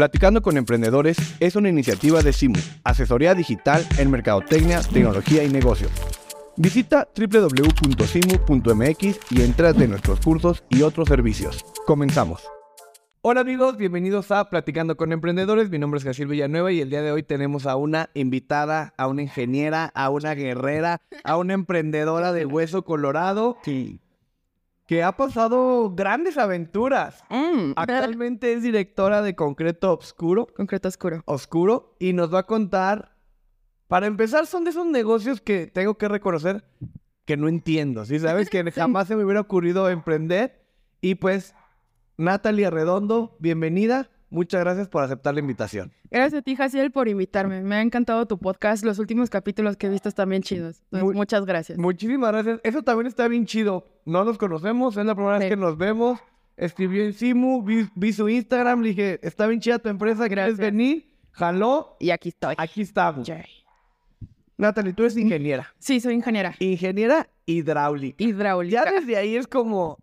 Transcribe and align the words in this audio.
Platicando 0.00 0.40
con 0.40 0.56
Emprendedores 0.56 1.18
es 1.40 1.56
una 1.56 1.68
iniciativa 1.68 2.22
de 2.22 2.32
CIMU, 2.32 2.58
asesoría 2.84 3.34
digital 3.34 3.86
en 3.98 4.10
mercadotecnia, 4.10 4.80
tecnología 4.80 5.44
y 5.44 5.50
negocios. 5.50 5.92
Visita 6.56 7.06
www.cimu.mx 7.14 8.00
y 9.30 9.42
entra 9.42 9.74
de 9.74 9.88
nuestros 9.88 10.20
cursos 10.20 10.64
y 10.70 10.80
otros 10.80 11.06
servicios. 11.06 11.66
Comenzamos. 11.84 12.48
Hola 13.20 13.42
amigos, 13.42 13.76
bienvenidos 13.76 14.30
a 14.30 14.48
Platicando 14.48 14.96
con 14.96 15.12
Emprendedores. 15.12 15.68
Mi 15.68 15.78
nombre 15.78 15.98
es 15.98 16.04
Gaciel 16.04 16.28
Villanueva 16.28 16.72
y 16.72 16.80
el 16.80 16.88
día 16.88 17.02
de 17.02 17.12
hoy 17.12 17.22
tenemos 17.22 17.66
a 17.66 17.76
una 17.76 18.08
invitada, 18.14 18.94
a 18.96 19.06
una 19.06 19.20
ingeniera, 19.20 19.92
a 19.94 20.08
una 20.08 20.34
guerrera, 20.34 21.02
a 21.24 21.36
una 21.36 21.52
emprendedora 21.52 22.32
de 22.32 22.46
hueso 22.46 22.86
colorado 22.86 23.58
que 24.90 25.04
ha 25.04 25.16
pasado 25.16 25.94
grandes 25.94 26.36
aventuras. 26.36 27.22
Mm, 27.30 27.74
Actualmente 27.76 28.54
es 28.54 28.64
directora 28.64 29.22
de 29.22 29.36
Concreto 29.36 29.92
Obscuro, 29.92 30.48
Concreto 30.48 30.88
oscuro. 30.88 31.22
Oscuro, 31.26 31.94
y 32.00 32.12
nos 32.12 32.34
va 32.34 32.40
a 32.40 32.46
contar. 32.46 33.14
Para 33.86 34.08
empezar, 34.08 34.48
son 34.48 34.64
de 34.64 34.70
esos 34.70 34.86
negocios 34.86 35.40
que 35.40 35.68
tengo 35.68 35.96
que 35.96 36.08
reconocer 36.08 36.64
que 37.24 37.36
no 37.36 37.46
entiendo. 37.46 38.04
¿Sí 38.04 38.18
sabes? 38.18 38.50
Que 38.50 38.68
jamás 38.72 39.06
se 39.06 39.14
me 39.14 39.22
hubiera 39.22 39.42
ocurrido 39.42 39.88
emprender. 39.88 40.66
Y 41.00 41.14
pues, 41.14 41.54
Natalia 42.16 42.70
Redondo, 42.70 43.36
bienvenida. 43.38 44.10
Muchas 44.30 44.60
gracias 44.60 44.88
por 44.88 45.02
aceptar 45.02 45.34
la 45.34 45.40
invitación. 45.40 45.92
Gracias 46.10 46.38
a 46.38 46.42
ti, 46.42 46.54
Jaciel, 46.54 46.92
por 46.92 47.08
invitarme. 47.08 47.62
Me 47.62 47.74
ha 47.76 47.82
encantado 47.82 48.26
tu 48.26 48.38
podcast. 48.38 48.84
Los 48.84 48.98
últimos 49.00 49.28
capítulos 49.28 49.76
que 49.76 49.88
he 49.88 49.90
visto 49.90 50.08
están 50.08 50.28
bien 50.30 50.42
chidos. 50.42 50.82
Entonces, 50.92 51.16
Muchas 51.16 51.44
gracias. 51.44 51.78
Muchísimas 51.78 52.30
gracias. 52.32 52.60
Eso 52.62 52.82
también 52.82 53.08
está 53.08 53.26
bien 53.28 53.44
chido. 53.44 53.86
No 54.04 54.24
nos 54.24 54.38
conocemos, 54.38 54.96
es 54.96 55.04
la 55.04 55.14
primera 55.16 55.38
vez 55.38 55.48
que 55.48 55.56
nos 55.56 55.76
vemos. 55.76 56.20
Escribió 56.56 57.04
en 57.04 57.12
Simu, 57.12 57.62
vi, 57.64 57.88
vi 57.94 58.12
su 58.12 58.28
Instagram, 58.28 58.82
le 58.82 58.88
dije, 58.90 59.18
está 59.22 59.46
bien 59.46 59.60
chida 59.60 59.78
tu 59.78 59.88
empresa, 59.88 60.26
¿quieres 60.28 60.56
Gracias. 60.56 60.58
venir? 60.58 61.10
Jaló, 61.32 61.96
Y 61.98 62.10
aquí 62.10 62.28
estoy. 62.28 62.54
aquí 62.58 62.82
estamos. 62.82 63.28
Natalie, 64.58 64.92
tú 64.92 65.02
eres 65.04 65.16
ingeniera. 65.16 65.72
Sí, 65.78 66.00
soy 66.00 66.14
ingeniera 66.14 66.54
Ingeniera 66.58 67.28
hidráulica. 67.46 68.22
hidráulica. 68.22 68.84
Ya 68.84 68.92
desde 68.92 69.16
ahí 69.16 69.36
es 69.36 69.46
como. 69.46 69.98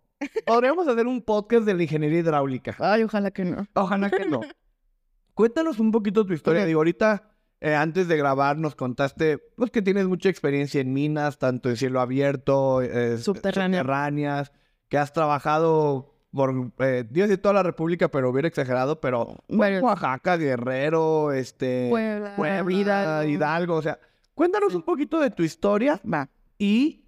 Podríamos 0.46 0.88
hacer 0.88 1.06
un 1.06 1.22
podcast 1.22 1.64
de 1.64 1.74
la 1.74 1.82
ingeniería 1.82 2.20
hidráulica. 2.20 2.76
Ay, 2.78 3.02
ojalá 3.04 3.30
que 3.30 3.44
no. 3.44 3.66
Ojalá 3.74 4.10
que 4.10 4.24
no. 4.26 4.40
Cuéntanos 5.34 5.78
un 5.78 5.92
poquito 5.92 6.26
tu 6.26 6.32
historia. 6.32 6.64
Digo, 6.64 6.80
ahorita, 6.80 7.30
eh, 7.60 7.74
antes 7.74 8.08
de 8.08 8.16
grabar, 8.16 8.56
nos 8.58 8.74
contaste 8.74 9.38
pues, 9.56 9.70
que 9.70 9.82
tienes 9.82 10.06
mucha 10.08 10.28
experiencia 10.28 10.80
en 10.80 10.92
minas, 10.92 11.38
tanto 11.38 11.68
en 11.68 11.76
cielo 11.76 12.00
abierto, 12.00 12.82
eh, 12.82 13.18
Subterránea. 13.18 13.80
subterráneas, 13.82 14.52
que 14.88 14.98
has 14.98 15.12
trabajado 15.12 16.14
por, 16.32 16.72
eh, 16.80 17.04
Dios 17.08 17.28
de 17.28 17.38
toda 17.38 17.54
la 17.54 17.62
República, 17.62 18.08
pero 18.08 18.30
hubiera 18.30 18.48
exagerado, 18.48 19.00
pero 19.00 19.36
Bueno. 19.48 19.80
Oaxaca, 19.86 20.36
Guerrero, 20.36 21.32
este, 21.32 21.88
Puebla, 21.90 22.34
Puebla, 22.36 22.72
Hidalgo. 22.72 23.30
Hidalgo. 23.30 23.74
O 23.76 23.82
sea, 23.82 23.98
cuéntanos 24.34 24.74
un 24.74 24.82
poquito 24.82 25.20
de 25.20 25.30
tu 25.30 25.42
historia 25.44 26.00
Va, 26.04 26.28
y 26.58 27.04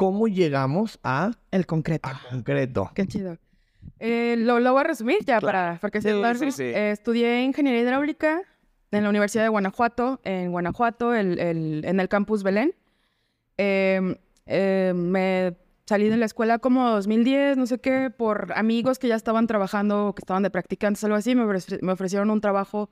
cómo 0.00 0.28
llegamos 0.28 0.98
a, 1.04 1.32
el 1.50 1.66
concreto. 1.66 2.08
a 2.08 2.18
concreto. 2.30 2.90
Qué 2.94 3.06
chido. 3.06 3.36
Eh, 3.98 4.34
lo, 4.38 4.58
lo 4.58 4.72
voy 4.72 4.80
a 4.80 4.84
resumir 4.84 5.18
ya 5.26 5.42
para, 5.42 5.76
para 5.78 5.90
que 5.90 6.00
se 6.00 6.10
Sí, 6.10 6.38
sí, 6.38 6.52
sí. 6.52 6.62
Eh, 6.62 6.90
estudié 6.92 7.42
ingeniería 7.44 7.82
hidráulica 7.82 8.40
en 8.92 9.02
la 9.04 9.10
Universidad 9.10 9.42
de 9.42 9.50
Guanajuato, 9.50 10.18
en 10.24 10.52
Guanajuato, 10.52 11.14
el- 11.14 11.38
el- 11.38 11.84
en 11.84 12.00
el 12.00 12.08
campus 12.08 12.42
Belén. 12.42 12.74
Eh, 13.58 14.14
me 14.94 15.54
salí 15.84 16.08
de 16.08 16.16
la 16.16 16.24
escuela 16.24 16.58
como 16.60 16.88
2010, 16.92 17.58
no 17.58 17.66
sé 17.66 17.78
qué, 17.78 18.08
por 18.08 18.54
amigos 18.56 18.98
que 18.98 19.06
ya 19.08 19.16
estaban 19.16 19.46
trabajando, 19.46 20.14
que 20.16 20.20
estaban 20.22 20.42
de 20.42 20.50
practicantes, 20.50 21.04
algo 21.04 21.16
así. 21.16 21.34
Me, 21.34 21.44
me 21.82 21.92
ofrecieron 21.92 22.30
un 22.30 22.40
trabajo 22.40 22.88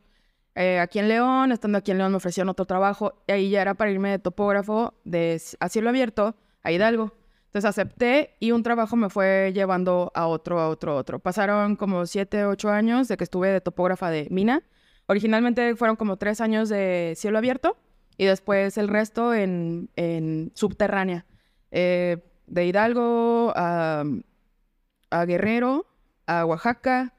eh, 0.54 0.78
aquí 0.78 0.98
en 0.98 1.08
León, 1.08 1.52
estando 1.52 1.78
aquí 1.78 1.90
en 1.90 1.96
León 1.98 2.10
me 2.10 2.18
ofrecieron 2.18 2.50
otro 2.50 2.66
trabajo. 2.66 3.22
Y 3.26 3.32
ahí 3.32 3.48
ya 3.48 3.62
era 3.62 3.72
para 3.72 3.90
irme 3.90 4.10
de 4.10 4.18
topógrafo 4.18 4.92
de, 5.04 5.40
a 5.58 5.68
cielo 5.70 5.88
abierto 5.88 6.34
Hidalgo. 6.70 7.12
Entonces 7.46 7.68
acepté 7.68 8.36
y 8.40 8.52
un 8.52 8.62
trabajo 8.62 8.94
me 8.96 9.08
fue 9.08 9.52
llevando 9.54 10.12
a 10.14 10.26
otro, 10.26 10.60
a 10.60 10.68
otro, 10.68 10.92
a 10.92 10.96
otro. 10.96 11.18
Pasaron 11.18 11.76
como 11.76 12.04
siete, 12.06 12.44
ocho 12.44 12.70
años 12.70 13.08
de 13.08 13.16
que 13.16 13.24
estuve 13.24 13.48
de 13.48 13.60
topógrafa 13.60 14.10
de 14.10 14.28
mina. 14.30 14.62
Originalmente 15.06 15.74
fueron 15.74 15.96
como 15.96 16.18
tres 16.18 16.40
años 16.42 16.68
de 16.68 17.14
cielo 17.16 17.38
abierto 17.38 17.78
y 18.18 18.26
después 18.26 18.76
el 18.76 18.88
resto 18.88 19.32
en, 19.32 19.88
en 19.96 20.52
subterránea. 20.54 21.24
Eh, 21.70 22.18
de 22.46 22.66
Hidalgo 22.66 23.52
a, 23.56 24.04
a 25.10 25.24
Guerrero, 25.24 25.86
a 26.26 26.44
Oaxaca, 26.44 27.14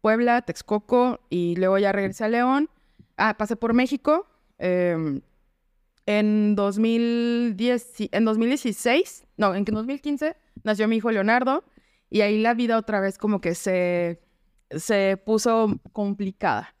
Puebla, 0.00 0.42
Texcoco 0.42 1.20
y 1.28 1.56
luego 1.56 1.78
ya 1.78 1.90
regresé 1.92 2.24
a 2.24 2.28
León. 2.28 2.70
Ah, 3.16 3.36
pasé 3.36 3.56
por 3.56 3.74
México. 3.74 4.26
em, 4.58 5.20
en, 6.06 6.54
2010, 6.56 8.00
y- 8.00 8.08
en 8.12 8.24
2016, 8.24 9.26
no, 9.36 9.54
en 9.54 9.64
2015 9.64 10.36
nació 10.64 10.88
mi 10.88 10.96
hijo 10.96 11.10
Leonardo 11.10 11.64
y 12.10 12.20
ahí 12.22 12.40
la 12.40 12.54
vida 12.54 12.78
otra 12.78 13.00
vez 13.00 13.18
como 13.18 13.40
que 13.40 13.54
se, 13.54 14.20
se 14.70 15.16
puso 15.24 15.80
complicada. 15.92 16.74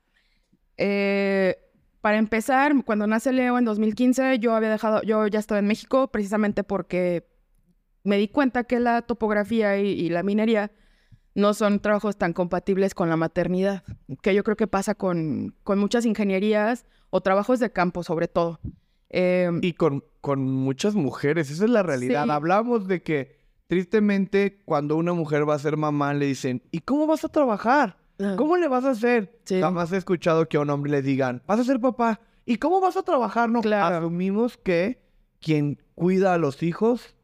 Eh, 0.78 1.56
para 2.00 2.18
empezar, 2.18 2.72
cuando 2.84 3.06
nace 3.06 3.32
Leo 3.32 3.58
en 3.58 3.64
2015, 3.64 4.38
yo 4.38 4.54
había 4.54 4.70
dejado, 4.70 5.02
yo 5.02 5.26
ya 5.26 5.40
estaba 5.40 5.58
en 5.58 5.66
México 5.66 6.08
precisamente 6.08 6.62
porque 6.62 7.26
me 8.04 8.16
di 8.18 8.28
cuenta 8.28 8.64
que 8.64 8.78
la 8.78 9.02
topografía 9.02 9.78
y, 9.78 9.88
y 9.88 10.08
la 10.10 10.22
minería 10.22 10.70
no 11.34 11.52
son 11.52 11.80
trabajos 11.80 12.16
tan 12.16 12.32
compatibles 12.32 12.94
con 12.94 13.08
la 13.10 13.16
maternidad, 13.16 13.82
que 14.22 14.34
yo 14.34 14.44
creo 14.44 14.56
que 14.56 14.68
pasa 14.68 14.94
con, 14.94 15.54
con 15.64 15.78
muchas 15.78 16.06
ingenierías 16.06 16.86
o 17.10 17.20
trabajos 17.20 17.58
de 17.58 17.72
campo 17.72 18.02
sobre 18.04 18.28
todo. 18.28 18.60
Eh, 19.10 19.50
Y 19.62 19.72
con, 19.74 20.04
con 20.20 20.42
muchas 20.44 20.94
mujeres, 20.94 21.50
esa 21.50 21.64
es 21.64 21.70
la 21.70 21.82
realidad. 21.82 22.24
Sí. 22.24 22.30
Hablamos 22.30 22.88
de 22.88 23.02
que 23.02 23.36
tristemente 23.68 24.62
cuando 24.64 24.96
una 24.96 25.12
mujer 25.12 25.48
va 25.48 25.54
a 25.54 25.58
ser 25.58 25.76
mamá 25.76 26.14
le 26.14 26.26
dicen, 26.26 26.62
¿y 26.70 26.80
cómo 26.80 27.06
vas 27.06 27.24
a 27.24 27.28
trabajar? 27.28 27.96
¿Cómo 28.36 28.56
le 28.56 28.66
vas 28.66 28.84
a 28.84 28.90
hacer? 28.90 29.38
Sí. 29.44 29.60
Jamás 29.60 29.92
he 29.92 29.98
escuchado 29.98 30.48
que 30.48 30.56
a 30.56 30.60
un 30.60 30.70
hombre 30.70 30.90
le 30.90 31.02
digan, 31.02 31.42
vas 31.46 31.60
a 31.60 31.64
ser 31.64 31.78
papá. 31.80 32.20
¿Y 32.46 32.56
cómo 32.56 32.80
vas 32.80 32.96
a 32.96 33.02
trabajar? 33.02 33.50
No, 33.50 33.60
Claro. 33.60 33.96
asumimos 33.96 34.56
que 34.56 35.02
quien 35.40 35.82
cuida 35.94 36.32
a 36.32 36.38
los 36.38 36.62
hijos 36.62 37.14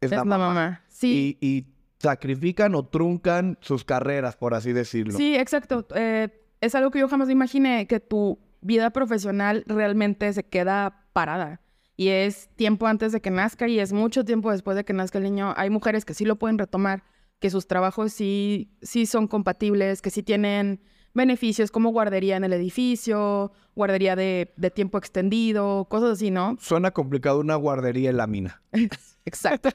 es, 0.00 0.12
es 0.12 0.16
la 0.16 0.24
mamá. 0.24 0.82
Sí, 0.88 1.36
Y, 1.40 1.46
y 1.46 1.66
sacrifican 1.98 2.74
o 2.76 2.86
truncan 2.86 3.58
sus 3.60 3.84
carreras, 3.84 4.36
por 4.36 4.54
así 4.54 4.72
decirlo. 4.72 5.16
Sí, 5.16 5.34
exacto. 5.34 5.84
Eh, 5.96 6.28
es 6.60 6.74
algo 6.76 6.90
que 6.92 7.00
yo 7.00 7.08
jamás 7.08 7.28
imaginé, 7.28 7.86
que 7.88 7.98
tu 7.98 8.38
vida 8.60 8.90
profesional 8.90 9.64
realmente 9.66 10.32
se 10.32 10.44
queda 10.44 11.05
parada. 11.16 11.62
Y 11.96 12.08
es 12.08 12.50
tiempo 12.56 12.86
antes 12.86 13.10
de 13.12 13.22
que 13.22 13.30
nazca 13.30 13.66
y 13.68 13.80
es 13.80 13.94
mucho 13.94 14.22
tiempo 14.22 14.50
después 14.50 14.76
de 14.76 14.84
que 14.84 14.92
nazca 14.92 15.16
el 15.16 15.24
niño. 15.24 15.54
Hay 15.56 15.70
mujeres 15.70 16.04
que 16.04 16.12
sí 16.12 16.26
lo 16.26 16.36
pueden 16.36 16.58
retomar, 16.58 17.04
que 17.38 17.48
sus 17.48 17.66
trabajos 17.66 18.12
sí, 18.12 18.76
sí 18.82 19.06
son 19.06 19.26
compatibles, 19.26 20.02
que 20.02 20.10
sí 20.10 20.22
tienen 20.22 20.82
beneficios 21.14 21.70
como 21.70 21.88
guardería 21.88 22.36
en 22.36 22.44
el 22.44 22.52
edificio, 22.52 23.50
guardería 23.74 24.14
de, 24.14 24.52
de 24.58 24.70
tiempo 24.70 24.98
extendido, 24.98 25.86
cosas 25.88 26.10
así, 26.10 26.30
¿no? 26.30 26.58
Suena 26.60 26.90
complicado 26.90 27.40
una 27.40 27.54
guardería 27.56 28.10
en 28.10 28.18
la 28.18 28.26
mina. 28.26 28.60
Exacto. 29.24 29.70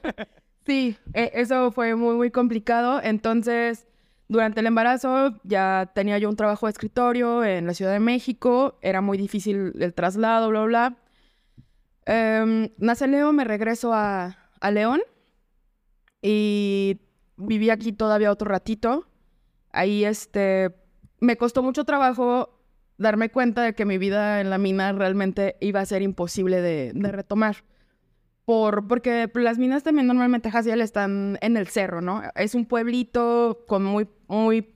Sí, 0.64 0.96
e- 1.14 1.32
eso 1.34 1.72
fue 1.72 1.96
muy, 1.96 2.14
muy 2.14 2.30
complicado. 2.30 3.00
Entonces, 3.02 3.88
durante 4.28 4.60
el 4.60 4.66
embarazo 4.66 5.40
ya 5.42 5.90
tenía 5.92 6.18
yo 6.18 6.28
un 6.28 6.36
trabajo 6.36 6.66
de 6.66 6.70
escritorio 6.70 7.42
en 7.42 7.66
la 7.66 7.74
Ciudad 7.74 7.92
de 7.92 7.98
México. 7.98 8.78
Era 8.80 9.00
muy 9.00 9.18
difícil 9.18 9.72
el 9.80 9.92
traslado, 9.92 10.48
bla, 10.50 10.62
bla. 10.62 10.96
Em, 12.06 12.70
nace 12.78 13.06
Leo, 13.06 13.32
me 13.32 13.44
regreso 13.44 13.92
a, 13.92 14.36
a 14.60 14.70
León 14.70 15.00
y 16.20 17.00
viví 17.36 17.70
aquí 17.70 17.92
todavía 17.92 18.32
otro 18.32 18.48
ratito. 18.48 19.06
Ahí, 19.70 20.04
este, 20.04 20.74
me 21.20 21.36
costó 21.36 21.62
mucho 21.62 21.84
trabajo 21.84 22.58
darme 22.98 23.30
cuenta 23.30 23.62
de 23.62 23.74
que 23.74 23.84
mi 23.84 23.98
vida 23.98 24.40
en 24.40 24.50
la 24.50 24.58
mina 24.58 24.92
realmente 24.92 25.56
iba 25.60 25.80
a 25.80 25.86
ser 25.86 26.02
imposible 26.02 26.60
de, 26.60 26.92
de 26.94 27.12
retomar. 27.12 27.64
Por, 28.44 28.88
porque 28.88 29.30
las 29.34 29.58
minas 29.58 29.82
también 29.84 30.08
normalmente, 30.08 30.50
Haciel, 30.50 30.80
están 30.80 31.38
en 31.40 31.56
el 31.56 31.68
cerro, 31.68 32.00
¿no? 32.00 32.22
Es 32.34 32.54
un 32.54 32.66
pueblito 32.66 33.64
con 33.68 33.84
muy, 33.84 34.08
muy 34.26 34.74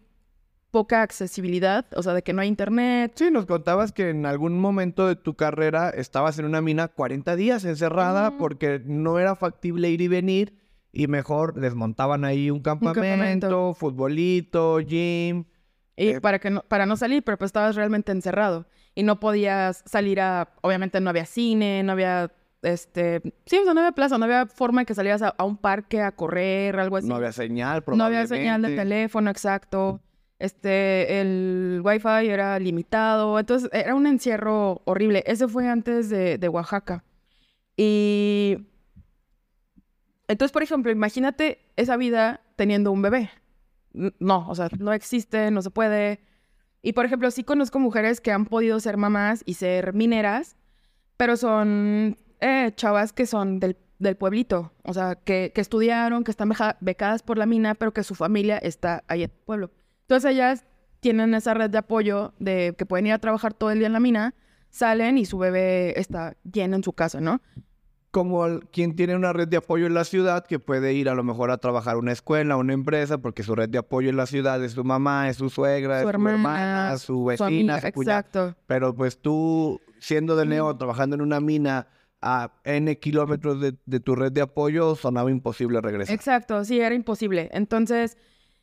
poca 0.77 1.01
accesibilidad, 1.01 1.87
o 1.97 2.03
sea, 2.03 2.13
de 2.13 2.21
que 2.21 2.35
no 2.35 2.43
hay 2.43 2.49
internet. 2.49 3.13
Sí, 3.15 3.31
nos 3.31 3.47
contabas 3.47 3.93
que 3.93 4.11
en 4.11 4.27
algún 4.27 4.61
momento 4.61 5.07
de 5.09 5.17
tu 5.17 5.35
carrera 5.35 5.89
estabas 5.89 6.39
en 6.39 6.45
una 6.45 6.61
mina 6.61 6.89
40 6.89 7.35
días 7.35 7.65
encerrada 7.65 8.37
porque 8.37 8.83
no 8.85 9.19
era 9.19 9.35
factible 9.37 9.89
ir 9.89 10.03
y 10.03 10.09
venir 10.09 10.55
y 10.93 11.07
mejor 11.07 11.55
desmontaban 11.55 12.27
ahí 12.27 12.51
un 12.51 12.61
campamento, 12.61 13.01
campamento. 13.01 13.75
futbolito, 13.75 14.81
gym. 14.81 15.45
Y 15.97 16.09
Eh, 16.09 16.21
para, 16.21 16.39
que 16.41 16.51
no, 16.51 16.61
para 16.69 16.85
no 16.85 16.97
salir, 16.99 17.23
pero 17.23 17.39
pues 17.39 17.49
estabas 17.49 17.75
realmente 17.75 18.13
encerrado. 18.13 18.67
Y 18.95 19.03
no 19.03 19.19
podías 19.19 19.83
salir 19.87 20.21
a... 20.21 20.51
Obviamente 20.61 21.01
no 21.01 21.09
había 21.09 21.25
cine, 21.25 21.83
no 21.85 21.93
había... 21.93 22.31
Este... 22.61 23.23
Sí, 23.47 23.57
o 23.57 23.65
sea, 23.65 23.73
no 23.73 23.81
había 23.81 23.93
plaza, 23.93 24.19
no 24.19 24.27
había 24.27 24.45
forma 24.45 24.83
de 24.83 24.87
que 24.87 24.95
salieras 24.95 25.23
a, 25.23 25.29
a 25.39 25.45
un 25.45 25.57
parque 25.57 26.03
a 26.03 26.13
correr, 26.13 26.79
algo 26.79 26.99
así. 26.99 27.09
No 27.09 27.17
había 27.17 27.33
señal, 27.33 27.83
No 27.87 28.05
había 28.05 28.27
señal 28.27 28.61
de 28.61 28.69
probablemente. 28.69 28.77
teléfono, 28.77 29.31
exacto. 29.31 30.03
Este, 30.39 31.21
el 31.21 31.81
wifi 31.83 32.29
era 32.29 32.59
limitado, 32.59 33.39
entonces 33.39 33.71
era 33.73 33.95
un 33.95 34.07
encierro 34.07 34.83
horrible. 34.85 35.25
Ese 35.27 35.49
fue 35.49 35.69
antes 35.69 36.11
de, 36.11 36.39
de 36.39 36.49
Oaxaca. 36.49 37.05
Y 37.77 38.59
entonces, 40.29 40.53
por 40.53 40.63
ejemplo, 40.63 40.91
imagínate 40.91 41.61
esa 41.77 41.97
vida 41.97 42.43
teniendo 42.57 42.93
un 42.93 43.03
bebé. 43.03 43.31
No, 43.93 44.49
o 44.49 44.55
sea, 44.55 44.69
no 44.79 44.93
existe, 44.93 45.51
no 45.51 45.63
se 45.63 45.71
puede. 45.71 46.21
Y 46.83 46.93
por 46.93 47.07
ejemplo, 47.07 47.31
sí 47.31 47.45
conozco 47.45 47.79
mujeres 47.79 48.21
que 48.21 48.33
han 48.33 48.45
podido 48.47 48.79
ser 48.81 48.97
mamás 48.97 49.43
y 49.47 49.55
ser 49.55 49.95
mineras, 49.95 50.57
pero 51.17 51.37
son 51.37 52.17
eh, 52.41 52.73
chavas 52.77 53.13
que 53.13 53.27
son 53.27 53.59
del, 53.59 53.77
del 53.99 54.17
pueblito, 54.17 54.73
o 54.85 54.93
sea, 54.93 55.17
que, 55.17 55.53
que 55.55 55.61
estudiaron, 55.61 56.25
que 56.25 56.31
están 56.31 56.53
becadas 56.81 57.23
por 57.23 57.39
la 57.39 57.47
mina, 57.47 57.75
pero 57.75 57.93
que 57.93 58.05
su 58.05 58.15
familia 58.15 58.59
está 58.59 59.05
ahí 59.09 59.23
en 59.23 59.31
el 59.31 59.37
pueblo. 59.45 59.71
Entonces 60.07 60.33
ellas 60.33 60.65
tienen 61.01 61.35
esa 61.35 61.53
red 61.55 61.69
de 61.71 61.79
apoyo 61.79 62.33
de 62.39 62.75
que 62.79 62.87
pueden 62.87 63.07
ir 63.09 63.13
a 63.13 63.19
trabajar 63.19 63.55
todo 63.55 63.71
el 63.71 63.79
día 63.79 63.89
en 63.89 63.93
la 63.93 64.01
mina, 64.01 64.35
salen 64.71 65.19
y 65.19 65.27
su 65.27 65.39
bebé 65.39 65.99
está 65.99 66.37
lleno 66.51 66.77
en 66.77 66.85
su 66.85 66.93
casa, 66.93 67.21
¿no? 67.21 67.41
Como 68.13 68.47
el- 68.47 68.61
quien 68.69 68.95
tiene 68.97 69.15
una 69.17 69.33
red 69.33 69.49
de 69.49 69.59
apoyo 69.59 69.87
en 69.87 69.95
la 69.95 70.05
ciudad 70.05 70.47
que 70.47 70.59
puede 70.59 70.95
ir 70.95 71.09
a 71.09 71.15
lo 71.15 71.23
mejor 71.23 71.51
a 71.51 71.59
trabajar 71.59 71.97
a 71.97 71.99
una 71.99 72.13
escuela, 72.13 72.55
a 72.55 72.57
una 72.57 72.73
empresa, 72.73 73.19
porque 73.19 73.43
su 73.43 73.55
red 73.55 73.69
de 73.69 73.79
apoyo 73.79 74.09
en 74.09 74.17
la 74.17 74.27
ciudad 74.27 74.63
es 74.65 74.73
su 74.73 74.85
mamá, 74.85 75.29
es 75.29 75.37
su 75.37 75.51
suegra, 75.51 76.01
Su 76.03 76.09
es 76.09 76.15
hermana, 76.15 76.37
su 76.37 76.39
hermana, 76.39 76.99
su 76.99 77.07
Su 77.07 77.25
vecina, 77.25 77.47
amiga, 77.75 77.81
su 77.81 77.93
cuñada. 77.93 78.19
exacto. 78.21 78.57
Pero 78.67 78.95
pues 78.95 79.19
tú, 79.21 79.81
siendo 79.99 80.35
de 80.37 80.47
León, 80.47 80.79
trabajando 80.79 81.17
en 81.17 81.23
una 81.23 81.41
mina 81.41 81.89
a 82.23 82.53
N 82.65 82.97
kilómetros 82.99 83.61
de, 83.61 83.75
de 83.85 84.01
tu 84.01 84.15
red 84.15 84.33
de 84.33 84.41
apoyo, 84.41 84.95
sonaba 84.95 85.31
imposible 85.31 85.81
regresar. 85.83 86.15
Exacto, 86.15 86.65
sí, 86.65 86.81
era 86.81 86.95
imposible. 86.95 87.51
Entonces, 87.53 88.17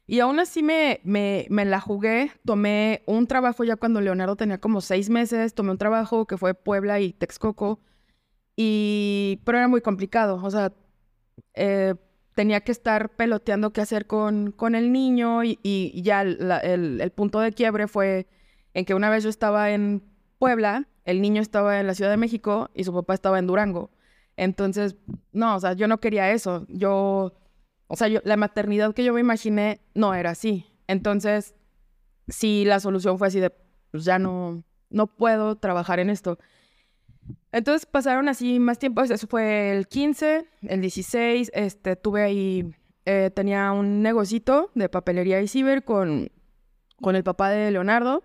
y 0.06 0.20
aún 0.20 0.40
así 0.40 0.64
me, 0.64 1.00
me, 1.04 1.48
me 1.50 1.66
la 1.66 1.80
jugué. 1.80 2.32
Tomé 2.46 3.04
un 3.06 3.28
trabajo 3.28 3.64
ya 3.64 3.76
cuando 3.78 4.02
Leonardo 4.02 4.36
tenía 4.36 4.60
como 4.60 4.82
seis 4.82 5.10
meses. 5.10 5.54
Tomé 5.54 5.72
un 5.72 5.78
trabajo 5.78 6.26
que 6.28 6.38
fue 6.38 6.54
Puebla 6.54 7.00
y 7.00 7.14
Texcoco. 7.14 7.80
Y, 8.56 9.42
pero 9.46 9.58
era 9.60 9.68
muy 9.68 9.82
complicado. 9.82 10.40
O 10.44 10.52
sea, 10.52 10.74
eh, 11.56 11.96
tenía 12.36 12.62
que 12.62 12.72
estar 12.72 13.16
peloteando 13.16 13.72
qué 13.74 13.82
hacer 13.82 14.08
con, 14.08 14.52
con 14.52 14.76
el 14.76 14.92
niño. 14.92 15.44
Y, 15.44 15.60
y 15.64 16.02
ya 16.02 16.22
el, 16.24 17.00
el 17.02 17.12
punto 17.12 17.40
de 17.40 17.54
quiebre 17.54 17.88
fue 17.88 18.28
en 18.74 18.86
que 18.86 18.96
una 18.96 19.10
vez 19.10 19.24
yo 19.24 19.30
estaba 19.30 19.72
en 19.72 20.04
Puebla, 20.38 20.88
el 21.06 21.22
niño 21.22 21.42
estaba 21.42 21.80
en 21.80 21.88
la 21.88 21.96
Ciudad 21.96 22.12
de 22.12 22.18
México 22.18 22.70
y 22.74 22.84
su 22.84 22.94
papá 22.94 23.14
estaba 23.14 23.40
en 23.40 23.48
Durango. 23.48 23.92
Entonces, 24.36 24.96
no, 25.32 25.56
o 25.56 25.60
sea, 25.60 25.74
yo 25.74 25.88
no 25.88 26.00
quería 26.00 26.32
eso. 26.32 26.66
Yo, 26.70 27.34
o 27.94 27.96
sea, 27.96 28.08
yo, 28.08 28.22
la 28.24 28.38
maternidad 28.38 28.96
que 28.96 29.04
yo 29.04 29.14
me 29.14 29.20
imaginé 29.20 29.80
no 29.94 30.16
era 30.16 30.32
así. 30.32 30.66
Entonces, 30.88 31.54
sí, 32.28 32.66
la 32.66 32.80
solución 32.80 33.20
fue 33.20 33.28
así 33.28 33.40
de, 33.40 33.52
pues 33.92 34.04
ya 34.04 34.18
no, 34.18 34.64
no 34.90 35.06
puedo 35.06 35.58
trabajar 35.58 36.00
en 36.00 36.10
esto. 36.10 36.40
Entonces 37.52 37.86
pasaron 37.86 38.30
así 38.30 38.60
más 38.60 38.80
tiempo, 38.80 39.04
eso 39.04 39.28
fue 39.28 39.72
el 39.78 39.88
15, 39.88 40.48
el 40.64 40.82
16, 40.82 41.52
este, 41.54 41.96
tuve 41.96 42.24
ahí, 42.24 42.74
eh, 43.06 43.30
tenía 43.32 43.72
un 43.72 44.02
negocito 44.02 44.72
de 44.74 44.90
papelería 44.90 45.40
y 45.40 45.48
ciber 45.48 45.84
con, 45.84 46.32
con 47.00 47.16
el 47.16 47.24
papá 47.24 47.52
de 47.52 47.70
Leonardo 47.70 48.24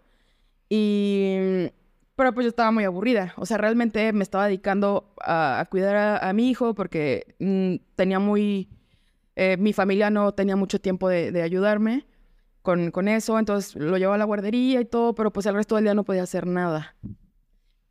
y, 0.71 1.37
pero 2.17 2.33
pues 2.33 2.45
yo 2.45 2.49
estaba 2.49 2.71
muy 2.71 2.85
aburrida, 2.85 3.35
o 3.37 3.45
sea, 3.45 3.59
realmente 3.59 4.15
me 4.15 4.23
estaba 4.23 4.47
dedicando 4.47 5.15
a, 5.21 5.67
cuidar 5.71 5.97
a, 5.97 6.27
a 6.27 6.33
mi 6.33 6.49
hijo 6.49 6.75
porque 6.75 7.37
mm, 7.39 7.85
tenía 7.97 8.19
muy, 8.19 8.71
eh, 9.41 9.57
mi 9.57 9.73
familia 9.73 10.11
no 10.11 10.33
tenía 10.33 10.57
mucho 10.57 10.81
tiempo 10.81 11.09
de, 11.09 11.31
de 11.31 11.43
ayudarme 11.43 12.05
con, 12.63 12.91
con 12.91 13.07
eso, 13.07 13.39
entonces 13.39 13.77
lo 13.77 13.97
llevaba 13.97 14.17
a 14.17 14.19
la 14.19 14.25
guardería 14.25 14.81
y 14.81 14.85
todo, 14.85 15.15
pero 15.15 15.33
pues 15.33 15.47
el 15.47 15.55
resto 15.55 15.77
del 15.77 15.85
día 15.85 15.95
no 15.95 16.03
podía 16.03 16.25
hacer 16.25 16.45
nada. 16.45 16.97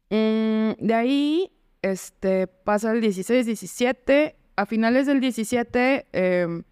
Mm, 0.09 0.71
de 0.77 0.93
ahí, 0.93 1.51
este, 1.81 2.47
pasa 2.47 2.91
el 2.91 2.99
16, 2.99 3.45
17. 3.45 4.35
A 4.57 4.65
finales 4.65 5.05
del 5.05 5.21
17, 5.21 6.07
em, 6.11 6.63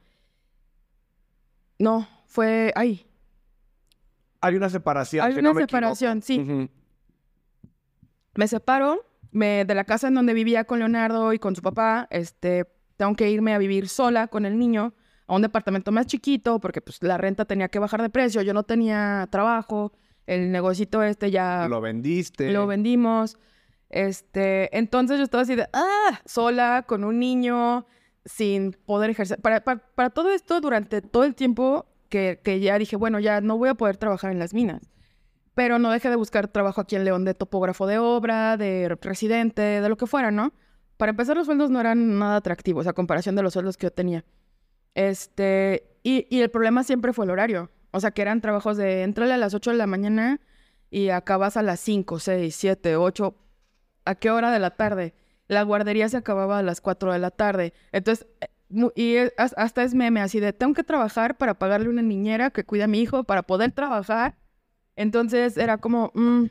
no, 1.79 2.05
fue, 2.25 2.73
ay, 2.75 3.07
Hay 4.41 4.55
una 4.57 4.69
separación. 4.69 5.25
Hay 5.25 5.33
si 5.33 5.39
una 5.39 5.53
no 5.53 5.59
separación, 5.61 6.21
sí. 6.21 6.69
me 8.35 8.47
separo 8.49 9.05
me, 9.31 9.63
de 9.63 9.73
la 9.73 9.85
casa 9.85 10.09
en 10.09 10.15
donde 10.15 10.33
vivía 10.33 10.65
con 10.65 10.79
Leonardo 10.79 11.31
y 11.31 11.39
con 11.39 11.55
su 11.55 11.61
papá. 11.61 12.07
Este, 12.09 12.65
tengo 12.97 13.15
que 13.15 13.29
irme 13.29 13.53
a 13.53 13.57
vivir 13.57 13.87
sola 13.89 14.27
con 14.27 14.45
el 14.45 14.57
niño 14.57 14.93
a 15.27 15.35
un 15.35 15.41
departamento 15.41 15.91
más 15.91 16.05
chiquito 16.05 16.59
porque 16.59 16.81
pues 16.81 17.01
la 17.01 17.17
renta 17.17 17.45
tenía 17.45 17.67
que 17.69 17.79
bajar 17.79 18.01
de 18.01 18.09
precio. 18.09 18.41
Yo 18.41 18.53
no 18.53 18.63
tenía 18.63 19.27
trabajo. 19.31 19.91
El 20.27 20.51
negocito 20.51 21.03
este 21.03 21.29
ya 21.31 21.67
Lo 21.67 21.81
vendiste. 21.81 22.51
lo 22.51 22.67
vendimos. 22.67 23.37
Este, 23.89 24.75
entonces 24.77 25.17
yo 25.17 25.23
estaba 25.23 25.43
así 25.43 25.55
de, 25.55 25.67
ah, 25.73 26.19
sola, 26.25 26.83
con 26.87 27.03
un 27.03 27.19
niño, 27.19 27.85
sin 28.25 28.73
poder 28.85 29.11
ejercer. 29.11 29.39
Para, 29.41 29.63
para, 29.63 29.79
para 29.95 30.09
todo 30.09 30.31
esto, 30.31 30.59
durante 30.61 31.01
todo 31.01 31.23
el 31.23 31.35
tiempo 31.35 31.85
que, 32.09 32.39
que 32.43 32.59
ya 32.59 32.77
dije, 32.79 32.95
bueno, 32.95 33.19
ya 33.19 33.41
no 33.41 33.57
voy 33.57 33.69
a 33.69 33.75
poder 33.75 33.97
trabajar 33.97 34.31
en 34.31 34.39
las 34.39 34.53
minas. 34.53 34.89
Pero 35.53 35.79
no 35.79 35.91
dejé 35.91 36.09
de 36.09 36.15
buscar 36.17 36.47
trabajo 36.49 36.81
aquí 36.81 36.95
en 36.95 37.05
León 37.05 37.23
de 37.23 37.33
topógrafo 37.33 37.87
de 37.87 37.99
obra, 37.99 38.57
de 38.57 38.89
residente, 39.01 39.61
de 39.61 39.87
lo 39.89 39.95
que 39.95 40.07
fuera, 40.07 40.31
¿no? 40.31 40.51
Para 40.97 41.11
empezar, 41.11 41.35
los 41.35 41.45
sueldos 41.45 41.69
no 41.69 41.79
eran 41.79 42.19
nada 42.19 42.37
atractivos 42.37 42.87
a 42.87 42.93
comparación 42.93 43.35
de 43.35 43.43
los 43.43 43.53
sueldos 43.53 43.77
que 43.77 43.87
yo 43.87 43.91
tenía. 43.91 44.23
Este, 44.93 45.97
y, 46.03 46.25
y 46.29 46.41
el 46.41 46.49
problema 46.49 46.83
siempre 46.83 47.13
fue 47.13 47.25
el 47.25 47.31
horario. 47.31 47.69
O 47.91 47.99
sea, 47.99 48.11
que 48.11 48.21
eran 48.21 48.41
trabajos 48.41 48.77
de 48.77 49.03
entrale 49.03 49.33
a 49.33 49.37
las 49.37 49.53
8 49.53 49.71
de 49.71 49.77
la 49.77 49.87
mañana 49.87 50.41
y 50.89 51.09
acabas 51.09 51.57
a 51.57 51.61
las 51.61 51.79
5, 51.79 52.19
6, 52.19 52.55
7, 52.55 52.95
8. 52.95 53.35
¿A 54.05 54.15
qué 54.15 54.31
hora 54.31 54.51
de 54.51 54.59
la 54.59 54.71
tarde? 54.71 55.13
La 55.47 55.63
guardería 55.63 56.09
se 56.09 56.17
acababa 56.17 56.59
a 56.59 56.63
las 56.63 56.81
4 56.81 57.13
de 57.13 57.19
la 57.19 57.31
tarde. 57.31 57.73
Entonces, 57.91 58.27
eh, 58.41 58.47
y 58.95 59.15
hasta 59.37 59.83
es 59.83 59.93
meme 59.93 60.21
así 60.21 60.39
de, 60.39 60.53
tengo 60.53 60.73
que 60.73 60.83
trabajar 60.83 61.37
para 61.37 61.53
pagarle 61.53 61.89
una 61.89 62.01
niñera 62.01 62.49
que 62.49 62.63
cuida 62.63 62.85
a 62.85 62.87
mi 62.87 62.99
hijo 62.99 63.23
para 63.23 63.43
poder 63.43 63.71
trabajar. 63.71 64.35
Entonces 64.95 65.57
era 65.57 65.77
como, 65.77 66.11
mm. 66.15 66.45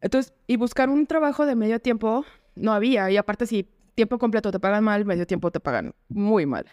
entonces, 0.00 0.32
y 0.46 0.56
buscar 0.56 0.88
un 0.88 1.06
trabajo 1.06 1.46
de 1.46 1.56
medio 1.56 1.80
tiempo 1.80 2.24
no 2.58 2.72
había. 2.72 3.10
Y 3.10 3.16
aparte, 3.16 3.46
si 3.46 3.68
tiempo 3.94 4.18
completo 4.18 4.50
te 4.50 4.60
pagan 4.60 4.84
mal, 4.84 5.04
medio 5.04 5.26
tiempo 5.26 5.50
te 5.50 5.60
pagan 5.60 5.94
muy 6.08 6.46
mal. 6.46 6.66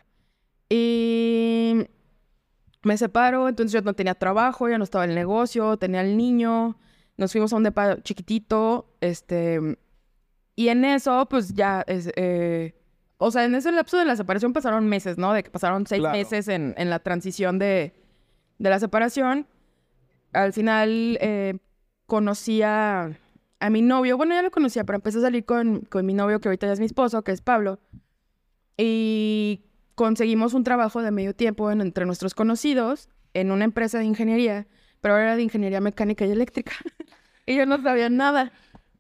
Y 0.70 1.88
me 2.84 2.98
separo, 2.98 3.48
entonces 3.50 3.72
yo 3.74 3.82
no 3.82 3.94
tenía 3.94 4.16
trabajo, 4.16 4.68
ya 4.70 4.78
no 4.78 4.84
estaba 4.84 5.04
en 5.06 5.12
el 5.12 5.16
negocio, 5.16 5.78
tenía 5.78 6.02
el 6.02 6.18
niño, 6.18 6.78
nos 7.18 7.32
fuimos 7.32 7.52
a 7.54 7.56
un 7.56 7.64
depa 7.64 8.02
chiquitito, 8.04 8.94
este, 9.02 9.78
y 10.56 10.68
en 10.70 10.86
eso, 10.86 11.28
pues 11.30 11.54
ya, 11.54 11.84
es, 11.88 12.12
eh, 12.16 12.76
o 13.18 13.32
sea, 13.32 13.46
en 13.46 13.56
ese 13.56 13.72
lapso 13.72 13.98
de 13.98 14.06
la 14.06 14.16
separación 14.16 14.54
pasaron 14.54 14.88
meses, 14.88 15.18
¿no? 15.18 15.34
De 15.34 15.44
que 15.44 15.50
pasaron 15.50 15.88
seis 15.88 16.02
Claro. 16.02 16.18
meses 16.18 16.48
en, 16.48 16.74
en 16.78 16.90
la 16.90 17.00
transición 17.00 17.58
de, 17.60 17.94
de 18.60 18.70
la 18.70 18.80
separación. 18.80 19.48
Al 20.34 20.52
final 20.54 21.18
eh, 21.22 21.58
conocí 22.06 22.62
a, 22.62 23.18
a 23.60 23.70
mi 23.70 23.82
novio, 23.82 24.18
bueno, 24.18 24.36
ya 24.36 24.42
lo 24.42 24.52
conocía, 24.52 24.84
pero 24.84 24.98
empecé 24.98 25.20
a 25.20 25.22
salir 25.22 25.46
con, 25.46 25.82
con 25.82 26.06
mi 26.06 26.14
novio, 26.14 26.40
que 26.40 26.48
ahorita 26.50 26.68
ya 26.68 26.74
es 26.74 26.80
mi 26.80 26.86
esposo, 26.86 27.24
que 27.24 27.32
es 27.32 27.42
Pablo, 27.42 27.80
y 28.78 29.66
conseguimos 29.96 30.54
un 30.54 30.64
trabajo 30.64 31.02
de 31.02 31.12
medio 31.12 31.34
tiempo 31.36 31.72
en- 31.72 31.82
entre 31.82 32.06
nuestros 32.06 32.34
conocidos 32.36 33.10
en 33.34 33.52
una 33.52 33.66
empresa 33.66 34.00
de 34.00 34.06
ingeniería, 34.06 34.68
pero 35.02 35.18
era 35.18 35.36
de 35.36 35.44
ingeniería 35.44 35.82
mecánica 35.82 36.26
y 36.26 36.32
eléctrica. 36.32 36.74
y 37.46 37.56
yo 37.56 37.66
no 37.66 37.82
sabía 37.82 38.10
nada. 38.10 38.52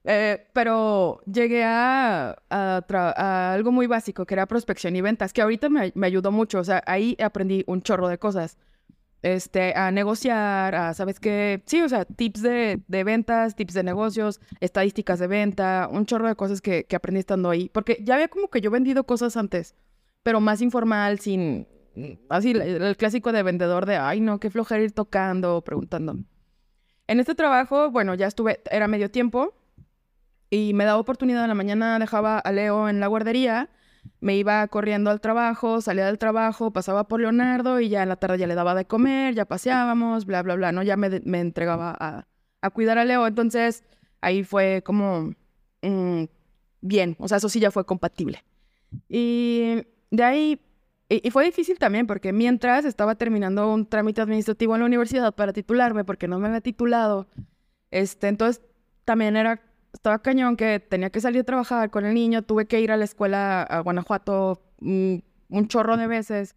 Eh, 0.07 0.47
pero 0.53 1.19
llegué 1.25 1.63
a, 1.63 2.37
a 2.51 2.85
a 2.89 3.53
algo 3.53 3.71
muy 3.71 3.87
básico, 3.87 4.25
que 4.27 4.35
era 4.35 4.45
prospección 4.45 4.95
y 4.95 5.01
ventas, 5.01 5.33
que 5.33 5.41
ahorita 5.41 5.67
me, 5.69 5.91
me 5.95 6.05
ayudó 6.07 6.31
mucho. 6.31 6.59
O 6.59 6.63
sea, 6.63 6.83
ahí 6.85 7.17
aprendí 7.23 7.63
un 7.67 7.81
chorro 7.81 8.07
de 8.07 8.19
cosas. 8.19 8.57
Este, 9.25 9.73
a 9.75 9.89
negociar, 9.89 10.75
a, 10.75 10.93
¿sabes 10.93 11.19
qué? 11.19 11.63
Sí, 11.65 11.81
o 11.81 11.89
sea, 11.89 12.05
tips 12.05 12.43
de, 12.43 12.83
de 12.87 13.03
ventas, 13.03 13.55
tips 13.55 13.73
de 13.73 13.81
negocios, 13.81 14.39
estadísticas 14.59 15.17
de 15.17 15.25
venta, 15.25 15.89
un 15.91 16.05
chorro 16.05 16.27
de 16.27 16.35
cosas 16.35 16.61
que, 16.61 16.83
que 16.83 16.95
aprendí 16.95 17.21
estando 17.21 17.49
ahí. 17.49 17.67
Porque 17.69 17.97
ya 18.03 18.13
había 18.13 18.27
como 18.27 18.51
que 18.51 18.61
yo 18.61 18.69
vendido 18.69 19.03
cosas 19.05 19.35
antes, 19.35 19.73
pero 20.21 20.41
más 20.41 20.61
informal, 20.61 21.17
sin... 21.17 21.67
Así, 22.29 22.51
el, 22.51 22.61
el 22.61 22.97
clásico 22.97 23.31
de 23.31 23.41
vendedor 23.41 23.87
de, 23.87 23.95
ay, 23.95 24.21
no, 24.21 24.39
qué 24.39 24.51
flojera 24.51 24.83
ir 24.83 24.91
tocando, 24.91 25.63
preguntando. 25.63 26.17
En 27.07 27.19
este 27.19 27.33
trabajo, 27.33 27.89
bueno, 27.89 28.13
ya 28.13 28.27
estuve, 28.27 28.61
era 28.69 28.87
medio 28.87 29.09
tiempo, 29.09 29.55
y 30.51 30.75
me 30.75 30.85
daba 30.85 30.99
oportunidad 30.99 31.41
en 31.41 31.49
la 31.49 31.55
mañana, 31.55 31.97
dejaba 31.97 32.37
a 32.37 32.51
Leo 32.51 32.89
en 32.89 32.99
la 32.99 33.07
guardería, 33.07 33.71
me 34.19 34.35
iba 34.37 34.67
corriendo 34.67 35.09
al 35.11 35.21
trabajo, 35.21 35.81
salía 35.81 36.05
del 36.05 36.17
trabajo, 36.17 36.71
pasaba 36.71 37.07
por 37.07 37.19
Leonardo 37.21 37.79
y 37.79 37.89
ya 37.89 38.03
en 38.03 38.09
la 38.09 38.15
tarde 38.17 38.37
ya 38.37 38.47
le 38.47 38.55
daba 38.55 38.75
de 38.75 38.85
comer, 38.85 39.35
ya 39.35 39.45
paseábamos, 39.45 40.25
bla, 40.25 40.41
bla, 40.43 40.55
bla, 40.55 40.71
¿no? 40.71 40.83
Ya 40.83 40.97
me, 40.97 41.21
me 41.25 41.39
entregaba 41.41 41.95
a, 41.99 42.27
a 42.61 42.69
cuidar 42.71 42.97
a 42.97 43.05
Leo. 43.05 43.27
Entonces 43.27 43.83
ahí 44.21 44.43
fue 44.43 44.81
como 44.85 45.33
mm, 45.81 46.23
bien, 46.81 47.15
o 47.19 47.27
sea, 47.27 47.37
eso 47.37 47.49
sí 47.49 47.59
ya 47.59 47.71
fue 47.71 47.85
compatible. 47.85 48.43
Y 49.09 49.83
de 50.11 50.23
ahí 50.23 50.61
Y, 51.09 51.27
y 51.27 51.31
fue 51.31 51.45
difícil 51.45 51.77
también 51.77 52.07
porque 52.07 52.33
mientras 52.33 52.85
estaba 52.85 53.15
terminando 53.15 53.71
un 53.71 53.85
trámite 53.87 54.21
administrativo 54.21 54.73
en 54.75 54.81
la 54.81 54.85
universidad 54.87 55.35
para 55.35 55.53
titularme, 55.53 56.03
porque 56.03 56.27
no 56.27 56.39
me 56.39 56.47
había 56.47 56.61
titulado, 56.61 57.27
este, 57.91 58.27
entonces 58.27 58.63
también 59.05 59.35
era, 59.37 59.61
estaba 59.95 60.19
cañón 60.19 60.55
que 60.55 60.79
tenía 60.79 61.09
que 61.09 61.19
salir 61.21 61.41
a 61.41 61.43
trabajar 61.43 61.89
con 61.89 62.05
el 62.05 62.13
niño, 62.13 62.43
tuve 62.43 62.67
que 62.67 62.79
ir 62.79 62.91
a 62.91 62.97
la 62.97 63.05
escuela 63.05 63.63
a 63.63 63.79
Guanajuato 63.79 64.61
mm, 64.79 65.15
un 65.49 65.67
chorro 65.67 65.97
de 65.97 66.07
veces 66.07 66.55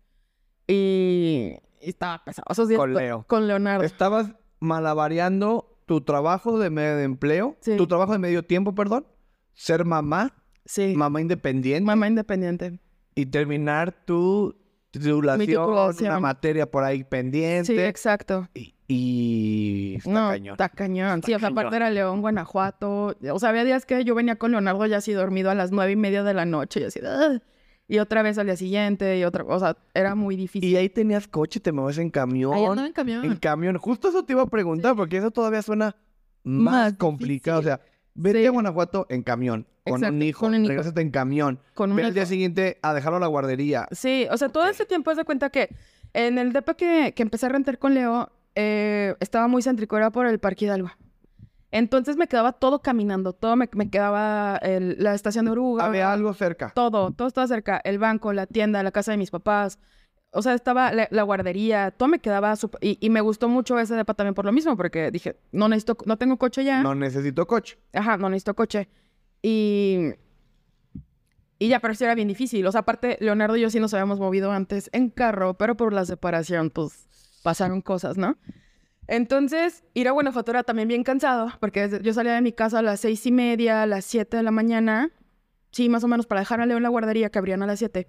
y, 0.67 1.55
y 1.81 1.89
estaba 1.91 2.23
pesado. 2.25 2.45
Esos 2.51 2.69
días 2.69 2.79
Con 2.79 2.95
Leo. 2.95 3.25
Con 3.27 3.47
Leonardo. 3.49 3.85
Estabas 3.85 4.33
malabareando 4.61 5.79
tu 5.87 6.01
trabajo 6.03 6.59
de 6.59 6.71
medio 6.71 6.97
de 6.97 7.05
empleo, 7.05 7.57
Sí. 7.61 7.77
tu 7.77 7.87
trabajo 7.87 8.13
de 8.13 8.19
medio 8.19 8.45
tiempo, 8.45 8.75
perdón, 8.75 9.07
ser 9.55 9.85
mamá, 9.85 10.35
Sí, 10.67 10.95
mamá 10.95 11.21
independiente 11.23 11.87
mamá 11.87 12.07
independiente. 12.09 12.79
y 13.15 13.25
terminar 13.27 14.05
tu 14.05 14.55
titulación, 14.91 15.47
titulación. 15.47 16.11
una 16.11 16.21
materia 16.21 16.71
por 16.71 16.85
ahí 16.85 17.05
pendiente. 17.05 17.65
Sí, 17.75 17.79
exacto. 17.81 18.49
y, 18.55 18.75
y 18.91 19.97
está 19.99 20.11
no, 20.11 20.29
cañón. 20.31 20.53
está 20.55 20.69
cañón. 20.71 21.23
Sí, 21.23 21.35
o 21.35 21.39
sea, 21.39 21.49
aparte 21.51 21.77
era 21.77 21.91
León, 21.91 22.21
Guanajuato. 22.23 23.15
O 23.33 23.39
sea, 23.39 23.51
había 23.51 23.65
días 23.65 23.85
que 23.87 24.03
yo 24.05 24.15
venía 24.15 24.37
con 24.37 24.51
Leonardo 24.53 24.87
ya 24.87 24.97
así 24.97 25.13
dormido 25.13 25.51
a 25.51 25.55
las 25.55 25.71
nueve 25.71 25.93
y 25.93 25.97
media 25.97 26.23
de 26.25 26.33
la 26.35 26.47
noche 26.47 26.81
y 26.81 26.85
así, 26.85 27.01
"Ugh". 27.01 27.41
y 27.87 27.99
otra 27.99 28.23
vez 28.23 28.39
al 28.39 28.47
día 28.47 28.57
siguiente 28.57 29.19
y 29.19 29.25
otra, 29.25 29.45
o 29.45 29.59
sea, 29.61 29.77
era 29.95 30.15
muy 30.15 30.37
difícil. 30.37 30.69
Y 30.69 30.77
ahí 30.77 30.89
tenías 30.89 31.29
coche, 31.29 31.61
te 31.61 31.71
mueves 31.73 31.99
en 31.99 32.11
camión. 32.11 32.55
Ahí 32.55 32.65
andaba 32.65 32.87
en 32.87 32.93
camión. 32.95 33.25
En 33.25 33.37
camión. 33.37 33.77
Justo 33.79 34.09
eso 34.09 34.25
te 34.25 34.33
iba 34.33 34.43
a 34.43 34.47
preguntar, 34.47 34.97
porque 34.97 35.19
eso 35.19 35.31
todavía 35.31 35.63
suena 35.63 35.95
más, 36.43 36.75
Más 36.75 36.95
complicado. 36.95 37.61
O 37.61 37.63
sea, 37.63 37.81
vete 38.15 38.41
Sí. 38.41 38.47
a 38.47 38.51
Guanajuato 38.51 39.07
en 39.11 39.23
camión, 39.23 39.67
con 39.85 40.03
un 40.05 40.23
hijo, 40.23 40.41
con 40.41 40.55
un 40.55 40.63
hijo. 40.65 40.69
regresate 40.69 41.01
en 41.03 41.11
camión. 41.11 41.61
con 41.75 41.95
Ve 41.95 42.05
al 42.05 42.15
día 42.15 42.27
siguiente 42.27 42.79
a 42.83 42.95
dejarlo 42.95 43.19
a 43.19 43.21
la 43.21 43.27
guardería. 43.27 43.87
Sí, 43.91 44.27
o 44.31 44.37
sea, 44.39 44.49
todo 44.49 44.67
ese 44.69 44.87
tiempo 44.87 45.11
haz 45.11 45.17
de 45.19 45.25
cuenta 45.25 45.51
que 45.51 45.69
en 46.15 46.39
el 46.39 46.53
depa 46.53 46.75
que, 46.75 47.13
que 47.15 47.23
empecé 47.23 47.47
a 47.47 47.51
rentar 47.51 47.79
con 47.79 47.93
Leo, 47.95 48.31
eh, 48.61 49.15
estaba 49.21 49.47
muy 49.47 49.63
céntrico, 49.63 49.97
era 49.97 50.11
por 50.11 50.27
el 50.27 50.41
Parque 50.41 50.65
Hidalgo. 50.65 50.91
Entonces 51.71 52.17
me 52.17 52.27
quedaba 52.27 52.53
todo 52.53 52.81
caminando, 52.81 53.33
todo 53.35 53.55
me, 53.55 53.69
me 53.75 53.89
quedaba 53.89 54.57
el- 54.63 54.97
la 54.99 55.15
estación 55.15 55.45
de 55.45 55.53
Oruga, 55.53 55.85
Había 55.85 56.13
algo 56.13 56.33
cerca. 56.35 56.73
todo, 56.75 57.13
todo 57.13 57.29
estaba 57.29 57.47
cerca, 57.47 57.81
el 57.85 57.99
banco, 57.99 58.33
la 58.33 58.47
tienda, 58.47 58.83
la 58.83 58.91
casa 58.91 59.13
de 59.13 59.19
mis 59.19 59.31
papás, 59.31 59.79
o 60.31 60.43
sea, 60.43 60.55
estaba 60.55 60.93
la, 60.93 61.07
la 61.11 61.23
guardería, 61.23 61.91
todo 61.91 62.09
me 62.09 62.19
quedaba 62.19 62.57
súper... 62.57 62.83
Y, 62.83 62.99
y 63.01 63.11
me 63.11 63.21
gustó 63.21 63.49
mucho 63.49 63.79
ese 63.79 63.95
depa 63.95 64.15
también 64.15 64.35
por 64.35 64.45
lo 64.45 64.53
mismo, 64.53 64.77
porque 64.77 65.11
dije, 65.11 65.37
no 65.53 65.69
necesito, 65.69 65.97
no 66.07 66.17
tengo 66.19 66.37
coche 66.39 66.65
ya. 66.65 66.83
No 66.83 66.95
necesito 66.95 67.47
coche. 67.47 67.79
Ajá, 67.93 68.17
no 68.17 68.29
necesito 68.29 68.55
coche. 68.55 68.89
Y. 69.43 70.15
Y 71.59 71.69
ya, 71.69 71.81
pero 71.81 71.95
sí 71.95 72.05
era 72.05 72.15
bien 72.15 72.29
difícil. 72.29 72.65
O 72.67 72.73
sea, 72.73 72.83
aparte, 72.83 73.17
Leonardo 73.21 73.57
y 73.57 73.63
yo 73.63 73.71
sí 73.71 73.81
nos 73.81 73.93
habíamos 73.95 74.21
movido 74.21 74.53
antes 74.53 74.91
en 74.93 75.11
carro, 75.11 75.55
pero 75.55 75.77
por 75.77 75.93
la 75.93 76.05
separación, 76.05 76.71
pues 76.71 77.08
pasaron 77.49 77.81
cosas, 77.81 78.19
¿no? 78.19 78.37
Entonces, 79.07 79.83
ir 79.95 80.07
a 80.07 80.11
Guanajuato 80.11 80.51
era 80.51 80.65
también 80.65 80.87
bien 80.87 81.03
cansado, 81.03 81.51
porque 81.61 81.99
yo 82.03 82.13
salía 82.13 82.35
de 82.35 82.43
mi 82.43 82.53
casa 82.53 82.81
a 82.81 82.83
las 82.83 83.01
seis 83.01 83.25
y 83.25 83.33
media, 83.33 83.85
a 83.85 83.87
las 83.87 84.05
siete 84.05 84.37
de 84.37 84.43
la 84.43 84.51
mañana. 84.51 85.13
Sí, 85.71 85.89
más 85.89 86.05
o 86.05 86.09
menos, 86.09 86.27
para 86.27 86.43
dejar 86.43 86.61
a 86.61 86.67
Leo 86.67 86.77
en 86.77 86.83
la 86.83 86.91
guardería, 86.91 87.31
que 87.31 87.39
abrían 87.39 87.63
a 87.63 87.67
las 87.67 87.79
siete. 87.79 88.07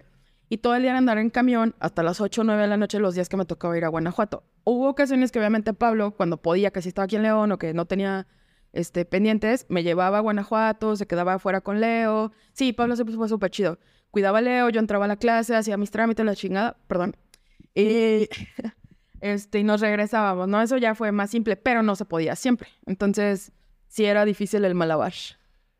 Y 0.50 0.58
todo 0.58 0.74
el 0.74 0.82
día 0.82 0.94
andar 0.94 1.16
en 1.16 1.30
camión 1.30 1.74
hasta 1.80 2.02
las 2.02 2.20
ocho 2.20 2.42
o 2.42 2.44
nueve 2.44 2.60
de 2.60 2.68
la 2.68 2.76
noche 2.76 2.98
los 2.98 3.14
días 3.14 3.30
que 3.30 3.38
me 3.38 3.46
tocaba 3.46 3.78
ir 3.78 3.86
a 3.86 3.88
Guanajuato. 3.88 4.44
Hubo 4.64 4.90
ocasiones 4.90 5.32
que 5.32 5.38
obviamente 5.38 5.72
Pablo, 5.72 6.10
cuando 6.10 6.36
podía, 6.42 6.70
que 6.70 6.82
si 6.82 6.88
estaba 6.88 7.04
aquí 7.06 7.16
en 7.16 7.22
León 7.22 7.50
o 7.50 7.56
que 7.56 7.72
no 7.72 7.86
tenía 7.86 8.26
este, 8.74 9.06
pendientes, 9.06 9.64
me 9.70 9.82
llevaba 9.82 10.18
a 10.18 10.20
Guanajuato, 10.20 10.96
se 10.96 11.06
quedaba 11.06 11.32
afuera 11.32 11.62
con 11.62 11.80
Leo. 11.80 12.30
Sí, 12.52 12.74
Pablo 12.74 12.94
siempre 12.94 13.16
fue 13.16 13.26
súper 13.26 13.50
chido. 13.50 13.78
Cuidaba 14.10 14.40
a 14.40 14.42
Leo, 14.42 14.68
yo 14.68 14.80
entraba 14.80 15.06
a 15.06 15.08
la 15.08 15.16
clase, 15.16 15.56
hacía 15.56 15.78
mis 15.78 15.90
trámites, 15.90 16.26
la 16.26 16.36
chingada, 16.36 16.76
perdón. 16.88 17.16
Y, 17.74 18.28
este, 19.20 19.58
y 19.60 19.64
nos 19.64 19.80
regresábamos, 19.80 20.48
¿no? 20.48 20.60
Eso 20.62 20.76
ya 20.76 20.94
fue 20.94 21.12
más 21.12 21.30
simple, 21.30 21.56
pero 21.56 21.82
no 21.82 21.96
se 21.96 22.04
podía 22.04 22.36
siempre. 22.36 22.68
Entonces, 22.86 23.52
sí 23.88 24.04
era 24.04 24.24
difícil 24.24 24.64
el 24.64 24.74
malabar. 24.74 25.12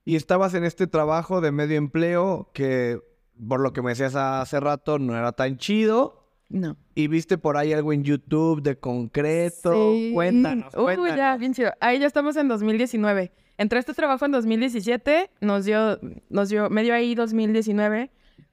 Y 0.04 0.16
estabas 0.16 0.54
en 0.54 0.64
este 0.64 0.86
trabajo 0.86 1.40
de 1.40 1.52
medio 1.52 1.76
empleo 1.76 2.50
que, 2.52 3.00
por 3.48 3.60
lo 3.60 3.72
que 3.72 3.82
me 3.82 3.90
decías 3.90 4.14
hace 4.14 4.60
rato, 4.60 4.98
no 4.98 5.16
era 5.16 5.32
tan 5.32 5.56
chido. 5.56 6.28
No. 6.48 6.76
Y 6.94 7.06
viste 7.06 7.38
por 7.38 7.56
ahí 7.56 7.72
algo 7.72 7.92
en 7.92 8.02
YouTube 8.02 8.62
de 8.62 8.76
concreto. 8.78 9.92
Sí. 9.92 10.10
Cuéntanos, 10.12 10.74
Uy, 10.74 10.96
cuéntanos. 10.96 11.16
ya, 11.16 11.36
bien 11.36 11.54
chido. 11.54 11.72
Ahí 11.80 12.00
ya 12.00 12.06
estamos 12.06 12.36
en 12.36 12.48
2019. 12.48 13.32
Entré 13.56 13.76
a 13.76 13.80
este 13.80 13.94
trabajo 13.94 14.24
en 14.24 14.32
2017, 14.32 15.30
nos 15.42 15.64
dio, 15.66 16.00
nos 16.30 16.48
dio, 16.48 16.70
me 16.70 16.82
dio 16.82 16.94
ahí 16.94 17.14
2019. 17.14 18.10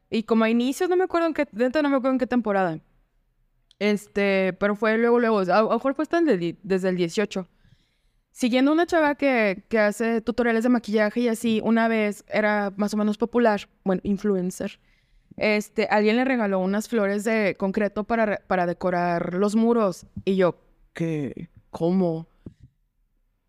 Y 0.10 0.24
como 0.24 0.44
a 0.44 0.50
inicios, 0.50 0.90
no 0.90 0.98
me 0.98 1.06
acuerdo 1.06 1.28
en 1.28 1.34
qué, 1.34 1.48
dentro 1.52 1.82
no 1.82 1.90
me 1.90 1.96
acuerdo 1.96 2.14
en 2.14 2.20
qué 2.20 2.28
temporada. 2.28 2.80
Este, 3.80 4.54
pero 4.60 4.76
fue 4.76 4.98
luego, 4.98 5.20
luego, 5.20 5.40
a 5.40 5.62
lo 5.62 5.70
mejor 5.70 5.94
fue 5.94 6.04
hasta 6.04 6.20
el 6.20 6.58
desde 6.64 6.90
el 6.90 6.96
18. 6.98 7.48
Siguiendo 8.32 8.72
una 8.72 8.86
chava 8.86 9.16
que, 9.16 9.64
que 9.68 9.80
hace 9.80 10.22
tutoriales 10.22 10.64
de 10.64 10.70
maquillaje 10.70 11.22
y 11.22 11.28
así, 11.28 11.62
una 11.64 11.88
vez 11.88 12.24
era 12.28 12.72
más 12.78 12.94
o 12.94 12.98
menos 12.98 13.18
popular, 13.18 13.68
bueno, 13.84 14.02
influencer. 14.04 14.80
Este, 15.38 15.88
alguien 15.90 16.16
le 16.16 16.26
regaló 16.26 16.60
unas 16.60 16.90
flores 16.90 17.24
de 17.24 17.56
concreto 17.58 18.04
para, 18.04 18.38
para 18.48 18.66
decorar 18.66 19.36
los 19.36 19.56
muros. 19.56 20.06
Y 20.26 20.36
yo, 20.36 20.56
¿qué? 20.94 21.50
¿Cómo? 21.70 22.28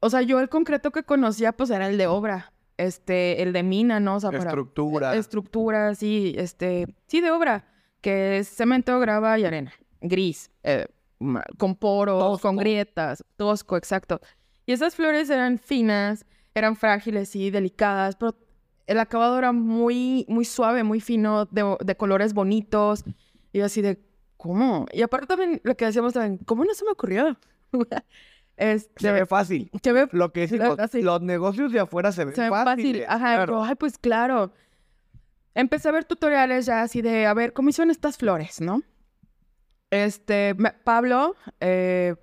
O 0.00 0.10
sea, 0.10 0.22
yo 0.22 0.38
el 0.40 0.48
concreto 0.48 0.90
que 0.90 1.02
conocía, 1.02 1.52
pues 1.52 1.70
era 1.70 1.88
el 1.88 1.98
de 1.98 2.06
obra. 2.06 2.52
Este, 2.76 3.42
el 3.42 3.52
de 3.52 3.62
mina, 3.64 3.98
¿no? 3.98 4.16
O 4.16 4.20
sea, 4.20 4.30
para 4.30 4.44
Estructura. 4.44 5.16
estructura, 5.16 5.94
sí, 5.96 6.34
este, 6.38 6.86
sí, 7.08 7.20
de 7.20 7.30
obra, 7.32 7.64
que 8.00 8.38
es 8.38 8.48
cemento, 8.48 9.00
grava 9.00 9.36
y 9.38 9.44
arena, 9.44 9.72
gris, 10.00 10.50
eh, 10.62 10.86
con 11.56 11.74
poros, 11.76 12.18
Tosco. 12.20 12.48
con 12.48 12.56
grietas, 12.56 13.24
tosco, 13.36 13.76
exacto. 13.76 14.20
Y 14.66 14.72
esas 14.72 14.94
flores 14.94 15.30
eran 15.30 15.58
finas, 15.58 16.24
eran 16.54 16.76
frágiles 16.76 17.34
y 17.36 17.50
delicadas, 17.50 18.16
pero 18.16 18.36
el 18.86 18.98
acabado 19.00 19.38
era 19.38 19.52
muy, 19.52 20.24
muy 20.28 20.44
suave, 20.44 20.82
muy 20.84 21.00
fino, 21.00 21.46
de, 21.46 21.76
de 21.84 21.96
colores 21.96 22.34
bonitos. 22.34 23.04
Y 23.52 23.60
así 23.60 23.82
de, 23.82 23.98
¿cómo? 24.36 24.86
Y 24.92 25.02
aparte 25.02 25.26
también 25.26 25.60
lo 25.64 25.76
que 25.76 25.86
decíamos 25.86 26.12
también, 26.12 26.38
¿cómo 26.44 26.64
no 26.64 26.74
se 26.74 26.84
me 26.84 26.92
ocurrió? 26.92 27.36
este, 28.56 29.00
Se 29.00 29.12
ve 29.12 29.26
fácil. 29.26 29.70
se 29.82 29.92
ve 29.92 30.08
Lo 30.12 30.32
que 30.32 30.40
decimos, 30.40 30.78
así. 30.78 31.02
los 31.02 31.20
negocios 31.22 31.72
de 31.72 31.80
afuera 31.80 32.12
se 32.12 32.24
ven 32.24 32.34
se 32.34 32.42
ve 32.42 32.50
fáciles. 32.50 33.06
fácil. 33.06 33.24
Ajá, 33.24 33.34
claro. 33.36 33.52
yo, 33.54 33.64
ay, 33.64 33.74
pues 33.74 33.98
claro. 33.98 34.52
Empecé 35.54 35.88
a 35.88 35.92
ver 35.92 36.04
tutoriales 36.04 36.66
ya 36.66 36.82
así 36.82 37.02
de, 37.02 37.26
a 37.26 37.34
ver, 37.34 37.52
¿cómo 37.52 37.70
hicieron 37.70 37.90
estas 37.90 38.16
flores, 38.16 38.60
no? 38.60 38.82
Este, 39.90 40.54
me- 40.58 40.72
Pablo, 40.84 41.34
eh, 41.60 42.14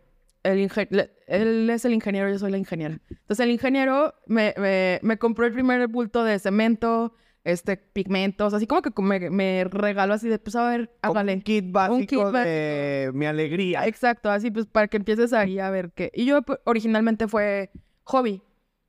el 0.44 0.70
le- 0.92 1.12
él 1.28 1.70
es 1.70 1.86
el 1.86 1.94
ingeniero, 1.94 2.30
yo 2.30 2.38
soy 2.38 2.52
la 2.52 2.58
ingeniera. 2.58 3.00
Entonces 3.10 3.40
el 3.44 3.52
ingeniero 3.52 4.14
me, 4.28 4.54
me, 4.58 5.00
me 5.02 5.18
compró 5.18 5.46
el 5.46 5.54
primer 5.54 5.88
bulto 5.88 6.24
de 6.24 6.38
cemento, 6.38 7.14
este, 7.44 7.78
pigmentos, 7.78 8.54
así 8.54 8.68
como 8.68 8.82
que 8.82 8.92
me, 9.02 9.30
me 9.30 9.64
regaló 9.66 10.14
así 10.14 10.28
de, 10.30 10.38
pues 10.40 10.56
a 10.56 10.70
ver, 10.70 10.92
hágale. 11.02 11.34
Un 11.34 11.42
kit 11.42 11.72
básico 11.72 12.26
kit 12.32 12.34
de 12.40 13.12
mi 13.14 13.26
alegría. 13.26 13.88
Exacto, 13.88 14.30
así 14.30 14.52
pues 14.52 14.66
para 14.68 14.88
que 14.88 14.98
empieces 14.98 15.34
ahí 15.34 15.60
a 15.60 15.70
ver 15.72 15.92
qué. 15.94 16.12
Y 16.14 16.26
yo 16.26 16.42
pues, 16.44 16.60
originalmente 16.66 17.28
fue 17.28 17.72
hobby. 18.04 18.42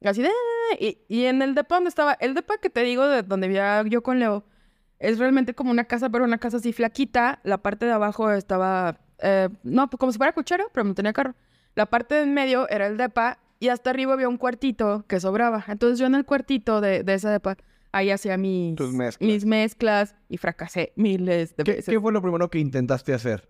Así 0.03 0.23
de... 0.23 0.31
Y, 0.79 0.99
y 1.09 1.25
en 1.25 1.41
el 1.43 1.55
depa 1.55 1.77
donde 1.77 1.89
estaba, 1.89 2.15
el 2.15 2.35
depa 2.35 2.59
que 2.59 2.69
te 2.69 2.83
digo 2.83 3.07
de 3.07 3.23
donde 3.23 3.47
vivía 3.49 3.83
yo 3.89 4.03
con 4.03 4.19
Leo, 4.19 4.45
es 4.99 5.19
realmente 5.19 5.55
como 5.55 5.71
una 5.71 5.85
casa, 5.85 6.09
pero 6.11 6.25
una 6.25 6.39
casa 6.39 6.57
así 6.59 6.73
flaquita. 6.73 7.41
La 7.45 7.59
parte 7.59 7.87
de 7.87 7.93
abajo 7.93 8.31
estaba, 8.31 8.99
eh, 9.19 9.49
no, 9.63 9.89
pues 9.91 9.99
como 9.99 10.13
si 10.13 10.19
fuera 10.19 10.33
cochero, 10.33 10.65
pero 10.73 10.85
no 10.85 10.95
tenía 10.95 11.13
carro. 11.13 11.35
La 11.75 11.87
parte 11.87 12.15
de 12.15 12.23
en 12.23 12.35
medio 12.35 12.69
era 12.71 12.87
el 12.87 12.97
depa 12.97 13.39
y 13.61 13.69
hasta 13.69 13.91
arriba 13.91 14.15
había 14.15 14.29
un 14.29 14.37
cuartito 14.39 15.05
que 15.09 15.21
sobraba. 15.21 15.65
Entonces 15.69 15.99
yo 15.99 16.07
en 16.07 16.15
el 16.15 16.25
cuartito 16.25 16.81
de, 16.81 17.03
de 17.03 17.15
ese 17.15 17.29
depa, 17.29 17.57
ahí 17.93 18.11
hacía 18.11 18.37
mis, 18.39 18.75
Tus 18.77 18.93
mezclas. 18.93 19.27
mis 19.27 19.45
mezclas 19.45 20.17
y 20.29 20.39
fracasé 20.39 20.93
miles 20.97 21.57
de 21.57 21.65
¿Qué, 21.65 21.73
veces. 21.73 21.93
qué 21.93 22.01
fue 22.01 22.13
lo 22.13 22.23
primero 22.23 22.49
que 22.51 22.59
intentaste 22.59 23.13
hacer? 23.13 23.49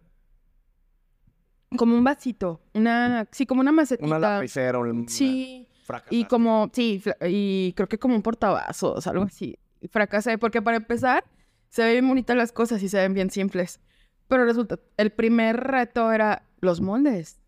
Como 1.76 1.96
un 1.96 2.04
vasito, 2.04 2.60
una, 2.74 3.26
sí, 3.32 3.44
como 3.44 3.60
una 3.60 3.72
macetita. 3.72 4.06
Una 4.06 4.18
lapicera, 4.20 4.78
un 4.78 5.08
Sí, 5.08 5.66
fracasaste. 5.84 6.14
y 6.16 6.24
como, 6.24 6.70
sí, 6.72 7.02
y 7.28 7.72
creo 7.76 7.88
que 7.88 7.98
como 7.98 8.14
un 8.14 8.22
portavasos, 8.22 9.04
algo 9.08 9.24
así. 9.24 9.58
Fracasé, 9.90 10.38
porque 10.38 10.62
para 10.62 10.76
empezar, 10.76 11.24
se 11.68 11.82
ven 11.82 11.92
bien 11.92 12.08
bonitas 12.08 12.36
las 12.36 12.52
cosas 12.52 12.82
y 12.82 12.88
se 12.88 12.98
ven 12.98 13.14
bien 13.14 13.30
simples. 13.30 13.80
Pero 14.28 14.44
resulta, 14.44 14.78
el 14.96 15.10
primer 15.12 15.56
reto 15.56 16.10
era 16.12 16.42
los 16.60 16.80
moldes. 16.80 17.40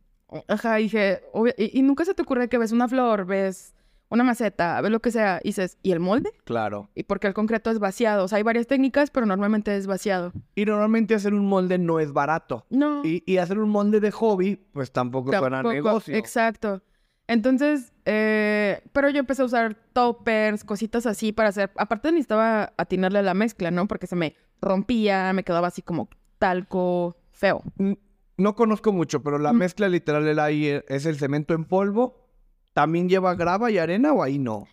Ajá, 0.47 0.77
dije, 0.77 1.23
y, 1.57 1.79
y 1.79 1.83
nunca 1.83 2.05
se 2.05 2.15
te 2.15 2.23
ocurre 2.23 2.49
que 2.49 2.59
ves 2.59 2.73
una 2.73 2.87
flor, 2.89 3.25
ves 3.25 3.75
una 4.11 4.25
maceta, 4.25 4.81
ves 4.81 4.91
lo 4.91 5.01
que 5.01 5.11
sea, 5.11 5.41
y 5.43 5.49
dices, 5.49 5.77
¿y 5.83 5.93
el 5.93 6.01
molde? 6.01 6.31
Claro. 6.45 6.89
Y 6.95 7.03
porque 7.03 7.27
el 7.27 7.35
concreto 7.35 7.71
es 7.71 7.79
vaciado. 7.79 8.25
O 8.25 8.29
sea, 8.29 8.37
hay 8.37 8.43
varias 8.43 8.67
técnicas, 8.67 9.11
pero 9.11 9.27
normalmente 9.27 9.77
es 9.77 9.87
vaciado. 9.87 10.33
Y 10.55 10.65
normalmente 10.65 11.15
hacer 11.15 11.35
un 11.35 11.47
molde 11.47 11.79
no 11.79 11.99
es 12.01 12.13
barato. 12.13 12.65
No. 12.71 13.03
Y, 13.05 13.23
y 13.27 13.37
hacer 13.39 13.59
un 13.59 13.69
molde 13.71 14.01
de 14.01 14.11
hobby, 14.11 14.57
pues 14.73 14.93
tampoco, 14.93 15.31
suena 15.31 15.59
a 15.61 15.63
Tampoco- 15.63 15.73
negocio. 15.75 16.15
Exacto. 16.17 16.83
Entonces, 17.29 17.93
eh, 18.07 18.83
pero 18.93 19.11
yo 19.11 19.21
empecé 19.21 19.43
a 19.43 19.45
usar 19.45 19.75
toppers, 19.93 20.65
cositas 20.65 21.07
así 21.07 21.31
para 21.33 21.51
hacer. 21.51 21.71
Aparte 21.77 22.11
necesitaba 22.11 22.73
atinarle 22.79 23.21
a 23.21 23.23
la 23.23 23.35
mezcla, 23.35 23.71
¿no? 23.71 23.87
Porque 23.87 24.07
se 24.07 24.17
me 24.17 24.35
rompía, 24.61 25.33
me 25.35 25.45
quedaba 25.45 25.69
así 25.69 25.83
como 25.83 26.09
talco 26.39 27.17
feo. 27.33 27.63
No 28.39 28.55
conozco 28.55 28.93
mucho, 28.93 29.23
pero 29.23 29.39
la 29.39 29.53
Mm. 29.53 29.57
mezcla 29.59 29.89
literal 29.89 30.27
el 30.27 30.39
ahí 30.39 30.67
e- 30.67 30.85
es 30.89 31.05
el 31.07 31.19
cemento 31.19 31.55
en 31.55 31.65
polvo. 31.65 32.27
¿También 32.73 33.09
lleva 33.09 33.35
grava 33.35 33.71
y 33.71 33.79
arena 33.79 34.13
o 34.13 34.23
ahí 34.23 34.39
no? 34.39 34.67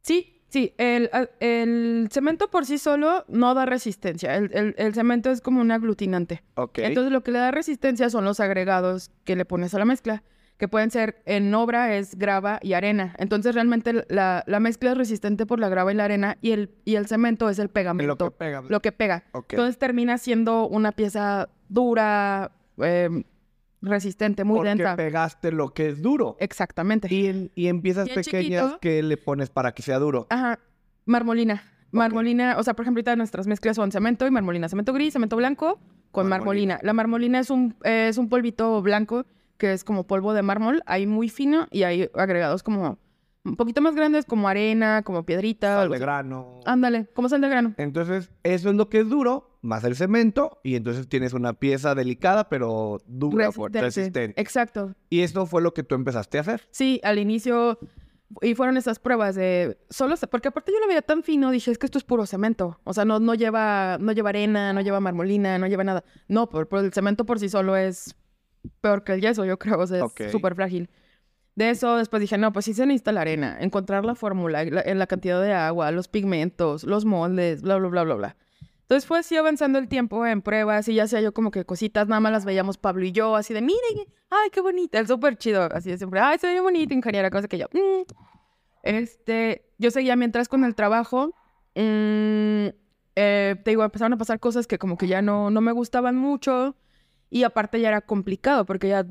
Sí, 0.00 0.42
sí, 0.48 0.74
el, 0.78 1.08
a- 1.12 1.28
el 1.40 2.08
cemento 2.10 2.50
por 2.50 2.64
sí 2.66 2.78
solo 2.78 3.24
no 3.28 3.54
da 3.54 3.64
resistencia. 3.66 4.34
El, 4.36 4.50
el- 4.54 4.74
el 4.76 4.94
cemento 4.94 5.30
es 5.30 5.40
como 5.40 5.60
un 5.60 5.70
aglutinante. 5.70 6.42
Ok. 6.56 6.78
Entonces 6.78 7.12
lo 7.12 7.22
que 7.22 7.30
le 7.30 7.38
da 7.38 7.50
resistencia 7.52 8.10
son 8.10 8.24
los 8.24 8.40
agregados 8.40 9.10
que 9.24 9.36
le 9.36 9.44
pones 9.44 9.74
a 9.74 9.78
la 9.78 9.84
mezcla, 9.84 10.22
que 10.62 10.68
pueden 10.68 10.92
ser 10.92 11.20
en 11.26 11.52
obra 11.56 11.96
es 11.96 12.14
grava 12.16 12.60
y 12.62 12.74
arena. 12.74 13.16
Entonces 13.18 13.52
realmente 13.52 14.04
la, 14.08 14.44
la 14.46 14.60
mezcla 14.60 14.92
es 14.92 14.96
resistente 14.96 15.44
por 15.44 15.58
la 15.58 15.68
grava 15.68 15.90
y 15.90 15.96
la 15.96 16.04
arena 16.04 16.38
y 16.40 16.52
el, 16.52 16.70
y 16.84 16.94
el 16.94 17.08
cemento 17.08 17.50
es 17.50 17.58
el 17.58 17.64
En 17.64 17.72
pegamento, 17.72 18.14
lo 18.26 18.30
que 18.30 18.36
pega. 18.36 18.62
lo 18.68 18.78
que 18.80 18.92
pega. 18.92 19.24
Entonces 19.34 19.76
termina 19.76 20.18
siendo 20.18 20.68
una 20.68 20.92
pieza 20.92 21.48
dura, 21.68 22.52
em, 22.78 23.24
resistente, 23.80 24.44
muy 24.44 24.58
Porque 24.58 24.68
densa. 24.68 24.94
pegaste 24.94 25.50
lo 25.50 25.74
que 25.74 25.88
es 25.88 26.00
duro. 26.00 26.36
Exactamente. 26.38 27.12
Y, 27.12 27.26
en- 27.26 27.50
y 27.56 27.66
en 27.66 27.82
piezas 27.82 28.06
Y 28.08 28.14
pequeñas, 28.14 28.62
chiquito. 28.62 28.78
¿qué 28.80 29.02
le 29.02 29.16
pones 29.16 29.50
para 29.50 29.72
que 29.72 29.82
sea 29.82 29.98
duro? 29.98 30.28
Ajá, 30.30 30.60
marmolina. 31.06 31.64
Marmolina, 31.90 32.54
o 32.56 32.62
sea, 32.62 32.74
por 32.74 32.84
ejemplo, 32.84 33.00
ahorita 33.00 33.16
nuestras 33.16 33.48
mezclas 33.48 33.74
son 33.74 33.90
cemento 33.90 34.28
y 34.28 34.30
marmolina. 34.30 34.68
Cemento 34.68 34.92
gris, 34.92 35.12
cemento 35.12 35.34
blanco 35.34 35.80
con 36.12 36.28
Marmolina. 36.28 36.74
marmolina. 36.74 36.78
La 36.84 36.92
marmolina 36.92 37.38
es 37.40 37.50
un, 37.50 37.74
eh, 37.82 38.06
es 38.08 38.16
un 38.16 38.28
polvito 38.28 38.80
blanco 38.80 39.26
que 39.62 39.72
es 39.72 39.84
como 39.84 40.08
polvo 40.08 40.34
de 40.34 40.42
mármol, 40.42 40.82
ahí 40.86 41.06
muy 41.06 41.28
fino 41.28 41.68
y 41.70 41.84
hay 41.84 42.10
agregados 42.14 42.64
como 42.64 42.98
un 43.44 43.54
poquito 43.54 43.80
más 43.80 43.94
grandes 43.94 44.24
como 44.24 44.48
arena, 44.48 45.02
como 45.04 45.24
piedrita. 45.24 45.76
Sal 45.76 45.88
de 45.88 46.00
grano. 46.00 46.58
Ándale, 46.64 47.06
como 47.14 47.28
sal 47.28 47.42
de 47.42 47.48
grano. 47.48 47.74
Entonces, 47.76 48.32
eso 48.42 48.70
es 48.70 48.74
lo 48.74 48.88
que 48.88 48.98
es 48.98 49.08
duro, 49.08 49.56
más 49.60 49.84
el 49.84 49.94
cemento, 49.94 50.58
y 50.64 50.74
entonces 50.74 51.08
tienes 51.08 51.32
una 51.32 51.52
pieza 51.52 51.94
delicada, 51.94 52.48
pero 52.48 52.98
dura, 53.06 53.52
fuerte, 53.52 53.80
resistente. 53.80 54.40
Exacto. 54.40 54.96
Y 55.10 55.20
esto 55.20 55.46
fue 55.46 55.62
lo 55.62 55.72
que 55.74 55.84
tú 55.84 55.94
empezaste 55.94 56.38
a 56.38 56.40
hacer. 56.40 56.66
Sí, 56.72 57.00
al 57.04 57.20
inicio, 57.20 57.78
y 58.40 58.56
fueron 58.56 58.76
esas 58.76 58.98
pruebas 58.98 59.36
de 59.36 59.78
solo, 59.90 60.16
porque 60.28 60.48
aparte 60.48 60.72
yo 60.72 60.80
lo 60.80 60.88
veía 60.88 61.02
tan 61.02 61.22
fino, 61.22 61.52
dije, 61.52 61.70
es 61.70 61.78
que 61.78 61.86
esto 61.86 61.98
es 61.98 62.04
puro 62.04 62.26
cemento. 62.26 62.80
O 62.82 62.92
sea, 62.94 63.04
no, 63.04 63.20
no 63.20 63.36
lleva, 63.36 63.96
no 64.00 64.10
lleva 64.10 64.30
arena, 64.30 64.72
no 64.72 64.80
lleva 64.80 64.98
marmolina, 64.98 65.56
no 65.58 65.68
lleva 65.68 65.84
nada. 65.84 66.02
No, 66.26 66.48
pero, 66.48 66.68
pero 66.68 66.82
el 66.82 66.92
cemento 66.92 67.24
por 67.24 67.38
sí 67.38 67.48
solo 67.48 67.76
es 67.76 68.16
peor 68.80 69.04
que 69.04 69.12
el 69.12 69.20
yeso, 69.20 69.44
yo 69.44 69.58
creo, 69.58 69.78
o 69.78 69.86
sea, 69.86 70.04
es 70.26 70.32
súper 70.32 70.54
frágil. 70.54 70.90
De 71.54 71.68
eso 71.70 71.96
después 71.98 72.20
dije, 72.20 72.38
no, 72.38 72.52
pues 72.52 72.64
sí 72.64 72.72
se 72.74 72.86
necesita 72.86 73.12
la 73.12 73.20
arena, 73.20 73.58
encontrar 73.60 74.04
la 74.06 74.14
fórmula, 74.14 74.64
la, 74.64 74.80
en 74.82 74.98
la 74.98 75.06
cantidad 75.06 75.40
de 75.42 75.52
agua, 75.52 75.90
los 75.90 76.08
pigmentos, 76.08 76.84
los 76.84 77.04
moldes, 77.04 77.60
bla, 77.62 77.76
bla, 77.76 77.88
bla, 77.88 78.04
bla, 78.04 78.14
bla. 78.14 78.36
Entonces 78.82 79.06
fue 79.06 79.18
así 79.18 79.36
avanzando 79.36 79.78
el 79.78 79.88
tiempo 79.88 80.26
en 80.26 80.42
pruebas 80.42 80.88
y 80.88 80.94
ya 80.94 81.04
hacía 81.04 81.20
yo 81.20 81.32
como 81.34 81.50
que 81.50 81.64
cositas, 81.64 82.08
nada 82.08 82.20
más 82.20 82.32
las 82.32 82.44
veíamos 82.44 82.78
Pablo 82.78 83.04
y 83.04 83.12
yo, 83.12 83.36
así 83.36 83.52
de, 83.54 83.60
miren, 83.60 84.06
ay, 84.30 84.50
qué 84.50 84.60
bonita, 84.60 84.98
el 84.98 85.06
súper 85.06 85.36
chido, 85.36 85.62
así 85.72 85.90
de 85.90 85.98
siempre, 85.98 86.20
ay, 86.20 86.38
se 86.38 86.46
ve 86.46 86.60
bonito, 86.60 86.94
ingeniera, 86.94 87.30
cosa 87.30 87.48
que 87.48 87.58
yo. 87.58 87.66
"Mm". 87.72 88.02
Este, 88.82 89.70
yo 89.78 89.90
seguía 89.90 90.16
mientras 90.16 90.48
con 90.48 90.64
el 90.64 90.74
trabajo, 90.74 91.34
mm, 91.74 92.66
eh, 93.14 93.56
te 93.62 93.70
digo, 93.70 93.84
empezaron 93.84 94.14
a 94.14 94.18
pasar 94.18 94.40
cosas 94.40 94.66
que 94.66 94.78
como 94.78 94.96
que 94.96 95.06
ya 95.06 95.22
no, 95.22 95.50
no 95.50 95.60
me 95.60 95.72
gustaban 95.72 96.16
mucho 96.16 96.76
y 97.32 97.44
aparte 97.44 97.80
ya 97.80 97.88
era 97.88 98.02
complicado 98.02 98.66
porque 98.66 98.88
ya, 98.88 99.06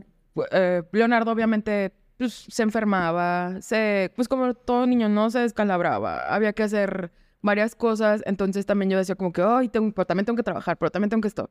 eh, 0.52 0.84
Leonardo 0.92 1.32
obviamente 1.32 1.92
pues, 2.18 2.46
se 2.48 2.62
enfermaba, 2.62 3.60
se, 3.62 4.12
pues 4.16 4.28
como 4.28 4.54
todo 4.54 4.86
niño, 4.86 5.10
¿no? 5.10 5.32
Se 5.32 5.40
descalabraba, 5.40 6.20
había 6.34 6.54
que 6.54 6.62
hacer 6.62 7.12
varias 7.42 7.74
cosas, 7.74 8.22
entonces 8.28 8.68
también 8.68 8.92
yo 8.92 9.00
decía 9.00 9.16
como 9.16 9.34
que, 9.34 9.42
ay, 9.42 9.70
tengo, 9.70 9.92
pero 9.92 10.06
también 10.06 10.28
tengo 10.28 10.38
que 10.38 10.44
trabajar, 10.44 10.78
pero 10.78 10.92
también 10.92 11.10
tengo 11.10 11.22
que 11.22 11.30
esto. 11.30 11.50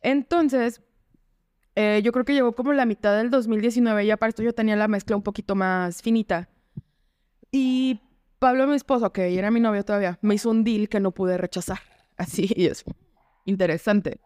Entonces, 0.00 0.80
eh, 1.74 2.00
yo 2.02 2.12
creo 2.12 2.24
que 2.24 2.32
llegó 2.32 2.54
como 2.54 2.72
la 2.72 2.86
mitad 2.86 3.14
del 3.14 3.30
2019 3.30 4.04
y 4.04 4.06
ya 4.06 4.16
para 4.16 4.30
esto 4.30 4.42
yo 4.42 4.54
tenía 4.54 4.76
la 4.76 4.88
mezcla 4.88 5.16
un 5.16 5.22
poquito 5.22 5.54
más 5.54 6.00
finita. 6.00 6.48
Y 7.52 8.00
Pablo, 8.38 8.66
mi 8.66 8.74
esposo, 8.74 9.12
que 9.12 9.38
era 9.38 9.50
mi 9.50 9.60
novio 9.60 9.84
todavía, 9.84 10.18
me 10.22 10.34
hizo 10.34 10.48
un 10.48 10.64
deal 10.64 10.88
que 10.88 10.98
no 10.98 11.10
pude 11.10 11.36
rechazar. 11.36 11.80
Así 12.16 12.50
y 12.56 12.68
es 12.68 12.84
interesante. 13.44 14.18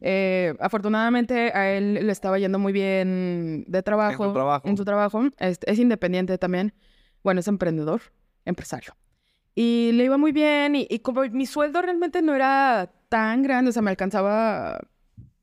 Eh, 0.00 0.54
afortunadamente 0.60 1.50
a 1.54 1.70
él 1.70 1.94
le 1.94 2.12
estaba 2.12 2.38
yendo 2.38 2.58
muy 2.58 2.72
bien 2.72 3.64
de 3.66 3.82
trabajo. 3.82 4.32
trabajo. 4.32 4.68
En 4.68 4.76
su 4.76 4.84
trabajo. 4.84 5.22
Es, 5.38 5.58
es 5.66 5.78
independiente 5.78 6.36
también. 6.38 6.74
Bueno, 7.22 7.40
es 7.40 7.48
emprendedor, 7.48 8.02
empresario. 8.44 8.94
Y 9.54 9.92
le 9.94 10.04
iba 10.04 10.18
muy 10.18 10.32
bien 10.32 10.74
y, 10.74 10.86
y 10.90 10.98
como 10.98 11.22
mi 11.30 11.46
sueldo 11.46 11.80
realmente 11.80 12.20
no 12.22 12.34
era 12.34 12.90
tan 13.08 13.42
grande, 13.42 13.68
o 13.70 13.72
sea, 13.72 13.82
me 13.82 13.90
alcanzaba, 13.90 14.80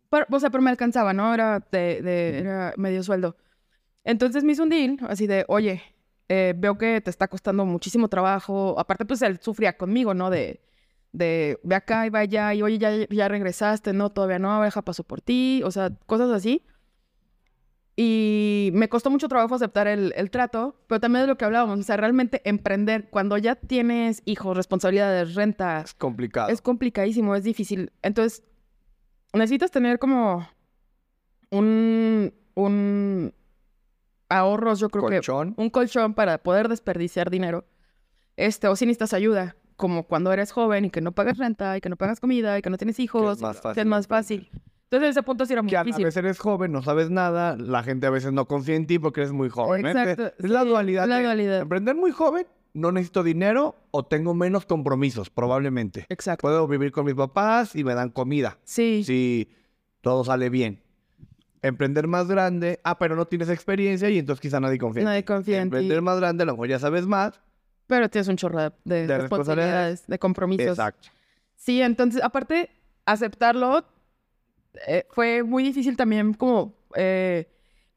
pero- 0.09 0.25
o 0.29 0.39
sea, 0.39 0.49
pero 0.49 0.61
me 0.61 0.69
alcanzaba, 0.69 1.13
¿no? 1.13 1.33
Era, 1.33 1.65
de, 1.71 2.01
de- 2.01 2.39
era 2.39 2.73
medio 2.77 3.01
sueldo. 3.03 3.37
Entonces 4.03 4.43
me 4.43 4.51
hizo 4.51 4.63
un 4.63 4.69
deal 4.69 4.97
así 5.07 5.27
de, 5.27 5.45
oye, 5.47 5.81
eh, 6.27 6.53
veo 6.57 6.77
que 6.77 6.99
te 7.01 7.09
está 7.09 7.27
costando 7.27 7.65
muchísimo 7.65 8.09
trabajo. 8.09 8.75
Aparte, 8.79 9.05
pues 9.05 9.21
él 9.21 9.39
sufría 9.41 9.77
conmigo, 9.77 10.13
¿no? 10.13 10.29
De, 10.29 10.61
de 11.13 11.59
ve 11.63 11.75
acá 11.75 12.05
y 12.05 12.09
va 12.09 12.19
allá 12.19 12.53
y 12.53 12.61
oye, 12.61 12.77
ya, 12.77 12.91
ya 13.09 13.27
regresaste, 13.27 13.93
no, 13.93 14.11
todavía 14.11 14.39
no, 14.39 14.61
deja 14.61 14.81
paso 14.83 15.03
por 15.03 15.21
ti, 15.21 15.61
o 15.65 15.71
sea, 15.71 15.91
cosas 16.05 16.29
así. 16.31 16.63
Y 17.97 18.71
me 18.73 18.87
costó 18.89 19.09
mucho 19.09 19.27
trabajo 19.27 19.53
aceptar 19.53 19.87
el, 19.87 20.13
el 20.15 20.31
trato, 20.31 20.81
pero 20.87 20.99
también 21.01 21.23
de 21.23 21.27
lo 21.27 21.37
que 21.37 21.45
hablábamos, 21.45 21.79
o 21.79 21.83
sea, 21.83 21.97
realmente 21.97 22.41
emprender 22.49 23.09
cuando 23.09 23.37
ya 23.37 23.55
tienes 23.55 24.23
hijos, 24.25 24.55
responsabilidades, 24.55 25.35
renta, 25.35 25.81
Es 25.81 25.93
complicado. 25.93 26.49
es 26.49 26.61
complicadísimo, 26.61 27.35
es 27.35 27.43
difícil. 27.43 27.91
Entonces, 28.01 28.43
necesitas 29.33 29.71
tener 29.71 29.99
como 29.99 30.47
un, 31.51 32.33
un 32.55 33.33
ahorros, 34.29 34.79
yo 34.79 34.89
creo 34.89 35.03
que 35.07 35.15
Colchón. 35.17 35.53
un 35.57 35.69
colchón 35.69 36.13
para 36.13 36.37
poder 36.37 36.69
desperdiciar 36.69 37.29
dinero. 37.29 37.65
Este, 38.37 38.67
o 38.69 38.75
si 38.77 38.85
necesitas 38.85 39.13
ayuda, 39.13 39.57
como 39.81 40.03
cuando 40.03 40.31
eres 40.31 40.51
joven 40.53 40.85
y 40.85 40.89
que 40.91 41.01
no 41.01 41.11
pagas 41.11 41.37
renta 41.37 41.75
y 41.75 41.81
que 41.81 41.89
no 41.89 41.97
pagas 41.97 42.19
comida 42.21 42.57
y 42.57 42.61
que 42.61 42.69
no 42.69 42.77
tienes 42.77 42.99
hijos, 42.99 43.41
más 43.41 43.57
que 43.57 43.61
fácil 43.63 43.81
es 43.81 43.85
más 43.87 44.07
fácil. 44.07 44.49
Entonces, 44.89 45.09
ese 45.11 45.23
punto 45.23 45.45
sí 45.45 45.53
era 45.53 45.61
muy 45.61 45.69
Que 45.71 45.77
a 45.77 45.83
difícil. 45.83 46.05
veces 46.05 46.17
eres 46.23 46.37
joven, 46.39 46.71
no 46.71 46.81
sabes 46.81 47.09
nada, 47.09 47.55
la 47.57 47.81
gente 47.81 48.05
a 48.07 48.09
veces 48.09 48.31
no 48.33 48.45
confía 48.45 48.75
en 48.75 48.87
ti 48.87 48.99
porque 48.99 49.21
eres 49.21 49.31
muy 49.33 49.49
joven. 49.49 49.85
¿eh? 49.85 49.89
Exacto, 49.91 50.31
Es 50.37 50.49
la 50.49 50.63
dualidad. 50.63 51.07
la 51.07 51.21
dualidad. 51.21 51.61
Emprender 51.61 51.95
muy 51.95 52.11
joven, 52.11 52.45
no 52.73 52.91
necesito 52.91 53.23
dinero 53.23 53.75
o 53.91 54.05
tengo 54.05 54.33
menos 54.33 54.65
compromisos, 54.65 55.29
probablemente. 55.29 56.05
Exacto. 56.09 56.41
Puedo 56.41 56.67
vivir 56.67 56.91
con 56.91 57.05
mis 57.05 57.15
papás 57.15 57.75
y 57.75 57.83
me 57.83 57.93
dan 57.95 58.09
comida, 58.11 58.59
Sí, 58.63 59.03
si 59.05 59.49
todo 60.01 60.23
sale 60.23 60.49
bien. 60.49 60.81
Emprender 61.63 62.07
más 62.07 62.27
grande, 62.27 62.79
ah, 62.83 62.97
pero 62.97 63.15
no 63.15 63.25
tienes 63.27 63.47
experiencia 63.49 64.09
y 64.09 64.17
entonces 64.17 64.41
quizá 64.41 64.59
nadie 64.59 64.77
confía 64.79 65.01
en 65.03 65.05
Nadie 65.05 65.21
ti. 65.21 65.25
confía 65.27 65.61
en 65.61 65.69
ti. 65.69 65.75
Emprender 65.77 66.01
más 66.01 66.19
grande, 66.19 66.43
a 66.43 66.45
lo 66.47 66.53
mejor 66.53 66.67
ya 66.69 66.79
sabes 66.79 67.05
más. 67.05 67.39
Pero 67.91 68.07
tienes 68.09 68.29
un 68.29 68.37
chorro 68.37 68.61
de, 68.61 68.71
de 68.85 69.05
De 69.05 69.17
responsabilidades, 69.17 70.07
de 70.07 70.17
compromisos. 70.17 70.65
Exacto. 70.79 71.09
Sí, 71.57 71.81
entonces, 71.81 72.23
aparte, 72.23 72.69
aceptarlo 73.05 73.85
eh, 74.87 75.05
fue 75.11 75.43
muy 75.43 75.61
difícil 75.61 75.97
también 75.97 76.33
como... 76.33 76.73
eh, 76.95 77.49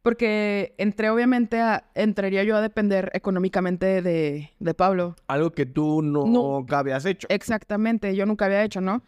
porque 0.02 0.74
entré, 0.78 1.10
obviamente, 1.10 1.60
a, 1.60 1.84
entraría 1.94 2.42
yo 2.42 2.56
a 2.56 2.60
depender 2.60 3.08
económicamente 3.14 4.02
de, 4.02 4.50
de 4.58 4.74
Pablo. 4.74 5.14
Algo 5.28 5.52
que 5.52 5.64
tú 5.64 6.02
no, 6.02 6.26
No. 6.26 6.66
habías 6.76 7.04
hecho. 7.06 7.28
Exactamente, 7.30 8.16
yo 8.16 8.26
nunca 8.26 8.46
había 8.46 8.64
hecho, 8.64 8.80
¿no? 8.80 9.04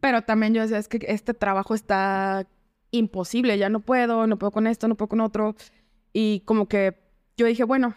Pero 0.00 0.22
también 0.22 0.54
yo 0.54 0.62
decía, 0.62 0.78
es 0.78 0.88
que 0.88 0.98
este 1.06 1.34
trabajo 1.34 1.74
está 1.74 2.46
imposible, 2.92 3.58
ya 3.58 3.68
no 3.68 3.80
puedo, 3.80 4.26
no 4.26 4.38
puedo 4.38 4.50
con 4.52 4.66
esto, 4.66 4.88
no 4.88 4.94
puedo 4.96 5.08
con 5.10 5.20
otro. 5.20 5.54
Y 6.14 6.40
como 6.46 6.66
que 6.66 6.96
yo 7.36 7.44
dije, 7.46 7.64
bueno, 7.64 7.94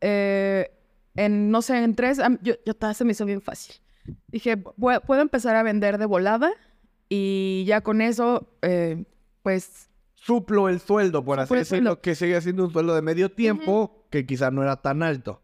eh, 0.00 0.70
en, 1.16 1.50
no 1.50 1.62
sé, 1.62 1.82
en 1.82 1.94
tres, 1.94 2.18
yo, 2.42 2.54
yo 2.64 2.94
se 2.94 3.04
me 3.04 3.12
hizo 3.12 3.24
bien 3.24 3.40
fácil. 3.40 3.76
Dije, 4.28 4.56
"Pu- 4.56 5.00
puedo 5.04 5.20
empezar 5.22 5.56
a 5.56 5.62
vender 5.62 5.98
de 5.98 6.06
volada 6.06 6.52
y 7.08 7.64
ya 7.66 7.80
con 7.80 8.00
eso, 8.00 8.48
eh, 8.62 9.04
pues, 9.42 9.90
Suplo 10.14 10.68
el 10.68 10.80
sueldo, 10.80 11.24
por 11.24 11.38
así 11.38 11.54
decirlo, 11.54 12.00
que 12.00 12.14
sigue 12.16 12.40
siendo 12.40 12.64
un 12.64 12.72
sueldo 12.72 12.94
de 12.96 13.02
medio 13.02 13.30
tiempo, 13.30 14.06
que 14.10 14.26
quizá 14.26 14.50
no 14.50 14.62
era 14.62 14.76
tan 14.82 15.02
alto. 15.04 15.40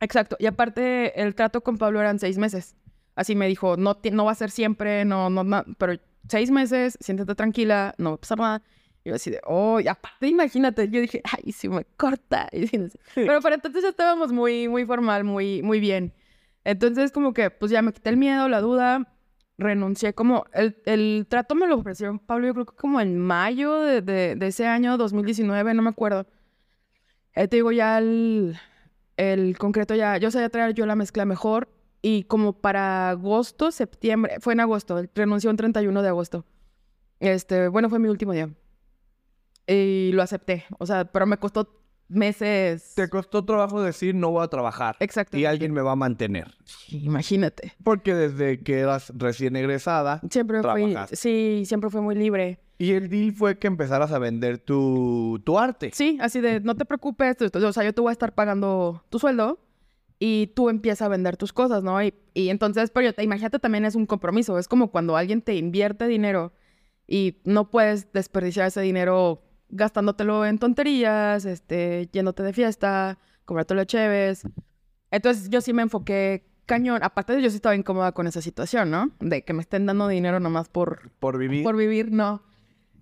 exacto. 0.00 0.36
Y 0.38 0.46
aparte, 0.46 1.20
el 1.20 1.34
trato 1.34 1.60
con 1.62 1.76
Pablo 1.76 2.00
eran 2.00 2.18
seis 2.18 2.38
meses. 2.38 2.74
Así 3.16 3.34
me 3.34 3.46
dijo, 3.48 3.76
no, 3.76 3.98
no 4.12 4.24
va 4.24 4.32
a 4.32 4.34
ser 4.34 4.50
siempre, 4.50 5.04
no, 5.04 5.28
no, 5.28 5.44
no, 5.44 5.62
pero 5.78 5.94
seis 6.28 6.50
meses, 6.50 6.96
siéntate 7.00 7.34
tranquila, 7.34 7.94
no 7.98 8.10
va 8.10 8.14
a 8.14 8.20
pasar 8.20 8.38
nada. 8.38 8.62
Yo 9.04 9.14
así 9.14 9.30
de, 9.30 9.40
oh, 9.44 9.80
y 9.80 9.88
aparte, 9.88 10.26
imagínate, 10.28 10.88
yo 10.88 11.00
dije, 11.00 11.22
ay, 11.24 11.52
si 11.52 11.68
me 11.68 11.84
corta. 11.96 12.48
Y 12.52 12.64
así, 12.64 12.88
sé. 12.90 12.98
Pero 13.14 13.40
para 13.40 13.54
entonces 13.54 13.82
ya 13.82 13.88
estábamos 13.88 14.32
muy, 14.32 14.68
muy 14.68 14.84
formal, 14.84 15.24
muy, 15.24 15.62
muy 15.62 15.80
bien. 15.80 16.12
Entonces, 16.64 17.10
como 17.10 17.32
que, 17.32 17.50
pues 17.50 17.70
ya 17.70 17.80
me 17.82 17.92
quité 17.92 18.10
el 18.10 18.18
miedo, 18.18 18.48
la 18.48 18.60
duda, 18.60 19.08
renuncié 19.56 20.14
como, 20.14 20.44
el, 20.52 20.76
el 20.84 21.26
trato 21.28 21.54
me 21.54 21.66
lo 21.66 21.76
ofreció 21.76 22.18
Pablo, 22.26 22.46
yo 22.48 22.54
creo 22.54 22.66
que 22.66 22.76
como 22.76 23.00
en 23.00 23.18
mayo 23.18 23.80
de, 23.80 24.02
de, 24.02 24.36
de 24.36 24.46
ese 24.46 24.66
año, 24.66 24.98
2019, 24.98 25.72
no 25.74 25.82
me 25.82 25.90
acuerdo. 25.90 26.26
Eh, 27.34 27.48
te 27.48 27.56
digo, 27.56 27.72
ya 27.72 27.98
el, 27.98 28.58
el 29.16 29.56
concreto 29.56 29.94
ya, 29.94 30.18
yo 30.18 30.30
sabía 30.30 30.50
traer 30.50 30.74
yo 30.74 30.84
la 30.84 30.96
mezcla 30.96 31.24
mejor, 31.24 31.68
y 32.02 32.24
como 32.24 32.54
para 32.54 33.10
agosto, 33.10 33.70
septiembre, 33.70 34.36
fue 34.40 34.54
en 34.54 34.60
agosto, 34.60 35.02
renunció 35.14 35.50
el 35.50 35.56
31 35.56 36.02
de 36.02 36.08
agosto. 36.08 36.44
Este, 37.18 37.68
bueno, 37.68 37.90
fue 37.90 37.98
mi 37.98 38.08
último 38.08 38.32
día. 38.32 38.50
Y 39.72 40.10
lo 40.12 40.22
acepté, 40.22 40.64
o 40.78 40.86
sea, 40.86 41.04
pero 41.04 41.26
me 41.26 41.36
costó 41.36 41.76
meses. 42.08 42.92
Te 42.96 43.08
costó 43.08 43.44
trabajo 43.44 43.80
decir 43.82 44.14
no 44.14 44.30
voy 44.30 44.42
a 44.44 44.48
trabajar. 44.48 44.96
Exacto. 45.00 45.36
Y 45.38 45.44
alguien 45.44 45.72
me 45.72 45.80
va 45.80 45.92
a 45.92 45.96
mantener. 45.96 46.52
Imagínate. 46.88 47.72
Porque 47.84 48.14
desde 48.14 48.60
que 48.62 48.80
eras 48.80 49.12
recién 49.16 49.56
egresada, 49.56 50.20
Siempre 50.28 50.60
fui, 50.62 50.96
sí, 51.12 51.62
siempre 51.66 51.88
fue 51.90 52.00
muy 52.00 52.14
libre. 52.14 52.58
Y 52.78 52.92
el 52.92 53.08
deal 53.08 53.32
fue 53.32 53.58
que 53.58 53.66
empezaras 53.66 54.10
a 54.10 54.18
vender 54.18 54.58
tu, 54.58 55.40
tu 55.44 55.58
arte. 55.58 55.90
Sí, 55.92 56.18
así 56.20 56.40
de, 56.40 56.60
no 56.60 56.74
te 56.74 56.84
preocupes, 56.84 57.36
o 57.54 57.72
sea, 57.72 57.84
yo 57.84 57.92
te 57.94 58.00
voy 58.00 58.08
a 58.08 58.12
estar 58.12 58.34
pagando 58.34 59.04
tu 59.10 59.18
sueldo 59.18 59.60
y 60.18 60.48
tú 60.48 60.68
empiezas 60.70 61.02
a 61.02 61.08
vender 61.08 61.36
tus 61.36 61.52
cosas, 61.52 61.82
¿no? 61.82 62.02
Y, 62.02 62.14
y 62.34 62.48
entonces, 62.48 62.90
pero 62.90 63.06
yo 63.06 63.14
te- 63.14 63.22
imagínate 63.22 63.58
también 63.58 63.84
es 63.84 63.94
un 63.94 64.06
compromiso, 64.06 64.58
es 64.58 64.66
como 64.66 64.90
cuando 64.90 65.16
alguien 65.16 65.42
te 65.42 65.54
invierte 65.56 66.06
dinero 66.06 66.52
y 67.06 67.36
no 67.44 67.70
puedes 67.70 68.10
desperdiciar 68.12 68.66
ese 68.68 68.80
dinero 68.80 69.42
gastándotelo 69.70 70.44
en 70.46 70.58
tonterías, 70.58 71.44
este, 71.44 72.08
yéndote 72.12 72.42
de 72.42 72.52
fiesta, 72.52 73.18
comprártelo 73.44 73.84
chéves. 73.84 74.42
Entonces 75.10 75.48
yo 75.50 75.60
sí 75.60 75.72
me 75.72 75.82
enfoqué 75.82 76.46
cañón, 76.66 77.02
aparte 77.02 77.34
de 77.34 77.42
yo 77.42 77.50
sí 77.50 77.56
estaba 77.56 77.74
incómoda 77.74 78.12
con 78.12 78.26
esa 78.26 78.40
situación, 78.40 78.90
¿no? 78.90 79.10
De 79.18 79.42
que 79.44 79.52
me 79.52 79.60
estén 79.62 79.86
dando 79.86 80.06
dinero 80.08 80.38
nomás 80.38 80.68
por, 80.68 81.10
Por 81.18 81.36
vivir. 81.38 81.64
por 81.64 81.76
vivir, 81.76 82.12
no. 82.12 82.42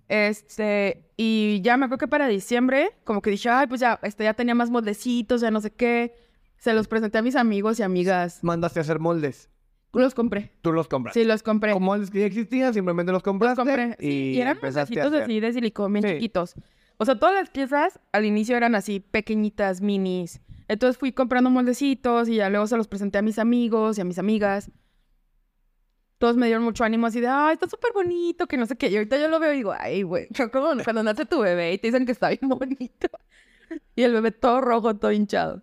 Este, 0.07 1.11
y 1.17 1.61
ya 1.61 1.77
me 1.77 1.85
acuerdo 1.85 1.99
que 1.99 2.07
para 2.07 2.27
diciembre, 2.27 2.91
como 3.03 3.21
que 3.21 3.29
dije, 3.29 3.49
ay, 3.49 3.67
pues 3.67 3.79
ya, 3.79 3.99
este, 4.01 4.23
ya 4.23 4.33
tenía 4.33 4.55
más 4.55 4.71
moldecitos, 4.71 5.41
ya 5.41 5.51
no 5.51 5.61
sé 5.61 5.71
qué. 5.71 6.15
Se 6.57 6.73
los 6.73 6.87
presenté 6.87 7.19
a 7.19 7.21
mis 7.21 7.35
amigos 7.35 7.79
y 7.79 7.83
amigas. 7.83 8.39
Mandaste 8.43 8.79
a 8.79 8.81
hacer 8.81 8.99
moldes. 8.99 9.49
Los 9.93 10.13
compré. 10.13 10.51
Tú 10.61 10.71
los 10.71 10.87
compras. 10.87 11.13
Sí, 11.15 11.23
los 11.23 11.41
compré. 11.43 11.73
Como 11.73 11.87
moldes 11.87 12.11
que 12.11 12.19
ya 12.19 12.25
existían, 12.27 12.73
simplemente 12.73 13.11
los 13.11 13.17
Los 13.19 13.23
compraste. 13.23 13.57
compré. 13.63 13.95
Y, 13.99 14.03
sí, 14.05 14.31
y 14.35 14.41
eran 14.41 14.55
empezaste 14.57 14.79
a 14.99 15.03
moldecitos 15.03 15.07
hacer. 15.07 15.23
así 15.23 15.39
de 15.39 15.53
silicón, 15.53 15.93
bien 15.93 16.03
Sí. 16.05 16.13
chiquitos. 16.13 16.55
O 16.97 17.05
sea, 17.05 17.17
todas 17.17 17.33
las 17.33 17.49
piezas 17.49 17.99
al 18.11 18.25
inicio 18.25 18.55
eran 18.57 18.75
así, 18.75 18.99
pequeñitas, 18.99 19.81
minis. 19.81 20.41
Entonces 20.67 20.97
fui 20.97 21.11
comprando 21.11 21.49
moldecitos 21.49 22.29
y 22.29 22.35
ya 22.35 22.49
luego 22.49 22.67
se 22.67 22.77
los 22.77 22.87
presenté 22.87 23.17
a 23.17 23.21
mis 23.23 23.39
amigos 23.39 23.97
y 23.97 24.01
a 24.01 24.03
mis 24.03 24.19
amigas. 24.19 24.69
Todos 26.19 26.35
me 26.35 26.47
dieron 26.47 26.63
mucho 26.63 26.83
ánimo 26.83 27.07
así 27.07 27.21
de, 27.21 27.27
ay, 27.27 27.53
está 27.53 27.67
súper 27.69 27.93
bonito, 27.93 28.45
que 28.45 28.57
no 28.57 28.65
sé 28.65 28.75
qué. 28.75 28.89
Y 28.89 28.97
ahorita 28.97 29.17
yo 29.17 29.29
lo 29.29 29.39
veo 29.39 29.53
y 29.53 29.57
digo, 29.57 29.73
ay, 29.77 30.03
güey, 30.03 30.27
como 30.51 30.67
cuando 30.83 31.01
nace 31.01 31.25
tu 31.25 31.39
bebé 31.39 31.73
y 31.73 31.77
te 31.77 31.87
dicen 31.87 32.05
que 32.05 32.11
está 32.11 32.29
bien 32.29 32.47
bonito. 32.49 33.07
Y 33.95 34.01
el 34.03 34.13
bebé 34.13 34.31
todo 34.31 34.61
rojo, 34.61 34.95
todo 34.95 35.11
hinchado. 35.11 35.61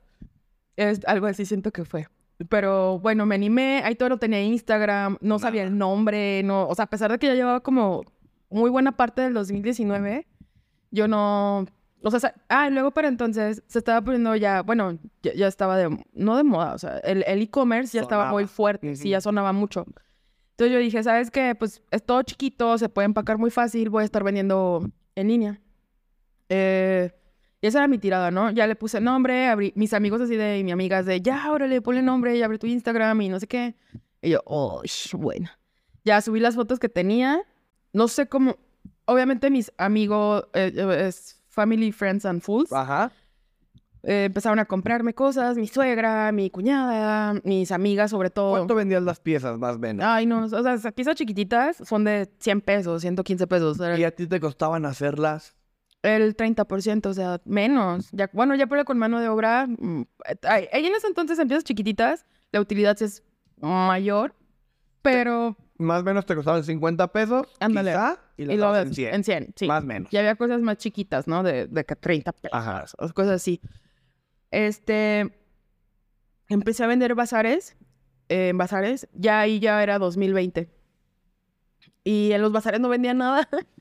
Es 0.77 1.05
algo 1.07 1.27
así 1.27 1.45
siento 1.45 1.73
que 1.73 1.85
fue. 1.85 2.07
Pero 2.49 2.99
bueno, 2.99 3.25
me 3.25 3.35
animé, 3.35 3.83
ahí 3.85 3.94
todo 3.94 4.11
lo 4.11 4.18
tenía 4.18 4.40
en 4.40 4.53
Instagram, 4.53 5.16
no 5.20 5.38
sabía 5.38 5.62
el 5.62 5.77
nombre, 5.77 6.42
no, 6.42 6.68
o 6.68 6.75
sea, 6.75 6.85
a 6.85 6.90
pesar 6.90 7.11
de 7.11 7.18
que 7.18 7.27
ya 7.29 7.35
llevaba 7.35 7.61
como 7.61 8.05
muy 8.51 8.68
buena 8.70 8.92
parte 8.92 9.22
del 9.22 9.33
2019, 9.33 10.27
yo 10.90 11.09
no, 11.09 11.64
o 12.03 12.11
sea, 12.11 12.35
ah, 12.49 12.68
y 12.68 12.72
luego 12.72 12.90
para 12.90 13.09
entonces 13.09 13.62
se 13.66 13.79
estaba 13.79 14.03
poniendo 14.03 14.37
ya, 14.37 14.62
bueno, 14.62 14.99
ya, 15.22 15.33
ya 15.35 15.46
estaba 15.46 15.79
de, 15.79 15.99
no 16.12 16.37
de 16.37 16.44
moda, 16.44 16.75
o 16.75 16.79
sea, 16.79 16.99
el 16.99 17.25
el 17.27 17.40
e-commerce 17.40 17.96
ya 17.96 18.03
estaba 18.03 18.31
muy 18.31 18.46
fuerte, 18.46 18.94
sí, 18.96 19.05
Ujú. 19.05 19.11
ya 19.12 19.20
sonaba 19.20 19.53
mucho. 19.53 19.87
Entonces 20.51 20.72
yo 20.72 20.79
dije, 20.79 21.03
¿sabes 21.03 21.31
qué? 21.31 21.55
Pues 21.55 21.83
es 21.90 22.03
todo 22.03 22.22
chiquito, 22.22 22.77
se 22.79 22.88
puede 22.88 23.07
empacar 23.07 23.37
muy 23.37 23.51
fácil, 23.51 23.90
voy 23.90 24.03
a 24.03 24.05
estar 24.05 24.25
vendiendo 24.25 24.88
en 25.14 25.29
línea. 25.29 25.61
Eh, 26.49 27.11
y 27.67 27.69
esa 27.69 27.79
era 27.81 27.89
mi 27.89 27.99
tirada, 27.99 28.31
¿no? 28.31 28.53
Ya 28.53 28.69
le 28.69 28.77
puse 28.77 29.01
nombre, 29.01 29.49
abrí, 29.49 29.73
mis 29.75 29.93
amigos 29.93 30.21
así 30.21 30.37
de, 30.37 30.61
y 30.61 30.63
mi 30.63 30.71
amigas 30.71 31.05
de, 31.05 31.21
ya, 31.21 31.51
órale, 31.51 31.83
ponle 31.83 32.01
nombre, 32.01 32.39
ya 32.39 32.45
abre 32.45 32.59
tu 32.59 32.69
Instagram 32.69 33.21
y 33.23 33.29
no 33.29 33.41
sé 33.41 33.49
qué. 33.49 33.75
Y 34.23 34.31
yo, 34.31 34.41
oh, 34.45 34.83
bueno. 35.15 35.51
Ya 36.05 36.21
subí 36.21 36.39
las 36.39 36.55
fotos 36.55 36.79
que 36.79 36.89
tenía. 36.89 37.43
No 37.93 38.07
sé 38.07 38.29
cómo, 38.29 38.57
obviamente 39.05 39.51
mis 39.51 39.73
amigos, 39.79 40.45
eh, 40.53 40.73
eh, 40.77 41.07
es 41.09 41.43
Family, 41.49 41.91
Friends 41.91 42.25
and 42.25 42.41
Fools, 42.41 42.73
Ajá. 42.73 43.11
eh, 44.05 44.27
empezaron 44.27 44.61
a 44.61 44.67
comprarme 44.67 45.13
cosas, 45.13 45.57
mi 45.57 45.67
suegra, 45.67 46.31
mi 46.31 46.51
cuñada, 46.51 47.35
mis 47.43 47.73
amigas 47.73 48.13
sobre 48.13 48.31
todo. 48.31 48.51
¿Cuánto 48.51 48.77
vendías 48.77 49.03
las 49.03 49.19
piezas, 49.19 49.59
más 49.59 49.75
o 49.75 49.79
menos? 49.81 50.07
Ay, 50.07 50.25
no, 50.25 50.45
o 50.45 50.49
sea, 50.49 50.75
esas 50.75 50.93
piezas 50.93 51.17
chiquititas 51.17 51.79
son 51.85 52.05
de 52.05 52.31
100 52.39 52.61
pesos, 52.61 53.01
115 53.03 53.49
pesos. 53.49 53.81
era 53.81 53.99
¿Y 53.99 54.05
a 54.05 54.15
ti 54.15 54.29
te 54.29 54.39
costaban 54.39 54.87
hacerlas? 54.87 55.56
El 56.07 56.37
30%, 56.37 57.07
o 57.07 57.14
sea, 57.14 57.40
menos. 57.45 58.09
Ya, 58.12 58.31
bueno, 58.33 58.55
ya 58.55 58.66
pero 58.66 58.85
con 58.85 58.97
mano 58.99 59.21
de 59.21 59.29
obra. 59.29 59.66
mm, 59.66 60.03
ahí 60.42 60.69
en 60.73 60.95
ese 60.95 61.07
entonces, 61.09 61.38
en 61.38 61.49
piezas 61.49 61.64
chiquititas, 61.64 62.25
la 62.53 62.61
utilidad 62.61 63.01
es 63.03 63.23
mayor, 63.61 64.35
pero. 65.03 65.57
Más 65.79 66.01
o 66.01 66.05
menos 66.05 66.25
te 66.25 66.35
costaban 66.35 66.64
50 66.64 67.09
pesos. 67.12 67.47
Ándale. 67.61 67.90
quizá, 67.90 68.19
y, 68.38 68.51
Y 68.51 68.57
dabas 68.57 68.87
en 68.87 68.95
100. 68.95 69.14
en 69.14 69.25
100, 69.25 69.53
sí. 69.57 69.66
Más 69.66 69.83
o 69.83 69.87
menos. 69.87 70.12
Y 70.12 70.16
había 70.16 70.35
cosas 70.37 70.61
más 70.62 70.79
chiquitas, 70.79 71.27
¿no? 71.29 71.42
De, 71.42 71.66
de 71.66 71.85
que 71.85 71.97
30 71.97 72.33
pesos, 72.33 72.51
Ajá. 72.59 72.85
cosas 73.14 73.33
así. 73.33 73.61
Este. 74.51 75.33
Empecé 76.49 76.85
a 76.85 76.87
vender 76.87 77.14
bazares. 77.14 77.77
eh, 78.29 78.49
en 78.51 78.59
bazares. 78.59 79.09
Ya 79.12 79.40
ahí 79.40 79.59
ya 79.61 79.83
era 79.83 79.99
2020. 79.99 80.71
Y 82.05 82.33
en 82.33 82.40
los 82.42 82.53
bazares 82.53 82.81
no 82.81 82.88
vendía 82.88 83.12
nada. 83.14 83.49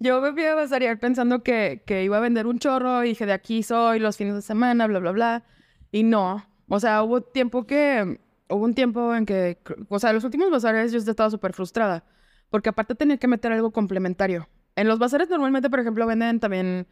Yo 0.00 0.20
me 0.20 0.32
fui 0.32 0.44
a 0.44 0.54
bazarear 0.54 0.98
pensando 1.00 1.42
que, 1.42 1.82
que 1.86 2.04
iba 2.04 2.16
a 2.16 2.20
vender 2.20 2.46
un 2.46 2.58
chorro 2.58 3.04
y 3.04 3.08
dije, 3.10 3.26
de 3.26 3.32
aquí 3.32 3.62
soy 3.62 3.98
los 3.98 4.16
fines 4.16 4.34
de 4.34 4.42
semana, 4.42 4.86
bla, 4.86 4.98
bla, 5.00 5.10
bla. 5.12 5.44
Y 5.90 6.04
no. 6.04 6.44
O 6.68 6.78
sea, 6.80 7.02
hubo 7.02 7.20
tiempo 7.22 7.66
que... 7.66 8.20
Hubo 8.50 8.64
un 8.64 8.74
tiempo 8.74 9.14
en 9.14 9.26
que... 9.26 9.58
O 9.88 9.98
sea, 9.98 10.12
los 10.12 10.24
últimos 10.24 10.50
bazares 10.50 10.92
yo 10.92 10.98
estaba 10.98 11.28
súper 11.30 11.52
frustrada. 11.52 12.04
Porque 12.50 12.68
aparte 12.68 12.94
tenía 12.94 13.16
que 13.18 13.26
meter 13.28 13.52
algo 13.52 13.72
complementario. 13.72 14.48
En 14.76 14.86
los 14.88 14.98
bazares 14.98 15.28
normalmente, 15.28 15.68
por 15.68 15.80
ejemplo, 15.80 16.06
venden 16.06 16.38
también 16.40 16.86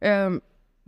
em, 0.00 0.40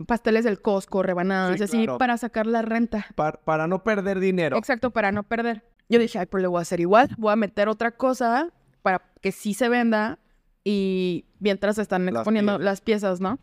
pasteles 0.05 0.43
del 0.43 0.61
Costco, 0.61 1.01
rebanadas, 1.01 1.57
Sí, 1.57 1.63
así, 1.63 1.77
claro. 1.85 1.97
para 1.97 2.17
sacar 2.17 2.45
la 2.45 2.61
renta. 2.61 3.07
Par- 3.15 3.39
para 3.43 3.67
no 3.67 3.83
perder 3.83 4.19
dinero. 4.19 4.57
Exacto, 4.57 4.91
para 4.91 5.11
no 5.11 5.23
perder. 5.23 5.63
Yo 5.89 5.97
dije, 5.99 6.19
ay, 6.19 6.25
pues 6.25 6.41
le 6.41 6.47
voy 6.47 6.59
a 6.59 6.61
hacer 6.63 6.79
igual. 6.79 7.09
Voy 7.17 7.31
a 7.31 7.35
meter 7.35 7.69
otra 7.69 7.91
cosa 7.91 8.49
para 8.81 9.01
que 9.21 9.31
sí 9.31 9.53
se 9.53 9.69
venda 9.69 10.19
y 10.63 11.25
mientras 11.39 11.77
están 11.77 12.05
Las 12.05 12.15
exponiendo 12.15 12.53
piezas. 12.53 12.65
las 12.65 12.81
piezas, 12.81 13.21
¿no? 13.21 13.39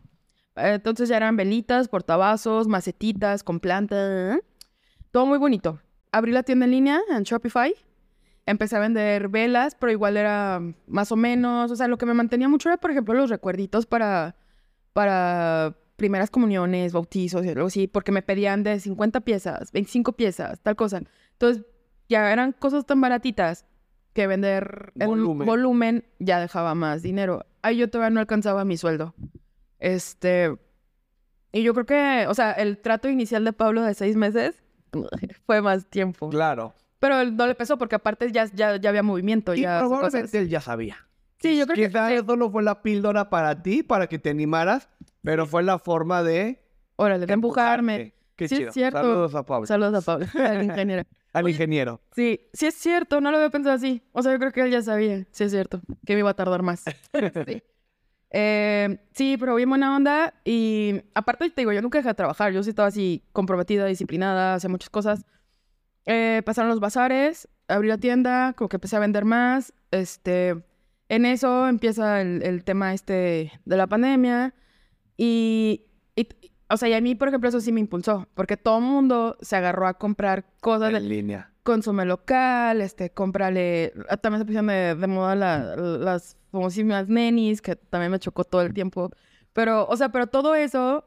Entonces 0.57 1.09
ya 1.09 1.17
eran 1.17 1.37
velitas, 1.37 1.89
portavasos, 1.89 2.69
macetitas 2.69 3.43
con 3.45 3.61
planta. 3.61 4.39
Todo 5.11 5.27
muy 5.27 5.39
bonito. 5.39 5.81
Abrí 6.13 6.33
la 6.33 6.43
tienda 6.43 6.65
en 6.65 6.73
línea 6.73 7.01
en 7.11 7.23
Shopify. 7.23 7.75
Empecé 8.47 8.77
a 8.77 8.81
vender 8.81 9.29
velas, 9.29 9.77
pero 9.79 9.93
igual 9.93 10.17
era 10.17 10.61
más 10.87 11.13
o 11.13 11.17
menos. 11.17 11.71
O 11.71 11.77
sea, 11.77 11.89
lo 11.89 11.99
que 11.99 12.07
me 12.07 12.15
mantenía 12.15 12.49
mucho 12.49 12.69
era, 12.69 12.79
por 12.79 12.91
ejemplo, 12.91 13.15
los 13.15 13.31
recuerditos 13.31 13.87
para, 13.87 14.37
para 14.93 15.77
primeras 15.97 16.31
comuniones, 16.31 16.93
bautizos 16.93 17.45
y 17.45 17.51
algo 17.51 17.67
así, 17.67 17.87
porque 17.87 18.11
me 18.11 18.23
pedían 18.23 18.63
de 18.63 18.81
50 18.81 19.21
piezas, 19.21 19.71
25 19.73 20.15
piezas, 20.15 20.59
tal 20.61 20.75
cosa. 20.75 21.03
Entonces, 21.33 21.65
ya 22.09 22.33
eran 22.33 22.53
cosas 22.53 22.87
tan 22.87 23.01
baratitas 23.01 23.67
que 24.21 24.27
vender 24.27 24.93
en 24.99 25.07
Volumen. 25.09 25.47
volumen 25.47 26.05
ya 26.19 26.41
dejaba 26.41 26.75
más 26.75 27.03
dinero. 27.03 27.45
Ahí 27.63 27.79
yo 27.79 27.89
todavía 27.89 28.11
no 28.11 28.21
alcanzaba 28.21 28.65
mi 28.65 28.77
sueldo. 28.77 29.15
Este. 29.79 30.57
Y 31.53 31.63
yo 31.63 31.73
creo 31.75 31.87
que, 31.87 32.27
o 32.29 32.35
sea, 32.35 32.53
el 32.53 32.79
trato 32.79 33.09
inicial 33.09 33.45
de 33.45 33.53
Pablo 33.53 33.83
de 33.83 33.95
seis 33.95 34.17
meses 34.17 34.63
fue 35.47 35.63
más 35.63 35.87
tiempo. 35.87 36.29
Claro. 36.29 36.75
Pero 36.99 37.25
no 37.25 37.47
le 37.47 37.55
pesó 37.55 37.79
porque 37.79 37.95
aparte 37.95 38.31
ya, 38.31 38.45
ya, 38.53 38.77
ya 38.77 38.91
había 38.91 39.03
movimiento, 39.03 39.55
Y 39.55 39.63
ya 39.63 39.79
probablemente 39.79 40.21
cosas. 40.21 40.35
él 40.35 40.49
ya 40.49 40.61
sabía. 40.61 40.99
Sí, 41.39 41.57
yo 41.57 41.65
creo 41.65 41.77
que 41.77 41.87
Quizá 41.89 42.13
eso 42.13 42.37
no 42.37 42.51
fue 42.51 42.63
la 42.63 42.83
píldora 42.83 43.31
para 43.31 43.63
ti, 43.63 43.83
para 43.83 44.07
que 44.07 44.19
te 44.19 44.29
animaras, 44.29 44.91
pero 45.23 45.47
fue 45.47 45.63
la 45.63 45.79
forma 45.79 46.23
de 46.23 46.63
Órale, 46.97 47.25
de 47.25 47.33
empujarme. 47.33 48.13
Qué 48.37 48.49
Sí, 48.49 48.63
es 48.63 48.75
cierto. 48.75 49.01
Saludos 49.01 49.35
a 49.35 49.45
Pablo. 49.47 49.67
Saludos 49.67 49.95
a 49.95 50.01
Pablo, 50.03 50.27
al 50.45 50.65
ingeniero. 50.65 51.05
Al 51.33 51.49
ingeniero. 51.49 52.01
Sí, 52.13 52.41
sí 52.53 52.67
es 52.67 52.75
cierto, 52.75 53.21
no 53.21 53.31
lo 53.31 53.37
había 53.37 53.51
pensado 53.51 53.75
así. 53.77 54.03
O 54.13 54.23
sea, 54.23 54.33
yo 54.33 54.39
creo 54.39 54.53
que 54.53 54.63
él 54.63 54.71
ya 54.71 54.83
sabía, 54.83 55.27
sí 55.31 55.45
es 55.45 55.51
cierto, 55.53 55.81
que 56.05 56.15
me 56.15 56.21
iba 56.21 56.31
a 56.31 56.35
tardar 56.35 56.63
más. 56.63 56.83
sí. 57.47 57.63
Eh, 58.33 58.99
sí, 59.13 59.37
pero 59.39 59.55
bien 59.57 59.69
buena 59.69 59.97
onda. 59.97 60.35
Y 60.45 61.03
aparte, 61.15 61.51
te 61.51 61.61
digo, 61.63 61.73
yo 61.73 61.83
nunca 61.83 61.99
dejé 61.99 62.09
de 62.09 62.15
trabajar. 62.15 62.53
Yo 62.53 62.63
sí 62.63 62.71
estaba 62.71 62.89
así 62.89 63.25
comprometida, 63.33 63.87
disciplinada, 63.87 64.55
hacía 64.55 64.71
muchas 64.71 64.91
cosas. 64.91 65.25
Eh, 66.07 66.43
pasaron 66.45 66.71
los 66.71 66.81
bazares, 66.81 67.49
abrí 67.69 67.89
la 67.89 67.99
tienda, 67.99 68.55
como 68.57 68.69
que 68.69 68.77
empecé 68.77 68.97
a 68.97 69.01
vender 69.01 69.25
más. 69.25 69.73
Este, 69.91 70.65
en 71.09 71.27
eso 71.27 71.69
empieza 71.69 72.21
el, 72.21 72.43
el 72.43 72.65
tema 72.65 72.95
este 72.95 73.53
de 73.65 73.77
la 73.77 73.87
pandemia. 73.87 74.55
Y, 75.17 75.87
y- 76.17 76.29
o 76.71 76.77
sea, 76.77 76.89
y 76.89 76.95
a 76.95 77.01
mí, 77.01 77.15
por 77.15 77.29
ejemplo, 77.29 77.49
eso 77.49 77.61
sí 77.61 77.73
me 77.73 77.81
impulsó, 77.81 78.27
porque 78.35 78.57
todo 78.57 78.79
el 78.79 78.85
mundo 78.85 79.37
se 79.41 79.57
agarró 79.57 79.87
a 79.87 79.95
comprar 79.95 80.47
cosas 80.61 80.93
de 80.93 80.99
En 80.99 81.09
línea. 81.09 81.53
consume 81.63 82.05
local, 82.05 82.81
este, 82.81 83.11
cómprale. 83.11 83.93
ah, 84.09 84.17
También 84.17 84.41
se 84.41 84.45
pusieron 84.47 84.67
de, 84.69 84.95
de 84.95 85.07
moda 85.07 85.35
la- 85.35 85.77
las 85.77 86.37
famosísimas 86.51 87.09
nenis, 87.09 87.61
que 87.61 87.77
también 87.77 88.11
me 88.13 88.19
chocó 88.19 88.45
todo 88.45 88.63
el 88.63 88.73
tiempo. 88.73 89.11
Pero, 89.53 89.87
o 89.87 89.97
sea, 89.97 90.11
pero 90.11 90.27
todo 90.29 90.55
eso, 90.55 91.05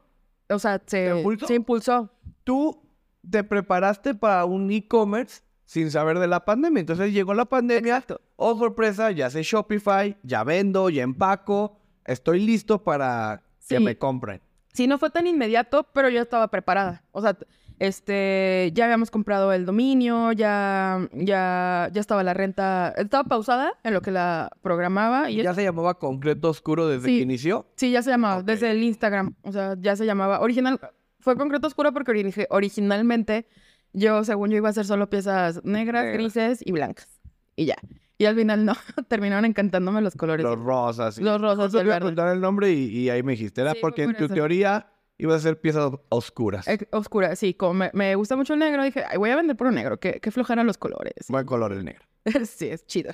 o 0.50 0.58
sea, 0.58 0.80
se, 0.86 1.16
impulsó? 1.16 1.46
se 1.46 1.54
impulsó. 1.54 2.10
Tú 2.44 2.80
te 3.28 3.42
preparaste 3.42 4.14
para 4.14 4.44
un 4.44 4.70
e-commerce 4.70 5.42
sin 5.64 5.90
saber 5.90 6.18
de 6.18 6.26
la 6.26 6.44
pandemia. 6.44 6.80
Entonces 6.80 7.12
llegó 7.12 7.32
la 7.32 7.46
pandemia, 7.46 7.94
Exacto. 7.96 8.20
oh 8.36 8.56
sorpresa, 8.58 9.10
ya 9.12 9.30
sé 9.30 9.42
Shopify, 9.42 10.16
ya 10.22 10.44
vendo, 10.44 10.90
ya 10.90 11.02
empaco, 11.02 11.78
estoy 12.04 12.40
listo 12.44 12.82
para 12.84 13.42
que 13.66 13.80
me 13.80 13.96
compren. 13.96 14.42
Sí, 14.74 14.86
no 14.86 14.98
fue 14.98 15.08
tan 15.10 15.26
inmediato, 15.26 15.88
pero 15.94 16.08
yo 16.10 16.20
estaba 16.20 16.48
preparada. 16.48 17.04
O 17.12 17.22
sea, 17.22 17.36
este, 17.78 18.70
ya 18.74 18.84
habíamos 18.84 19.10
comprado 19.10 19.52
el 19.52 19.66
dominio, 19.66 20.32
ya, 20.32 21.08
ya, 21.12 21.88
ya 21.92 22.00
estaba 22.00 22.22
la 22.22 22.34
renta, 22.34 22.92
estaba 22.96 23.24
pausada 23.24 23.72
en 23.84 23.94
lo 23.94 24.02
que 24.02 24.10
la 24.10 24.50
programaba 24.62 25.30
y 25.30 25.42
¿Ya 25.42 25.54
se 25.54 25.62
llamaba 25.64 25.98
Concreto 25.98 26.50
Oscuro 26.50 26.86
desde 26.88 27.06
Sí. 27.08 27.16
que 27.18 27.22
inició? 27.22 27.66
sí, 27.76 27.90
ya 27.90 28.02
se 28.02 28.10
llamaba, 28.10 28.42
desde 28.42 28.70
el 28.70 28.82
Instagram, 28.82 29.34
o 29.42 29.50
sea, 29.52 29.76
ya 29.80 29.96
se 29.96 30.06
llamaba, 30.06 30.40
original, 30.40 30.78
fue 31.20 31.36
concreto 31.36 31.66
oscuro 31.66 31.92
porque 31.92 32.12
ori- 32.12 32.46
originalmente 32.50 33.46
yo, 33.92 34.22
según 34.24 34.50
yo, 34.50 34.56
iba 34.56 34.68
a 34.68 34.70
hacer 34.70 34.86
solo 34.86 35.08
piezas 35.10 35.64
negras, 35.64 36.04
Negras. 36.04 36.14
grises 36.34 36.62
y 36.66 36.72
blancas, 36.72 37.08
y 37.56 37.64
ya. 37.66 37.76
Y 38.18 38.26
al 38.26 38.36
final 38.36 38.64
no, 38.64 38.74
terminaron 39.08 39.44
encantándome 39.44 40.00
los 40.00 40.14
colores. 40.14 40.44
Los 40.44 40.58
rosas. 40.58 41.18
Los 41.18 41.40
rosas 41.40 41.74
el 41.74 42.14
te 42.14 42.22
a 42.22 42.34
nombre 42.36 42.72
y, 42.72 42.86
y 42.86 43.10
ahí 43.10 43.22
me 43.22 43.32
dijiste. 43.32 43.60
Era 43.60 43.72
Sí, 43.72 43.78
porque 43.80 44.04
en 44.04 44.16
tu 44.16 44.28
teoría 44.28 44.88
ibas 45.18 45.36
a 45.36 45.40
ser 45.40 45.60
piezas 45.60 45.90
oscuras. 46.08 46.66
Eh, 46.68 46.78
Oscura, 46.92 47.36
sí, 47.36 47.54
como 47.54 47.74
me, 47.74 47.90
me 47.92 48.14
gusta 48.14 48.36
mucho 48.36 48.54
el 48.54 48.60
negro, 48.60 48.82
dije, 48.82 49.04
Ay, 49.08 49.18
voy 49.18 49.30
a 49.30 49.36
vender 49.36 49.56
por 49.56 49.66
un 49.68 49.74
negro, 49.74 49.98
que, 49.98 50.20
que 50.20 50.30
los 50.66 50.78
colores. 50.78 51.14
Buen 51.28 51.46
color 51.46 51.72
el 51.72 51.84
negro. 51.84 52.04
sí, 52.46 52.68
es 52.68 52.86
chido. 52.86 53.12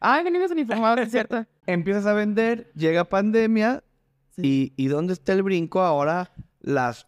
Ay, 0.00 0.24
que 0.24 0.30
niños 0.30 0.50
uniformados, 0.50 1.00
es 1.00 1.10
cierto. 1.10 1.46
Empiezas 1.66 2.06
a 2.06 2.12
vender, 2.12 2.70
llega 2.74 3.04
pandemia 3.04 3.82
Sí. 4.30 4.74
y, 4.76 4.84
y 4.84 4.88
¿dónde 4.88 5.14
está 5.14 5.32
el 5.32 5.42
brinco 5.42 5.80
ahora? 5.80 6.30
Las, 6.60 7.06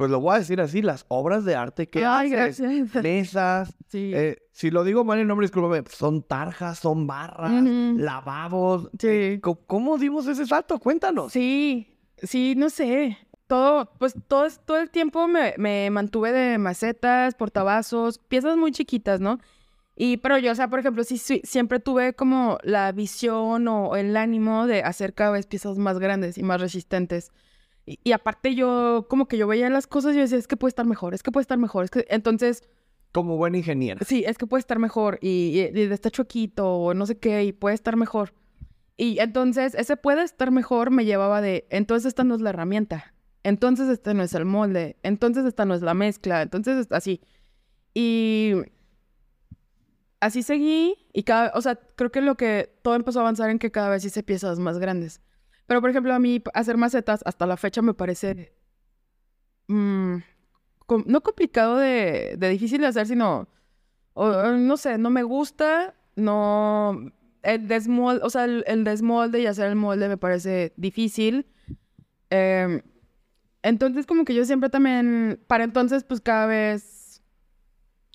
pues 0.00 0.10
lo 0.10 0.18
voy 0.18 0.34
a 0.34 0.38
decir 0.38 0.62
así, 0.62 0.80
las 0.80 1.04
obras 1.08 1.44
de 1.44 1.54
arte 1.56 1.90
que 1.90 2.06
Ay, 2.06 2.32
haces. 2.32 2.58
gracias. 2.58 2.94
Mesas. 3.04 3.76
Sí. 3.88 4.12
eh, 4.14 4.38
si 4.50 4.70
lo 4.70 4.82
digo 4.82 5.04
mal 5.04 5.18
el 5.18 5.26
nombre, 5.26 5.44
discúlpame. 5.44 5.82
Son 5.90 6.22
tarjas, 6.22 6.78
son 6.78 7.06
barras, 7.06 7.52
Ujú. 7.52 7.98
lavabos. 7.98 8.88
Sí. 8.98 9.06
Eh, 9.08 9.40
¿cómo, 9.42 9.98
dimos 9.98 10.26
ese 10.26 10.46
salto? 10.46 10.78
Cuéntanos. 10.78 11.32
Sí, 11.32 11.98
sí, 12.16 12.54
no 12.56 12.70
sé. 12.70 13.18
Todo, 13.46 13.92
pues 13.98 14.14
todo, 14.26 14.48
todo 14.64 14.78
el 14.78 14.88
tiempo 14.88 15.28
me, 15.28 15.52
me 15.58 15.90
mantuve 15.90 16.32
de 16.32 16.56
macetas, 16.56 17.34
portavasos, 17.34 18.16
piezas 18.20 18.56
muy 18.56 18.72
chiquitas, 18.72 19.20
¿no? 19.20 19.38
Y, 19.96 20.16
pero 20.16 20.38
yo, 20.38 20.52
o 20.52 20.54
sea, 20.54 20.68
por 20.70 20.78
ejemplo, 20.78 21.04
sí, 21.04 21.18
sí, 21.18 21.42
siempre 21.44 21.78
tuve 21.78 22.14
como 22.14 22.56
la 22.62 22.90
visión 22.92 23.68
o 23.68 23.96
el 23.96 24.16
ánimo 24.16 24.66
de 24.66 24.82
hacer 24.82 25.12
cada 25.12 25.32
vez 25.32 25.46
piezas 25.46 25.76
más 25.76 25.98
grandes 25.98 26.38
y 26.38 26.42
más 26.42 26.58
resistentes. 26.58 27.32
Y, 27.86 27.98
y 28.04 28.12
aparte 28.12 28.54
yo, 28.54 29.06
como 29.08 29.26
que 29.26 29.36
yo 29.36 29.46
veía 29.46 29.70
las 29.70 29.86
cosas 29.86 30.12
y 30.12 30.16
yo 30.16 30.22
decía, 30.22 30.38
es 30.38 30.46
que 30.46 30.56
puede 30.56 30.70
estar 30.70 30.86
mejor, 30.86 31.14
es 31.14 31.22
que 31.22 31.32
puede 31.32 31.42
estar 31.42 31.58
mejor, 31.58 31.84
es 31.84 31.90
que... 31.90 32.06
Entonces, 32.08 32.62
Como 33.12 33.36
buena 33.36 33.58
ingeniera. 33.58 34.00
Sí, 34.06 34.24
es 34.26 34.38
que 34.38 34.46
puede 34.46 34.60
estar 34.60 34.78
mejor 34.78 35.18
y, 35.20 35.58
y, 35.74 35.78
y 35.78 35.82
está 35.92 36.10
chuequito 36.10 36.68
o 36.68 36.94
no 36.94 37.06
sé 37.06 37.18
qué 37.18 37.44
y 37.44 37.52
puede 37.52 37.74
estar 37.74 37.96
mejor. 37.96 38.34
Y 38.96 39.18
entonces 39.18 39.74
ese 39.74 39.96
puede 39.96 40.22
estar 40.22 40.50
mejor 40.50 40.90
me 40.90 41.04
llevaba 41.06 41.40
de, 41.40 41.66
entonces 41.70 42.08
esta 42.08 42.22
no 42.22 42.34
es 42.34 42.42
la 42.42 42.50
herramienta, 42.50 43.14
entonces 43.42 43.88
este 43.88 44.12
no 44.12 44.22
es 44.22 44.34
el 44.34 44.44
molde, 44.44 44.96
entonces 45.02 45.46
esta 45.46 45.64
no 45.64 45.74
es 45.74 45.80
la 45.82 45.94
mezcla, 45.94 46.42
entonces 46.42 46.76
es 46.86 46.92
así. 46.92 47.22
Y 47.94 48.52
así 50.20 50.42
seguí 50.42 50.96
y 51.14 51.22
cada, 51.22 51.50
o 51.54 51.62
sea, 51.62 51.76
creo 51.96 52.12
que 52.12 52.20
lo 52.20 52.36
que 52.36 52.70
todo 52.82 52.94
empezó 52.94 53.20
a 53.20 53.22
avanzar 53.22 53.48
en 53.50 53.58
que 53.58 53.70
cada 53.70 53.88
vez 53.88 54.04
hice 54.04 54.22
piezas 54.22 54.58
más 54.58 54.78
grandes. 54.78 55.20
Pero 55.70 55.80
por 55.80 55.90
ejemplo, 55.90 56.12
a 56.12 56.18
mí 56.18 56.42
hacer 56.52 56.76
macetas 56.76 57.20
hasta 57.24 57.46
la 57.46 57.56
fecha 57.56 57.80
me 57.80 57.94
parece 57.94 58.52
mm, 59.68 60.16
no 61.06 61.20
complicado 61.20 61.76
de, 61.76 62.36
difícil 62.40 62.80
de 62.80 62.88
hacer, 62.88 63.06
sino, 63.06 63.46
no 64.16 64.76
sé, 64.76 64.98
no 64.98 65.10
me 65.10 65.22
gusta, 65.22 65.94
no, 66.16 67.12
el 67.44 67.68
desmolde, 67.68 68.20
o 68.24 68.30
sea, 68.30 68.46
el, 68.46 68.64
el 68.66 68.82
desmolde 68.82 69.42
y 69.42 69.46
hacer 69.46 69.68
el 69.68 69.76
molde 69.76 70.08
me 70.08 70.16
parece 70.16 70.72
difícil. 70.76 71.46
Em, 72.30 72.82
entonces, 73.62 74.06
como 74.06 74.24
que 74.24 74.34
yo 74.34 74.44
siempre 74.44 74.70
también, 74.70 75.40
para 75.46 75.62
entonces, 75.62 76.02
pues 76.02 76.20
cada 76.20 76.46
vez 76.46 77.22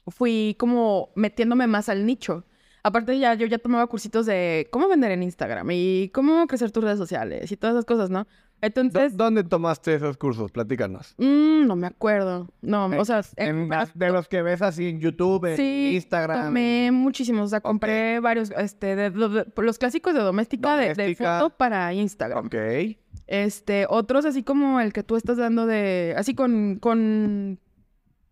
fui 0.08 0.58
como 0.60 1.14
metiéndome 1.16 1.68
más 1.68 1.88
al 1.88 2.06
nicho. 2.06 2.46
Aparte 2.88 3.18
ya, 3.18 3.34
yo 3.34 3.48
ya 3.48 3.58
tomaba 3.58 3.88
cursitos 3.88 4.28
de 4.28 4.68
cómo 4.72 4.88
vender 4.88 5.12
en 5.12 5.24
Instagram 5.24 5.68
y 5.72 6.10
cómo 6.14 6.46
crecer 6.46 6.70
tus 6.70 6.84
redes 6.84 7.00
sociales 7.00 7.52
y 7.52 7.58
todas 7.58 7.74
esas 7.74 7.86
cosas, 7.86 8.12
¿no? 8.12 8.26
¿Dó- 8.26 8.28
Entonces, 8.62 9.18
¿Dónde 9.18 9.44
tomaste 9.44 9.96
esos 9.96 10.18
cursos? 10.18 10.52
Platícanos. 10.52 11.16
mm, 11.18 11.66
no 11.66 11.76
me 11.76 11.88
acuerdo. 11.88 12.48
No, 12.62 12.86
o 12.86 13.04
sea, 13.06 13.22
en- 13.38 13.48
En 13.64 13.70
las- 13.70 13.98
de 13.98 14.12
los 14.12 14.28
que 14.28 14.44
ves 14.44 14.62
así 14.62 14.88
en 14.88 15.00
YouTube, 15.00 15.46
en 15.46 15.58
Sí, 15.58 15.92
Instagram. 15.96 16.46
tomé 16.46 16.92
muchísimos, 16.92 17.46
o 17.46 17.48
sea, 17.48 17.62
compré 17.62 18.20
varios, 18.20 18.52
este, 18.52 18.96
de, 18.96 19.10
de- 19.10 19.30
de- 19.30 19.46
los 19.64 19.78
clásicos 19.80 20.14
de 20.14 20.20
doméstica, 20.22 20.78
de- 20.78 21.16
foto 21.16 21.50
para 21.58 21.92
Instagram. 21.94 22.46
Ok. 22.46 22.56
Este, 23.28 23.88
otros 23.90 24.26
así 24.26 24.44
como 24.44 24.80
el 24.80 24.94
que 24.94 25.02
tú 25.02 25.16
estás 25.16 25.38
dando 25.38 25.66
de, 25.66 26.14
así 26.18 26.36
con, 26.36 26.78
con, 26.80 27.60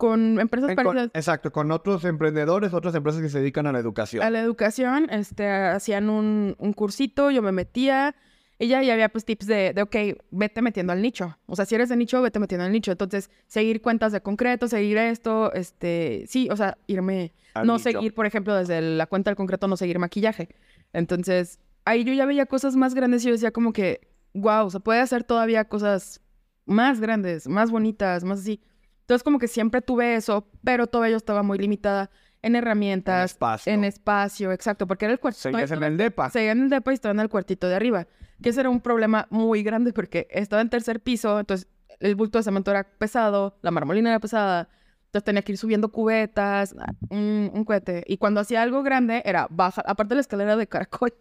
con 0.08 0.38
empresas 0.40 0.70
En- 0.72 0.76
con- 0.76 0.86
parecidas 0.86 1.12
exacto, 1.14 1.52
con 1.54 1.72
otros 1.72 2.04
emprendedores, 2.04 2.74
otras 2.74 2.94
empresas 2.94 3.22
que 3.22 3.30
se 3.30 3.40
dedican 3.40 3.68
a 3.68 3.72
la 3.72 3.80
educación. 3.80 4.22
a 4.22 4.30
la 4.30 4.40
educación, 4.42 5.10
este, 5.10 5.48
hacían 5.50 6.10
un, 6.10 6.56
un 6.60 6.74
cursito, 6.74 7.32
yo 7.32 7.42
me 7.42 7.54
metía, 7.54 8.14
y 8.60 8.68
ya, 8.68 8.84
ya 8.84 8.94
había 8.94 9.08
pues 9.10 9.24
tips 9.24 9.48
de, 9.48 9.72
de, 9.74 9.82
ok, 9.82 9.96
vete 10.32 10.62
metiendo 10.62 10.92
al 10.94 11.02
nicho. 11.02 11.38
O 11.48 11.56
sea, 11.56 11.66
si 11.66 11.76
eres 11.76 11.88
de 11.88 11.96
nicho, 11.96 12.22
vete 12.22 12.40
metiendo 12.40 12.66
al 12.66 12.72
nicho. 12.72 12.92
Entonces, 12.92 13.30
seguir 13.48 13.82
cuentas 13.82 14.12
de 14.12 14.22
concreto, 14.22 14.68
seguir 14.68 14.98
esto, 14.98 15.52
este, 15.54 16.26
sí, 16.28 16.48
o 16.52 16.56
sea, 16.58 16.78
irme, 16.88 17.34
Al 17.54 17.66
no 17.66 17.74
nicho. 17.78 17.84
seguir, 17.92 18.14
por 18.14 18.26
ejemplo, 18.26 18.54
desde 18.56 18.82
la 18.82 19.08
cuenta 19.08 19.30
del 19.32 19.38
concreto, 19.38 19.68
no 19.68 19.76
seguir 19.78 20.00
maquillaje. 20.00 20.50
Entonces, 20.92 21.60
ahí 21.86 22.04
yo 22.04 22.14
ya 22.14 22.26
veía 22.26 22.46
cosas 22.46 22.76
más 22.76 22.94
grandes 22.94 23.24
y 23.24 23.28
yo 23.28 23.32
decía 23.34 23.52
como 23.52 23.74
que, 23.74 24.02
wow, 24.34 24.70
se 24.70 24.80
puede 24.80 25.00
hacer 25.00 25.24
todavía 25.24 25.66
cosas 25.66 26.22
más 26.66 27.00
grandes, 27.02 27.48
más 27.48 27.72
bonitas, 27.72 28.24
más 28.24 28.40
así. 28.42 28.62
Entonces, 29.04 29.24
como 29.24 29.38
que 29.38 29.50
siempre 29.50 29.82
tuve 29.82 30.16
eso, 30.16 30.48
pero 30.64 30.88
todavía 30.88 31.12
yo 31.12 31.18
estaba 31.18 31.44
muy 31.44 31.58
limitada 31.58 32.10
en 32.42 32.56
herramientas, 32.56 33.32
espacio. 33.32 33.74
en 33.74 33.84
espacio, 33.84 34.52
exacto, 34.52 34.88
porque 34.88 35.06
era 35.06 35.14
el 35.14 35.20
cuartito. 35.20 35.44
Seguías 35.44 35.72
en 35.72 35.84
el 35.84 35.98
DEPA. 35.98 36.30
Seguía 36.30 36.52
en 36.52 36.64
el 36.64 36.70
depa 36.70 36.92
y 36.92 36.96
estaba 36.96 37.14
en 37.14 37.20
el 37.20 37.30
cuartito 37.30 37.68
de 37.68 37.76
arriba. 37.76 38.08
Que 38.42 38.50
ese 38.50 38.62
era 38.62 38.70
un 38.70 38.82
problema 38.82 39.28
muy 39.30 39.62
grande 39.62 39.92
porque 39.94 40.28
estaba 40.30 40.62
en 40.62 40.70
tercer 40.70 41.02
piso, 41.02 41.40
entonces 41.40 41.68
el 42.00 42.16
bulto 42.16 42.38
de 42.38 42.44
cemento 42.44 42.72
era 42.72 42.84
pesado, 42.84 43.58
la 43.62 43.72
marmolina 43.72 44.10
era 44.10 44.20
pesada, 44.20 44.70
entonces 45.06 45.24
tenía 45.26 45.42
que 45.42 45.52
ir 45.52 45.58
subiendo 45.58 45.92
cubetas, 45.92 46.76
un, 47.10 47.52
un 47.54 47.66
cohete. 47.66 48.04
Y 48.08 48.18
cuando 48.18 48.42
hacía 48.42 48.62
algo 48.62 48.84
grande 48.84 49.22
era 49.26 49.48
baja, 49.50 49.84
aparte 49.86 50.10
de 50.10 50.16
la 50.16 50.22
escalera 50.22 50.56
de 50.56 50.68
caracol. 50.68 51.14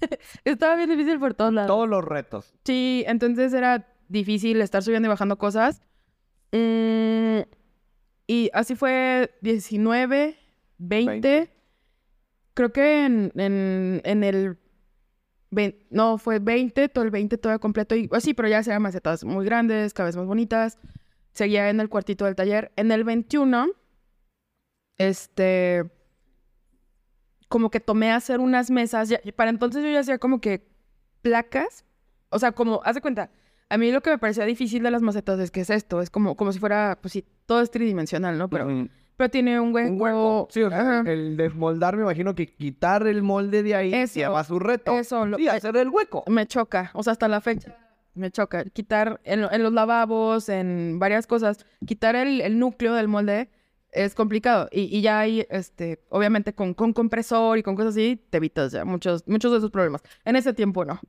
estaba 0.44 0.76
bien 0.76 0.90
difícil 0.90 1.18
por 1.18 1.34
todos 1.34 1.52
lados. 1.52 1.68
Todos 1.68 1.88
los 1.88 2.04
retos. 2.04 2.52
Sí, 2.64 3.04
entonces 3.06 3.52
era 3.52 3.86
difícil 4.08 4.60
estar 4.60 4.82
subiendo 4.82 5.06
y 5.06 5.10
bajando 5.10 5.38
cosas. 5.38 5.82
Mm, 6.52 7.40
y 8.26 8.50
así 8.52 8.74
fue 8.74 9.30
19, 9.42 10.38
20. 10.78 11.28
20. 11.28 11.52
Creo 12.54 12.72
que 12.72 13.04
en, 13.06 13.32
en, 13.36 14.00
en 14.04 14.24
el... 14.24 14.58
vein- 15.50 15.76
no, 15.90 16.18
fue 16.18 16.38
20, 16.38 16.88
todo 16.88 17.04
el 17.04 17.10
20 17.10 17.38
todo 17.38 17.58
completo. 17.60 17.94
Y 17.96 18.08
así, 18.12 18.34
pero 18.34 18.48
ya 18.48 18.58
hacía 18.58 18.78
macetas 18.80 19.24
muy 19.24 19.44
grandes, 19.44 19.94
cada 19.94 20.06
vez 20.08 20.16
más 20.16 20.26
bonitas. 20.26 20.78
Seguía 21.32 21.70
en 21.70 21.80
el 21.80 21.88
cuartito 21.88 22.24
del 22.24 22.34
taller. 22.34 22.72
En 22.76 22.90
el 22.92 23.04
21, 23.04 23.68
este... 24.96 25.90
Como 27.48 27.70
que 27.70 27.80
tomé 27.80 28.10
a 28.10 28.16
hacer 28.16 28.40
unas 28.40 28.70
mesas. 28.70 29.08
ya- 29.08 29.20
para 29.34 29.50
entonces 29.50 29.82
yo 29.82 29.90
ya 29.90 30.00
hacía 30.00 30.18
como 30.18 30.40
que 30.40 30.68
placas. 31.22 31.84
O 32.30 32.38
sea, 32.38 32.52
como, 32.52 32.82
haz 32.84 32.94
de 32.96 33.00
cuenta, 33.00 33.30
a 33.70 33.78
mí 33.78 33.90
lo 33.92 34.00
que 34.00 34.10
me 34.10 34.18
parecía 34.18 34.44
difícil 34.44 34.82
de 34.82 34.90
las 34.90 35.02
macetas 35.02 35.38
es 35.40 35.50
que 35.50 35.60
es 35.60 35.70
esto, 35.70 36.00
es 36.00 36.10
como, 36.10 36.36
como 36.36 36.52
si 36.52 36.58
fuera, 36.58 36.98
pues 37.00 37.12
sí, 37.12 37.24
todo 37.46 37.60
es 37.60 37.70
tridimensional, 37.70 38.38
¿no? 38.38 38.48
Pero, 38.48 38.66
pero 39.16 39.30
tiene 39.30 39.58
un 39.60 39.74
hueco. 39.74 39.90
Un 39.92 40.00
hueco. 40.00 40.48
Sí, 40.50 40.62
o 40.62 40.70
sea, 40.70 40.80
Ajá. 41.00 41.10
el 41.10 41.36
desmoldar, 41.36 41.96
me 41.96 42.02
imagino 42.02 42.34
que 42.34 42.46
quitar 42.46 43.06
el 43.06 43.22
molde 43.22 43.62
de 43.62 43.74
ahí 43.74 43.92
Eso, 43.94 44.14
lleva 44.20 44.42
su 44.44 44.58
reto. 44.58 44.98
eso, 44.98 45.26
lo- 45.26 45.36
sí, 45.36 45.48
hacer 45.48 45.76
el 45.76 45.88
hueco. 45.88 46.24
Me 46.28 46.46
choca, 46.46 46.90
o 46.94 47.02
sea, 47.02 47.12
hasta 47.12 47.28
la 47.28 47.40
fecha 47.40 47.76
me 48.14 48.32
choca. 48.32 48.64
Quitar 48.64 49.20
en 49.24 49.62
los 49.62 49.72
lavabos, 49.72 50.48
en 50.48 50.98
varias 50.98 51.26
cosas, 51.28 51.64
quitar 51.86 52.16
el, 52.16 52.40
el 52.40 52.58
núcleo 52.58 52.94
del 52.94 53.06
molde 53.06 53.48
es 53.92 54.14
complicado. 54.16 54.68
Y, 54.72 54.82
y 54.96 55.02
ya 55.02 55.20
hay, 55.20 55.46
este, 55.50 56.00
obviamente 56.08 56.52
con, 56.52 56.74
con 56.74 56.92
compresor 56.92 57.58
y 57.58 57.62
con 57.62 57.76
cosas 57.76 57.90
así, 57.94 58.20
te 58.30 58.38
evitas 58.38 58.72
ya 58.72 58.84
muchos, 58.84 59.22
muchos 59.28 59.52
de 59.52 59.58
esos 59.58 59.70
problemas. 59.70 60.02
En 60.24 60.34
ese 60.34 60.52
tiempo 60.52 60.84
no. 60.84 61.00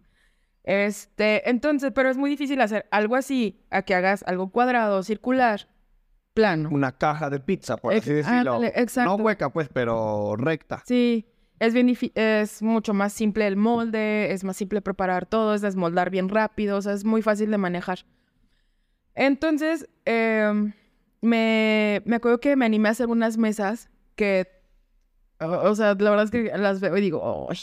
Este, 0.63 1.49
entonces, 1.49 1.91
pero 1.93 2.09
es 2.09 2.17
muy 2.17 2.29
difícil 2.29 2.61
hacer 2.61 2.87
algo 2.91 3.15
así, 3.15 3.61
a 3.69 3.81
que 3.81 3.95
hagas 3.95 4.23
algo 4.27 4.51
cuadrado, 4.51 5.01
circular, 5.03 5.67
plano. 6.33 6.69
Una 6.71 6.97
caja 6.97 7.29
de 7.29 7.39
pizza, 7.39 7.77
por 7.77 7.93
Ex- 7.93 8.03
así 8.05 8.13
decirlo. 8.13 8.55
ándale, 8.55 8.73
exacto. 8.75 9.17
No 9.17 9.23
hueca, 9.23 9.49
pues, 9.49 9.69
pero 9.73 10.35
recta. 10.35 10.83
Sí, 10.85 11.27
es 11.59 11.73
bien 11.73 11.95
es 12.15 12.61
mucho 12.61 12.93
más 12.93 13.13
simple 13.13 13.47
el 13.47 13.55
molde, 13.57 14.31
es 14.31 14.43
más 14.43 14.57
simple 14.57 14.81
preparar 14.81 15.25
todo, 15.25 15.53
es 15.53 15.61
desmoldar 15.61 16.09
bien 16.09 16.29
rápido, 16.29 16.77
o 16.77 16.81
sea, 16.81 16.93
es 16.93 17.03
muy 17.03 17.21
fácil 17.21 17.51
de 17.51 17.57
manejar. 17.57 18.05
Entonces, 19.15 19.89
em, 20.05 20.71
me, 21.21 22.01
me 22.05 22.15
acuerdo 22.15 22.39
que 22.39 22.55
me 22.55 22.65
animé 22.65 22.89
a 22.89 22.91
hacer 22.91 23.07
unas 23.07 23.37
mesas 23.37 23.89
que 24.15 24.47
O, 25.41 25.45
o 25.47 25.75
sea, 25.75 25.95
la 25.95 26.09
verdad 26.09 26.25
es 26.25 26.31
que 26.31 26.57
las 26.57 26.79
veo 26.79 26.95
y 26.97 27.01
digo, 27.01 27.47
¡ay! 27.49 27.57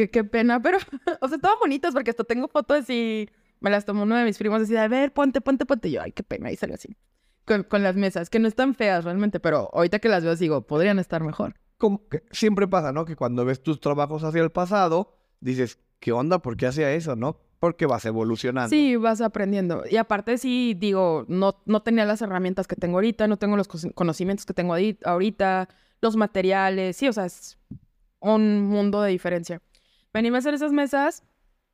Qué, 0.00 0.08
qué 0.08 0.24
pena, 0.24 0.62
pero, 0.62 0.78
o 1.20 1.28
sea, 1.28 1.36
estaban 1.36 1.58
bonitas 1.60 1.92
porque 1.92 2.08
hasta 2.08 2.24
tengo 2.24 2.48
fotos 2.48 2.88
y 2.88 3.28
me 3.60 3.68
las 3.68 3.84
tomó 3.84 4.04
uno 4.04 4.16
de 4.16 4.24
mis 4.24 4.38
primos 4.38 4.62
así, 4.62 4.72
de, 4.72 4.78
a 4.78 4.88
ver, 4.88 5.12
ponte, 5.12 5.42
ponte, 5.42 5.66
ponte. 5.66 5.88
Y 5.88 5.92
yo, 5.92 6.00
ay, 6.00 6.12
qué 6.12 6.22
pena, 6.22 6.50
y 6.50 6.56
salió 6.56 6.76
así. 6.76 6.96
Con, 7.44 7.64
con 7.64 7.82
las 7.82 7.96
mesas, 7.96 8.30
que 8.30 8.38
no 8.38 8.48
están 8.48 8.74
feas 8.74 9.04
realmente, 9.04 9.40
pero 9.40 9.68
ahorita 9.74 9.98
que 9.98 10.08
las 10.08 10.24
veo 10.24 10.34
digo, 10.36 10.66
podrían 10.66 10.98
estar 10.98 11.22
mejor. 11.22 11.54
Como 11.76 12.08
que 12.08 12.22
siempre 12.30 12.66
pasa, 12.66 12.92
¿no? 12.92 13.04
Que 13.04 13.14
cuando 13.14 13.44
ves 13.44 13.62
tus 13.62 13.78
trabajos 13.78 14.24
hacia 14.24 14.40
el 14.40 14.50
pasado, 14.50 15.18
dices, 15.40 15.78
¿qué 15.98 16.12
onda? 16.12 16.38
¿Por 16.38 16.56
qué 16.56 16.68
hacía 16.68 16.90
eso, 16.94 17.14
no? 17.14 17.36
Porque 17.58 17.84
vas 17.84 18.06
evolucionando. 18.06 18.70
Sí, 18.70 18.96
vas 18.96 19.20
aprendiendo. 19.20 19.82
Y 19.90 19.98
aparte 19.98 20.38
sí, 20.38 20.74
digo, 20.78 21.26
no, 21.28 21.60
no 21.66 21.82
tenía 21.82 22.06
las 22.06 22.22
herramientas 22.22 22.66
que 22.66 22.74
tengo 22.74 22.96
ahorita, 22.96 23.28
no 23.28 23.36
tengo 23.36 23.58
los 23.58 23.68
conocimientos 23.68 24.46
que 24.46 24.54
tengo 24.54 24.74
ahorita, 25.04 25.68
los 26.00 26.16
materiales, 26.16 26.96
sí, 26.96 27.06
o 27.06 27.12
sea, 27.12 27.26
es 27.26 27.58
un 28.20 28.62
mundo 28.62 29.02
de 29.02 29.10
diferencia. 29.10 29.60
Me 30.12 30.20
animé 30.20 30.36
a 30.36 30.40
hacer 30.40 30.54
esas 30.54 30.72
mesas, 30.72 31.22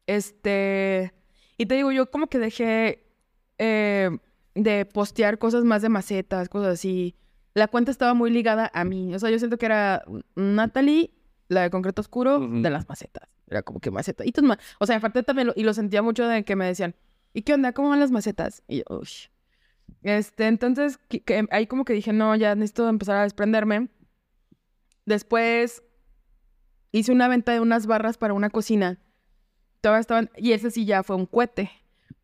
este, 0.06 1.12
y 1.56 1.66
te 1.66 1.74
digo, 1.74 1.90
yo 1.92 2.10
como 2.10 2.26
que 2.28 2.38
dejé 2.38 3.02
eh, 3.58 4.10
de 4.54 4.84
postear 4.86 5.38
cosas 5.38 5.64
más 5.64 5.82
de 5.82 5.88
macetas, 5.88 6.48
cosas 6.48 6.74
así. 6.74 7.16
La 7.54 7.68
cuenta 7.68 7.90
estaba 7.90 8.12
muy 8.14 8.30
ligada 8.30 8.70
a 8.74 8.84
mí, 8.84 9.14
o 9.14 9.18
sea, 9.18 9.30
yo 9.30 9.38
siento 9.38 9.56
que 9.56 9.66
era 9.66 10.04
Natalie, 10.34 11.10
la 11.48 11.62
de 11.62 11.70
concreto 11.70 12.00
oscuro, 12.02 12.38
Ujú. 12.38 12.60
de 12.62 12.70
las 12.70 12.88
macetas. 12.88 13.28
Era 13.48 13.62
como 13.62 13.80
que 13.80 13.90
maceta. 13.90 14.24
Y 14.26 14.32
tus 14.32 14.42
ma- 14.44 14.58
o 14.80 14.86
sea, 14.86 14.96
aparte 14.96 15.22
también, 15.22 15.46
lo- 15.48 15.52
y 15.56 15.62
lo 15.62 15.72
sentía 15.72 16.02
mucho 16.02 16.26
de 16.26 16.44
que 16.44 16.56
me 16.56 16.66
decían, 16.66 16.94
¿y 17.32 17.42
qué 17.42 17.54
onda? 17.54 17.72
¿Cómo 17.72 17.88
van 17.90 18.00
las 18.00 18.10
macetas? 18.10 18.62
Y 18.68 18.78
yo, 18.78 18.84
uy. 18.90 19.08
Este, 20.02 20.46
entonces, 20.48 20.98
que- 21.08 21.22
que 21.22 21.46
ahí 21.50 21.66
como 21.66 21.84
que 21.84 21.92
dije, 21.94 22.12
no, 22.12 22.34
ya 22.36 22.54
necesito 22.54 22.88
empezar 22.88 23.16
a 23.16 23.22
desprenderme. 23.22 23.88
Después 25.06 25.82
hice 26.98 27.12
una 27.12 27.28
venta 27.28 27.52
de 27.52 27.60
unas 27.60 27.86
barras 27.86 28.18
para 28.18 28.34
una 28.34 28.50
cocina. 28.50 28.98
Todavía 29.80 30.00
estaban, 30.00 30.30
y 30.36 30.52
ese 30.52 30.70
sí 30.70 30.84
ya 30.84 31.02
fue 31.02 31.16
un 31.16 31.26
cohete, 31.26 31.70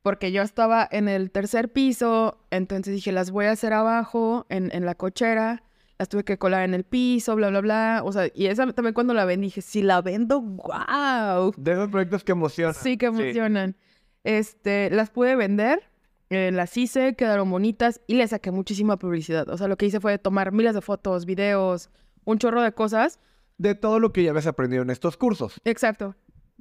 porque 0.03 0.33
yo 0.33 0.43
estaba 0.43 0.89
en 0.91 1.09
el 1.09 1.31
tercer 1.31 1.73
piso, 1.73 2.39
entonces 2.51 2.95
dije, 2.95 3.13
las 3.13 3.31
voy 3.31 3.47
a 3.47 3.53
hacer 3.53 3.73
abajo, 3.73 4.47
en, 4.49 4.71
en 4.75 4.85
la 4.87 4.95
cochera, 4.95 5.63
las 5.99 6.09
tuve 6.09 6.25
que 6.25 6.39
colar 6.39 6.65
en 6.65 6.75
el 6.75 6.85
piso, 6.85 7.37
bla, 7.37 7.51
bla, 7.51 7.61
bla. 7.61 8.03
O 8.05 8.13
sea, 8.13 8.29
y 8.35 8.47
esa 8.47 8.67
también 8.73 8.95
cuando 8.95 9.15
la 9.15 9.25
vendí, 9.25 9.49
dije, 9.49 9.63
si 9.63 9.83
la 9.83 10.01
vendo, 10.01 10.41
wow. 10.41 11.55
De 11.57 11.73
esos 11.73 11.89
proyectos 11.91 12.25
que 12.25 12.33
emocionan. 12.33 12.75
Sí, 12.75 12.97
que 12.97 13.13
funcionan. 13.13 13.77
Este, 14.25 14.91
las 14.91 15.11
pude 15.11 15.37
vender, 15.37 15.83
eh, 16.31 16.51
las 16.53 16.77
hice, 16.77 17.15
quedaron 17.15 17.51
bonitas 17.51 18.01
y 18.07 18.15
le 18.15 18.27
saqué 18.27 18.51
muchísima 18.51 18.97
publicidad. 18.97 19.49
O 19.51 19.57
sea, 19.59 19.69
lo 19.69 19.77
que 19.77 19.87
hice 19.87 20.01
fue 20.01 20.19
tomar 20.19 20.51
miles 20.51 20.75
de 20.75 20.81
fotos, 20.81 21.27
videos, 21.27 21.91
un 22.25 22.39
chorro 22.39 22.63
de 22.63 22.73
cosas. 22.73 23.21
De 23.59 23.75
todo 23.75 24.01
lo 24.01 24.13
que 24.13 24.23
ya 24.25 24.31
habías 24.31 24.47
aprendido 24.47 24.83
en 24.83 24.91
estos 24.91 25.17
cursos. 25.17 25.61
Exacto. 25.65 26.17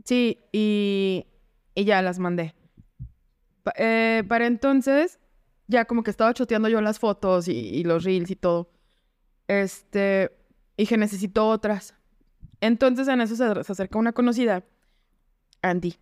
Sí, 0.05 0.39
y, 0.51 1.25
y 1.75 1.85
ya 1.85 2.01
las 2.01 2.19
mandé. 2.19 2.53
Pa- 3.63 3.73
eh, 3.77 4.23
para 4.27 4.45
entonces, 4.47 5.19
ya 5.67 5.85
como 5.85 6.03
que 6.03 6.11
estaba 6.11 6.33
choteando 6.33 6.69
yo 6.69 6.81
las 6.81 6.99
fotos 6.99 7.47
y, 7.47 7.51
y 7.53 7.83
los 7.83 8.03
reels 8.03 8.29
y 8.31 8.35
todo. 8.35 8.71
Este, 9.47 10.31
dije, 10.77 10.97
necesito 10.97 11.47
otras. 11.47 11.95
Entonces 12.59 13.07
en 13.07 13.21
eso 13.21 13.35
se, 13.35 13.63
se 13.63 13.71
acerca 13.71 13.97
una 13.99 14.13
conocida, 14.13 14.63
Andy. 15.61 15.95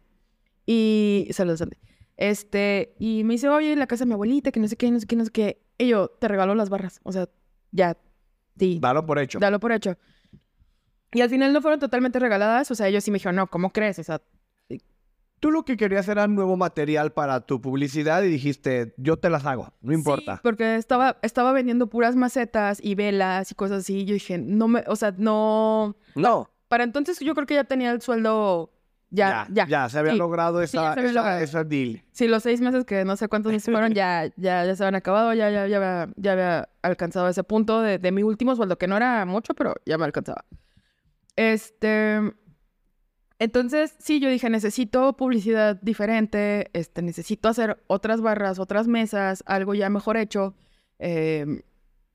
Y 0.65 1.27
saludos, 1.31 1.61
Andy. 1.61 1.77
Este, 2.17 2.95
y 2.99 3.23
me 3.23 3.33
dice, 3.35 3.47
oye, 3.49 3.75
la 3.75 3.87
casa 3.87 4.03
de 4.03 4.07
mi 4.09 4.13
abuelita, 4.13 4.51
que 4.51 4.59
no 4.59 4.67
sé 4.67 4.75
qué, 4.75 4.91
no 4.91 4.99
sé 4.99 5.07
qué, 5.07 5.15
no 5.15 5.25
sé 5.25 5.31
qué. 5.31 5.61
Y 5.77 5.87
yo, 5.87 6.09
te 6.09 6.27
regalo 6.27 6.53
las 6.55 6.69
barras. 6.69 6.99
O 7.03 7.11
sea, 7.13 7.29
ya, 7.71 7.97
sí. 8.57 8.77
Dalo 8.81 9.05
por 9.05 9.19
hecho. 9.19 9.39
Dalo 9.39 9.59
por 9.59 9.71
hecho. 9.71 9.97
Y 11.13 11.21
al 11.21 11.29
final 11.29 11.51
no 11.53 11.61
fueron 11.61 11.79
totalmente 11.79 12.19
regaladas, 12.19 12.69
o 12.71 12.75
sea, 12.75 12.87
ellos 12.87 13.03
sí 13.03 13.11
me 13.11 13.15
dijeron, 13.15 13.35
no, 13.35 13.47
¿cómo 13.47 13.71
crees? 13.71 13.99
O 13.99 14.03
sea, 14.03 14.21
Tú 15.41 15.51
lo 15.51 15.63
que 15.63 15.77
querías 15.77 16.05
era 16.09 16.27
nuevo 16.27 16.57
material 16.57 17.13
para 17.13 17.39
tu 17.39 17.61
publicidad 17.61 18.23
y 18.23 18.27
dijiste, 18.27 18.93
yo 18.97 19.15
te 19.15 19.29
las 19.29 19.45
hago, 19.45 19.71
no 19.79 19.93
importa. 19.93 20.35
Sí, 20.35 20.39
porque 20.43 20.75
estaba, 20.75 21.17
estaba 21.21 21.53
vendiendo 21.53 21.87
puras 21.87 22.17
macetas 22.17 22.79
y 22.83 22.95
velas 22.95 23.49
y 23.49 23.55
cosas 23.55 23.79
así. 23.79 23.99
y 23.99 24.05
Yo 24.05 24.13
dije, 24.15 24.37
no 24.37 24.67
me, 24.67 24.83
o 24.87 24.97
sea, 24.97 25.13
no. 25.17 25.95
No, 26.13 26.49
Para 26.67 26.83
entonces 26.83 27.17
yo 27.21 27.33
creo 27.35 27.47
que 27.47 27.53
ya 27.53 27.63
tenía 27.63 27.91
el 27.91 28.01
sueldo. 28.01 28.73
Ya, 29.11 29.47
ya. 29.49 29.65
ya, 29.65 29.87
se 29.87 29.97
había 29.99 30.11
Sí. 30.11 30.17
logrado 30.17 30.59
Sí, 30.59 30.65
esa, 30.65 30.81
ya 30.83 30.93
se 30.93 30.99
había 30.99 31.11
esa, 31.11 31.19
logrado. 31.21 31.39
esa 31.39 31.63
deal. 31.63 32.03
Sí, 32.11 32.27
los 32.27 32.43
seis 32.43 32.59
meses 32.59 32.83
que 32.83 33.05
no 33.05 33.15
sé 33.15 33.29
cuántos 33.29 33.53
meses 33.53 33.71
fueron, 33.73 33.93
ya, 33.93 34.25
ya, 34.35 34.65
ya 34.65 34.75
se 34.75 34.83
habían 34.83 34.95
acabado, 34.95 35.33
ya, 35.33 35.49
ya, 35.49 35.65
ya, 35.67 35.77
había, 35.77 36.13
ya 36.17 36.33
había 36.33 36.69
alcanzado 36.81 37.29
ese 37.29 37.45
punto 37.45 37.79
de, 37.81 37.97
de 37.97 38.11
mi 38.11 38.23
último 38.23 38.57
sueldo, 38.57 38.77
que 38.77 38.87
no 38.87 38.97
era 38.97 39.25
mucho, 39.25 39.53
pero 39.53 39.73
ya 39.85 39.97
me 39.97 40.03
alcanzaba. 40.03 40.43
Este. 41.39 42.33
Entonces, 43.39 43.95
sí, 43.99 44.19
yo 44.19 44.29
dije, 44.29 44.49
necesito 44.49 45.15
publicidad 45.15 45.77
diferente, 45.81 46.69
este, 46.73 47.01
necesito 47.01 47.47
hacer 47.47 47.81
otras 47.87 48.19
barras, 48.19 48.59
otras 48.59 48.89
mesas, 48.89 49.43
algo 49.47 49.73
ya 49.73 49.89
mejor 49.89 50.17
hecho. 50.17 50.55
em, 50.99 51.61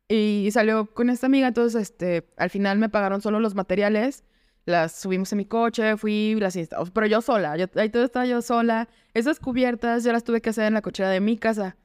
y 0.08 0.50
salió 0.52 0.92
con 0.94 1.08
esta 1.08 1.26
amiga, 1.26 1.48
entonces, 1.48 1.80
este, 1.82 2.28
al 2.36 2.50
final 2.50 2.78
me 2.78 2.90
pagaron 2.90 3.22
solo 3.22 3.40
los 3.40 3.54
materiales, 3.54 4.24
las 4.66 4.92
subimos 5.00 5.32
en 5.32 5.38
mi 5.38 5.46
coche, 5.46 5.96
fui, 5.96 6.36
las 6.38 6.56
instalamos, 6.56 6.90
pero 6.90 7.06
yo 7.06 7.22
sola, 7.22 7.52
ahí 7.52 7.88
todo 7.90 8.04
estaba 8.04 8.26
yo 8.26 8.42
sola. 8.42 8.88
Esas 9.14 9.40
cubiertas 9.40 10.04
yo 10.04 10.12
las 10.12 10.24
tuve 10.24 10.42
que 10.42 10.50
hacer 10.50 10.66
en 10.66 10.74
la 10.74 10.82
cochera 10.82 11.08
de 11.10 11.20
mi 11.20 11.38
casa, 11.38 11.76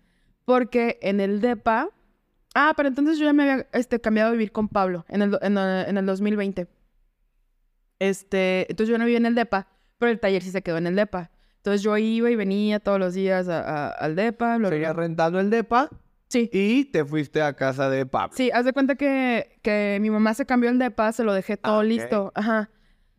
porque 0.45 0.99
en 1.01 1.21
el 1.21 1.41
DEPA... 1.41 1.89
Ah, 2.55 2.73
pero 2.75 2.89
entonces 2.89 3.17
yo 3.19 3.25
ya 3.25 3.33
me 3.33 3.43
había 3.43 3.67
este, 3.73 4.01
cambiado 4.01 4.29
a 4.29 4.31
vivir 4.33 4.51
con 4.51 4.67
Pablo 4.67 5.05
en 5.07 5.21
el, 5.21 5.37
en, 5.41 5.57
eh, 5.57 5.85
en 5.87 5.97
el 5.97 6.05
2020. 6.05 6.67
Este, 7.99 8.65
entonces 8.69 8.89
yo 8.91 8.97
no 8.97 9.05
vivía 9.05 9.17
en 9.17 9.25
el 9.25 9.35
DEPA, 9.35 9.67
pero 9.97 10.11
el 10.11 10.19
taller 10.19 10.41
sí 10.41 10.51
se 10.51 10.61
quedó 10.61 10.77
en 10.77 10.87
el 10.87 10.95
DEPA. 10.95 11.31
Entonces 11.57 11.81
yo 11.81 11.97
iba 11.97 12.29
y 12.31 12.35
venía 12.35 12.79
todos 12.79 12.99
los 12.99 13.13
días 13.13 13.47
a- 13.49 13.59
a- 13.61 13.89
al 13.89 14.15
DEPA. 14.15 14.57
bla, 14.57 14.69
Seguías 14.69 14.95
rentando 14.95 15.39
el 15.39 15.49
depa 15.49 15.89
Sí, 16.29 16.49
y 16.53 16.85
te 16.85 17.03
fuiste 17.03 17.41
a 17.41 17.53
casa 17.53 17.89
de 17.89 18.05
Pablo. 18.05 18.35
sí, 18.37 18.49
haz 18.53 18.63
de 18.63 18.71
cuenta 18.71 18.95
que, 18.95 19.59
que 19.61 19.97
mi 19.99 20.09
mamá 20.09 20.33
se 20.35 20.45
cambió 20.45 20.69
el 20.69 20.79
DEPA, 20.79 21.11
se 21.11 21.23
lo 21.23 21.33
dejé 21.33 21.57
todo 21.57 21.79
Ah, 21.79 21.83
listo. 21.83 22.31
Ajá. 22.35 22.69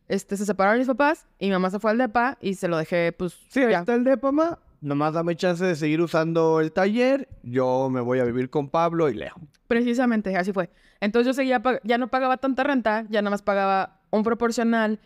Este, 0.08 0.36
se 0.36 0.46
separaron 0.46 0.78
mis 0.78 0.88
papás 0.88 1.26
y 1.38 1.46
mi 1.46 1.52
mamá 1.52 1.70
se 1.70 1.78
fue 1.78 1.90
al 1.90 1.98
DEPA 1.98 2.38
y 2.40 2.54
se 2.54 2.66
lo 2.68 2.78
dejé, 2.78 3.12
pues, 3.12 3.34
Sí, 3.50 3.60
ahí 3.60 3.72
ya. 3.72 3.80
está 3.80 3.94
el 3.94 4.04
depa, 4.04 4.32
ma. 4.32 4.58
Nomás 4.80 5.12
dame 5.12 5.36
chance 5.36 5.62
de 5.62 5.76
seguir 5.76 6.00
usando 6.00 6.60
el 6.60 6.72
taller. 6.72 7.28
Yo 7.42 7.90
me 7.90 8.00
voy 8.00 8.18
a 8.20 8.24
vivir 8.24 8.48
con 8.48 8.70
Pablo 8.70 9.10
y 9.10 9.14
Leo. 9.14 9.34
Precisamente, 9.66 10.34
así 10.36 10.52
fue. 10.54 10.70
Entonces 11.00 11.26
yo 11.26 11.34
seguía, 11.34 11.60
ya 11.84 11.98
no 11.98 12.08
pagaba 12.08 12.38
tanta 12.38 12.64
renta, 12.64 13.04
ya 13.10 13.20
nada 13.20 13.30
más 13.30 13.42
pagaba 13.42 13.99
un 14.10 14.22
proporcional 14.22 15.00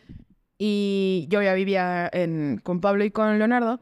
y 0.58 1.26
yo 1.28 1.42
ya 1.42 1.54
vivía 1.54 2.08
en, 2.12 2.60
con 2.62 2.80
Pablo 2.80 3.04
y 3.04 3.10
con 3.10 3.38
Leonardo. 3.38 3.80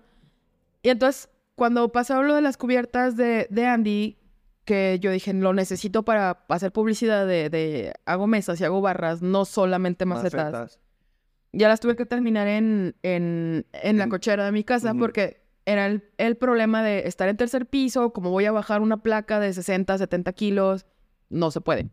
Y 0.83 0.89
entonces, 0.89 1.29
cuando 1.55 1.93
pasó 1.93 2.23
lo 2.23 2.35
de 2.35 2.43
las 2.43 2.57
cubiertas 2.57 3.17
de, 3.17 3.47
de 3.51 3.67
Andy, 3.67 4.19
que 4.65 4.99
yo 5.01 5.11
dije, 5.11 5.33
lo 5.33 5.53
necesito 5.53 6.05
para 6.05 6.45
hacer 6.49 6.73
publicidad 6.73 7.27
de, 7.27 7.51
de 7.51 7.93
hago 8.05 8.27
mesas 8.27 8.61
y 8.61 8.65
hago 8.65 8.81
barras, 8.81 9.23
no 9.23 9.45
solamente 9.45 10.07
macetas. 10.07 10.53
Macetas. 10.53 10.79
Ya 11.53 11.69
las 11.69 11.81
tuve 11.81 11.97
que 11.97 12.07
terminar 12.07 12.49
en, 12.49 12.97
en, 13.03 13.67
en 13.73 13.99
la 13.99 14.09
cochera 14.09 14.45
de 14.45 14.53
mi 14.53 14.65
casa 14.65 14.95
porque 14.95 15.43
era 15.67 15.87
el, 15.87 16.03
el 16.17 16.37
problema 16.37 16.83
de 16.83 17.07
estar 17.07 17.29
en 17.29 17.37
tercer 17.37 17.67
piso, 17.67 18.13
como 18.13 18.31
voy 18.31 18.47
a 18.47 18.53
bajar 18.53 18.81
una 18.81 19.03
placa 19.03 19.39
de 19.39 19.53
60, 19.53 19.99
70 19.99 20.33
kilos, 20.33 20.87
no 21.29 21.51
se 21.51 21.61
puede. 21.61 21.91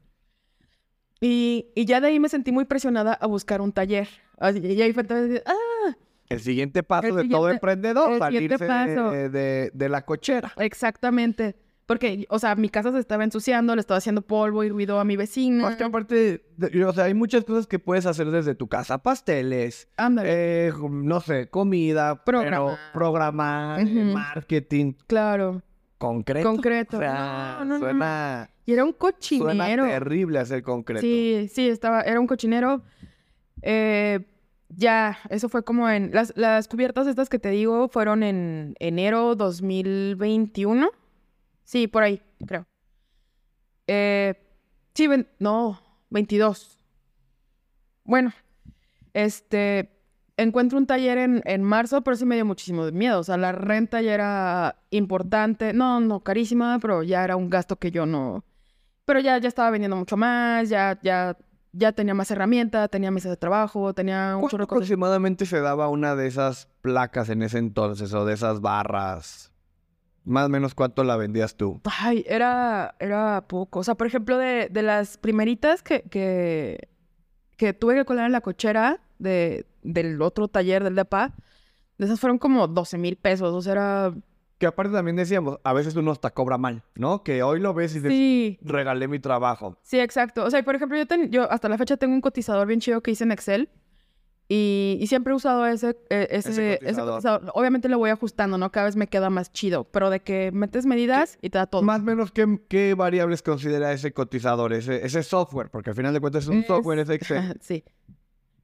Y, 1.22 1.68
y 1.76 1.86
ya 1.86 2.00
de 2.02 2.08
ahí 2.08 2.20
me 2.20 2.30
sentí 2.30 2.52
muy 2.52 2.66
presionada 2.66 3.14
a 3.14 3.28
buscar 3.28 3.62
un 3.62 3.72
taller. 3.72 4.08
Así, 4.38 4.60
y 4.60 4.82
ahí 4.82 4.94
fue 4.94 5.02
entonces, 5.04 5.44
ah, 5.46 5.96
El 6.30 6.40
siguiente 6.40 6.82
paso 6.84 7.08
El 7.08 7.16
de 7.16 7.28
todo 7.30 7.50
emprendedor, 7.50 8.14
el 8.14 8.20
salirse 8.20 8.66
paso. 8.68 9.12
de, 9.12 9.30
de- 9.30 9.72
de 9.74 9.90
la 9.90 10.06
cochera. 10.06 10.54
exactamente. 10.58 11.56
Porque, 11.86 12.28
o 12.30 12.38
sea, 12.38 12.54
mi 12.56 12.70
casa 12.70 12.92
se 12.92 13.00
estaba 13.00 13.24
ensuciando, 13.24 13.74
le 13.76 13.80
estaba 13.82 13.98
haciendo 13.98 14.22
polvo 14.22 14.64
y 14.64 14.70
ruido 14.70 15.00
a 15.00 15.04
mi 15.06 15.16
vecina. 15.18 15.76
Aparte, 15.84 16.46
o 16.88 16.94
sea, 16.94 17.06
hay 17.06 17.16
muchas 17.16 17.44
cosas 17.46 17.66
que 17.66 17.80
puedes 17.80 18.06
hacer 18.06 18.30
desde 18.30 18.54
tu 18.54 18.68
casa. 18.68 19.00
Pasteles, 19.00 19.88
Ándale, 19.98 20.68
eh, 20.68 20.72
no 20.88 21.20
sé, 21.20 21.50
comida, 21.50 22.24
pero 22.24 22.44
Programar. 22.94 23.80
eh, 23.82 23.86
marketing, 24.14 24.94
claro, 25.08 25.64
concreto. 26.00 26.50
concreto. 26.50 26.98
O 26.98 27.00
sea, 27.00 27.58
No, 27.60 27.66
no, 27.66 27.74
no. 27.76 27.80
suena, 27.80 28.50
Y 28.66 28.74
era 28.74 28.84
un 28.84 28.92
suena 28.92 29.12
cochinero. 29.14 29.86
terrible 29.86 30.40
hacer 30.40 30.64
concreto. 30.64 31.02
Sí, 31.02 31.48
sí, 31.54 31.70
estaba, 31.70 32.02
era 32.02 32.20
un 32.20 32.26
cochinero. 32.26 32.82
Eh, 33.62 34.26
ya, 34.70 35.18
eso 35.30 35.50
fue 35.50 35.64
como 35.64 35.88
en... 35.90 36.12
Las, 36.14 36.34
las 36.36 36.68
cubiertas 36.68 37.06
estas 37.08 37.30
que 37.30 37.38
te 37.40 37.50
digo 37.50 37.88
fueron 37.90 38.24
en 38.24 38.76
enero 38.80 39.36
2021. 39.36 40.90
Sí, 41.64 41.88
por 41.88 42.02
ahí, 42.04 42.22
creo. 42.48 42.66
Eh, 43.88 44.36
sí, 44.94 45.08
ven- 45.08 45.28
no, 45.40 45.80
22. 46.10 46.78
Bueno, 48.04 48.34
este, 49.14 49.99
encuentro 50.42 50.78
un 50.78 50.86
taller 50.86 51.18
en, 51.18 51.42
en 51.46 51.64
marzo, 51.64 52.02
pero 52.02 52.18
sí 52.18 52.26
me 52.26 52.36
dio 52.36 52.46
muchísimo 52.46 52.86
de 52.86 52.92
miedo. 52.92 53.20
O 53.20 53.24
sea, 53.24 53.38
la 53.38 53.52
renta 53.52 54.02
ya 54.02 54.14
era 54.14 54.76
importante. 54.90 55.74
No, 55.74 56.00
no, 56.00 56.22
carísima, 56.22 56.80
pero 56.80 57.04
ya 57.04 57.24
era 57.24 57.36
un 57.36 57.50
gasto 57.50 57.78
que 57.78 57.92
yo 57.92 58.06
no... 58.06 58.44
Pero 59.06 59.20
ya, 59.22 59.38
ya 59.40 59.48
estaba 59.48 59.72
vendiendo 59.72 59.96
mucho 59.96 60.18
más, 60.18 60.70
ya, 60.70 61.00
ya, 61.02 61.36
ya 61.72 61.92
tenía 61.94 62.14
más 62.14 62.30
herramienta, 62.30 62.88
tenía 62.90 63.10
mesa 63.10 63.28
de 63.30 63.38
trabajo, 63.38 63.92
tenía 63.94 64.34
un 64.36 64.42
¿Cuánto 64.42 64.50
chorro 64.52 64.64
de 64.64 64.68
cosas. 64.68 64.78
aproximadamente 64.78 65.46
se 65.48 65.62
daba 65.62 65.90
una 65.90 66.16
de 66.16 66.28
esas 66.28 66.68
placas 66.82 67.30
en 67.30 67.42
ese 67.42 67.58
entonces 67.58 68.14
o 68.14 68.24
de 68.26 68.36
esas 68.36 68.62
barras? 68.62 69.52
Más 70.26 70.46
o 70.46 70.50
menos 70.50 70.76
cuánto 70.76 71.04
la 71.04 71.18
vendías 71.18 71.56
tú. 71.56 71.82
Ay, 72.00 72.24
era, 72.28 72.94
era 73.00 73.46
poco. 73.48 73.80
O 73.80 73.84
sea, 73.84 73.96
por 73.96 74.06
ejemplo, 74.06 74.38
de, 74.38 74.70
de 74.70 74.84
las 74.84 75.18
primeritas 75.18 75.82
que, 75.82 76.04
que, 76.04 76.90
que 77.58 77.74
tuve 77.74 77.96
que 77.96 78.06
colar 78.06 78.28
en 78.28 78.32
la 78.34 78.42
cochera 78.42 79.00
de, 79.20 79.66
del 79.84 80.22
otro 80.22 80.48
taller 80.48 80.84
del 80.84 80.96
DEPA, 80.96 81.36
de 81.98 82.06
esas 82.06 82.20
fueron 82.20 82.38
como 82.40 82.68
12 82.68 82.98
mil 82.98 83.16
pesos. 83.18 83.54
O 83.54 83.62
sea, 83.62 83.74
era... 83.74 84.14
Que 84.58 84.66
aparte 84.66 84.92
también 84.92 85.16
decíamos, 85.16 85.58
a 85.64 85.72
veces 85.72 85.96
uno 85.96 86.12
hasta 86.12 86.32
cobra 86.32 86.58
mal, 86.58 86.84
¿no? 86.96 87.24
Que 87.24 87.44
hoy 87.44 87.60
lo 87.62 87.74
ves 87.74 87.92
y 87.94 88.00
dices, 88.00 88.12
Sí, 88.12 88.60
regalé 88.62 89.08
mi 89.08 89.20
trabajo. 89.20 89.78
sí, 89.84 90.00
exacto. 90.00 90.44
O 90.44 90.50
sea, 90.50 90.62
por 90.64 90.76
ejemplo, 90.76 90.98
yo, 90.98 91.06
ten- 91.06 91.32
yo 91.32 91.50
hasta 91.52 91.70
la 91.70 91.78
fecha 91.78 91.96
tengo 91.96 92.14
un 92.14 92.20
cotizador 92.22 92.68
bien 92.68 92.80
chido 92.82 93.02
que 93.02 93.12
hice 93.12 93.24
en 93.24 93.32
Excel. 93.32 93.70
Y, 94.52 94.98
y 95.00 95.06
siempre 95.06 95.32
he 95.32 95.36
usado 95.36 95.66
ese, 95.68 95.90
eh, 96.10 96.28
ese, 96.32 96.50
Ese 96.50 96.74
ese 96.74 96.80
cotizador. 96.80 97.12
cotizador. 97.14 97.52
Obviamente 97.54 97.88
lo 97.88 98.00
voy 98.00 98.10
ajustando, 98.10 98.58
¿no? 98.58 98.72
Cada 98.72 98.88
vez 98.88 98.96
me 98.96 99.06
queda 99.08 99.30
más 99.30 99.52
chido. 99.52 99.84
Pero 99.84 100.10
de 100.10 100.22
que 100.22 100.52
metes 100.52 100.88
medidas 100.88 101.38
y 101.44 101.52
te 101.52 101.60
da 101.60 101.68
todo. 101.68 101.84
Más 101.84 102.02
o 102.02 102.04
menos, 102.04 102.32
¿qué, 102.32 102.60
qué 102.68 102.96
variables 102.96 103.44
considera 103.44 103.94
ese 103.94 104.12
cotizador, 104.12 104.74
ese, 104.74 105.06
ese 105.06 105.22
software? 105.22 105.70
Porque 105.70 105.92
al 105.92 105.96
final 105.96 106.14
de 106.16 106.20
cuentas 106.20 106.44
es 106.46 106.50
un 106.50 106.58
Es- 106.62 106.68
software, 106.68 106.98
es 107.00 107.10
Excel. 107.12 107.58
sí. 107.62 107.84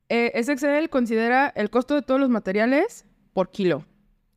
Eh, 0.09 0.31
Excel 0.35 0.89
considera 0.89 1.47
el 1.55 1.69
costo 1.69 1.95
de 1.95 2.01
todos 2.01 2.19
los 2.19 2.29
materiales 2.29 3.05
por 3.33 3.51
kilo. 3.51 3.85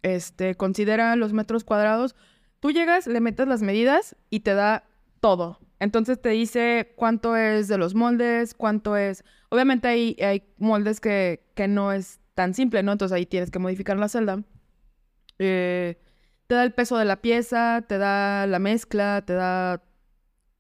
Este, 0.03 0.55
considera 0.55 1.15
los 1.17 1.33
metros 1.33 1.65
cuadrados. 1.65 2.15
Tú 2.61 2.71
llegas, 2.71 3.07
le 3.07 3.21
metes 3.21 3.47
las 3.47 3.63
medidas 3.63 4.17
y 4.31 4.41
te 4.41 4.55
da 4.55 4.85
todo. 5.21 5.59
Entonces 5.81 6.21
te 6.21 6.31
dice 6.31 6.93
cuánto 6.97 7.37
es 7.37 7.69
de 7.69 7.79
los 7.79 7.95
moldes, 7.95 8.55
cuánto 8.55 8.97
es... 8.97 9.25
Obviamente 9.51 9.89
hay, 9.89 10.17
hay 10.21 10.43
moldes 10.59 11.01
que, 11.01 11.45
que 11.55 11.69
no 11.69 11.93
es 11.93 12.21
tan 12.35 12.55
simple, 12.55 12.83
¿no? 12.83 12.93
Entonces 12.93 13.15
ahí 13.15 13.27
tienes 13.27 13.51
que 13.51 13.59
modificar 13.59 13.97
la 13.97 14.09
celda. 14.09 14.43
Eh, 15.39 16.01
te 16.47 16.55
da 16.55 16.65
el 16.65 16.73
peso 16.73 16.97
de 16.97 17.05
la 17.05 17.21
pieza, 17.21 17.85
te 17.87 17.99
da 17.99 18.47
la 18.47 18.59
mezcla, 18.59 19.23
te 19.25 19.35
da 19.35 19.83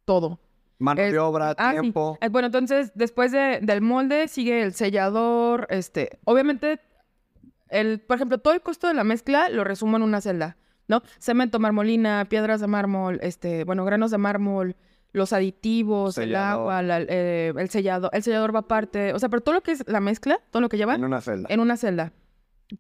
todo. 0.04 0.40
Mano 0.78 1.02
de 1.02 1.18
obra, 1.18 1.54
Ah, 1.58 1.72
tiempo. 1.72 2.18
Eh, 2.20 2.28
Bueno, 2.28 2.46
entonces, 2.46 2.92
después 2.94 3.32
de- 3.32 3.58
del 3.62 3.80
molde 3.80 4.28
sigue 4.28 4.62
el 4.62 4.72
sellador, 4.74 5.66
este, 5.70 6.18
obviamente, 6.24 6.80
el, 7.68 8.00
por 8.00 8.16
ejemplo, 8.16 8.38
todo 8.38 8.54
el 8.54 8.60
costo 8.60 8.86
de 8.86 8.94
la 8.94 9.04
mezcla 9.04 9.48
lo 9.48 9.64
resumo 9.64 9.96
en 9.96 10.02
una 10.02 10.20
celda, 10.20 10.56
¿no? 10.86 11.02
Cemento, 11.18 11.58
marmolina, 11.58 12.26
piedras 12.28 12.60
de 12.60 12.66
mármol, 12.68 13.18
este, 13.22 13.64
bueno, 13.64 13.84
granos 13.84 14.10
de 14.10 14.18
mármol, 14.18 14.76
los 15.12 15.32
aditivos, 15.32 16.16
el 16.18 16.36
agua, 16.36 16.82
la- 16.82 17.00
eh, 17.00 17.52
el 17.56 17.68
sellador, 17.70 18.10
el 18.12 18.22
sellador 18.22 18.54
va 18.54 18.60
aparte, 18.60 19.12
o 19.14 19.18
sea, 19.18 19.28
pero 19.28 19.40
todo 19.42 19.54
lo 19.56 19.62
que 19.62 19.72
es 19.72 19.82
la 19.88 20.00
mezcla, 20.00 20.38
todo 20.50 20.60
lo 20.60 20.68
que 20.68 20.76
lleva 20.76 20.94
En 20.94 21.04
una 21.04 21.20
celda. 21.20 21.48
en 21.50 21.60
una 21.60 21.76
celda, 21.76 22.12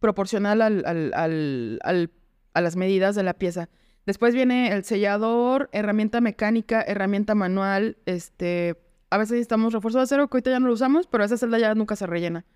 proporcional 0.00 0.62
al, 0.62 0.84
al- 0.86 1.12
al- 1.14 1.78
al- 1.82 2.10
a 2.54 2.60
las 2.60 2.76
medidas 2.76 3.14
de 3.14 3.22
la 3.22 3.34
pieza. 3.34 3.68
Después 4.08 4.34
viene 4.34 4.72
el 4.72 4.84
sellador, 4.84 5.68
herramienta 5.70 6.22
mecánica, 6.22 6.80
herramienta 6.80 7.34
manual, 7.34 7.98
este, 8.06 8.80
a 9.10 9.18
veces 9.18 9.32
necesitamos 9.32 9.74
refuerzo 9.74 9.98
de 9.98 10.04
acero, 10.04 10.28
que 10.28 10.38
ahorita 10.38 10.50
ya 10.50 10.60
no 10.60 10.68
lo 10.68 10.72
usamos, 10.72 11.06
pero 11.06 11.24
esa 11.24 11.36
celda 11.36 11.58
ya 11.58 11.74
nunca 11.74 11.94
se 11.94 12.06
rellena. 12.06 12.46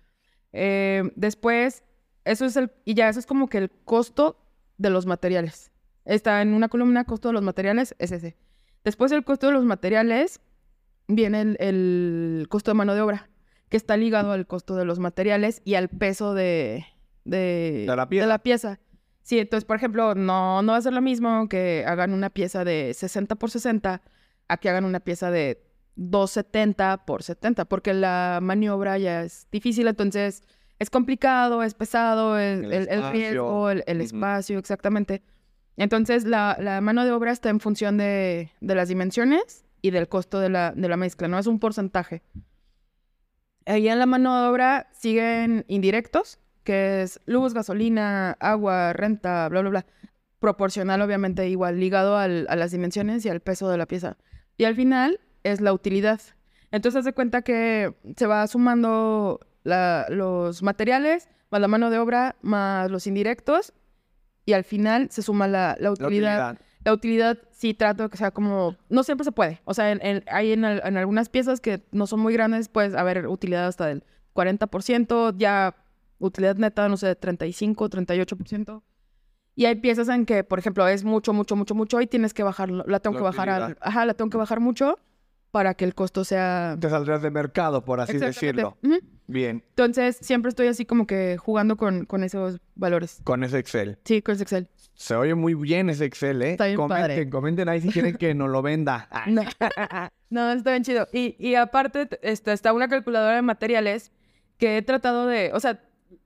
Eh, 0.51 1.11
después, 1.15 1.83
eso 2.25 2.45
es 2.45 2.55
el, 2.55 2.71
y 2.85 2.95
ya 2.95 3.07
eso 3.07 3.19
es 3.19 3.27
como 3.27 3.49
que 3.49 3.59
el 3.59 3.69
costo 3.69 4.43
de 4.79 4.89
los 4.89 5.05
materiales. 5.05 5.71
Está 6.05 6.41
en 6.41 6.55
una 6.55 6.69
columna, 6.69 7.03
costo 7.03 7.27
de 7.29 7.33
los 7.33 7.43
materiales, 7.43 7.93
es 7.99 8.11
ese. 8.11 8.35
Después 8.83 9.11
el 9.11 9.23
costo 9.23 9.45
de 9.45 9.53
los 9.53 9.63
materiales, 9.63 10.41
viene 11.07 11.41
el, 11.41 11.57
el 11.59 12.47
costo 12.49 12.71
de 12.71 12.75
mano 12.75 12.95
de 12.95 13.01
obra, 13.01 13.29
que 13.69 13.77
está 13.77 13.95
ligado 13.95 14.31
al 14.31 14.47
costo 14.47 14.75
de 14.75 14.85
los 14.85 14.97
materiales 14.97 15.61
y 15.65 15.75
al 15.75 15.89
peso 15.89 16.33
de, 16.33 16.87
de, 17.25 17.85
De 17.87 17.95
la 17.95 18.09
pieza. 18.09 18.25
la 18.25 18.39
pieza. 18.39 18.79
Sí, 19.23 19.39
entonces, 19.39 19.65
por 19.65 19.77
ejemplo, 19.77 20.15
no, 20.15 20.61
no 20.61 20.73
va 20.73 20.77
a 20.77 20.81
ser 20.81 20.93
lo 20.93 21.01
mismo 21.01 21.47
que 21.49 21.85
hagan 21.87 22.13
una 22.13 22.29
pieza 22.29 22.63
de 22.65 22.93
60 22.93 23.35
por 23.35 23.49
60 23.49 24.01
a 24.49 24.57
que 24.57 24.69
hagan 24.69 24.83
una 24.85 24.99
pieza 24.99 25.31
de 25.31 25.63
270 25.95 27.05
por 27.05 27.23
70, 27.23 27.65
porque 27.65 27.93
la 27.93 28.39
maniobra 28.41 28.97
ya 28.97 29.23
es 29.23 29.47
difícil, 29.51 29.87
entonces 29.87 30.43
es 30.79 30.89
complicado, 30.89 31.63
es 31.63 31.73
pesado, 31.73 32.37
el, 32.37 32.65
El 32.65 32.73
el- 32.73 32.89
el 32.89 33.11
riesgo, 33.11 33.69
el, 33.69 33.83
el 33.87 33.97
Ujú. 33.97 34.05
espacio, 34.07 34.59
exactamente. 34.59 35.23
Entonces, 35.77 36.25
la, 36.25 36.57
la 36.59 36.81
mano 36.81 37.05
de 37.05 37.11
obra 37.11 37.31
está 37.31 37.49
en 37.49 37.59
función 37.59 37.97
de, 37.97 38.51
de 38.59 38.75
las 38.75 38.89
dimensiones 38.89 39.63
y 39.81 39.91
del 39.91 40.07
costo 40.09 40.39
de 40.39 40.49
la, 40.49 40.71
de 40.75 40.87
la 40.89 40.97
mezcla, 40.97 41.27
¿no? 41.27 41.39
Es 41.39 41.47
un 41.47 41.59
porcentaje. 41.59 42.21
Ahí 43.65 43.87
en 43.87 43.99
la 43.99 44.05
mano 44.05 44.41
de 44.41 44.47
obra 44.49 44.89
siguen 44.91 45.63
indirectos, 45.69 46.39
que 46.63 47.01
es 47.03 47.19
luz, 47.25 47.53
gasolina, 47.53 48.31
agua, 48.39 48.93
renta, 48.93 49.47
bla, 49.49 49.61
bla, 49.61 49.69
bla. 49.69 49.85
Proporcional, 50.39 51.01
obviamente, 51.01 51.47
igual, 51.47 51.79
ligado 51.79 52.17
al- 52.17 52.47
a 52.49 52.55
las 52.55 52.71
dimensiones 52.71 53.25
y 53.25 53.29
al 53.29 53.39
peso 53.39 53.69
de 53.69 53.77
la 53.77 53.85
pieza. 53.85 54.17
Y 54.57 54.65
al 54.65 54.75
final 54.75 55.19
es 55.43 55.61
la 55.61 55.71
utilidad. 55.73 56.19
Entonces, 56.71 56.99
haz 56.99 57.05
de 57.05 57.13
cuenta 57.13 57.41
que 57.43 57.93
se 58.17 58.27
va 58.27 58.45
sumando 58.47 59.39
la- 59.63 60.05
los 60.09 60.61
materiales, 60.63 61.29
más 61.49 61.61
la 61.61 61.67
mano 61.67 61.89
de 61.89 61.99
obra, 61.99 62.35
más 62.41 62.91
los 62.91 63.07
indirectos, 63.07 63.73
y 64.45 64.53
al 64.53 64.63
final 64.65 65.07
se 65.11 65.21
suma 65.21 65.47
la, 65.47 65.77
la 65.79 65.83
La 65.87 65.91
utilidad. 65.91 66.49
utilidad. 66.51 66.57
La 66.83 66.91
utilidad 66.91 67.37
sí 67.51 67.73
trato 67.73 68.09
que 68.09 68.17
sea 68.17 68.31
como... 68.31 68.75
No 68.89 69.03
siempre 69.03 69.23
se 69.23 69.31
puede. 69.31 69.61
O 69.63 69.73
sea, 69.73 69.91
en- 69.91 70.05
en- 70.05 70.23
hay 70.27 70.51
en, 70.51 70.65
en 70.65 70.97
algunas 70.97 71.29
piezas 71.29 71.61
que 71.61 71.81
no 71.93 72.07
son 72.07 72.19
muy 72.19 72.33
grandes, 72.33 72.67
pues 72.67 72.93
haber 72.93 73.27
utilidad 73.27 73.67
hasta 73.67 73.85
del 73.85 74.03
40%, 74.33 75.33
ya 75.37 75.75
utilidad 76.25 76.55
neta, 76.55 76.87
no 76.89 76.97
sé, 76.97 77.15
35, 77.15 77.89
38%. 77.89 78.81
Y 79.55 79.65
hay 79.65 79.75
piezas 79.75 80.09
en 80.09 80.25
que, 80.25 80.43
por 80.43 80.57
ejemplo, 80.57 80.87
es 80.87 81.03
mucho, 81.03 81.31
mucho, 81.33 81.55
mucho, 81.55 81.75
mucho 81.75 82.01
y 82.01 82.07
tienes 82.07 82.33
que 82.33 82.41
bajarlo. 82.43 82.83
La 82.87 82.99
tengo 82.99 83.13
La 83.15 83.19
que 83.19 83.23
bajar 83.23 83.49
al... 83.49 83.77
Ajá, 83.81 84.05
la 84.05 84.15
tengo 84.15 84.29
que 84.31 84.37
bajar 84.37 84.59
mucho 84.59 84.97
para 85.51 85.75
que 85.75 85.85
el 85.85 85.93
costo 85.93 86.23
sea... 86.23 86.75
Te 86.79 86.89
saldrías 86.89 87.21
de 87.21 87.29
mercado, 87.29 87.85
por 87.85 87.99
así 87.99 88.17
decirlo. 88.17 88.77
Ujú. 88.83 88.99
Bien, 89.27 89.63
Entonces, 89.69 90.17
siempre 90.19 90.49
estoy 90.49 90.67
así 90.67 90.85
como 90.85 91.07
que 91.07 91.37
jugando 91.37 91.77
con, 91.77 92.05
con 92.05 92.23
esos 92.23 92.59
valores. 92.75 93.21
con 93.23 93.43
ese 93.43 93.59
Excel. 93.59 93.97
Sí, 94.03 94.21
con 94.21 94.33
ese 94.35 94.43
Excel. 94.43 94.67
Se 94.95 95.15
oye 95.15 95.33
muy 95.35 95.53
bien 95.53 95.89
ese 95.89 96.05
Excel, 96.05 96.41
¿eh? 96.41 96.51
Está 96.51 96.65
bien 96.65 96.75
comenten, 96.77 97.07
padre. 97.09 97.29
comenten 97.29 97.69
ahí 97.69 97.79
si 97.81 97.89
quieren 97.89 98.15
que 98.17 98.33
nos 98.33 98.49
lo 98.49 98.61
venda. 98.61 99.07
No, 100.29 100.45
no 100.47 100.51
está 100.53 100.71
bien 100.71 100.83
chido. 100.83 101.07
Y, 101.13 101.35
y 101.37 101.53
aparte 101.53 102.09
está, 102.23 102.53
está 102.53 102.73
una 102.73 102.87
calculadora 102.87 103.35
de 103.35 103.43
materiales 103.43 104.11
que 104.57 104.77
he 104.77 104.81
tratado 104.81 105.27
de, 105.27 105.51
o 105.53 105.59
sea, 105.59 105.79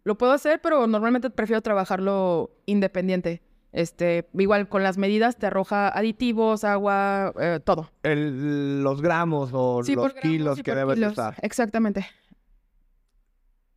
lo 0.04 0.18
puedo 0.18 0.32
hacer, 0.34 0.62
pero 0.62 0.88
normalmente 0.88 1.30
prefiero 1.30 1.62
trabajarlo 1.62 2.52
independiente. 2.66 3.42
Este, 3.74 4.28
igual 4.34 4.70
con 4.70 4.82
las 4.82 4.98
medidas 4.98 5.38
te 5.38 5.46
arroja 5.48 5.90
aditivos, 5.90 6.64
agua, 6.64 7.34
eh, 7.40 7.60
todo. 7.64 7.92
el- 8.04 8.82
los 8.82 9.02
gramos 9.02 9.50
o 9.54 9.84
Sí, 9.84 9.94
los 9.96 10.14
kilos 10.16 10.62
que 10.64 10.74
debes 10.74 10.96
kilos. 10.96 11.12
usar. 11.14 11.36
Exactamente. 11.42 12.06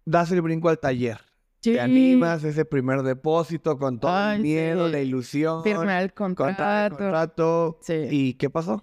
Das 0.04 0.30
el 0.32 0.42
brinco 0.42 0.68
al 0.68 0.78
taller. 0.78 1.18
Sí. 1.60 1.72
Te 1.74 1.80
animas 1.80 2.42
ese 2.44 2.64
primer 2.64 3.02
depósito 3.02 3.78
con 3.78 4.00
todo 4.00 4.12
Ay, 4.14 4.36
el 4.36 4.42
miedo, 4.42 4.86
sí. 4.86 4.92
la 4.92 5.00
ilusión. 5.00 5.62
Firma 5.62 6.00
el 6.00 6.14
contra 6.14 6.46
el 6.46 6.56
contrato. 6.56 6.96
contrato. 6.96 7.78
Sí. 7.82 8.06
¿Y 8.10 8.34
qué 8.34 8.48
pasó? 8.48 8.82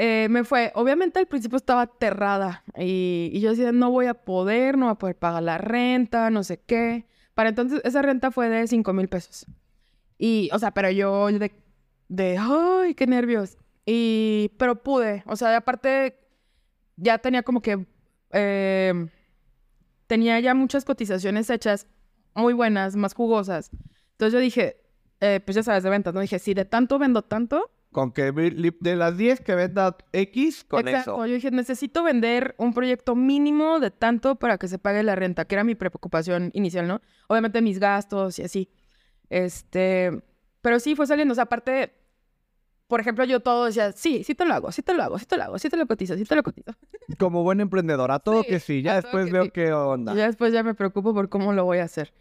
Eh, 0.00 0.28
me 0.30 0.44
fue, 0.44 0.70
obviamente 0.76 1.18
al 1.18 1.26
principio 1.26 1.56
estaba 1.56 1.82
aterrada 1.82 2.62
y, 2.76 3.38
yo 3.40 3.50
decía, 3.50 3.72
no 3.72 3.90
voy 3.90 4.06
a 4.06 4.14
poder, 4.14 4.78
no 4.78 4.86
voy 4.86 4.92
a 4.92 4.98
poder 4.98 5.16
pagar 5.16 5.42
la 5.42 5.58
renta, 5.58 6.30
no 6.30 6.44
sé 6.44 6.60
qué. 6.60 7.06
Para 7.34 7.48
entonces, 7.48 7.80
esa 7.84 8.00
renta 8.02 8.30
fue 8.30 8.48
de 8.48 8.66
5 8.68 8.92
mil 8.92 9.08
pesos. 9.08 9.46
Y, 10.16 10.50
o 10.52 10.58
sea, 10.58 10.70
pero 10.72 10.90
yo 10.90 11.26
de, 11.26 11.52
de, 12.08 12.38
ay, 12.38 12.94
qué 12.94 13.06
nervios. 13.08 13.58
Y, 13.86 14.52
pero 14.58 14.82
pude, 14.82 15.24
o 15.26 15.34
sea, 15.34 15.56
aparte, 15.56 16.16
ya 16.96 17.18
tenía 17.18 17.42
como 17.42 17.60
que, 17.60 17.84
eh, 18.32 19.08
tenía 20.06 20.38
ya 20.40 20.54
muchas 20.54 20.84
cotizaciones 20.84 21.50
hechas 21.50 21.88
muy 22.34 22.52
buenas, 22.52 22.94
más 22.94 23.14
jugosas. 23.14 23.70
Entonces 24.12 24.32
yo 24.32 24.38
dije, 24.38 24.76
eh, 25.20 25.40
pues 25.44 25.56
ya 25.56 25.62
sabes, 25.64 25.82
de 25.82 25.90
ventas, 25.90 26.14
¿no? 26.14 26.20
Dije, 26.20 26.38
si 26.38 26.54
de 26.54 26.64
tanto 26.64 26.98
vendo 26.98 27.22
tanto, 27.22 27.70
Con 27.90 28.12
que 28.12 28.32
de 28.32 28.96
las 28.96 29.16
10 29.16 29.40
que 29.40 29.54
venda 29.54 29.96
X, 30.12 30.64
con 30.64 30.86
Exacto. 30.86 31.14
eso. 31.14 31.26
Yo 31.26 31.34
dije, 31.34 31.50
necesito 31.50 32.02
vender 32.02 32.54
un 32.58 32.74
proyecto 32.74 33.16
mínimo 33.16 33.80
de 33.80 33.90
tanto 33.90 34.36
para 34.36 34.58
que 34.58 34.68
se 34.68 34.78
pague 34.78 35.02
la 35.02 35.14
renta, 35.16 35.46
que 35.46 35.54
era 35.54 35.64
mi 35.64 35.74
preocupación 35.74 36.50
inicial, 36.52 36.86
¿no? 36.86 37.00
Obviamente 37.28 37.62
mis 37.62 37.78
gastos 37.78 38.38
y 38.38 38.42
así. 38.42 38.70
Este, 39.30 40.22
pero 40.60 40.80
sí 40.80 40.94
fue 40.96 41.06
saliendo. 41.06 41.32
O 41.32 41.34
sea, 41.34 41.44
aparte, 41.44 41.94
por 42.88 43.00
ejemplo, 43.00 43.24
yo 43.24 43.40
todo 43.40 43.66
decía, 43.66 43.92
sí, 43.92 44.22
sí 44.22 44.34
te 44.34 44.44
lo 44.44 44.54
hago, 44.54 44.70
sí 44.70 44.82
te 44.82 44.92
lo 44.94 45.02
hago, 45.02 45.18
sí 45.18 45.26
te 45.26 45.36
lo 45.36 45.44
hago, 45.44 45.58
sí 45.58 45.68
te 45.70 45.76
lo 45.76 45.86
cotizo, 45.86 46.14
sí 46.16 46.24
te 46.24 46.36
lo 46.36 46.42
cotizo. 46.42 46.72
Como 47.18 47.42
buen 47.42 47.60
emprendedor, 47.60 48.10
a 48.10 48.18
todo 48.18 48.42
Sí, 48.42 48.48
que 48.48 48.60
sí. 48.60 48.82
Ya 48.82 48.96
después 48.96 49.26
que 49.26 49.32
veo 49.32 49.44
sí. 49.44 49.50
qué 49.50 49.72
onda. 49.72 50.14
Ya 50.14 50.26
después 50.26 50.52
ya 50.52 50.62
me 50.62 50.74
preocupo 50.74 51.14
por 51.14 51.28
cómo 51.30 51.52
lo 51.54 51.64
voy 51.64 51.78
a 51.78 51.84
hacer. 51.84 52.12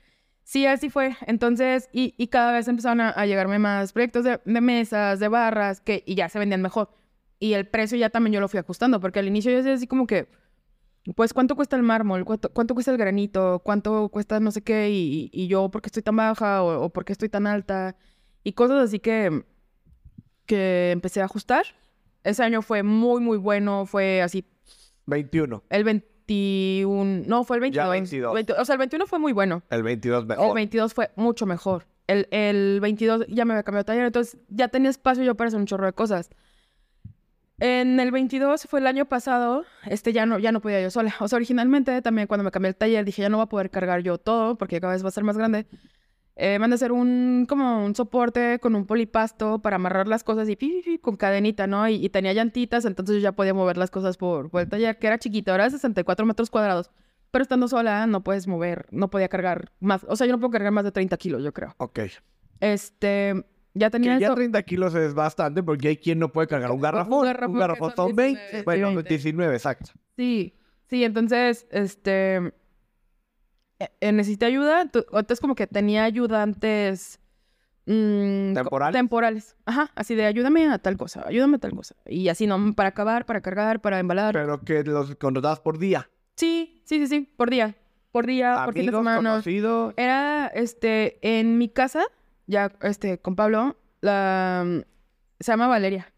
Sí, 0.47 0.65
así 0.65 0.89
fue. 0.89 1.17
Entonces, 1.27 1.89
y, 1.91 2.15
y 2.17 2.27
cada 2.27 2.53
vez 2.53 2.69
empezaron 2.69 3.01
a, 3.01 3.09
a 3.09 3.25
llegarme 3.25 3.59
más 3.59 3.91
proyectos 3.91 4.23
de, 4.23 4.39
de 4.45 4.61
mesas, 4.61 5.19
de 5.19 5.27
barras, 5.27 5.81
que 5.81 6.03
y 6.05 6.15
ya 6.15 6.29
se 6.29 6.39
vendían 6.39 6.61
mejor. 6.61 6.89
Y 7.37 7.51
el 7.51 7.67
precio 7.67 7.97
ya 7.97 8.09
también 8.09 8.33
yo 8.33 8.39
lo 8.39 8.47
fui 8.47 8.57
ajustando, 8.57 9.01
porque 9.01 9.19
al 9.19 9.27
inicio 9.27 9.51
yo 9.51 9.57
decía 9.57 9.73
así 9.73 9.87
como 9.87 10.07
que, 10.07 10.29
pues, 11.17 11.33
¿cuánto 11.33 11.57
cuesta 11.57 11.75
el 11.75 11.83
mármol? 11.83 12.23
¿Cuánto, 12.23 12.49
cuánto 12.53 12.75
cuesta 12.75 12.91
el 12.91 12.97
granito? 12.97 13.61
¿Cuánto 13.65 14.07
cuesta 14.07 14.39
no 14.39 14.51
sé 14.51 14.61
qué? 14.61 14.89
Y, 14.89 15.29
y 15.33 15.47
yo, 15.49 15.69
¿por 15.69 15.81
qué 15.81 15.87
estoy 15.87 16.03
tan 16.03 16.15
baja? 16.15 16.63
O, 16.63 16.85
o 16.85 16.89
¿por 16.93 17.03
qué 17.03 17.11
estoy 17.11 17.27
tan 17.27 17.45
alta? 17.45 17.97
Y 18.45 18.53
cosas 18.53 18.81
así 18.81 18.99
que, 18.99 19.43
que 20.45 20.91
empecé 20.91 21.21
a 21.21 21.25
ajustar. 21.25 21.65
Ese 22.23 22.41
año 22.43 22.61
fue 22.61 22.83
muy, 22.83 23.19
muy 23.19 23.37
bueno. 23.37 23.85
Fue 23.85 24.21
así, 24.21 24.45
21. 25.07 25.63
el 25.69 25.83
21... 26.27 27.23
No, 27.27 27.43
fue 27.43 27.57
el 27.57 27.61
22. 27.61 27.85
Ya 27.85 27.89
22. 27.89 28.33
20 28.33 28.53
o 28.53 28.65
sea, 28.65 28.73
el 28.73 28.79
21 28.79 29.07
fue 29.07 29.19
muy 29.19 29.33
bueno. 29.33 29.63
El 29.69 29.83
22 29.83 30.21
El 30.21 30.27
mejor. 30.27 30.55
22 30.55 30.93
fue 30.93 31.11
mucho 31.15 31.45
mejor. 31.45 31.85
El, 32.07 32.27
el 32.31 32.79
22 32.81 33.25
ya 33.27 33.45
me 33.45 33.53
había 33.53 33.63
cambiado 33.63 33.83
de 33.83 33.87
taller, 33.87 34.05
entonces 34.05 34.37
ya 34.49 34.69
tenía 34.69 34.89
espacio 34.89 35.23
yo 35.23 35.35
para 35.35 35.49
hacer 35.49 35.59
un 35.59 35.65
chorro 35.65 35.85
de 35.85 35.93
cosas. 35.93 36.29
En 37.59 37.99
el 37.99 38.11
22 38.11 38.67
fue 38.69 38.79
el 38.79 38.87
año 38.87 39.05
pasado, 39.05 39.65
este 39.85 40.13
ya 40.13 40.27
no, 40.27 40.37
ya 40.37 40.51
no 40.51 40.61
podía 40.61 40.79
yo 40.79 40.91
sola. 40.91 41.15
O 41.19 41.27
sea, 41.27 41.37
originalmente 41.37 42.01
también 42.01 42.27
cuando 42.27 42.43
me 42.43 42.51
cambié 42.51 42.69
el 42.69 42.75
taller 42.75 43.03
dije 43.03 43.23
ya 43.23 43.29
no 43.29 43.37
voy 43.37 43.45
a 43.45 43.49
poder 43.49 43.71
cargar 43.71 44.01
yo 44.01 44.19
todo 44.19 44.55
porque 44.57 44.79
cada 44.79 44.93
vez 44.93 45.03
va 45.03 45.09
a 45.09 45.11
ser 45.11 45.23
más 45.23 45.37
grande. 45.37 45.65
Eh, 46.39 46.59
mandé 46.59 46.75
a 46.75 46.75
hacer 46.75 46.91
un, 46.91 47.47
como 47.49 47.83
un 47.83 47.95
soporte 47.95 48.59
con 48.59 48.75
un 48.75 48.85
polipasto 48.85 49.59
para 49.59 49.77
amarrar 49.77 50.07
las 50.07 50.23
cosas 50.23 50.47
y 50.49 50.55
pi, 50.55 50.69
pi, 50.69 50.81
pi, 50.83 50.97
con 50.99 51.17
cadenita, 51.17 51.65
¿no? 51.65 51.89
Y, 51.89 51.95
y 51.95 52.09
tenía 52.09 52.31
llantitas, 52.31 52.85
entonces 52.85 53.15
yo 53.15 53.21
ya 53.21 53.31
podía 53.31 53.55
mover 53.55 53.77
las 53.77 53.89
cosas 53.89 54.17
por, 54.17 54.51
por 54.51 54.61
el 54.61 54.69
taller, 54.69 54.99
que 54.99 55.07
era 55.07 55.17
chiquito, 55.17 55.53
era 55.55 55.63
de 55.63 55.71
64 55.71 56.25
metros 56.27 56.51
cuadrados. 56.51 56.91
Pero 57.31 57.41
estando 57.41 57.67
sola 57.67 58.05
no 58.05 58.23
puedes 58.23 58.47
mover, 58.47 58.85
no 58.91 59.09
podía 59.09 59.29
cargar 59.29 59.71
más, 59.79 60.05
o 60.07 60.15
sea, 60.15 60.27
yo 60.27 60.33
no 60.33 60.39
puedo 60.39 60.51
cargar 60.51 60.71
más 60.71 60.83
de 60.83 60.91
30 60.91 61.17
kilos, 61.17 61.43
yo 61.43 61.51
creo. 61.53 61.73
Ok. 61.77 61.99
Este, 62.59 63.43
ya 63.73 63.89
tenía 63.89 64.15
Que 64.15 64.21
ya 64.21 64.27
eso. 64.27 64.35
30 64.35 64.61
kilos 64.63 64.95
es 64.95 65.13
bastante 65.13 65.63
porque 65.63 65.87
hay 65.89 65.97
quien 65.97 66.19
no 66.19 66.31
puede 66.31 66.47
cargar 66.47 66.71
un 66.71 66.81
garrafón. 66.81 67.13
Un 67.19 67.25
garrafón 67.25 67.57
garrafón, 67.59 67.89
que 67.89 67.95
son 67.95 68.07
son 68.09 68.15
20. 68.15 68.41
19, 68.41 68.63
Bueno, 68.63 68.87
20. 68.93 69.09
19, 69.09 69.53
exacto. 69.55 69.91
Sí, 70.15 70.53
sí, 70.89 71.03
entonces, 71.03 71.67
este, 71.71 72.53
eh, 73.79 73.89
eh, 74.01 74.11
necesité 74.11 74.45
ayuda, 74.45 74.85
tu- 74.89 75.05
entonces 75.11 75.39
como 75.39 75.55
que 75.55 75.67
tenía 75.67 76.03
ayudantes 76.03 77.19
mm, 77.85 78.53
¿Temporales? 78.53 78.93
temporales, 78.97 79.55
ajá, 79.65 79.91
así 79.95 80.15
de 80.15 80.25
ayúdame 80.25 80.67
a 80.67 80.77
tal 80.79 80.97
cosa, 80.97 81.23
ayúdame 81.27 81.55
a 81.57 81.59
tal 81.59 81.71
cosa, 81.75 81.95
y 82.05 82.29
así, 82.29 82.47
¿no? 82.47 82.73
Para 82.73 82.89
acabar, 82.89 83.25
para 83.25 83.41
cargar, 83.41 83.79
para 83.81 83.99
embalar. 83.99 84.33
Pero 84.33 84.59
que 84.61 84.83
los 84.83 85.15
contratabas 85.15 85.59
por 85.59 85.77
día. 85.79 86.09
Sí, 86.35 86.81
sí, 86.85 86.99
sí, 86.99 87.07
sí, 87.07 87.33
por 87.37 87.49
día, 87.49 87.75
por 88.11 88.25
día, 88.27 88.61
por 88.65 88.73
fin 88.73 88.85
de 88.87 88.91
semana. 88.91 89.41
Era, 89.97 90.47
este, 90.47 91.17
en 91.21 91.57
mi 91.57 91.69
casa, 91.69 92.03
ya, 92.45 92.71
este, 92.81 93.19
con 93.19 93.35
Pablo, 93.35 93.77
la, 94.01 94.83
se 95.39 95.51
llama 95.51 95.67
Valeria. 95.67 96.11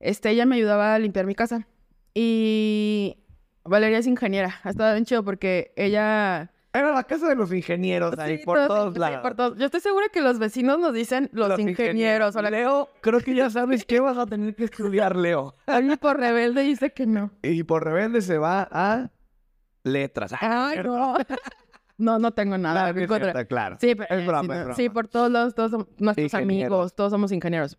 Este, 0.00 0.30
ella 0.30 0.44
me 0.44 0.56
ayudaba 0.56 0.94
a 0.94 0.98
limpiar 0.98 1.24
mi 1.26 1.34
casa. 1.34 1.66
Y 2.12 3.18
Valeria 3.64 3.98
es 3.98 4.06
ingeniera. 4.06 4.54
Ha 4.62 4.70
estado 4.70 4.92
bien 4.94 5.04
chido 5.04 5.22
porque 5.24 5.72
ella... 5.76 6.50
Era 6.76 6.92
la 6.92 7.04
casa 7.04 7.28
de 7.28 7.34
los 7.34 7.52
ingenieros 7.52 8.18
ahí, 8.18 8.38
Sí, 8.38 8.44
por 8.44 8.66
todos 8.66 8.96
lados. 8.98 9.20
por 9.20 9.34
todos. 9.34 9.58
Yo 9.58 9.64
estoy 9.66 9.80
segura 9.80 10.08
que 10.12 10.20
los 10.20 10.38
vecinos 10.38 10.78
nos 10.78 10.92
dicen 10.92 11.30
los, 11.32 11.58
ingenieros. 11.58 12.34
Leo, 12.34 12.90
creo 13.00 13.20
que 13.20 13.34
ya 13.34 13.48
sabes 13.50 13.84
qué 13.84 14.00
vas 14.00 14.18
a 14.18 14.26
tener 14.26 14.54
que 14.54 14.64
estudiar, 14.64 15.16
Leo. 15.16 15.54
alguien 15.66 15.96
por 15.96 16.18
rebelde 16.18 16.62
dice 16.62 16.92
que 16.92 17.06
no. 17.06 17.30
Y 17.42 17.62
por 17.62 17.84
rebelde 17.84 18.20
se 18.20 18.38
va 18.38 18.68
a 18.70 19.10
letras. 19.84 20.32
Ay, 20.40 20.80
no. 20.84 21.16
No, 21.98 22.18
no 22.18 22.30
tengo 22.32 22.58
nada. 22.58 22.92
Claro 22.92 23.00
es 23.00 23.22
cierto, 23.22 23.48
claro. 23.48 23.76
Sí, 23.80 23.94
pero, 23.94 24.14
Es 24.14 24.22
eh, 24.22 24.26
broma, 24.26 24.42
sí, 24.42 24.58
es 24.58 24.64
broma. 24.64 24.74
sí, 24.74 24.88
por 24.90 25.08
todos 25.08 25.30
lados, 25.30 25.54
todos 25.54 25.70
somos 25.70 25.86
nuestros 25.96 26.34
amigos, 26.34 26.94
todos 26.94 27.10
somos 27.10 27.32
ingenieros. 27.32 27.78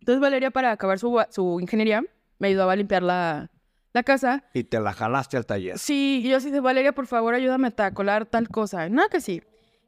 Entonces 0.00 0.20
Valeria, 0.20 0.50
para 0.50 0.72
acabar 0.72 0.98
su, 0.98 1.18
su 1.30 1.58
ingeniería, 1.58 2.04
me 2.38 2.48
ayudaba 2.48 2.72
a 2.72 2.76
limpiar 2.76 3.02
la, 3.02 3.50
la 3.94 4.02
casa. 4.02 4.44
Y 4.52 4.64
te 4.64 4.80
la 4.80 4.92
jalaste 4.92 5.36
al 5.36 5.46
taller. 5.46 5.78
Sí, 5.78 6.20
y 6.22 6.28
yo 6.28 6.36
así 6.36 6.50
de 6.50 6.60
Valeria, 6.60 6.92
por 6.92 7.06
favor, 7.06 7.32
ayúdame 7.32 7.72
a 7.74 7.90
colar 7.92 8.26
tal 8.26 8.48
cosa. 8.48 8.88
No, 8.88 9.08
que 9.08 9.20
sí. 9.20 9.42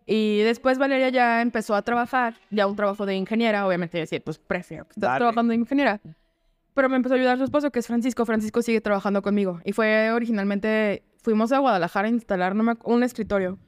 Y 0.06 0.38
después 0.38 0.78
Valeria 0.78 1.08
ya 1.08 1.42
empezó 1.42 1.74
a 1.74 1.82
trabajar, 1.82 2.34
ya 2.50 2.68
un 2.68 2.76
trabajo 2.76 3.04
de 3.04 3.16
ingeniera, 3.16 3.66
obviamente 3.66 3.98
decir, 3.98 4.22
pues 4.22 4.38
prefiero 4.38 4.86
que 4.86 4.94
Dale. 4.96 5.18
trabajando 5.18 5.50
de 5.50 5.56
ingeniera. 5.56 6.00
Pero 6.74 6.88
me 6.88 6.96
empezó 6.96 7.14
a 7.14 7.18
ayudar 7.18 7.36
su 7.38 7.44
esposo, 7.44 7.70
que 7.72 7.80
es 7.80 7.86
Francisco. 7.86 8.24
Francisco 8.24 8.62
sigue 8.62 8.80
trabajando 8.80 9.22
conmigo. 9.22 9.60
Y 9.64 9.72
fue 9.72 10.12
originalmente, 10.12 11.02
fuimos 11.22 11.50
a 11.50 11.58
Guadalajara 11.58 12.06
a 12.06 12.10
instalar 12.10 12.54
un 12.84 13.02
escritorio. 13.02 13.58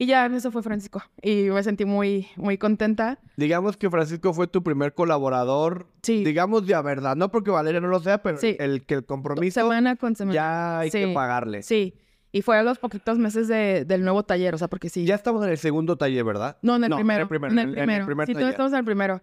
Y 0.00 0.06
ya, 0.06 0.26
eso 0.26 0.52
fue 0.52 0.62
Francisco. 0.62 1.02
Y 1.20 1.48
me 1.50 1.60
sentí 1.64 1.84
muy, 1.84 2.28
muy 2.36 2.56
contenta. 2.56 3.18
Digamos 3.36 3.76
que 3.76 3.90
Francisco 3.90 4.32
fue 4.32 4.46
tu 4.46 4.62
primer 4.62 4.94
colaborador, 4.94 5.88
Sí. 6.04 6.22
digamos 6.24 6.66
de 6.68 6.80
verdad, 6.82 7.16
no 7.16 7.32
porque 7.32 7.50
Valeria 7.50 7.80
no 7.80 7.88
lo 7.88 7.98
sea, 7.98 8.22
pero 8.22 8.38
Sí. 8.38 8.56
el 8.60 8.86
que 8.86 8.94
el 8.94 9.04
compromiso 9.04 9.60
Semana 9.60 9.96
con 9.96 10.14
semana. 10.14 10.34
ya 10.34 10.78
hay 10.80 10.90
que 10.92 11.08
pagarle. 11.12 11.62
Sí. 11.64 11.94
Y 12.30 12.42
fue 12.42 12.56
a 12.58 12.62
los 12.62 12.78
poquitos 12.78 13.18
meses 13.18 13.48
de- 13.48 13.84
del 13.86 14.02
nuevo 14.04 14.22
taller, 14.22 14.54
o 14.54 14.58
sea, 14.58 14.68
porque 14.68 14.88
sí. 14.88 15.04
Ya 15.04 15.16
estamos 15.16 15.42
en 15.44 15.50
el 15.50 15.58
segundo 15.58 15.96
taller, 15.96 16.22
¿verdad? 16.24 16.58
No, 16.62 16.76
en 16.76 16.84
el 16.84 16.90
No, 16.90 16.96
en 16.96 17.00
primero. 17.00 17.22
el 17.22 17.28
primero, 17.28 17.52
En 17.52 17.58
en 17.58 17.68
el 17.70 17.70
el- 17.70 17.78
en 17.78 17.80
el 17.80 17.86
primero. 17.86 18.06
primer 18.06 18.26
sí, 18.28 18.34
taller. 18.34 18.48
estamos 18.50 18.72
en 18.72 18.78
el 18.78 18.84
primero. 18.84 19.20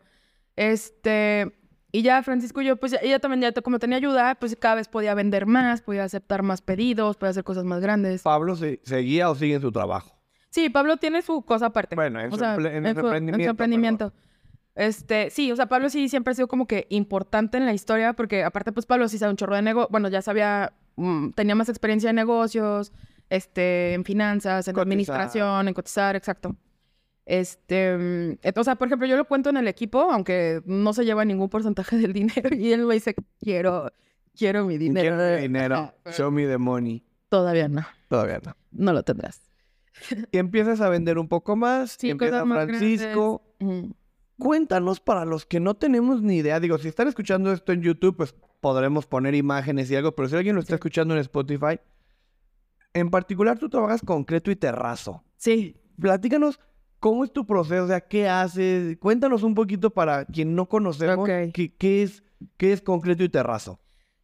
Este. 0.57 1.55
Y 1.91 2.01
ya 2.01 2.21
Francisco 2.23 2.61
y 2.61 2.65
yo, 2.65 2.75
pues 2.75 2.91
ya- 2.91 2.99
ella 3.01 3.19
también, 3.19 3.41
ya 3.41 3.61
como 3.61 3.79
tenía 3.79 3.97
ayuda, 3.97 4.35
pues 4.35 4.57
cada 4.59 4.75
vez 4.75 4.89
podía 4.89 5.13
vender 5.13 5.45
más, 5.45 5.81
podía 5.81 6.03
aceptar 6.03 6.43
más 6.43 6.61
pedidos, 6.61 7.15
podía 7.15 7.29
hacer 7.31 7.45
cosas 7.45 7.63
más 7.63 7.79
grandes. 7.79 8.23
Pablo 8.23 8.57
se- 8.57 8.81
seguía 8.83 9.29
o 9.29 9.35
sigue 9.35 9.55
en 9.55 9.61
su 9.61 9.71
trabajo. 9.71 10.14
Sí, 10.55 10.69
Pablo 10.69 10.95
tiene 10.95 11.21
su 11.21 11.41
cosa 11.41 11.65
aparte. 11.67 11.95
Bueno, 11.95 12.21
en 12.21 12.27
O 12.27 12.31
su 12.31 12.37
sea, 12.39 12.55
emple- 12.55 12.71
en 12.75 12.85
en 12.85 12.95
su 12.95 13.01
su- 13.01 13.07
en 13.07 13.11
su 13.11 13.15
emprendimiento, 13.17 13.49
emprendimiento. 13.51 14.13
Este, 14.73 15.29
sí, 15.29 15.51
o 15.51 15.55
sea, 15.57 15.65
Pablo 15.67 15.89
sí 15.89 16.07
siempre 16.07 16.31
ha 16.31 16.35
sido 16.35 16.47
como 16.47 16.65
que 16.65 16.87
importante 16.89 17.57
en 17.57 17.65
la 17.65 17.73
historia, 17.73 18.13
porque 18.13 18.43
aparte, 18.45 18.71
pues 18.71 18.85
Pablo 18.85 19.07
sí 19.09 19.17
sabe 19.17 19.31
un 19.31 19.37
chorro 19.37 19.55
de 19.55 19.61
negocio, 19.61 19.89
bueno, 19.91 20.07
ya 20.07 20.21
sabía, 20.21 20.71
mm, 20.95 21.31
tenía 21.31 21.55
más 21.55 21.67
experiencia 21.67 22.09
en 22.09 22.15
negocios, 22.15 22.93
este, 23.29 23.93
en 23.95 24.05
finanzas, 24.05 24.65
en 24.69 24.73
Cotizar. 24.73 24.81
administración, 24.87 25.67
en 25.67 25.73
cotizar, 25.73 26.15
exacto. 26.15 26.55
Este, 27.25 27.97
mm, 27.97 28.37
o 28.59 28.63
sea, 28.63 28.75
por 28.75 28.87
ejemplo, 28.87 29.07
yo 29.07 29.17
lo 29.17 29.25
cuento 29.25 29.49
en 29.49 29.57
el 29.57 29.67
equipo, 29.67 30.09
aunque 30.11 30.61
no 30.65 30.93
se 30.93 31.03
lleva 31.05 31.25
ningún 31.25 31.49
porcentaje 31.49 31.97
del 31.97 32.13
dinero, 32.13 32.55
y 32.55 32.71
él 32.71 32.85
me 32.85 32.93
dice, 32.93 33.13
quiero, 33.39 33.91
quiero 34.37 34.65
mi 34.65 34.77
dinero. 34.77 35.15
Quiero 35.17 35.35
mi 35.35 35.41
dinero. 35.41 35.93
Show 36.11 36.31
me 36.31 36.45
the 36.47 36.57
money. 36.57 37.03
Todavía 37.29 37.67
no, 37.67 37.85
Todavía 38.09 38.39
no. 38.45 38.55
no 38.71 38.93
lo 38.93 39.03
tendrás. 39.03 39.41
Y 40.31 40.37
empiezas 40.37 40.81
a 40.81 40.89
vender 40.89 41.17
un 41.17 41.27
poco 41.27 41.55
más. 41.55 41.95
Sí, 41.99 42.09
empieza 42.09 42.43
más 42.45 42.65
Francisco. 42.65 43.41
grandes. 43.59 43.91
Cuéntanos 44.37 44.99
para 44.99 45.23
los 45.23 45.45
que 45.45 45.59
no 45.59 45.75
tenemos 45.75 46.21
ni 46.21 46.37
idea. 46.37 46.59
Digo, 46.59 46.77
si 46.77 46.89
están 46.89 47.07
escuchando 47.07 47.51
esto 47.53 47.71
en 47.71 47.81
YouTube, 47.81 48.17
pues 48.17 48.35
podremos 48.59 49.05
poner 49.07 49.33
imágenes 49.35 49.89
y 49.89 49.95
algo, 49.95 50.13
pero 50.13 50.27
si 50.27 50.35
alguien 50.35 50.55
lo 50.55 50.61
está 50.61 50.71
Sí. 50.71 50.75
escuchando 50.75 51.13
en 51.13 51.21
Spotify, 51.21 51.79
en 52.93 53.09
particular 53.09 53.57
tú 53.57 53.69
trabajas 53.69 54.01
concreto 54.01 54.51
y 54.51 54.55
terrazo. 54.55 55.23
Sí, 55.37 55.77
Platícanos 55.99 56.59
cómo 56.99 57.23
es 57.23 57.31
tu 57.31 57.45
proceso, 57.45 57.85
o 57.85 57.87
sea, 57.87 58.01
qué 58.01 58.27
haces. 58.27 58.97
Cuéntanos 58.97 59.43
un 59.43 59.55
poquito 59.55 59.91
para 59.91 60.25
quien 60.25 60.53
no 60.55 60.67
conocemos 60.67 61.25
qué, 61.53 61.73
qué 61.77 62.03
es, 62.03 62.21
qué 62.57 62.73
es 62.73 62.81
concreto 62.81 63.23
y 63.23 63.29
terrazo. 63.29 63.79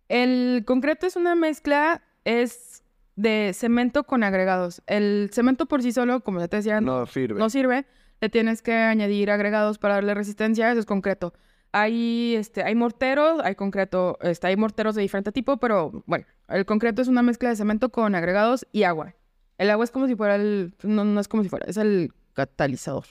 El 0.09 0.63
concreto 0.65 1.07
es 1.07 1.15
una 1.15 1.35
mezcla, 1.35 2.03
es 2.25 2.83
de 3.15 3.51
cemento 3.53 4.03
con 4.03 4.23
agregados. 4.23 4.81
El 4.87 5.29
cemento 5.33 5.65
por 5.65 5.81
sí 5.81 5.91
solo, 5.91 6.21
como 6.21 6.39
ya 6.39 6.47
te 6.47 6.57
decía, 6.57 6.81
no, 6.81 7.05
sirve. 7.05 7.39
no 7.39 7.49
sirve. 7.49 7.85
Le 8.19 8.29
tienes 8.29 8.61
que 8.61 8.73
añadir 8.73 9.31
agregados 9.31 9.77
para 9.77 9.95
darle 9.95 10.13
resistencia. 10.13 10.69
Eso 10.71 10.79
es 10.79 10.85
concreto. 10.85 11.33
Hay, 11.73 12.35
este, 12.35 12.63
hay 12.63 12.75
morteros, 12.75 13.39
hay 13.43 13.55
concreto, 13.55 14.17
este, 14.21 14.47
hay 14.47 14.57
morteros 14.57 14.93
de 14.93 15.01
diferente 15.01 15.31
tipo, 15.31 15.57
pero 15.57 16.03
bueno, 16.05 16.25
el 16.49 16.65
concreto 16.65 17.01
es 17.01 17.07
una 17.07 17.21
mezcla 17.21 17.49
de 17.49 17.55
cemento 17.55 17.89
con 17.89 18.13
agregados 18.13 18.67
y 18.73 18.83
agua. 18.83 19.15
El 19.57 19.69
agua 19.69 19.85
es 19.85 19.91
como 19.91 20.07
si 20.07 20.15
fuera 20.15 20.35
el, 20.35 20.75
no, 20.83 21.05
no 21.05 21.19
es 21.21 21.29
como 21.29 21.43
si 21.43 21.49
fuera, 21.49 21.65
es 21.69 21.77
el 21.77 22.11
catalizador. 22.33 23.05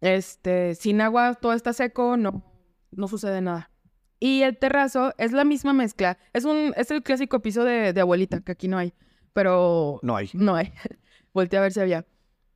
Este, 0.00 0.74
sin 0.74 1.00
agua 1.00 1.34
todo 1.34 1.52
está 1.52 1.72
seco, 1.72 2.16
no, 2.16 2.42
no 2.90 3.06
sucede 3.06 3.40
nada. 3.40 3.70
Y 4.24 4.42
el 4.42 4.56
terrazo 4.56 5.12
es 5.18 5.32
la 5.32 5.44
misma 5.44 5.72
mezcla. 5.72 6.16
Es 6.32 6.44
un, 6.44 6.72
es 6.76 6.92
el 6.92 7.02
clásico 7.02 7.40
piso 7.40 7.64
de, 7.64 7.92
de 7.92 8.00
abuelita, 8.00 8.40
que 8.40 8.52
aquí 8.52 8.68
no 8.68 8.78
hay. 8.78 8.94
Pero 9.32 9.98
No 10.02 10.14
hay. 10.14 10.30
no 10.34 10.54
hay. 10.54 10.72
Volteé 11.34 11.58
a 11.58 11.62
ver 11.62 11.72
si 11.72 11.80
había. 11.80 12.06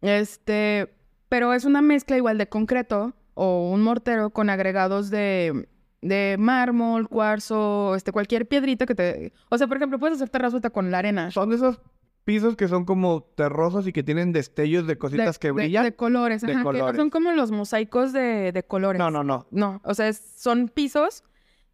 Este, 0.01 0.95
pero 1.29 1.53
es 1.55 1.65
una 1.65 1.83
mezcla 1.83 2.17
igual 2.17 2.39
de 2.39 2.49
concreto 2.49 3.15
o 3.35 3.71
un 3.73 3.83
mortero 3.83 4.31
con 4.31 4.49
agregados 4.49 5.11
de, 5.11 5.69
de 6.03 6.37
mármol, 6.39 7.09
cuarzo, 7.09 7.95
este, 7.97 8.13
cualquier 8.13 8.47
piedrita 8.47 8.87
que 8.87 8.95
te... 8.95 9.33
O 9.51 9.59
sea, 9.59 9.67
por 9.67 9.77
ejemplo, 9.79 9.99
puedes 9.99 10.17
hacer 10.17 10.29
terrazo 10.29 10.57
hasta 10.57 10.71
con 10.71 10.91
la 10.93 10.99
arena. 10.99 11.31
Son 11.33 11.53
esos 11.53 11.81
pisos 12.25 12.55
que 12.57 12.69
son 12.69 12.85
como 12.85 13.23
terrosos 13.23 13.87
y 13.89 13.93
que 13.93 14.03
tienen 14.05 14.33
destellos 14.33 14.87
de 14.87 14.99
cositas 14.99 15.39
que 15.41 15.51
brillan. 15.51 15.83
De, 15.85 15.97
colores, 15.97 16.43
De 16.43 16.53
ajá, 16.53 16.61
que 16.61 16.65
no 16.65 16.71
colores. 16.73 16.97
son 16.97 17.11
como 17.11 17.33
los 17.33 17.51
mosaicos 17.51 18.13
de, 18.13 18.53
de 18.53 18.63
colores. 18.63 18.99
No, 19.01 19.11
no, 19.11 19.25
no. 19.25 19.47
No, 19.51 19.81
o 19.85 19.95
sea, 19.95 20.09
es- 20.09 20.35
son 20.37 20.69
pisos 20.69 21.25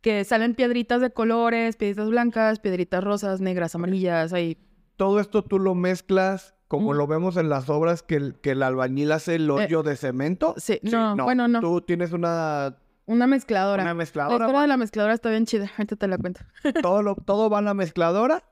que 0.02 0.24
salen 0.24 0.54
piedritas 0.54 1.00
de 1.00 1.10
colores, 1.10 1.76
piedritas 1.76 2.10
blancas, 2.10 2.58
piedritas 2.58 3.02
rosas, 3.02 3.40
negras, 3.40 3.74
amarillas, 3.74 4.32
ahí. 4.34 4.58
Todo 4.96 5.18
esto 5.20 5.42
tú 5.42 5.58
lo 5.58 5.74
mezclas 5.74 6.54
como 6.68 6.94
lo 6.94 7.06
vemos 7.06 7.36
en 7.36 7.48
las 7.50 7.68
obras 7.68 8.02
que 8.02 8.16
el, 8.16 8.34
que 8.40 8.52
el 8.52 8.62
albañil 8.62 9.12
hace 9.12 9.34
el 9.34 9.50
hoyo 9.50 9.82
de 9.82 9.94
cemento. 9.96 10.54
sí, 10.56 10.78
no, 10.82 11.16
bueno, 11.22 11.46
no. 11.46 11.60
Tú 11.60 11.82
tienes 11.82 12.12
una, 12.12 12.76
Una 13.04 13.26
mezcladora. 13.26 13.82
una 13.82 13.90
La 13.90 13.94
mezcladora. 13.94 14.44
historia 14.46 14.60
de 14.62 14.68
la 14.68 14.76
mezcladora 14.78 15.14
está 15.14 15.28
bien 15.30 15.44
chida, 15.44 15.70
ahorita 15.76 15.96
te 15.96 16.08
la 16.08 16.16
cuento. 16.18 16.40
todo, 16.82 17.02
lo, 17.02 17.14
todo 17.14 17.50
va 17.50 17.58
a 17.58 17.62
la 17.62 17.74
mezcladora 17.74 18.42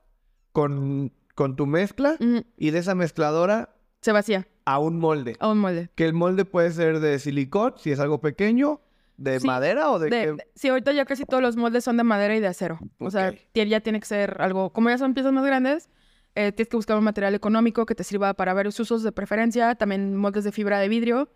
con, 0.51 1.11
con 1.35 1.55
tu 1.55 1.65
mezcla 1.65 2.15
y 2.57 2.69
de 2.71 2.77
esa 2.79 2.93
mezcladora 2.95 3.69
Se 4.01 4.11
vacía 4.11 4.47
a 4.65 4.77
un 4.77 4.99
molde. 4.99 5.35
a 5.39 5.49
un 5.49 5.57
molde. 5.57 5.89
Que 5.95 6.05
el 6.05 6.13
molde 6.13 6.45
puede 6.45 6.71
ser 6.71 6.99
de 6.99 7.17
silicón, 7.19 7.73
si 7.77 7.91
es 7.91 7.99
algo 7.99 8.21
pequeño, 8.21 8.81
de 9.23 9.39
Sí, 9.39 9.47
madera 9.47 9.91
o 9.91 9.99
de, 9.99 10.09
De- 10.09 10.21
qué? 10.21 10.31
de- 10.33 10.47
sí, 10.55 10.69
ahorita 10.69 10.91
ya 10.93 11.05
casi 11.05 11.25
todos 11.25 11.41
los 11.43 11.55
moldes 11.55 11.83
son 11.83 11.97
de 11.97 12.03
madera 12.03 12.35
y 12.35 12.39
de 12.39 12.47
acero. 12.47 12.79
O 12.99 13.11
sea, 13.11 13.33
ya 13.53 13.79
tiene 13.81 13.99
que 13.99 14.05
ser 14.05 14.37
algo, 14.41 14.71
como 14.73 14.89
ya 14.89 14.97
son 14.97 15.13
piezas 15.13 15.31
más 15.33 15.45
grandes, 15.45 15.89
eh, 16.35 16.51
tienes 16.51 16.69
que 16.69 16.77
buscar 16.77 16.97
un 16.97 17.03
material 17.03 17.35
económico 17.35 17.85
que 17.85 17.93
te 17.95 18.03
sirva 18.03 18.33
para 18.33 18.53
varios 18.53 18.79
usos 18.79 19.03
de 19.03 19.11
preferencia. 19.11 19.75
También 19.75 20.15
moldes 20.15 20.43
de 20.43 20.51
fibra 20.51 20.79
de 20.79 20.87
vidrio, 20.89 21.29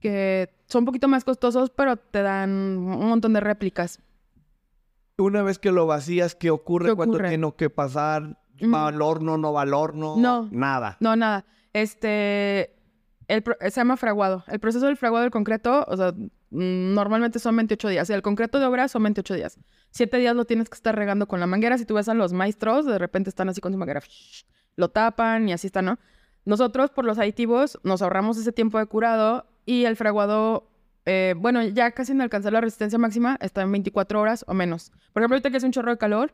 que 0.00 0.50
son 0.66 0.80
un 0.82 0.86
poquito 0.86 1.08
más 1.08 1.24
costosos, 1.24 1.70
pero 1.70 1.96
te 1.96 2.22
dan 2.22 2.50
un 2.50 3.08
montón 3.08 3.32
de 3.32 3.40
réplicas. 3.40 4.00
Una 5.18 5.42
vez 5.42 5.58
que 5.58 5.72
lo 5.72 5.86
vacías, 5.86 6.34
¿qué 6.34 6.50
ocurre? 6.50 6.90
¿Qué 6.90 6.94
¿Cuánto 6.94 7.14
ocurre? 7.16 7.28
tiene 7.30 7.52
que 7.56 7.70
pasar? 7.70 8.38
Mm. 8.60 8.72
¿Va 8.74 8.88
al 8.88 9.00
horno? 9.02 9.36
¿No 9.38 9.52
va 9.52 9.62
al 9.62 9.74
horno? 9.74 10.14
No. 10.18 10.48
Nada. 10.52 10.96
No, 11.00 11.16
nada. 11.16 11.44
Este, 11.72 12.75
el 13.28 13.42
pro- 13.42 13.56
se 13.60 13.70
llama 13.70 13.96
fraguado. 13.96 14.44
El 14.48 14.60
proceso 14.60 14.86
del 14.86 14.96
fraguado 14.96 15.22
del 15.22 15.30
concreto, 15.30 15.84
o 15.88 15.96
sea, 15.96 16.12
mm, 16.12 16.94
normalmente 16.94 17.38
son 17.38 17.56
28 17.56 17.88
días. 17.88 18.08
El 18.10 18.22
concreto 18.22 18.58
de 18.60 18.66
obra 18.66 18.88
son 18.88 19.02
28 19.02 19.34
días. 19.34 19.58
Siete 19.90 20.18
días 20.18 20.34
lo 20.36 20.44
tienes 20.44 20.68
que 20.70 20.74
estar 20.76 20.94
regando 20.94 21.26
con 21.26 21.40
la 21.40 21.46
manguera. 21.46 21.76
Si 21.78 21.84
tú 21.84 21.94
ves 21.94 22.08
a 22.08 22.14
los 22.14 22.32
maestros, 22.32 22.86
de 22.86 22.98
repente 22.98 23.30
están 23.30 23.48
así 23.48 23.60
con 23.60 23.72
su 23.72 23.78
manguera, 23.78 24.00
lo 24.76 24.90
tapan 24.90 25.48
y 25.48 25.52
así 25.52 25.66
está, 25.66 25.82
¿no? 25.82 25.98
Nosotros, 26.44 26.90
por 26.90 27.04
los 27.04 27.18
aditivos, 27.18 27.78
nos 27.82 28.02
ahorramos 28.02 28.38
ese 28.38 28.52
tiempo 28.52 28.78
de 28.78 28.86
curado 28.86 29.46
y 29.64 29.84
el 29.84 29.96
fraguado, 29.96 30.70
eh, 31.04 31.34
bueno, 31.36 31.62
ya 31.64 31.90
casi 31.90 32.12
en 32.12 32.20
alcanzar 32.20 32.52
la 32.52 32.60
resistencia 32.60 32.98
máxima, 32.98 33.36
está 33.40 33.62
en 33.62 33.72
24 33.72 34.20
horas 34.20 34.44
o 34.46 34.54
menos. 34.54 34.92
Por 35.12 35.22
ejemplo, 35.22 35.34
ahorita 35.34 35.50
que 35.50 35.56
hace 35.56 35.66
un 35.66 35.72
chorro 35.72 35.90
de 35.90 35.98
calor, 35.98 36.32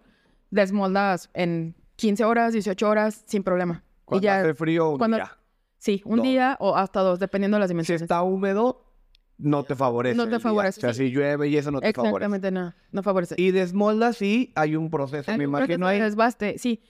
desmoldas 0.50 1.30
en 1.34 1.74
15 1.96 2.24
horas, 2.24 2.52
18 2.52 2.88
horas, 2.88 3.22
sin 3.26 3.42
problema. 3.42 3.84
Y 3.84 4.04
Cuando 4.04 4.22
ya, 4.24 4.40
hace 4.40 4.54
frío, 4.54 4.90
un 4.90 4.98
cuando- 4.98 5.16
día. 5.16 5.38
Sí, 5.82 6.00
un 6.04 6.18
Dos. 6.18 6.22
día 6.26 6.56
o 6.60 6.76
hasta 6.76 7.00
dos, 7.00 7.18
dependiendo 7.18 7.56
de 7.56 7.60
las 7.60 7.68
Si 7.68 7.74
dimensiones. 7.74 8.02
está 8.02 8.22
húmedo, 8.22 8.84
no 9.38 9.64
te 9.64 9.74
favorece. 9.74 10.16
No 10.16 10.28
te 10.28 10.38
favorece, 10.38 10.78
O 10.78 10.80
sea, 10.82 10.94
sí. 10.94 11.08
si 11.08 11.10
llueve 11.10 11.48
y 11.48 11.56
eso 11.56 11.70
no 11.72 11.80
te 11.80 11.92
favorece. 11.92 12.16
Exactamente, 12.26 12.50
no, 12.52 12.72
no 12.92 13.02
favorece. 13.02 13.34
Y 13.38 13.50
desmoldas 13.50 14.22
y 14.22 14.52
hay 14.54 14.76
un 14.76 14.88
proceso, 14.90 15.30
Hay 15.32 15.38
me 15.38 15.46
un 15.46 15.50
imagino 15.50 15.66
proceso 15.66 15.86
de 15.88 15.94
ahí. 15.94 16.00
desbaste, 16.00 16.58
sí. 16.58 16.80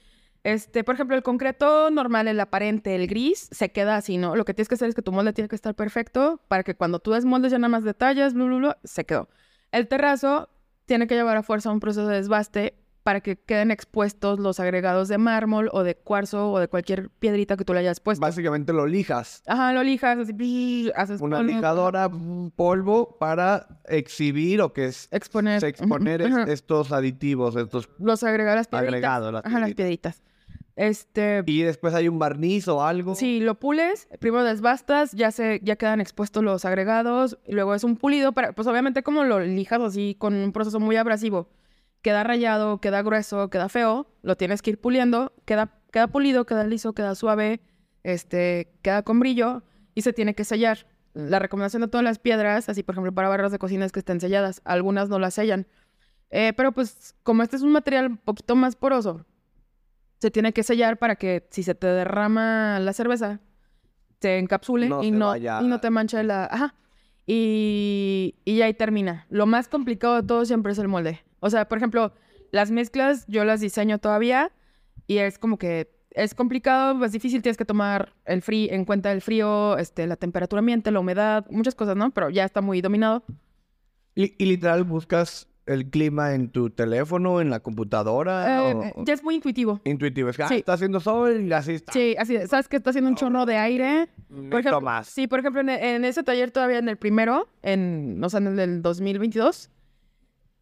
Este, 0.44 0.82
por 0.84 0.96
ejemplo, 0.96 1.16
el 1.16 1.22
concreto 1.22 1.90
normal, 1.90 2.26
el 2.28 2.38
aparente, 2.40 2.94
el 2.96 3.06
gris, 3.06 3.48
se 3.52 3.70
queda 3.70 3.96
así, 3.96 4.18
¿no? 4.18 4.34
Lo 4.36 4.44
que 4.44 4.52
tienes 4.54 4.68
que 4.68 4.74
hacer 4.74 4.88
es 4.88 4.94
que 4.94 5.00
tu 5.02 5.12
molde 5.12 5.32
tiene 5.32 5.48
que 5.48 5.54
estar 5.56 5.74
perfecto 5.74 6.40
para 6.48 6.64
que 6.64 6.74
cuando 6.74 6.98
tú 6.98 7.12
desmoldes 7.12 7.52
ya 7.52 7.58
nada 7.58 7.68
más 7.70 7.84
detalles, 7.84 8.34
blu, 8.34 8.46
blu, 8.46 8.58
blu, 8.58 8.72
se 8.82 9.04
quedó. 9.06 9.28
El 9.70 9.86
terrazo 9.88 10.48
tiene 10.84 11.06
que 11.06 11.14
llevar 11.14 11.36
a 11.36 11.42
fuerza 11.44 11.70
un 11.70 11.78
proceso 11.80 12.06
de 12.08 12.16
desbaste 12.16 12.74
para 13.02 13.20
que 13.20 13.36
queden 13.36 13.70
expuestos 13.70 14.38
los 14.38 14.60
agregados 14.60 15.08
de 15.08 15.18
mármol 15.18 15.68
o 15.72 15.82
de 15.82 15.96
cuarzo 15.96 16.52
o 16.52 16.58
de 16.60 16.68
cualquier 16.68 17.10
piedrita 17.10 17.56
que 17.56 17.64
tú 17.64 17.74
le 17.74 17.80
hayas 17.80 18.00
puesto. 18.00 18.20
Básicamente 18.24 18.72
lo 18.72 18.86
lijas. 18.86 19.42
Ajá, 19.46 19.72
lo 19.72 19.82
lijas, 19.82 20.18
así, 20.18 20.32
brrr, 20.32 20.92
haces 20.96 21.20
Una 21.20 21.38
polvo, 21.38 21.50
lijadora, 21.52 22.10
polvo 22.54 23.16
para 23.18 23.66
exhibir 23.88 24.60
o 24.60 24.72
que 24.72 24.86
es 24.86 25.08
exponer, 25.10 25.60
se 25.60 25.68
exponer 25.68 26.22
es- 26.22 26.48
estos 26.48 26.92
aditivos, 26.92 27.56
estos 27.56 27.88
los 27.98 28.22
agregados, 28.22 28.56
las 28.58 28.68
piedritas. 28.68 28.88
agregados, 28.94 29.32
las 29.32 29.44
Ajá, 29.46 29.60
las 29.60 29.74
piedritas. 29.74 30.22
Este, 30.74 31.42
Y 31.46 31.62
después 31.62 31.92
hay 31.94 32.08
un 32.08 32.18
barniz 32.18 32.66
o 32.68 32.82
algo. 32.82 33.14
Sí, 33.14 33.40
lo 33.40 33.56
pules, 33.58 34.08
primero 34.20 34.42
desbastas, 34.44 35.12
ya 35.12 35.30
se, 35.30 35.60
ya 35.62 35.76
quedan 35.76 36.00
expuestos 36.00 36.42
los 36.42 36.64
agregados, 36.64 37.38
y 37.46 37.52
luego 37.52 37.74
es 37.74 37.84
un 37.84 37.96
pulido 37.96 38.32
para, 38.32 38.52
pues 38.52 38.66
obviamente 38.68 39.02
como 39.02 39.24
lo 39.24 39.40
lijas 39.40 39.80
así 39.82 40.16
con 40.18 40.32
un 40.34 40.50
proceso 40.52 40.80
muy 40.80 40.96
abrasivo, 40.96 41.48
queda 42.02 42.24
rayado, 42.24 42.80
queda 42.80 43.02
grueso, 43.02 43.48
queda 43.50 43.68
feo, 43.68 44.06
lo 44.22 44.36
tienes 44.36 44.60
que 44.62 44.70
ir 44.70 44.80
puliendo, 44.80 45.32
queda, 45.44 45.80
queda 45.92 46.08
pulido, 46.08 46.44
queda 46.46 46.64
liso, 46.66 46.92
queda 46.92 47.14
suave, 47.14 47.60
este, 48.02 48.72
queda 48.82 49.02
con 49.02 49.20
brillo 49.20 49.62
y 49.94 50.02
se 50.02 50.12
tiene 50.12 50.34
que 50.34 50.44
sellar. 50.44 50.86
La 51.14 51.38
recomendación 51.38 51.82
de 51.82 51.88
todas 51.88 52.04
las 52.04 52.18
piedras, 52.18 52.68
así 52.68 52.82
por 52.82 52.94
ejemplo 52.94 53.12
para 53.12 53.28
barras 53.28 53.52
de 53.52 53.58
cocina 53.58 53.84
es 53.84 53.92
que 53.92 54.00
estén 54.00 54.20
selladas, 54.20 54.60
algunas 54.64 55.08
no 55.08 55.18
las 55.18 55.34
sellan. 55.34 55.66
Eh, 56.30 56.52
pero 56.56 56.72
pues 56.72 57.14
como 57.22 57.42
este 57.42 57.56
es 57.56 57.62
un 57.62 57.72
material 57.72 58.06
un 58.06 58.16
poquito 58.16 58.56
más 58.56 58.74
poroso, 58.76 59.26
se 60.18 60.30
tiene 60.30 60.52
que 60.52 60.62
sellar 60.62 60.98
para 60.98 61.16
que 61.16 61.46
si 61.50 61.62
se 61.62 61.74
te 61.74 61.86
derrama 61.86 62.78
la 62.80 62.92
cerveza, 62.94 63.40
se 64.20 64.38
encapsule 64.38 64.88
No 64.88 65.02
y, 65.02 65.10
no, 65.10 65.26
vaya- 65.28 65.60
y 65.62 65.66
no 65.66 65.80
te 65.80 65.90
manche 65.90 66.22
la... 66.22 66.46
Ajá. 66.46 66.74
Y, 67.26 68.36
y 68.44 68.62
ahí 68.62 68.72
termina. 68.74 69.26
Lo 69.30 69.46
más 69.46 69.68
complicado 69.68 70.14
de 70.20 70.26
todo 70.26 70.44
siempre 70.44 70.72
es 70.72 70.78
el 70.78 70.88
molde. 70.88 71.20
O 71.44 71.50
sea, 71.50 71.68
por 71.68 71.76
ejemplo, 71.78 72.12
las 72.52 72.70
mezclas 72.70 73.24
yo 73.26 73.44
las 73.44 73.60
diseño 73.60 73.98
todavía 73.98 74.52
y 75.06 75.18
es 75.18 75.38
como 75.38 75.58
que 75.58 75.90
es 76.12 76.34
complicado, 76.34 77.04
es 77.04 77.12
difícil, 77.12 77.42
tienes 77.42 77.56
que 77.56 77.64
tomar 77.64 78.12
el 78.26 78.42
frío, 78.42 78.70
en 78.72 78.84
cuenta 78.84 79.10
el 79.12 79.22
frío, 79.22 79.76
este, 79.78 80.06
la 80.06 80.16
temperatura 80.16 80.60
ambiente, 80.60 80.90
la 80.90 81.00
humedad, 81.00 81.46
muchas 81.50 81.74
cosas, 81.74 81.96
¿no? 81.96 82.10
Pero 82.10 82.30
ya 82.30 82.44
está 82.44 82.60
muy 82.60 82.80
dominado. 82.80 83.24
Y, 84.14 84.34
y 84.42 84.46
literal 84.46 84.84
buscas 84.84 85.48
el 85.64 85.88
clima 85.88 86.34
en 86.34 86.50
tu 86.50 86.68
teléfono, 86.70 87.40
en 87.40 87.48
la 87.48 87.60
computadora. 87.60 88.68
Eh, 88.70 88.74
o- 88.74 88.82
eh, 88.82 88.94
ya 89.06 89.14
es 89.14 89.22
muy 89.24 89.36
intuitivo. 89.36 89.80
Intuitivo. 89.84 90.28
Es 90.28 90.36
que 90.36 90.42
ah, 90.42 90.48
sí. 90.48 90.56
está 90.56 90.74
haciendo 90.74 91.00
sol 91.00 91.40
y 91.48 91.52
así 91.52 91.72
está. 91.74 91.92
Sí, 91.92 92.14
así, 92.18 92.36
es. 92.36 92.50
¿sabes 92.50 92.68
que 92.68 92.76
está 92.76 92.90
haciendo 92.90 93.08
un 93.08 93.16
chorro 93.16 93.46
de 93.46 93.56
aire? 93.56 94.08
Por 94.28 94.60
ejemplo, 94.60 94.80
más. 94.82 95.06
Sí, 95.08 95.26
por 95.28 95.38
ejemplo, 95.40 95.62
en, 95.62 95.70
en 95.70 96.04
ese 96.04 96.22
taller 96.22 96.50
todavía 96.50 96.78
en 96.78 96.88
el 96.90 96.98
primero, 96.98 97.48
en, 97.62 98.20
o 98.22 98.28
sea, 98.28 98.38
en 98.40 98.48
el 98.48 98.56
del 98.56 98.82
2022, 98.82 99.70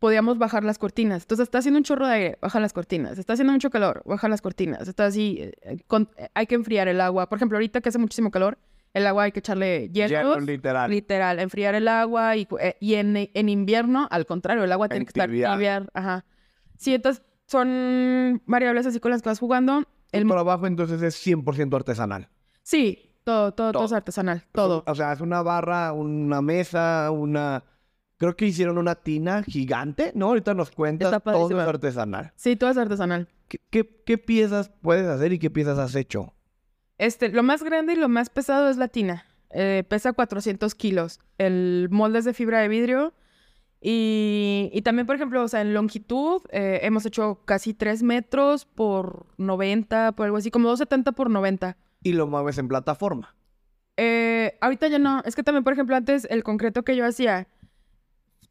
podíamos 0.00 0.38
bajar 0.38 0.64
las 0.64 0.78
cortinas. 0.78 1.22
Entonces, 1.22 1.44
está 1.44 1.58
haciendo 1.58 1.78
un 1.78 1.84
chorro 1.84 2.06
de 2.08 2.12
aire, 2.14 2.38
baja 2.42 2.58
las 2.58 2.72
cortinas. 2.72 3.18
Está 3.18 3.34
haciendo 3.34 3.52
mucho 3.52 3.70
calor, 3.70 4.02
baja 4.04 4.28
las 4.28 4.42
cortinas. 4.42 4.88
Está 4.88 5.06
así, 5.06 5.36
eh, 5.40 5.52
eh, 5.62 5.78
con- 5.86 6.10
eh, 6.16 6.28
hay 6.34 6.46
que 6.48 6.56
enfriar 6.56 6.88
el 6.88 7.00
agua. 7.00 7.28
Por 7.28 7.36
ejemplo, 7.38 7.56
ahorita 7.58 7.80
que 7.80 7.90
hace 7.90 7.98
muchísimo 7.98 8.30
calor, 8.32 8.58
el 8.94 9.06
agua 9.06 9.22
hay 9.24 9.32
que 9.32 9.38
echarle 9.38 9.88
Hielo, 9.90 10.08
hielos. 10.08 10.42
literal. 10.42 10.90
Literal, 10.90 11.38
enfriar 11.38 11.76
el 11.76 11.86
agua 11.86 12.34
y, 12.36 12.48
y 12.80 12.94
en, 12.94 13.14
en 13.16 13.48
invierno, 13.48 14.08
al 14.10 14.26
contrario, 14.26 14.64
el 14.64 14.72
agua 14.72 14.88
tiene 14.88 15.04
que 15.04 15.10
estar 15.10 15.28
tibia. 15.30 15.86
Ajá. 15.94 16.24
Sí, 16.76 16.94
entonces 16.94 17.22
son 17.46 18.42
variables 18.46 18.86
así 18.86 18.98
con 19.00 19.10
las 19.12 19.22
que 19.22 19.28
vas 19.28 19.38
jugando. 19.38 19.84
El, 20.12 20.26
Por 20.26 20.38
abajo 20.38 20.66
entonces 20.66 21.02
es 21.02 21.14
100% 21.26 21.76
artesanal. 21.76 22.28
sí, 22.62 23.06
todo, 23.22 23.52
todo, 23.52 23.72
todo 23.72 23.84
es 23.84 23.90
Todo. 23.90 23.96
artesanal, 23.98 24.42
todo. 24.50 24.82
O 24.86 24.94
sea, 24.94 25.12
es 25.12 25.20
una 25.20 25.42
barra, 25.42 25.92
una 25.92 26.40
mesa, 26.42 27.10
una... 27.12 27.62
Creo 28.20 28.36
que 28.36 28.44
hicieron 28.44 28.76
una 28.76 28.96
tina 28.96 29.42
gigante, 29.42 30.12
¿no? 30.14 30.26
Ahorita 30.26 30.52
nos 30.52 30.70
cuentas, 30.70 31.22
todo 31.24 31.58
es 31.58 31.66
artesanal. 31.66 32.34
Sí, 32.36 32.54
todo 32.54 32.68
es 32.68 32.76
artesanal. 32.76 33.28
¿Qué, 33.48 33.58
qué, 33.70 34.02
qué 34.04 34.18
piezas 34.18 34.70
puedes 34.82 35.06
hacer 35.06 35.32
y 35.32 35.38
qué 35.38 35.48
piezas 35.48 35.78
has 35.78 35.94
hecho? 35.94 36.34
Este, 36.98 37.30
lo 37.30 37.42
más 37.42 37.62
grande 37.62 37.94
y 37.94 37.96
lo 37.96 38.10
más 38.10 38.28
pesado 38.28 38.68
es 38.68 38.76
la 38.76 38.88
tina. 38.88 39.24
Eh, 39.48 39.84
pesa 39.88 40.12
400 40.12 40.74
kilos. 40.74 41.18
El 41.38 41.88
molde 41.90 42.18
es 42.18 42.26
de 42.26 42.34
fibra 42.34 42.60
de 42.60 42.68
vidrio. 42.68 43.14
Y, 43.80 44.68
y 44.74 44.82
también, 44.82 45.06
por 45.06 45.16
ejemplo, 45.16 45.42
o 45.42 45.48
sea, 45.48 45.62
en 45.62 45.72
longitud 45.72 46.42
eh, 46.50 46.80
hemos 46.82 47.06
hecho 47.06 47.40
casi 47.46 47.72
3 47.72 48.02
metros 48.02 48.66
por 48.66 49.28
90, 49.38 50.12
por 50.12 50.26
algo 50.26 50.36
así, 50.36 50.50
como 50.50 50.68
270 50.68 51.12
por 51.12 51.30
90. 51.30 51.78
Y 52.02 52.12
lo 52.12 52.26
mueves 52.26 52.58
en 52.58 52.68
plataforma. 52.68 53.34
Eh, 53.96 54.58
ahorita 54.60 54.88
ya 54.88 54.98
no. 54.98 55.22
Es 55.24 55.34
que 55.34 55.42
también, 55.42 55.64
por 55.64 55.72
ejemplo, 55.72 55.96
antes 55.96 56.26
el 56.28 56.42
concreto 56.42 56.82
que 56.82 56.96
yo 56.96 57.06
hacía 57.06 57.48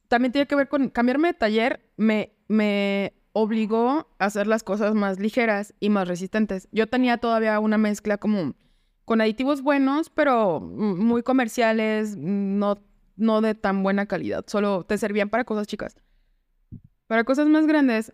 también 0.09 0.33
tiene 0.33 0.47
que 0.47 0.55
ver 0.55 0.67
con 0.67 0.89
cambiarme 0.89 1.29
de 1.29 1.33
taller. 1.35 1.81
Me, 1.95 2.33
me 2.47 3.13
obligó 3.31 4.09
a 4.19 4.25
hacer 4.25 4.47
las 4.47 4.63
cosas 4.63 4.93
más 4.95 5.19
ligeras 5.19 5.73
y 5.79 5.89
más 5.89 6.07
resistentes. 6.07 6.67
Yo 6.71 6.87
tenía 6.87 7.17
todavía 7.17 7.59
una 7.59 7.77
mezcla 7.77 8.17
como 8.17 8.55
con 9.05 9.21
aditivos 9.21 9.61
buenos, 9.61 10.09
pero 10.09 10.59
muy 10.59 11.23
comerciales, 11.23 12.15
no, 12.17 12.77
no 13.15 13.41
de 13.41 13.55
tan 13.55 13.81
buena 13.81 14.07
calidad. 14.07 14.43
Solo 14.47 14.83
te 14.83 14.97
servían 14.97 15.29
para 15.29 15.45
cosas 15.45 15.67
chicas. 15.67 15.95
Para 17.07 17.23
cosas 17.23 17.47
más 17.47 17.65
grandes, 17.65 18.13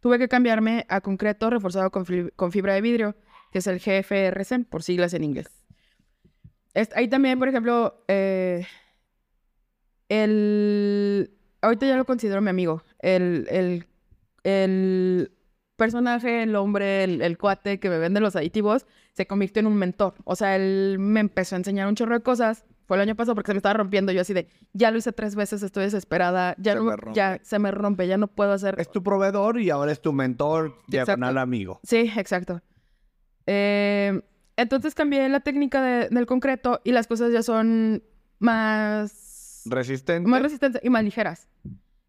tuve 0.00 0.18
que 0.18 0.28
cambiarme 0.28 0.86
a 0.88 1.00
concreto 1.00 1.50
reforzado 1.50 1.90
con, 1.90 2.04
con 2.36 2.52
fibra 2.52 2.74
de 2.74 2.80
vidrio, 2.80 3.16
que 3.50 3.58
es 3.58 3.66
el 3.66 3.78
GFRC, 3.78 4.64
por 4.68 4.82
siglas 4.82 5.12
en 5.14 5.24
inglés. 5.24 5.48
Ahí 6.94 7.08
también, 7.08 7.38
por 7.38 7.48
ejemplo, 7.48 8.02
eh, 8.08 8.66
el... 10.08 11.30
Ahorita 11.62 11.86
ya 11.86 11.96
lo 11.96 12.04
considero 12.04 12.40
mi 12.42 12.50
amigo. 12.50 12.82
El, 13.00 13.46
el, 13.50 13.86
el 14.42 15.32
personaje, 15.76 16.42
el 16.42 16.54
hombre, 16.56 17.04
el, 17.04 17.22
el 17.22 17.38
cuate 17.38 17.80
que 17.80 17.88
me 17.88 17.98
vende 17.98 18.20
los 18.20 18.36
aditivos, 18.36 18.86
se 19.14 19.26
convirtió 19.26 19.60
en 19.60 19.66
un 19.66 19.76
mentor. 19.76 20.14
O 20.24 20.36
sea, 20.36 20.56
él 20.56 20.96
me 20.98 21.20
empezó 21.20 21.54
a 21.54 21.58
enseñar 21.58 21.88
un 21.88 21.94
chorro 21.94 22.14
de 22.14 22.22
cosas. 22.22 22.64
Fue 22.86 22.98
el 22.98 23.00
año 23.00 23.14
pasado 23.16 23.34
porque 23.34 23.48
se 23.48 23.54
me 23.54 23.58
estaba 23.58 23.72
rompiendo. 23.72 24.12
Yo 24.12 24.20
así 24.20 24.34
de, 24.34 24.46
ya 24.74 24.90
lo 24.90 24.98
hice 24.98 25.12
tres 25.12 25.34
veces, 25.36 25.62
estoy 25.62 25.84
desesperada. 25.84 26.54
Ya, 26.58 26.72
Se 26.72 26.78
no, 26.78 26.84
me 26.84 26.96
rompe. 26.96 27.16
ya 27.16 27.40
se 27.42 27.58
me 27.58 27.70
rompe, 27.70 28.06
ya 28.06 28.18
no 28.18 28.26
puedo 28.28 28.52
hacer... 28.52 28.74
Es 28.78 28.90
tu 28.90 29.02
proveedor 29.02 29.58
y 29.58 29.70
ahora 29.70 29.90
es 29.90 30.02
tu 30.02 30.12
mentor, 30.12 30.74
diagonal 30.88 31.38
amigo. 31.38 31.80
Sí, 31.82 32.12
exacto. 32.14 32.60
Eh, 33.46 34.20
entonces 34.58 34.94
cambié 34.94 35.26
la 35.30 35.40
técnica 35.40 35.82
de- 35.82 36.08
del 36.10 36.26
concreto 36.26 36.82
y 36.84 36.92
las 36.92 37.06
cosas 37.06 37.32
ya 37.32 37.42
son 37.42 38.02
más, 38.38 39.12
Resistente. 39.66 40.28
más 40.28 40.42
resistentes 40.42 40.80
y 40.84 40.90
más 40.90 41.02
ligeras. 41.04 41.48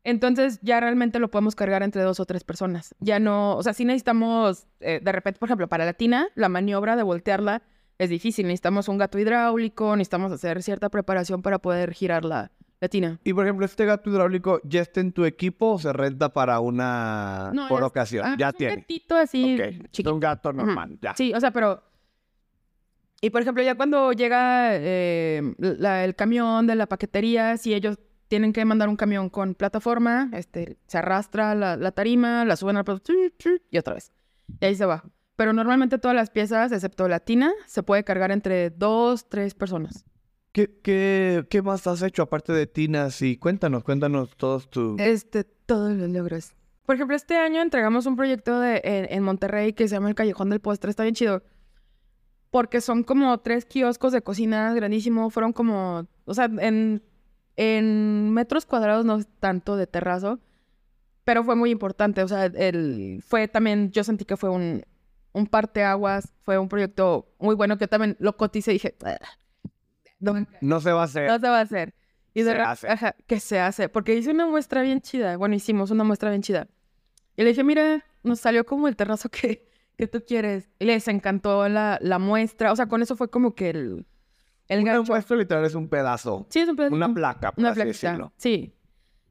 Entonces 0.04 0.60
ya 0.62 0.80
realmente 0.80 1.18
lo 1.20 1.32
podemos 1.32 1.56
cargar 1.56 1.82
entre 1.82 2.04
dos 2.04 2.20
o 2.20 2.26
tres 2.26 2.44
personas. 2.44 2.94
Ya 3.00 3.20
no, 3.20 3.56
o 3.58 3.64
sea, 3.64 3.74
si 3.74 3.86
necesitamos, 3.86 4.68
eh, 4.80 5.00
de 5.04 5.12
repente, 5.12 5.40
por 5.40 5.48
ejemplo, 5.48 5.68
para 5.68 5.84
la 5.86 5.94
tina, 5.94 6.28
la 6.36 6.48
maniobra 6.48 6.96
de 6.96 7.02
voltearla 7.04 7.64
es 7.98 8.10
difícil. 8.12 8.46
Necesitamos 8.46 8.88
un 8.88 8.98
gato 9.00 9.18
hidráulico, 9.18 9.96
necesitamos 9.96 10.32
hacer 10.32 10.62
cierta 10.62 10.90
preparación 10.90 11.42
para 11.42 11.58
poder 11.58 11.94
girar 11.94 12.24
la, 12.24 12.52
la 12.82 12.88
tina. 12.88 13.20
Y 13.24 13.34
por 13.34 13.46
ejemplo, 13.46 13.66
¿este 13.66 13.86
gato 13.86 14.12
hidráulico 14.12 14.62
ya 14.64 14.82
está 14.82 15.00
en 15.00 15.12
tu 15.12 15.26
equipo 15.26 15.72
o 15.72 15.80
se 15.80 15.92
renta 15.92 16.32
para 16.34 16.60
una 16.60 17.50
No, 17.56 17.68
por 17.68 17.82
ocasión? 17.84 18.26
Ah, 18.28 18.36
ya 18.38 18.50
es 18.50 18.54
un 18.54 18.58
tiene. 18.60 18.76
gatito 18.76 19.16
así 19.16 19.56
Ok, 19.60 19.88
chiquito. 19.90 20.14
Un 20.14 20.20
gato 20.20 20.54
normal, 20.54 21.00
ya. 21.02 21.16
Sí, 21.16 21.34
o 21.34 21.40
sea, 21.40 21.50
pero... 21.52 21.82
Y 23.22 23.30
por 23.30 23.42
ejemplo, 23.42 23.64
ya 23.64 23.76
cuando 23.76 24.12
llega 24.12 24.70
eh, 24.74 25.42
la- 25.58 26.04
el 26.06 26.16
camión 26.16 26.68
de 26.68 26.76
la 26.76 26.86
paquetería, 26.88 27.58
si 27.58 27.74
ellos 27.74 27.98
tienen 28.28 28.54
que 28.54 28.66
mandar 28.66 28.90
un 28.90 28.96
camión 28.96 29.30
con 29.30 29.56
plataforma, 29.56 30.30
este, 30.34 30.78
se 30.88 30.98
arrastra 30.98 31.56
la, 31.56 31.78
la 31.78 31.92
tarima, 31.92 32.44
la 32.46 32.56
suben 32.56 32.78
al 32.78 32.84
producto 32.84 33.14
y 33.72 33.78
otra 33.78 33.94
vez. 33.94 34.12
Y 34.60 34.66
ahí 34.66 34.76
se 34.76 34.86
va. 34.86 35.04
Pero 35.36 35.54
normalmente 35.54 35.98
todas 35.98 36.16
las 36.16 36.30
piezas, 36.30 36.72
excepto 36.72 37.08
la 37.08 37.20
tina, 37.20 37.52
se 37.68 37.84
puede 37.84 38.04
cargar 38.04 38.32
entre 38.32 38.70
dos, 38.70 39.28
tres 39.30 39.54
personas. 39.54 40.06
¿Qué, 40.52 40.80
qué, 40.82 41.46
qué 41.50 41.62
más 41.62 41.86
has 41.88 42.02
hecho 42.02 42.22
aparte 42.24 42.54
de 42.54 42.66
tinas? 42.68 43.22
Y 43.22 43.38
cuéntanos, 43.38 43.84
cuéntanos 43.84 44.36
todos 44.38 44.70
tus... 44.70 45.00
Este, 45.00 45.44
todos 45.44 45.92
los 45.94 46.10
logros. 46.10 46.54
Por 46.86 46.96
ejemplo, 46.96 47.16
este 47.16 47.36
año 47.36 47.62
entregamos 47.62 48.06
un 48.06 48.16
proyecto 48.16 48.60
de, 48.60 48.80
en, 48.86 49.08
en 49.10 49.24
Monterrey 49.24 49.74
que 49.74 49.88
se 49.88 49.96
llama 49.96 50.08
El 50.10 50.16
Callejón 50.16 50.50
del 50.50 50.62
Postre. 50.62 50.90
Está 50.92 51.04
bien 51.04 51.16
chido. 51.16 51.44
Porque 52.52 52.80
son 52.82 53.04
como 53.04 53.38
tres 53.40 53.66
kioscos 53.66 54.14
de 54.14 54.22
cocina 54.22 54.74
grandísimo. 54.74 55.30
Fueron 55.30 55.52
como, 55.54 56.08
o 56.26 56.34
sea, 56.34 56.46
en, 56.46 57.04
en 57.58 58.30
metros 58.32 58.66
cuadrados, 58.66 59.06
no 59.06 59.20
tanto 59.40 59.76
de 59.76 59.88
terrazo. 59.88 60.40
Pero 61.24 61.44
fue 61.44 61.56
muy 61.56 61.72
importante. 61.72 62.24
O 62.24 62.28
sea, 62.28 62.46
el, 62.46 63.22
fue 63.26 63.48
también, 63.48 63.92
yo 63.92 64.04
sentí 64.04 64.26
que 64.26 64.38
fue 64.38 64.50
un, 64.50 64.84
un 65.34 65.48
parteaguas. 65.48 66.32
Fue 66.44 66.58
un 66.58 66.70
proyecto 66.70 67.28
muy 67.40 67.56
bueno 67.56 67.78
que 67.78 67.88
también 67.88 68.16
lo 68.20 68.38
coticé 68.38 68.72
y 68.72 68.76
dije, 68.76 68.96
"Ah, 69.04 69.18
no, 70.20 70.46
No 70.62 70.80
se 70.82 70.92
va 70.92 71.02
a 71.02 71.06
hacer. 71.06 71.28
no 71.30 71.40
se 71.40 71.48
va 71.50 71.58
a 71.60 71.62
hacer. 71.62 71.94
Y 72.34 72.42
de 72.44 72.52
Se 72.52 72.58
ra- 72.58 72.72
hace. 72.72 72.88
Ajá, 72.88 73.16
que 73.28 73.40
se 73.40 73.60
hace. 73.60 73.90
Porque 73.90 74.14
hice 74.16 74.32
una 74.32 74.46
muestra 74.48 74.82
bien 74.82 75.02
chida. 75.02 75.36
Bueno, 75.38 75.56
hicimos 75.56 75.92
una 75.92 76.04
muestra 76.04 76.30
bien 76.30 76.42
chida. 76.42 76.68
Y 77.38 77.44
le 77.44 77.50
dije, 77.50 77.64
mira, 77.64 78.04
nos 78.24 78.40
salió 78.40 78.66
como 78.66 78.88
el 78.88 78.96
terrazo 78.96 79.30
que, 79.30 79.65
que 79.98 80.08
tú 80.08 80.24
quieres. 80.26 80.70
Les 80.80 81.08
encantó 81.08 81.68
la, 81.70 81.98
la 82.02 82.20
muestra. 82.20 82.72
O 82.72 82.76
sea, 82.76 82.88
con 82.88 83.02
eso 83.02 83.16
fue 83.16 83.30
como 83.30 83.56
que 83.56 83.70
el, 83.72 84.06
el 84.68 84.82
Una 84.84 84.94
gancho. 84.94 85.12
muestra 85.12 85.38
literal 85.38 85.66
es 85.66 85.76
un 85.76 85.88
pedazo. 85.90 86.46
Sí, 86.50 86.60
es 86.60 86.70
un 86.70 86.76
pedazo. 86.76 86.96
Una 86.96 87.14
placa, 87.14 87.52
por 87.52 87.62
Una 87.62 87.72
así 87.72 87.84
decirlo. 87.84 88.34
Sí. 88.38 88.74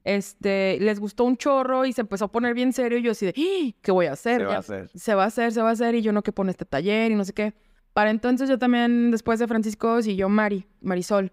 Este, 0.04 0.76
les 0.80 1.00
gustó 1.00 1.24
un 1.24 1.36
chorro 1.38 1.86
y 1.86 1.92
se 1.94 2.02
empezó 2.02 2.26
a 2.26 2.32
poner 2.32 2.52
bien 2.54 2.72
serio. 2.72 2.98
Y 2.98 3.02
yo 3.02 3.12
así 3.12 3.26
de, 3.26 3.34
"¡Ah! 3.36 3.74
¿qué 3.80 3.90
voy 3.90 4.06
a 4.06 4.12
hacer? 4.12 4.40
Se 4.40 4.44
va 4.44 4.50
Ya- 4.50 4.56
a 4.56 4.60
hacer. 4.60 4.90
se 4.94 5.14
va 5.14 5.24
a 5.24 5.26
hacer, 5.26 5.52
se 5.52 5.62
va 5.62 5.70
a 5.70 5.72
hacer, 5.72 5.94
y 5.94 6.02
yo 6.02 6.12
no 6.12 6.22
que 6.22 6.32
pone 6.32 6.50
este 6.50 6.64
taller 6.66 7.10
y 7.10 7.14
no 7.14 7.24
sé 7.24 7.32
qué. 7.32 7.54
Para 7.94 8.10
entonces 8.10 8.48
yo 8.48 8.58
también, 8.58 9.10
después 9.10 9.38
de 9.38 9.46
Francisco, 9.48 10.02
siguió 10.02 10.28
Mari, 10.28 10.66
Marisol. 10.80 11.32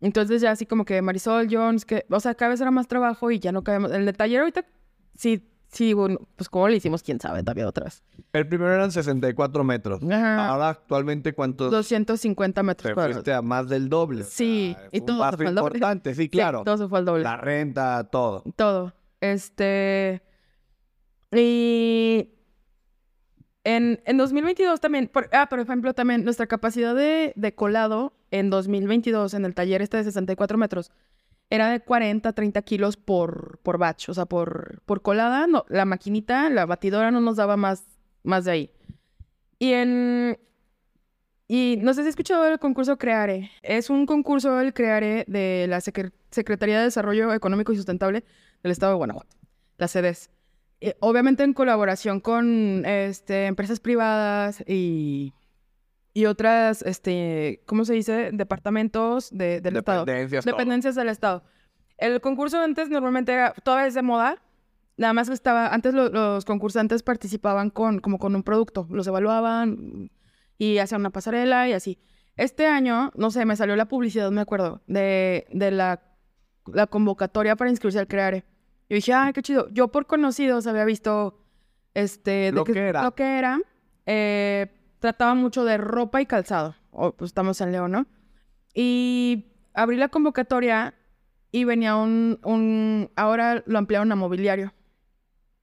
Entonces 0.00 0.42
ya 0.42 0.50
así 0.50 0.66
como 0.66 0.84
que 0.84 1.00
Marisol, 1.00 1.46
Jones, 1.50 1.84
que, 1.84 2.04
o 2.10 2.18
sea, 2.20 2.34
cada 2.34 2.50
vez 2.50 2.60
era 2.60 2.70
más 2.72 2.88
trabajo 2.88 3.30
y 3.30 3.38
ya 3.38 3.52
no 3.52 3.62
cabemos. 3.62 3.92
El 3.92 4.04
de 4.04 4.12
taller 4.12 4.40
ahorita, 4.40 4.64
sí, 5.14 5.48
sí, 5.72 5.92
bueno, 5.94 6.20
pues 6.36 6.48
como 6.48 6.68
le 6.68 6.76
hicimos, 6.76 7.02
quién 7.02 7.18
sabe, 7.18 7.42
todavía 7.42 7.66
otras. 7.66 8.02
El 8.32 8.46
primero 8.46 8.72
eran 8.72 8.92
64 8.92 9.64
metros. 9.64 10.00
Ajá. 10.04 10.46
Ahora 10.48 10.68
actualmente 10.68 11.32
cuántos 11.34 11.70
250 11.72 12.62
metros 12.62 12.88
te 12.90 12.94
cuadrados. 12.94 13.16
fuiste 13.16 13.32
a 13.32 13.42
más 13.42 13.68
del 13.68 13.88
doble. 13.88 14.22
Sí, 14.24 14.76
sea, 14.78 14.88
y 14.92 15.00
un 15.00 15.06
todo 15.06 15.30
se 15.30 15.36
fue 15.36 15.46
al 15.48 15.54
doble. 15.56 15.76
importante, 15.78 16.14
sí, 16.14 16.22
Sí, 16.22 16.28
claro. 16.28 16.62
todo 16.64 16.76
se 16.78 16.86
fue 16.88 16.98
al 17.00 17.04
doble. 17.04 17.24
La 17.24 17.36
renta, 17.36 18.04
todo. 18.04 18.44
Todo. 18.54 18.92
Este. 19.20 20.22
Y. 21.32 22.28
En, 23.64 24.02
en 24.06 24.16
2022 24.18 24.80
también. 24.80 25.06
por- 25.08 25.28
ah, 25.32 25.46
por 25.48 25.60
ejemplo, 25.60 25.94
también 25.94 26.24
nuestra 26.24 26.46
capacidad 26.46 26.94
de, 26.94 27.32
de 27.36 27.54
colado 27.54 28.12
en 28.32 28.50
2022 28.50 29.34
en 29.34 29.44
el 29.44 29.54
taller 29.54 29.82
este 29.82 29.98
de 29.98 30.04
64 30.04 30.58
metros 30.58 30.90
era 31.54 31.68
de 31.70 31.80
40, 31.80 32.32
30 32.32 32.62
kilos 32.62 32.96
por, 32.96 33.58
por 33.62 33.76
batch. 33.76 34.08
O 34.08 34.14
sea, 34.14 34.24
por, 34.24 34.80
por 34.86 35.02
colada, 35.02 35.46
no, 35.46 35.64
la 35.68 35.84
maquinita, 35.84 36.48
la 36.48 36.64
batidora 36.64 37.10
no 37.10 37.20
nos 37.20 37.36
daba 37.36 37.56
más, 37.58 37.84
más 38.22 38.44
de 38.46 38.50
ahí. 38.52 38.70
Y 39.58 39.72
en. 39.74 40.38
Y 41.48 41.78
no 41.82 41.92
sé 41.92 42.00
si 42.00 42.08
has 42.08 42.12
escuchado 42.12 42.46
el 42.46 42.58
concurso 42.58 42.96
Creare. 42.96 43.50
Es 43.62 43.90
un 43.90 44.06
concurso 44.06 44.56
del 44.56 44.72
Creare 44.72 45.24
de 45.28 45.66
la 45.68 45.78
Secre- 45.80 46.12
Secretaría 46.30 46.78
de 46.78 46.84
Desarrollo 46.84 47.34
Económico 47.34 47.72
y 47.72 47.76
Sustentable 47.76 48.24
del 48.62 48.72
Estado 48.72 48.92
de 48.92 48.96
Guanajuato, 48.96 49.36
la 49.76 49.88
CEDES. 49.88 50.30
Obviamente 51.00 51.44
en 51.44 51.52
colaboración 51.52 52.20
con 52.20 52.84
este, 52.86 53.44
empresas 53.46 53.78
privadas 53.78 54.64
y, 54.66 55.34
y 56.14 56.26
otras, 56.26 56.82
este, 56.82 57.62
¿cómo 57.66 57.84
se 57.84 57.94
dice? 57.94 58.30
Departamentos 58.32 59.30
de- 59.30 59.60
del 59.60 59.76
Estado. 59.76 60.04
Dependencias, 60.04 60.44
todo. 60.44 60.52
Dependencias 60.54 60.94
del 60.94 61.08
Estado. 61.08 61.42
El 61.98 62.20
concurso 62.20 62.58
antes 62.60 62.88
normalmente 62.90 63.32
era, 63.32 63.52
todavía 63.62 63.86
es 63.86 63.94
de 63.94 64.02
moda, 64.02 64.42
nada 64.96 65.12
más 65.14 65.28
que 65.28 65.34
estaba, 65.34 65.68
antes 65.68 65.94
lo- 65.94 66.08
los 66.10 66.44
concursantes 66.44 67.02
participaban 67.02 67.70
con, 67.70 68.00
como 68.00 68.18
con 68.18 68.34
un 68.36 68.42
producto, 68.42 68.86
los 68.90 69.06
evaluaban 69.06 70.10
y 70.58 70.78
hacían 70.78 71.00
una 71.00 71.10
pasarela 71.10 71.68
y 71.68 71.72
así. 71.72 71.98
Este 72.36 72.66
año, 72.66 73.10
no 73.14 73.30
sé, 73.30 73.44
me 73.44 73.56
salió 73.56 73.76
la 73.76 73.86
publicidad, 73.88 74.30
me 74.30 74.40
acuerdo, 74.40 74.82
de, 74.86 75.46
de 75.50 75.70
la, 75.70 76.02
la 76.66 76.86
convocatoria 76.86 77.56
para 77.56 77.70
inscribirse 77.70 77.98
al 77.98 78.06
Creare. 78.08 78.44
Yo 78.88 78.96
dije, 78.96 79.12
ay, 79.14 79.32
qué 79.32 79.42
chido. 79.42 79.68
Yo 79.70 79.88
por 79.88 80.06
conocidos 80.06 80.66
había 80.66 80.84
visto, 80.84 81.42
este, 81.94 82.30
de 82.30 82.52
Lo 82.52 82.64
que 82.64 82.78
era. 82.78 83.02
Lo 83.02 83.14
que 83.14 83.38
era. 83.38 83.60
eh, 84.06 84.66
trataba 85.02 85.34
mucho 85.34 85.64
de 85.66 85.76
ropa 85.76 86.22
y 86.22 86.26
calzado. 86.26 86.76
O, 86.92 87.12
pues 87.12 87.30
estamos 87.30 87.60
en 87.60 87.72
León, 87.72 87.90
¿no? 87.92 88.06
Y 88.72 89.52
abrí 89.74 89.96
la 89.96 90.08
convocatoria 90.08 90.94
y 91.50 91.64
venía 91.64 91.96
un, 91.96 92.38
un, 92.44 93.10
ahora 93.16 93.62
lo 93.66 93.78
ampliaron 93.78 94.10
a 94.12 94.16
mobiliario. 94.16 94.72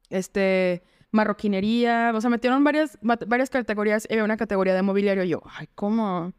Este, 0.09 0.83
marroquinería, 1.11 2.11
o 2.13 2.19
sea, 2.21 2.29
metieron 2.29 2.63
varias, 2.63 2.97
va- 3.07 3.17
varias 3.25 3.49
categorías 3.49 4.05
y 4.09 4.13
había 4.13 4.25
una 4.25 4.37
categoría 4.37 4.75
de 4.75 4.81
mobiliario. 4.81 5.23
Yo, 5.23 5.41
ay, 5.45 5.67
¿cómo? 5.73 6.33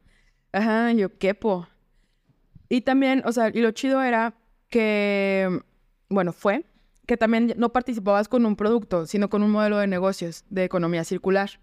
Ajá, 0.52 0.92
yo, 0.92 1.16
quepo. 1.18 1.66
Y 2.68 2.82
también, 2.82 3.22
o 3.24 3.32
sea, 3.32 3.48
y 3.48 3.60
lo 3.60 3.70
chido 3.72 4.02
era 4.02 4.34
que, 4.68 5.60
bueno, 6.08 6.32
fue 6.32 6.66
que 7.06 7.16
también 7.16 7.54
no 7.56 7.72
participabas 7.72 8.28
con 8.28 8.46
un 8.46 8.54
producto, 8.54 9.06
sino 9.06 9.28
con 9.30 9.42
un 9.42 9.50
modelo 9.50 9.78
de 9.78 9.86
negocios 9.88 10.44
de 10.50 10.64
economía 10.64 11.02
circular. 11.02 11.58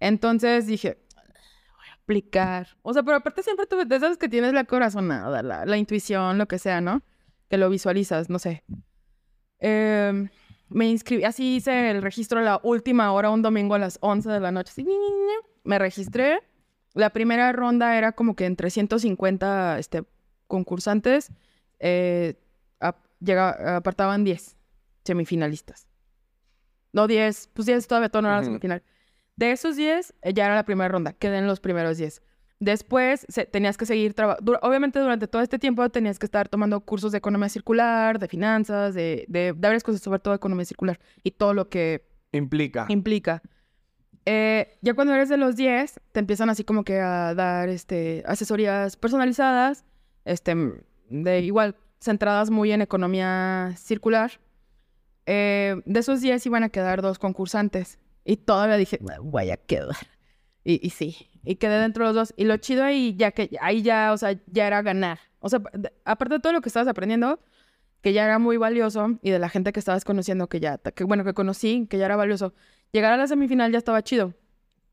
Entonces 0.00 0.66
dije, 0.66 0.98
voy 1.14 1.86
a 1.90 1.94
aplicar. 1.94 2.68
O 2.82 2.92
sea, 2.92 3.02
pero 3.02 3.16
aparte 3.16 3.42
siempre 3.42 3.66
tú, 3.66 3.76
de 3.86 3.96
esas 3.96 4.18
que 4.18 4.28
tienes 4.28 4.52
la 4.52 4.64
corazonada, 4.64 5.42
la, 5.42 5.64
la 5.66 5.76
intuición, 5.76 6.38
lo 6.38 6.46
que 6.46 6.58
sea, 6.58 6.80
¿no? 6.80 7.02
Que 7.48 7.56
lo 7.58 7.68
visualizas, 7.70 8.28
no 8.30 8.38
sé. 8.38 8.64
Em, 9.58 10.28
me 10.68 10.88
inscribí, 10.88 11.24
así 11.24 11.56
hice 11.56 11.90
el 11.90 12.02
registro 12.02 12.40
a 12.40 12.42
la 12.42 12.60
última 12.62 13.12
hora, 13.12 13.30
un 13.30 13.42
domingo 13.42 13.74
a 13.74 13.78
las 13.78 13.98
11 14.02 14.28
de 14.30 14.40
la 14.40 14.50
noche. 14.52 14.70
así, 14.72 14.86
me 15.64 15.78
registré. 15.78 16.40
La 16.94 17.10
primera 17.10 17.52
ronda 17.52 17.96
era 17.96 18.12
como 18.12 18.34
que 18.34 18.46
entre 18.46 18.70
150 18.70 19.78
este, 19.78 20.04
concursantes. 20.46 21.30
Eh, 21.78 22.34
ap- 22.80 23.04
llega- 23.20 23.76
apartaban 23.76 24.24
10 24.24 24.56
semifinalistas. 25.04 25.88
No 26.92 27.06
10, 27.06 27.50
pues 27.52 27.66
10 27.66 27.86
todavía 27.86 28.08
todo 28.08 28.22
no 28.22 28.28
era 28.28 28.36
la 28.36 28.40
Ujú. 28.42 28.46
semifinal. 28.52 28.82
De 29.36 29.52
esos 29.52 29.76
10, 29.76 30.14
eh, 30.22 30.32
ya 30.32 30.46
era 30.46 30.54
la 30.54 30.64
primera 30.64 30.88
ronda, 30.88 31.12
quedé 31.12 31.38
en 31.38 31.46
los 31.46 31.60
primeros 31.60 31.98
10. 31.98 32.22
Después 32.58 33.26
se- 33.28 33.44
tenías 33.44 33.76
que 33.76 33.84
seguir 33.84 34.14
trabajando. 34.14 34.58
Obviamente, 34.62 34.98
durante 34.98 35.28
todo 35.28 35.42
este 35.42 35.58
tiempo 35.58 35.86
tenías 35.90 36.18
que 36.18 36.24
estar 36.24 36.48
tomando 36.48 36.80
cursos 36.80 37.12
de 37.12 37.18
economía 37.18 37.50
circular, 37.50 38.18
de 38.18 38.28
finanzas, 38.28 38.94
de, 38.94 39.26
de, 39.28 39.40
de 39.40 39.52
varias 39.52 39.82
cosas, 39.82 40.00
sobre 40.00 40.20
todo 40.20 40.32
economía 40.32 40.64
circular 40.64 40.98
y 41.22 41.32
todo 41.32 41.52
lo 41.52 41.68
que 41.68 42.06
Implica. 42.32 42.86
implica. 42.88 43.42
Eh, 44.24 44.78
ya 44.80 44.94
cuando 44.94 45.14
eres 45.14 45.28
de 45.28 45.36
los 45.36 45.54
10, 45.54 46.00
te 46.12 46.20
empiezan 46.20 46.48
así 46.50 46.64
como 46.64 46.82
que 46.82 46.98
a 46.98 47.34
dar 47.34 47.68
este, 47.68 48.22
asesorías 48.26 48.96
personalizadas, 48.96 49.84
este, 50.24 50.54
de 51.10 51.40
igual, 51.40 51.76
centradas 52.00 52.48
muy 52.50 52.72
en 52.72 52.80
economía 52.80 53.74
circular. 53.76 54.32
Eh, 55.26 55.76
de 55.84 56.00
esos 56.00 56.22
10 56.22 56.44
iban 56.46 56.62
a 56.64 56.70
quedar 56.70 57.02
dos 57.02 57.18
concursantes. 57.18 57.98
Y 58.26 58.36
todavía 58.38 58.76
dije, 58.76 58.98
"Ah, 59.08 59.18
voy 59.22 59.50
a 59.50 59.56
quedar. 59.56 59.96
Y, 60.64 60.84
y 60.84 60.90
sí, 60.90 61.28
y 61.44 61.54
quedé 61.56 61.78
dentro 61.78 62.04
de 62.04 62.08
los 62.12 62.14
dos. 62.28 62.34
Y 62.36 62.44
lo 62.44 62.56
chido 62.56 62.82
ahí, 62.82 63.14
ya 63.16 63.30
que 63.30 63.56
ahí 63.60 63.82
ya, 63.82 64.12
o 64.12 64.18
sea, 64.18 64.36
ya 64.46 64.66
era 64.66 64.82
ganar. 64.82 65.20
O 65.38 65.48
sea, 65.48 65.60
aparte 66.04 66.34
de 66.34 66.40
todo 66.40 66.52
lo 66.52 66.60
que 66.60 66.68
estabas 66.68 66.88
aprendiendo, 66.88 67.38
que 68.02 68.12
ya 68.12 68.24
era 68.24 68.40
muy 68.40 68.56
valioso, 68.56 69.16
y 69.22 69.30
de 69.30 69.38
la 69.38 69.48
gente 69.48 69.72
que 69.72 69.78
estabas 69.78 70.04
conociendo, 70.04 70.48
que 70.48 70.58
ya, 70.58 70.78
que 70.78 71.04
bueno, 71.04 71.22
que 71.22 71.34
conocí, 71.34 71.86
que 71.88 71.98
ya 71.98 72.06
era 72.06 72.16
valioso, 72.16 72.52
llegar 72.92 73.12
a 73.12 73.16
la 73.16 73.28
semifinal 73.28 73.70
ya 73.70 73.78
estaba 73.78 74.02
chido. 74.02 74.34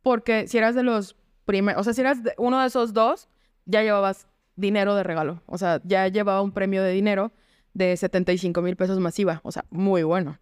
Porque 0.04 0.48
si 0.48 0.60
eras 0.60 0.76
de 0.76 0.84
los 0.84 1.16
primeros, 1.46 1.82
o 1.82 1.84
sea, 1.84 1.94
si 1.94 2.02
eras 2.02 2.22
de- 2.24 2.34
uno 2.38 2.60
de 2.62 2.68
esos 2.68 2.94
dos, 2.94 3.28
ya 3.66 3.82
llevabas 3.82 4.28
dinero 4.56 4.94
de 4.94 5.02
regalo. 5.04 5.42
O 5.48 5.58
sea, 5.58 5.82
ya 5.84 6.08
llevaba 6.08 6.44
un 6.44 6.52
premio 6.52 6.84
de 6.84 6.92
dinero 6.92 7.32
de 7.74 7.98
75 7.98 8.62
mil 8.62 8.76
pesos 8.76 9.00
masiva. 9.00 9.42
O 9.44 9.52
sea, 9.52 9.66
muy 9.72 10.04
bueno. 10.04 10.38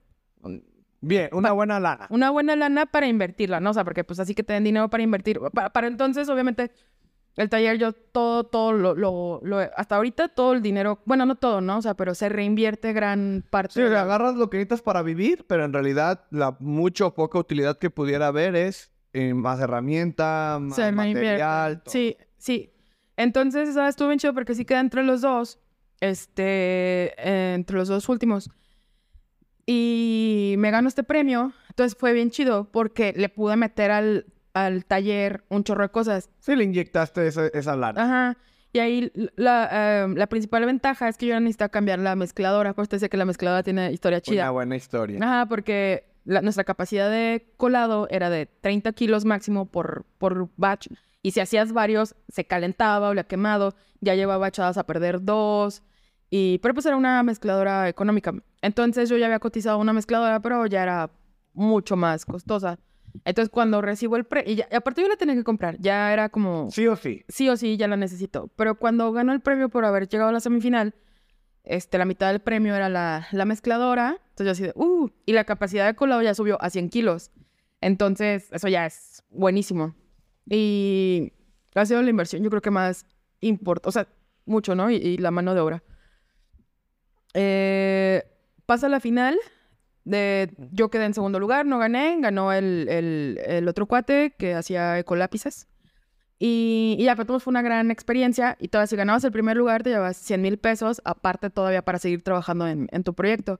Bien, 1.02 1.30
una 1.34 1.52
buena 1.52 1.80
lana. 1.80 2.08
Una 2.12 2.30
buena 2.30 2.56
lana 2.56 2.86
para 2.86 3.08
invertirla, 3.08 3.60
¿no? 3.60 3.72
O 3.72 3.74
sea, 3.74 3.84
porque 3.84 4.04
pues 4.04 4.20
así 4.20 4.36
que 4.36 4.44
te 4.44 4.54
den 4.54 4.64
dinero 4.64 4.90
para 4.90 5.02
invertir. 5.04 5.40
Para, 5.54 5.72
para 5.72 5.88
entonces, 5.88 6.30
obviamente, 6.30 6.72
el 7.38 7.50
taller 7.50 7.78
yo 7.80 7.94
todo, 7.94 8.44
todo 8.44 8.72
lo, 8.74 8.94
lo, 8.94 9.40
lo- 9.44 9.60
hasta 9.76 9.96
ahorita 9.96 10.28
todo 10.30 10.54
el 10.54 10.62
dinero, 10.62 11.00
bueno, 11.06 11.26
no 11.26 11.36
todo, 11.36 11.60
¿no? 11.62 11.78
O 11.78 11.82
sea, 11.82 11.96
pero 11.96 12.14
se 12.14 12.30
reinvierte 12.30 12.94
gran 12.94 13.44
parte. 13.50 13.74
Sí, 13.74 13.82
de- 13.82 13.98
agarras 13.98 14.36
lo 14.36 14.50
que 14.50 14.58
necesitas 14.58 14.82
para 14.84 15.02
vivir, 15.02 15.46
pero 15.48 15.66
en 15.66 15.74
realidad 15.74 16.26
la 16.30 16.56
mucho 16.60 17.08
o 17.08 17.14
poca 17.16 17.40
utilidad 17.40 17.78
que 17.80 17.90
pudiera 17.90 18.28
haber 18.28 18.56
es 18.56 18.92
eh, 19.14 19.34
más 19.34 19.60
herramienta, 19.60 20.60
más 20.62 20.76
se 20.76 20.92
material. 20.92 21.82
todo. 21.84 21.92
Sí, 21.92 22.16
sí. 22.38 22.74
Entonces, 23.18 23.74
¿sabes? 23.74 23.92
Estuvo 23.92 24.10
bien 24.10 24.20
chido 24.20 24.34
porque 24.34 24.54
sí 24.56 24.66
queda 24.66 24.80
entre 24.82 25.04
los 25.04 25.22
dos, 25.22 25.60
este, 26.00 27.14
eh, 27.18 27.54
entre 27.56 27.78
los 27.78 27.88
dos 27.88 28.08
últimos. 28.10 28.50
Y 29.66 30.56
me 30.58 30.72
ganó 30.72 30.88
este 30.88 31.04
premio, 31.04 31.54
entonces 31.70 31.98
fue 31.98 32.14
bien 32.14 32.32
chido 32.32 32.70
porque 32.72 33.14
le 33.16 33.30
pude 33.30 33.56
meter 33.56 33.92
al, 33.92 34.26
al 34.54 34.86
taller 34.86 35.44
un 35.50 35.64
chorro 35.64 35.84
de 35.84 35.90
cosas. 35.90 36.30
Sí, 36.40 36.56
le 36.56 36.64
inyectaste 36.64 37.28
esa, 37.28 37.48
esa 37.48 37.76
lana. 37.76 38.04
Ajá. 38.04 38.38
Y 38.74 38.80
ahí 38.80 39.12
la, 39.36 39.70
eh, 39.72 40.08
la 40.16 40.28
principal 40.28 40.66
ventaja 40.66 41.10
es 41.10 41.18
que 41.18 41.26
yo 41.28 41.34
no 41.34 41.42
necesitaba 41.42 41.70
cambiar 41.70 42.00
la 42.00 42.16
mezcladora. 42.16 42.74
Pues 42.74 42.88
te 42.90 42.96
decía 42.96 43.10
que 43.10 43.18
la 43.18 43.26
mezcladora 43.26 43.64
tiene 43.64 43.92
historia 43.92 44.18
Una 44.18 44.22
chida. 44.22 44.50
buena 44.52 44.76
historia. 44.78 45.20
Ajá, 45.22 45.46
porque 45.48 46.06
la- 46.24 46.42
nuestra 46.42 46.64
capacidad 46.64 47.10
de 47.12 47.46
colado 47.58 48.08
era 48.10 48.30
de 48.30 48.46
30 48.46 48.94
kilos 48.94 49.26
máximo 49.26 49.66
por, 49.66 50.06
por 50.18 50.48
batch. 50.56 50.88
Y 51.22 51.32
si 51.32 51.40
hacías 51.42 51.74
varios, 51.74 52.16
se 52.30 52.46
calentaba 52.46 53.10
o 53.10 53.14
le 53.14 53.26
quemado. 53.26 53.76
Ya 54.00 54.16
llevaba 54.16 54.48
echadas 54.48 54.78
a 54.78 54.86
perder 54.86 55.22
dos. 55.24 55.84
Y, 56.32 56.58
pero 56.60 56.74
pues 56.74 56.86
era 56.88 56.96
una 56.96 57.22
mezcladora 57.24 57.88
económica. 57.90 58.34
Entonces 58.64 59.10
yo 59.10 59.18
ya 59.18 59.26
había 59.28 59.40
cotizado 59.40 59.78
una 59.78 59.94
mezcladora, 59.94 60.40
pero 60.42 60.66
ya 60.66 60.82
era 60.82 61.12
mucho 61.54 61.96
más 61.98 62.26
costosa. 62.26 62.80
Entonces 63.26 63.50
cuando 63.52 63.82
recibo 63.82 64.16
el 64.16 64.24
premio, 64.24 64.52
y, 64.54 64.56
ya- 64.56 64.68
y 64.72 64.76
aparte 64.76 65.02
yo 65.02 65.10
la 65.10 65.18
tenía 65.18 65.36
que 65.36 65.44
comprar, 65.44 65.78
ya 65.80 66.14
era 66.14 66.30
como 66.30 66.72
Sí 66.72 66.88
o 66.88 66.96
sí. 66.96 67.26
sí 67.28 67.50
o 67.50 67.58
sí 67.58 67.76
ya 67.76 67.88
la 67.90 67.98
necesito. 67.98 68.50
Pero 68.56 68.76
cuando 68.76 69.12
ganó 69.12 69.34
el 69.34 69.42
premio 69.42 69.68
por 69.70 69.84
haber 69.84 70.08
llegado 70.08 70.30
a 70.30 70.32
la 70.34 70.40
semifinal, 70.40 70.96
este, 71.66 71.98
la 71.98 72.06
mitad 72.06 72.30
del 72.32 72.40
premio 72.40 72.74
era 72.76 72.88
la, 72.88 73.28
la 73.34 73.44
mezcladora. 73.46 74.18
Entonces 74.30 74.46
yo 74.46 74.52
así 74.52 74.64
de, 74.64 74.72
uh, 74.76 75.10
y 75.26 75.34
la 75.34 75.44
capacidad 75.44 75.86
de 75.86 75.96
colado 75.96 76.22
ya 76.22 76.34
subió 76.34 76.58
a 76.62 76.70
100 76.70 76.90
kilos. 76.90 77.30
Entonces, 77.82 78.48
eso 78.54 78.70
ya 78.70 78.86
es 78.86 79.24
buenísimo. 79.30 79.94
Y 80.50 81.34
ha 81.76 81.86
sido 81.86 82.02
la 82.02 82.10
inversión, 82.10 82.44
yo 82.44 82.50
creo 82.50 82.62
que 82.62 82.72
más 82.72 83.06
importa, 83.42 83.90
o 83.90 83.92
sea, 83.92 84.08
mucho, 84.46 84.76
¿no? 84.76 84.90
Y, 84.90 84.96
y 84.96 85.18
la 85.18 85.32
mano 85.32 85.54
de 85.54 85.60
obra. 85.60 85.84
Eh, 87.34 88.24
pasa 88.66 88.90
la 88.90 89.00
final. 89.00 89.38
De, 90.04 90.52
yo 90.72 90.90
quedé 90.90 91.06
en 91.06 91.14
segundo 91.14 91.40
lugar, 91.40 91.68
no 91.68 91.78
gané, 91.78 92.18
ganó 92.20 92.52
el, 92.52 92.88
el, 92.90 93.40
el 93.46 93.68
otro 93.68 93.86
cuate 93.86 94.34
que 94.38 94.56
hacía 94.56 94.98
ecolápices. 94.98 95.68
Y, 96.40 96.96
y 96.98 97.04
ya, 97.04 97.16
pero 97.16 97.40
fue 97.40 97.52
una 97.52 97.62
gran 97.62 97.92
experiencia. 97.92 98.58
Y 98.60 98.70
todavía 98.70 98.88
si 98.88 98.96
ganabas 98.96 99.24
el 99.24 99.32
primer 99.32 99.58
lugar, 99.58 99.84
te 99.84 99.92
llevas 99.92 100.18
100 100.18 100.42
mil 100.42 100.58
pesos, 100.58 101.02
aparte 101.06 101.52
todavía 101.52 101.84
para 101.84 102.00
seguir 102.00 102.24
trabajando 102.24 102.68
en, 102.68 102.88
en 102.92 103.04
tu 103.04 103.14
proyecto. 103.14 103.60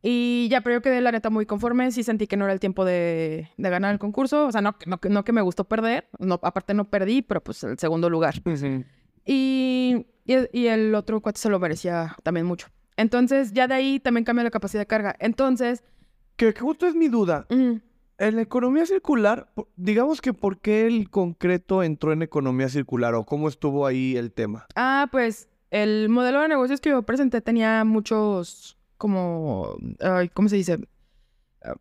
Y 0.00 0.46
ya, 0.48 0.60
pero 0.60 0.76
yo 0.76 0.82
quedé 0.82 1.00
la 1.00 1.10
neta 1.10 1.28
muy 1.30 1.44
conforme. 1.44 1.90
Sí 1.90 2.04
sentí 2.04 2.28
que 2.28 2.36
no 2.36 2.44
era 2.44 2.52
el 2.52 2.60
tiempo 2.60 2.84
de, 2.84 3.48
de 3.56 3.70
ganar 3.70 3.92
el 3.92 3.98
concurso. 3.98 4.46
O 4.46 4.52
sea, 4.52 4.60
no, 4.60 4.78
que- 4.78 4.88
no, 4.88 5.00
no 5.10 5.24
que 5.24 5.32
me 5.32 5.40
gustó 5.40 5.64
perder. 5.64 6.08
No, 6.20 6.38
aparte 6.42 6.72
no 6.74 6.84
perdí, 6.88 7.22
pero 7.22 7.42
pues 7.42 7.64
el 7.64 7.78
segundo 7.80 8.08
lugar. 8.10 8.34
Y, 9.24 10.06
y, 10.24 10.34
y 10.52 10.66
el 10.68 10.94
otro 10.94 11.20
cuate 11.20 11.40
se 11.40 11.48
lo 11.48 11.58
merecía 11.58 12.14
también 12.22 12.46
mucho. 12.46 12.68
Entonces, 12.96 13.52
ya 13.52 13.66
de 13.68 13.74
ahí 13.74 14.00
también 14.00 14.24
cambia 14.24 14.44
la 14.44 14.50
capacidad 14.50 14.80
de 14.82 14.86
carga. 14.86 15.16
Entonces, 15.18 15.82
Que 16.36 16.52
justo 16.52 16.86
es 16.86 16.94
mi 16.94 17.08
duda. 17.08 17.46
mm, 17.50 17.76
En 18.18 18.36
la 18.36 18.42
economía 18.42 18.86
circular, 18.86 19.52
digamos 19.76 20.20
que 20.20 20.32
por 20.32 20.60
qué 20.60 20.86
el 20.86 21.10
concreto 21.10 21.82
entró 21.82 22.12
en 22.12 22.22
economía 22.22 22.68
circular 22.68 23.14
o 23.14 23.24
cómo 23.24 23.48
estuvo 23.48 23.86
ahí 23.86 24.16
el 24.16 24.32
tema. 24.32 24.66
Ah, 24.76 25.08
pues 25.10 25.48
el 25.72 26.08
modelo 26.08 26.40
de 26.40 26.46
negocios 26.48 26.80
que 26.80 26.90
yo 26.90 27.02
presenté 27.02 27.40
tenía 27.40 27.82
muchos, 27.84 28.78
como, 28.96 29.76
¿cómo 30.32 30.48
se 30.48 30.54
dice? 30.56 30.78
Ah, 31.64 31.74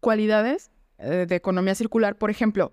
cualidades 0.00 0.70
eh, 0.98 1.24
de 1.26 1.34
economía 1.36 1.74
circular. 1.74 2.16
Por 2.18 2.28
ejemplo, 2.30 2.72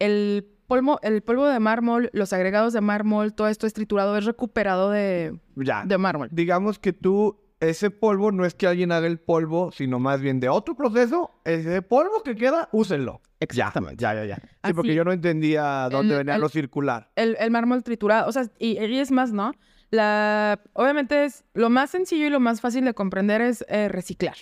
el 0.00 0.48
polvo, 0.68 1.00
el 1.02 1.22
polvo 1.22 1.46
de 1.46 1.58
mármol, 1.58 2.10
los 2.12 2.32
agregados 2.32 2.72
de 2.72 2.80
mármol, 2.80 3.34
todo 3.34 3.48
esto 3.48 3.66
es 3.66 3.72
triturado, 3.72 4.16
es 4.16 4.24
recuperado 4.24 4.90
de, 4.90 5.36
Ya. 5.56 5.82
de 5.84 5.98
mármol. 5.98 6.28
Digamos 6.30 6.78
que 6.78 6.92
tú, 6.92 7.40
ese 7.58 7.90
polvo 7.90 8.30
no 8.30 8.44
es 8.44 8.54
que 8.54 8.68
alguien 8.68 8.92
haga 8.92 9.08
el 9.08 9.18
polvo, 9.18 9.72
sino 9.72 9.98
más 9.98 10.20
bien 10.20 10.38
de 10.38 10.48
otro 10.48 10.76
proceso. 10.76 11.32
Ese 11.44 11.82
polvo 11.82 12.22
que 12.22 12.36
queda, 12.36 12.68
úsenlo. 12.70 13.20
Exactamente. 13.40 13.96
Ya, 14.00 14.14
ya, 14.14 14.24
ya. 14.24 14.36
Sí, 14.36 14.42
Así- 14.62 14.74
porque 14.74 14.94
yo 14.94 15.04
no 15.04 15.10
entendía 15.12 15.88
dónde 15.90 16.14
El- 16.14 16.18
venía 16.18 16.34
el- 16.36 16.40
lo 16.40 16.48
circular. 16.48 17.10
El, 17.16 17.36
el 17.40 17.50
mármol 17.50 17.82
triturado, 17.82 18.28
o 18.28 18.32
sea, 18.32 18.44
y, 18.58 18.78
y 18.78 18.98
es 19.00 19.10
más, 19.10 19.32
¿no? 19.32 19.52
La, 19.90 20.60
obviamente 20.74 21.24
es 21.24 21.44
lo 21.54 21.70
más 21.70 21.90
sencillo 21.90 22.26
y 22.26 22.30
lo 22.30 22.40
más 22.40 22.60
fácil 22.60 22.84
de 22.84 22.92
comprender 22.94 23.40
es 23.40 23.64
eh, 23.68 23.88
reciclar. 23.88 24.36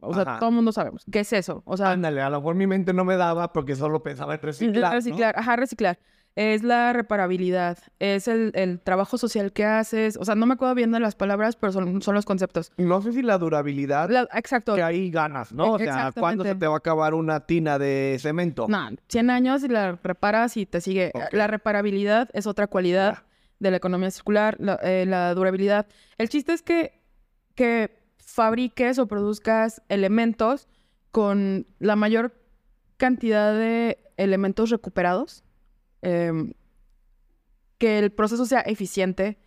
O 0.00 0.12
sea, 0.14 0.22
Ajá. 0.22 0.38
todo 0.38 0.50
el 0.50 0.54
mundo 0.54 0.72
sabemos. 0.72 1.04
¿Qué 1.10 1.20
es 1.20 1.32
eso? 1.32 1.62
O 1.64 1.76
sea, 1.76 1.90
Ándale, 1.90 2.20
a 2.20 2.30
lo 2.30 2.38
mejor 2.38 2.54
mi 2.54 2.66
mente 2.66 2.92
no 2.92 3.04
me 3.04 3.16
daba 3.16 3.52
porque 3.52 3.74
solo 3.76 4.02
pensaba 4.02 4.34
en 4.34 4.40
reciclar. 4.42 4.90
¿no? 4.90 4.96
reciclar, 4.96 5.34
ajá, 5.38 5.56
reciclar. 5.56 5.98
Es 6.34 6.62
la 6.62 6.92
reparabilidad, 6.92 7.78
es 7.98 8.28
el, 8.28 8.52
el 8.54 8.78
trabajo 8.78 9.16
social 9.16 9.54
que 9.54 9.64
haces. 9.64 10.18
O 10.18 10.24
sea, 10.26 10.34
no 10.34 10.44
me 10.44 10.52
acuerdo 10.52 10.74
bien 10.74 10.92
de 10.92 11.00
las 11.00 11.14
palabras, 11.14 11.56
pero 11.56 11.72
son, 11.72 12.02
son 12.02 12.14
los 12.14 12.26
conceptos. 12.26 12.72
No 12.76 13.00
sé 13.00 13.12
si 13.12 13.22
la 13.22 13.38
durabilidad 13.38 14.10
La- 14.10 14.28
exacto. 14.34 14.74
que 14.74 14.82
ahí 14.82 15.10
ganas, 15.10 15.50
¿no? 15.52 15.72
O 15.72 15.78
sea, 15.78 16.12
¿cuándo 16.14 16.44
se 16.44 16.54
te 16.54 16.66
va 16.66 16.74
a 16.74 16.76
acabar 16.76 17.14
una 17.14 17.40
tina 17.46 17.78
de 17.78 18.18
cemento? 18.20 18.66
No, 18.68 18.90
100 19.08 19.30
años 19.30 19.64
y 19.64 19.68
la 19.68 19.98
reparas 20.02 20.58
y 20.58 20.66
te 20.66 20.82
sigue. 20.82 21.10
La 21.32 21.46
reparabilidad 21.46 22.28
es 22.34 22.46
otra 22.46 22.66
cualidad 22.66 23.14
Ya. 23.14 23.24
de 23.60 23.70
la 23.70 23.78
economía 23.78 24.10
circular, 24.10 24.56
la, 24.60 24.78
eh, 24.82 25.06
la 25.08 25.32
durabilidad. 25.32 25.86
El 26.18 26.28
chiste 26.28 26.52
es 26.52 26.60
que, 26.60 27.00
que 27.54 28.05
fabriques 28.26 28.98
o 28.98 29.06
produzcas 29.06 29.80
elementos 29.88 30.68
con 31.12 31.66
la 31.78 31.96
mayor 31.96 32.34
cantidad 32.98 33.54
de 33.54 33.98
elementos 34.16 34.68
recuperados, 34.70 35.44
em, 36.02 36.52
que 37.78 37.98
el 37.98 38.10
proceso 38.10 38.44
sea 38.44 38.60
eficiente, 38.60 39.38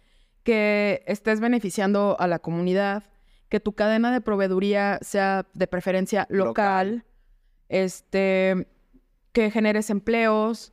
que 0.44 1.04
estés 1.06 1.40
beneficiando 1.40 2.16
a 2.20 2.28
la 2.28 2.40
comunidad, 2.40 3.04
que 3.50 3.60
tu 3.60 3.74
cadena 3.74 4.12
de 4.12 4.22
proveeduría 4.22 4.98
sea 5.02 5.46
de 5.54 5.68
preferencia 5.68 6.26
local, 6.30 6.88
Local. 6.88 7.06
este, 7.68 8.68
que 9.34 9.52
generes 9.52 9.90
empleos, 9.90 10.72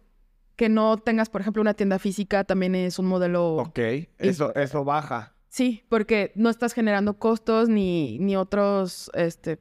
que 0.55 0.69
no 0.69 0.97
tengas, 0.97 1.29
por 1.29 1.41
ejemplo, 1.41 1.61
una 1.61 1.75
tienda 1.75 1.99
física, 1.99 2.45
también 2.45 2.75
es 2.75 2.99
un 2.99 3.07
modelo... 3.07 3.57
Ok, 3.57 3.79
eso, 4.19 4.55
eso 4.55 4.85
baja. 4.85 5.35
Sí, 5.57 5.85
porque 5.89 6.33
no 6.35 6.51
estás 6.51 6.75
generando 6.75 7.19
costos 7.19 7.71
ni, 7.71 8.19
ni 8.19 8.37
otros, 8.37 9.11
este, 9.15 9.59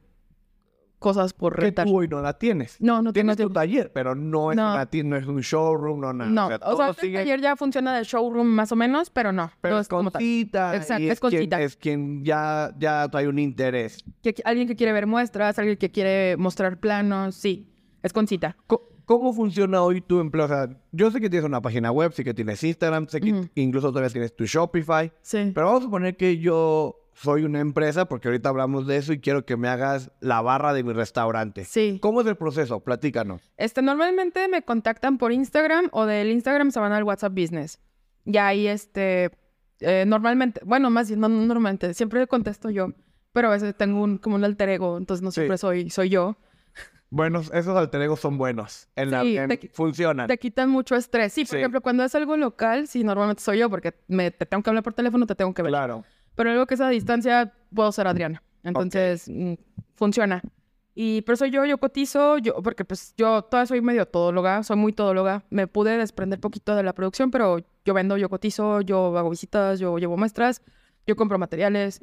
cosas 0.98 1.32
por 1.32 1.54
Que 1.54 1.62
rentar. 1.62 1.86
tú 1.86 1.96
hoy 1.96 2.06
no 2.06 2.20
la 2.20 2.34
tienes. 2.34 2.78
No, 2.82 3.00
no 3.00 3.14
Tienes 3.14 3.38
tengo 3.38 3.48
tu 3.48 3.54
taller, 3.54 3.90
pero 3.94 4.14
no 4.14 4.50
es, 4.50 4.58
No. 4.58 4.74
una 4.74 4.86
no 5.08 5.16
es 5.16 5.26
un 5.26 5.40
showroom, 5.40 5.98
no 6.00 6.12
nada. 6.12 6.30
No, 6.30 6.46
o 6.46 6.48
sea, 6.76 6.86
o 6.88 6.90
el 6.90 6.96
sigue, 6.96 7.16
taller 7.16 7.40
ya 7.40 7.56
funciona 7.56 7.96
de 7.96 8.04
showroom 8.04 8.46
más 8.46 8.72
o 8.72 8.76
menos, 8.76 9.08
pero 9.08 9.32
no, 9.32 9.50
pero 9.62 9.76
no 9.76 9.80
es 9.80 9.88
es 9.88 9.88
cita. 10.18 10.76
Exacto, 10.76 11.02
y 11.02 11.08
es 11.08 11.18
con 11.18 11.30
quien, 11.30 11.42
cita. 11.44 11.62
Es 11.62 11.76
quien 11.76 12.22
ya, 12.26 12.74
ya 12.78 13.08
trae 13.08 13.26
un 13.26 13.38
interés. 13.38 14.04
Que- 14.22 14.34
alguien 14.44 14.68
que 14.68 14.76
quiere 14.76 14.92
ver 14.92 15.06
muestras, 15.06 15.58
alguien 15.58 15.78
que 15.78 15.90
quiere 15.90 16.36
mostrar 16.36 16.78
planos, 16.78 17.36
sí, 17.36 17.72
es 18.02 18.12
con 18.12 18.26
cita. 18.26 18.54
Co- 18.66 18.86
¿Cómo 19.06 19.32
funciona 19.32 19.82
hoy 19.82 20.00
tu 20.00 20.20
empleo? 20.20 20.44
O 20.44 20.48
sea, 20.48 20.68
yo 20.92 21.10
sé 21.10 21.20
que 21.20 21.30
tienes 21.30 21.46
una 21.46 21.62
página 21.62 21.90
web, 21.92 22.12
sé 22.12 22.24
que 22.24 22.34
tienes 22.34 22.62
Instagram, 22.62 23.06
sé 23.08 23.20
que 23.20 23.32
Ujú. 23.32 23.48
incluso 23.54 23.88
todavía 23.90 24.10
tienes 24.10 24.34
tu 24.34 24.44
Shopify. 24.44 25.12
Sí. 25.22 25.52
Pero 25.54 25.66
vamos 25.66 25.82
a 25.82 25.84
suponer 25.84 26.16
que 26.16 26.38
yo 26.38 26.98
soy 27.14 27.44
una 27.44 27.60
empresa, 27.60 28.06
porque 28.06 28.28
ahorita 28.28 28.48
hablamos 28.48 28.86
de 28.86 28.96
eso 28.96 29.12
y 29.12 29.20
quiero 29.20 29.46
que 29.46 29.56
me 29.56 29.68
hagas 29.68 30.10
la 30.20 30.42
barra 30.42 30.72
de 30.74 30.82
mi 30.82 30.92
restaurante. 30.92 31.64
Sí. 31.64 31.98
¿Cómo 32.02 32.20
es 32.20 32.26
el 32.26 32.36
proceso? 32.36 32.80
Platícanos. 32.80 33.52
Este, 33.56 33.80
normalmente 33.80 34.48
me 34.48 34.62
contactan 34.62 35.16
por 35.18 35.32
Instagram 35.32 35.88
o 35.92 36.04
del 36.04 36.30
Instagram 36.32 36.72
se 36.72 36.80
van 36.80 36.92
al 36.92 37.04
WhatsApp 37.04 37.32
Business. 37.32 37.78
Y 38.24 38.36
ahí, 38.38 38.66
este, 38.66 39.30
eh, 39.80 40.04
normalmente, 40.06 40.60
bueno, 40.64 40.90
más 40.90 41.08
bien, 41.08 41.20
no, 41.20 41.28
no 41.28 41.46
normalmente, 41.46 41.94
siempre 41.94 42.26
contesto 42.26 42.70
yo, 42.70 42.88
pero 43.32 43.48
a 43.48 43.52
veces 43.52 43.74
tengo 43.76 44.02
un, 44.02 44.18
como 44.18 44.34
un 44.34 44.44
alter 44.44 44.68
ego, 44.68 44.98
entonces 44.98 45.22
no 45.22 45.30
Sí. 45.30 45.36
siempre 45.42 45.58
soy, 45.58 45.90
soy 45.90 46.08
yo. 46.10 46.36
Bueno, 47.10 47.40
esos 47.40 47.68
alter 47.76 48.02
egos 48.02 48.20
son 48.20 48.36
buenos. 48.36 48.88
En 48.96 49.10
la, 49.12 49.22
Sí, 49.22 49.36
en- 49.38 49.48
te 49.48 49.70
funcionan. 49.72 50.26
Te 50.26 50.38
quitan 50.38 50.68
mucho 50.70 50.96
estrés. 50.96 51.32
Sí, 51.32 51.44
por 51.44 51.50
Sí. 51.52 51.56
ejemplo, 51.58 51.80
cuando 51.80 52.04
es 52.04 52.14
algo 52.14 52.36
local, 52.36 52.88
sí, 52.88 53.04
normalmente 53.04 53.42
soy 53.42 53.58
yo, 53.58 53.70
porque 53.70 53.94
me, 54.08 54.30
te 54.30 54.44
tengo 54.44 54.62
que 54.62 54.70
hablar 54.70 54.82
por 54.82 54.92
teléfono, 54.92 55.26
te 55.26 55.34
tengo 55.34 55.54
que 55.54 55.62
ver. 55.62 55.70
Claro. 55.70 56.04
Pero 56.34 56.50
algo 56.50 56.66
que 56.66 56.74
es 56.74 56.80
a 56.80 56.88
distancia, 56.88 57.52
puedo 57.74 57.90
ser 57.92 58.06
Adriana. 58.08 58.42
Entonces, 58.64 59.28
mm, 59.28 59.54
funciona. 59.94 60.42
Y 60.94 61.22
pero 61.22 61.36
soy 61.36 61.50
yo, 61.50 61.64
yo 61.66 61.78
cotizo, 61.78 62.38
yo, 62.38 62.62
porque 62.62 62.84
pues 62.84 63.14
yo 63.16 63.42
todavía 63.42 63.66
soy 63.66 63.80
medio 63.82 64.06
todóloga, 64.06 64.62
soy 64.62 64.76
muy 64.76 64.92
todóloga. 64.92 65.44
Me 65.50 65.66
pude 65.66 65.96
desprender 65.98 66.40
poquito 66.40 66.74
de 66.74 66.82
la 66.82 66.94
producción, 66.94 67.30
pero 67.30 67.58
yo 67.84 67.94
vendo, 67.94 68.16
yo 68.16 68.28
cotizo, 68.30 68.80
yo 68.80 69.16
hago 69.16 69.30
visitas, 69.30 69.78
yo 69.78 69.98
llevo 69.98 70.16
muestras, 70.16 70.62
yo 71.06 71.14
compro 71.14 71.38
materiales. 71.38 72.00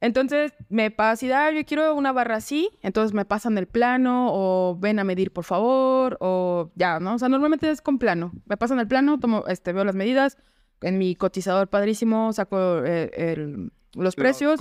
Entonces 0.00 0.52
me 0.68 0.90
pasa 0.90 1.26
y 1.26 1.28
da, 1.28 1.50
yo 1.50 1.64
quiero 1.64 1.94
una 1.94 2.12
barra 2.12 2.36
así, 2.36 2.70
entonces 2.82 3.12
me 3.14 3.24
pasan 3.24 3.58
el 3.58 3.66
plano 3.66 4.28
o 4.30 4.76
ven 4.78 4.98
a 5.00 5.04
medir 5.04 5.32
por 5.32 5.44
favor 5.44 6.16
o 6.20 6.70
ya, 6.76 7.00
¿no? 7.00 7.14
O 7.14 7.18
sea, 7.18 7.28
normalmente 7.28 7.68
es 7.68 7.80
con 7.80 7.98
plano. 7.98 8.30
Me 8.46 8.56
pasan 8.56 8.78
el 8.78 8.86
plano, 8.86 9.18
tomo, 9.18 9.44
este, 9.48 9.72
veo 9.72 9.84
las 9.84 9.96
medidas, 9.96 10.38
en 10.82 10.98
mi 10.98 11.16
cotizador 11.16 11.66
padrísimo 11.68 12.32
saco 12.32 12.84
eh, 12.84 13.10
el- 13.16 13.72
los 13.94 14.14
precios, 14.14 14.58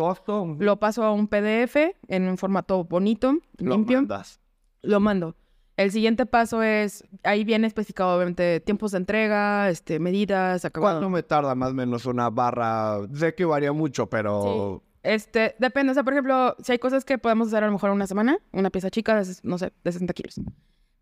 lo 0.60 0.80
paso 0.80 1.04
a 1.04 1.12
un 1.12 1.28
PDF 1.28 1.96
en 2.08 2.28
un 2.28 2.38
formato 2.40 2.86
bonito, 2.86 3.38
lo 3.58 3.76
limpio, 3.76 3.98
mandas. 4.00 4.40
lo 4.82 5.00
mando. 5.00 5.36
El 5.76 5.92
siguiente 5.92 6.26
paso 6.26 6.64
es, 6.64 7.04
ahí 7.24 7.44
viene 7.44 7.68
especificado 7.68 8.16
obviamente 8.16 8.60
tiempos 8.62 8.94
de 8.94 8.98
entrega, 8.98 9.70
este, 9.70 10.00
medidas, 10.00 10.66
acabado. 10.66 10.96
¿Cuánto 11.02 11.10
me 11.12 11.22
tarda 11.22 11.54
más 11.54 11.70
o 11.70 11.74
menos 11.76 12.08
una 12.08 12.32
barra? 12.32 12.98
Sé 13.14 13.36
que 13.36 13.46
varía 13.46 13.72
mucho, 13.74 14.10
pero... 14.10 14.82
Este, 15.08 15.56
depende, 15.58 15.92
o 15.92 15.94
sea, 15.94 16.04
por 16.04 16.14
ejemplo, 16.14 16.56
si 16.62 16.74
hay 16.74 16.80
cosas 16.80 17.06
que 17.06 17.18
podemos 17.18 17.48
hacer 17.48 17.64
a 17.64 17.68
lo 17.68 17.74
mejor 17.74 17.92
una 17.92 18.08
semana, 18.08 18.38
una 18.52 18.70
pieza 18.70 18.90
chica 18.90 19.20
de, 19.22 19.26
no 19.44 19.58
sé, 19.58 19.72
de 19.84 19.92
60 19.92 20.14
kilos. 20.14 20.42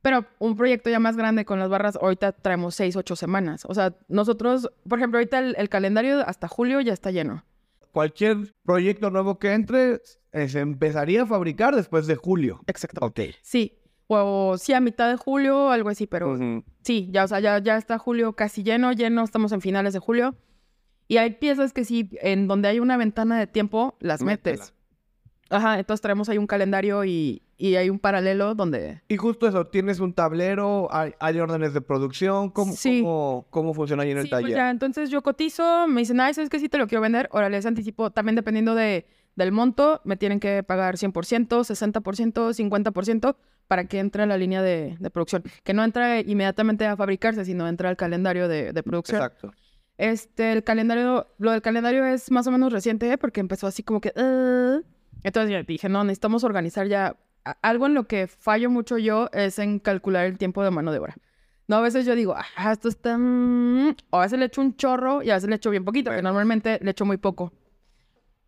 Pero 0.02 0.26
un 0.38 0.56
proyecto 0.56 0.92
ya 0.92 1.00
más 1.00 1.18
grande 1.18 1.46
con 1.46 1.58
las 1.58 1.70
barras, 1.70 1.98
ahorita 2.00 2.34
traemos 2.34 2.76
6, 2.76 2.96
8 2.96 3.16
semanas. 3.16 3.66
O 3.66 3.74
sea, 3.74 3.96
nosotros, 4.08 4.70
por 4.88 5.00
ejemplo, 5.00 5.18
ahorita 5.18 5.40
el, 5.40 5.56
el 5.58 5.70
calendario 5.70 6.20
hasta 6.28 6.48
julio 6.48 6.80
ya 6.82 6.94
está 6.94 7.10
lleno. 7.10 7.44
Cualquier 7.92 8.54
proyecto 8.64 9.10
nuevo 9.10 9.40
que 9.40 9.54
entre 9.54 10.02
eh, 10.32 10.50
se 10.50 10.60
empezaría 10.60 11.24
a 11.24 11.26
fabricar 11.26 11.76
después 11.76 12.06
de 12.06 12.16
julio. 12.16 12.62
Exacto. 12.68 13.04
Ok. 13.04 13.22
Sí, 13.42 13.80
o 14.08 14.58
sí 14.58 14.74
a 14.74 14.82
mitad 14.82 15.10
de 15.10 15.18
julio, 15.18 15.72
algo 15.72 15.90
así, 15.90 16.06
pero 16.06 16.38
sí, 16.84 17.10
ya, 17.12 17.24
o 17.24 17.28
sea, 17.28 17.40
ya, 17.40 17.58
ya 17.60 17.78
está 17.78 17.98
julio 17.98 18.34
casi 18.34 18.64
lleno, 18.64 18.92
lleno, 18.92 19.24
estamos 19.24 19.52
en 19.52 19.62
finales 19.62 19.94
de 19.94 20.00
julio. 20.00 20.36
Y 21.08 21.18
hay 21.18 21.32
piezas 21.32 21.72
que 21.74 21.86
sí, 21.86 22.10
en 22.22 22.48
donde 22.48 22.68
hay 22.68 22.80
una 22.80 22.98
ventana 22.98 23.38
de 23.40 23.48
tiempo, 23.48 23.96
las 24.00 24.22
Métela. 24.22 24.58
metes. 24.58 24.74
Ajá, 25.52 25.78
entonces 25.78 26.02
traemos 26.02 26.28
ahí 26.28 26.40
un 26.40 26.48
calendario 26.48 27.06
y, 27.06 27.44
y 27.56 27.76
hay 27.76 27.92
un 27.92 28.00
paralelo 28.00 28.56
donde... 28.56 29.04
Y 29.08 29.18
justo 29.18 29.48
eso, 29.48 29.68
tienes 29.68 30.00
un 30.00 30.12
tablero, 30.14 30.88
hay, 30.92 31.14
hay 31.20 31.40
órdenes 31.40 31.74
de 31.76 31.82
producción, 31.82 32.50
¿cómo, 32.50 32.74
Sí. 32.74 33.02
cómo, 33.04 33.46
cómo 33.52 33.74
funciona 33.76 34.02
ahí 34.02 34.10
en 34.12 34.18
el 34.18 34.24
Sí, 34.24 34.30
pues 34.32 34.42
taller? 34.42 34.58
ya, 34.58 34.70
entonces 34.72 35.12
yo 35.12 35.22
cotizo, 35.22 35.88
me 35.88 36.02
dicen, 36.02 36.20
ay, 36.20 36.34
¿sabes 36.34 36.50
qué? 36.50 36.60
Sí 36.60 36.68
te 36.68 36.80
lo 36.80 36.88
quiero 36.88 37.02
vender. 37.02 37.30
Ahora 37.32 37.50
les 37.50 37.64
anticipo, 37.68 38.10
también 38.10 38.36
dependiendo 38.36 38.74
de, 38.74 39.06
del 39.36 39.52
monto, 39.52 40.02
me 40.04 40.18
tienen 40.18 40.40
que 40.40 40.64
pagar 40.64 40.96
100%, 40.96 41.48
60%, 41.48 42.54
50% 42.54 43.36
para 43.68 43.86
que 43.86 44.00
entre 44.00 44.24
a 44.24 44.26
la 44.26 44.38
línea 44.38 44.64
de, 44.64 44.98
de 45.00 45.10
producción. 45.12 45.44
Que 45.64 45.74
no 45.76 45.84
entra 45.84 46.22
inmediatamente 46.22 46.88
a 46.88 46.98
fabricarse, 46.98 47.46
sino 47.46 47.68
entra 47.68 47.90
al 47.90 47.98
calendario 47.98 48.48
de, 48.48 48.74
de 48.74 48.84
producción. 48.84 49.22
Exacto. 49.22 49.54
Este, 49.98 50.52
el 50.52 50.64
calendario, 50.64 51.28
lo 51.38 51.52
del 51.52 51.62
calendario 51.62 52.06
es 52.06 52.30
más 52.32 52.46
o 52.48 52.52
menos 52.52 52.74
reciente, 52.74 53.12
¿eh? 53.12 53.18
porque 53.18 53.40
empezó 53.40 53.68
así 53.68 53.82
como 53.84 54.02
que... 54.02 54.12
"Ah". 54.16 54.80
Entonces 55.24 55.52
ya 55.52 55.64
dije, 55.64 55.90
no, 55.90 56.04
necesitamos 56.04 56.44
organizar 56.44 56.88
ya. 56.88 57.16
Algo 57.62 57.86
en 57.86 57.94
lo 57.94 58.08
que 58.08 58.28
fallo 58.28 58.70
mucho 58.70 58.98
yo 58.98 59.30
es 59.32 59.58
en 59.60 59.80
calcular 59.80 60.26
el 60.26 60.38
tiempo 60.38 60.64
de 60.64 60.72
mano 60.72 60.92
de 60.92 61.00
obra. 61.00 61.16
No, 61.68 61.78
a 61.78 61.82
veces 61.82 62.06
yo 62.06 62.14
digo, 62.16 62.36
ah, 62.36 62.72
esto 62.72 62.90
está... 62.90 63.18
mm", 63.18 63.96
O 64.12 64.18
a 64.20 64.22
veces 64.24 64.38
le 64.38 64.46
echo 64.46 64.62
un 64.62 64.76
chorro 64.76 65.24
y 65.24 65.30
a 65.32 65.36
veces 65.36 65.50
le 65.50 65.56
echo 65.56 65.70
bien 65.72 65.86
poquito, 65.86 66.12
que 66.12 66.22
normalmente 66.22 66.78
le 66.82 66.92
echo 66.92 67.06
muy 67.06 67.18
poco. 67.18 67.54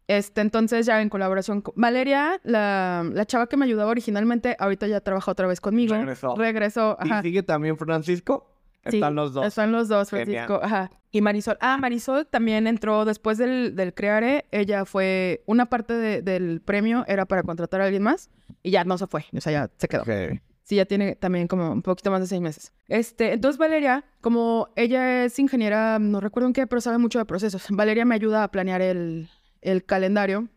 Este, 0.08 0.40
entonces 0.42 0.86
ya 0.86 1.02
en 1.02 1.10
colaboración 1.10 1.62
con 1.62 1.74
Valeria, 1.76 2.40
la, 2.44 3.04
la 3.12 3.26
chava 3.26 3.48
que 3.48 3.58
me 3.58 3.66
ayudaba 3.66 3.92
originalmente, 3.92 4.56
ahorita 4.60 4.88
ya 4.88 5.02
trabaja 5.02 5.32
otra 5.32 5.48
vez 5.48 5.60
conmigo. 5.60 5.96
Regresó. 5.96 6.36
Regresó, 6.36 6.98
¿Y 7.04 7.10
ajá. 7.10 7.22
sigue 7.22 7.44
también 7.44 7.78
Francisco? 7.78 8.57
Sí, 8.90 8.98
Están 8.98 9.16
los 9.16 9.34
dos. 9.34 9.46
Están 9.46 9.72
los 9.72 9.88
dos, 9.88 10.10
Genial. 10.10 10.48
Francisco. 10.48 10.60
Ajá. 10.64 10.92
Y 11.12 11.22
Marisol. 11.22 11.58
Ah, 11.62 11.78
Marisol 11.78 12.28
también 12.28 12.68
entró 12.68 13.06
después 13.06 13.38
del, 13.38 13.76
del 13.76 13.94
Creare. 13.94 14.46
Ella 14.52 14.86
fue. 14.86 15.44
Una 15.46 15.68
parte 15.68 15.94
de- 15.94 16.22
del 16.22 16.62
premio 16.62 17.04
era 17.08 17.26
para 17.26 17.44
contratar 17.44 17.82
a 17.82 17.86
alguien 17.86 18.04
más 18.04 18.30
y 18.64 18.72
ya 18.72 18.84
no 18.84 18.98
se 18.98 19.08
fue. 19.08 19.26
O 19.36 19.42
sea, 19.42 19.52
ya 19.52 19.70
se 19.78 19.88
quedó. 19.88 20.02
Ok. 20.02 20.40
Sí, 20.64 20.76
ya 20.76 20.86
tiene 20.86 21.16
también 21.16 21.48
como 21.48 21.72
un 21.72 21.82
poquito 21.82 22.12
más 22.12 22.20
de 22.20 22.28
seis 22.28 22.42
meses. 22.42 22.74
Este, 22.90 23.32
entonces 23.32 23.58
Valeria, 23.58 24.04
como 24.20 24.68
ella 24.76 25.24
es 25.24 25.40
ingeniera, 25.40 25.98
no 25.98 26.20
recuerdo 26.20 26.48
en 26.48 26.54
qué, 26.54 26.68
pero 26.68 26.82
sabe 26.82 26.98
mucho 26.98 27.20
de 27.20 27.26
procesos. 27.26 27.66
Valeria 27.70 28.04
me 28.04 28.16
ayuda 28.16 28.44
a 28.44 28.52
planear 28.52 28.82
el, 28.82 29.30
el 29.62 29.86
calendario. 29.86 30.50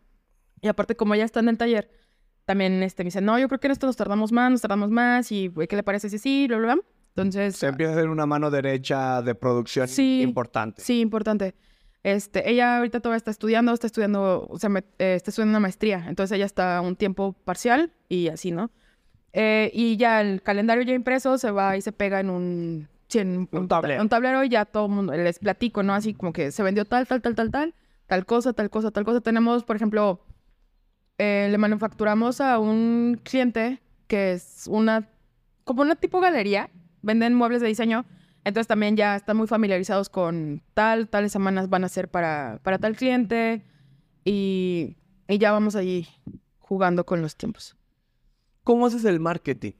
Y 0.61 0.67
aparte, 0.67 0.95
como 0.97 1.13
ella 1.15 1.23
está 1.23 1.39
en 1.39 1.47
el 1.47 1.57
taller, 1.57 1.89
también 2.45 2.83
este, 2.83 3.03
me 3.03 3.07
dice, 3.07 3.21
no, 3.21 3.39
yo 3.39 3.47
creo 3.47 3.59
que 3.61 3.67
en 3.67 3.71
esto 3.71 3.87
nos 3.87 3.95
tardamos 3.95 4.33
más, 4.33 4.51
nos 4.51 4.61
tardamos 4.61 4.89
más. 4.91 5.31
Y, 5.31 5.49
¿qué 5.69 5.75
le 5.77 5.83
parece 5.83 6.09
si 6.09 6.17
sí? 6.17 6.45
Bla, 6.47 6.57
bla, 6.57 6.73
bla. 6.75 6.83
Entonces, 7.15 7.57
Se 7.57 7.67
empieza 7.67 7.91
a 7.93 7.95
hacer 7.95 8.09
una 8.09 8.25
mano 8.25 8.49
derecha 8.51 9.21
de 9.21 9.35
producción 9.35 9.87
Sí. 9.87 10.21
importante. 10.21 10.81
Sí, 10.81 11.01
importante. 11.01 11.55
Este, 12.03 12.49
ella 12.49 12.77
ahorita 12.77 12.99
todavía 12.99 13.17
está 13.17 13.31
estudiando, 13.31 13.73
está 13.73 13.85
estudiando, 13.87 14.47
o 14.49 14.57
sea, 14.57 14.69
me- 14.69 14.79
eh, 14.97 15.15
está 15.15 15.29
estudiando 15.29 15.51
una 15.51 15.59
maestría, 15.59 16.05
entonces 16.07 16.35
ella 16.35 16.45
está 16.45 16.81
un 16.81 16.95
tiempo 16.95 17.33
parcial 17.45 17.91
y 18.09 18.29
así, 18.29 18.51
¿no? 18.51 18.71
Eh, 19.33 19.69
y 19.73 19.97
ya 19.97 20.21
el 20.21 20.41
calendario 20.41 20.83
ya 20.83 20.93
impreso 20.93 21.37
se 21.37 21.51
va 21.51 21.77
y 21.77 21.81
se 21.81 21.91
pega 21.91 22.19
en 22.19 22.29
un, 22.31 22.87
sí, 23.07 23.19
en 23.19 23.47
Un 23.51 23.67
tablero. 23.67 24.01
un 24.01 24.09
tablero 24.09 24.43
y 24.43 24.49
ya 24.49 24.65
todo 24.65 24.87
el 24.87 24.91
mundo 24.93 25.13
les 25.13 25.37
platico, 25.39 25.83
¿no? 25.83 25.93
Así 25.93 26.13
como 26.15 26.33
que 26.33 26.51
se 26.51 26.63
vendió 26.63 26.85
tal, 26.85 27.05
tal, 27.07 27.21
tal, 27.21 27.35
tal, 27.35 27.51
tal, 27.51 27.75
tal 28.07 28.25
cosa, 28.25 28.53
tal 28.53 28.69
cosa, 28.71 28.89
tal 28.91 29.05
cosa. 29.05 29.21
Tenemos, 29.21 29.63
por 29.63 29.75
ejemplo, 29.75 30.25
eh, 31.19 31.49
le 31.51 31.57
manufacturamos 31.57 32.41
a 32.41 32.57
un 32.57 33.19
cliente 33.23 33.79
que 34.07 34.33
es 34.33 34.65
una, 34.67 35.07
como 35.63 35.83
una 35.83 35.95
tipo 35.95 36.19
galería, 36.19 36.69
venden 37.01 37.33
muebles 37.33 37.61
de 37.61 37.67
diseño, 37.67 38.05
entonces 38.43 38.67
también 38.67 38.95
ya 38.97 39.15
están 39.15 39.37
muy 39.37 39.47
familiarizados 39.47 40.09
con 40.09 40.61
tal, 40.73 41.07
tales 41.09 41.31
semanas 41.31 41.69
van 41.69 41.83
a 41.83 41.89
ser 41.89 42.09
para, 42.09 42.59
para 42.63 42.79
tal 42.79 42.95
cliente 42.95 43.63
y, 44.23 44.97
y 45.27 45.37
ya 45.37 45.51
vamos 45.51 45.75
allí 45.75 46.07
jugando 46.59 47.05
con 47.05 47.21
los 47.21 47.35
tiempos. 47.35 47.75
¿Cómo 48.63 48.85
haces 48.85 49.05
el 49.05 49.19
marketing? 49.19 49.73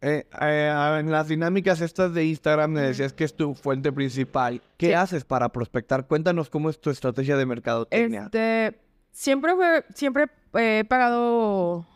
Eh, 0.00 0.26
eh, 0.42 0.98
en 1.00 1.10
las 1.10 1.28
dinámicas 1.28 1.80
estas 1.80 2.12
de 2.12 2.26
Instagram 2.26 2.72
me 2.72 2.80
decías 2.82 3.14
que 3.14 3.24
es 3.24 3.34
tu 3.34 3.54
fuente 3.54 3.90
principal. 3.90 4.60
¿Qué 4.76 4.88
Sí. 4.88 4.92
haces 4.92 5.24
para 5.24 5.48
prospectar? 5.50 6.06
Cuéntanos 6.06 6.50
cómo 6.50 6.68
es 6.68 6.78
tu 6.78 6.90
estrategia 6.90 7.36
de 7.38 7.46
mercadotecnia. 7.46 8.24
Este, 8.24 8.78
siempre 9.12 9.54
siempre 9.94 10.26
he 10.52 10.84
pagado 10.84 11.86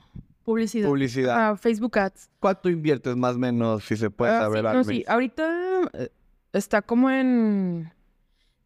publicidad. 0.49 0.89
Publicidad. 0.89 1.51
Ah, 1.51 1.57
Facebook 1.57 1.99
Ads. 1.99 2.31
¿Cuánto 2.41 2.69
inviertes 2.71 3.15
más 3.17 3.37
o 3.37 3.39
menos, 3.39 3.85
si 3.85 3.97
se 3.97 4.09
puede 4.11 4.33
Ah, 4.33 4.41
saber 4.41 4.65
sí, 4.65 4.73
no, 4.73 4.85
sí. 4.85 5.05
Ahorita 5.07 5.91
eh, 5.93 6.09
está 6.53 6.81
como 6.83 7.11
en 7.11 7.93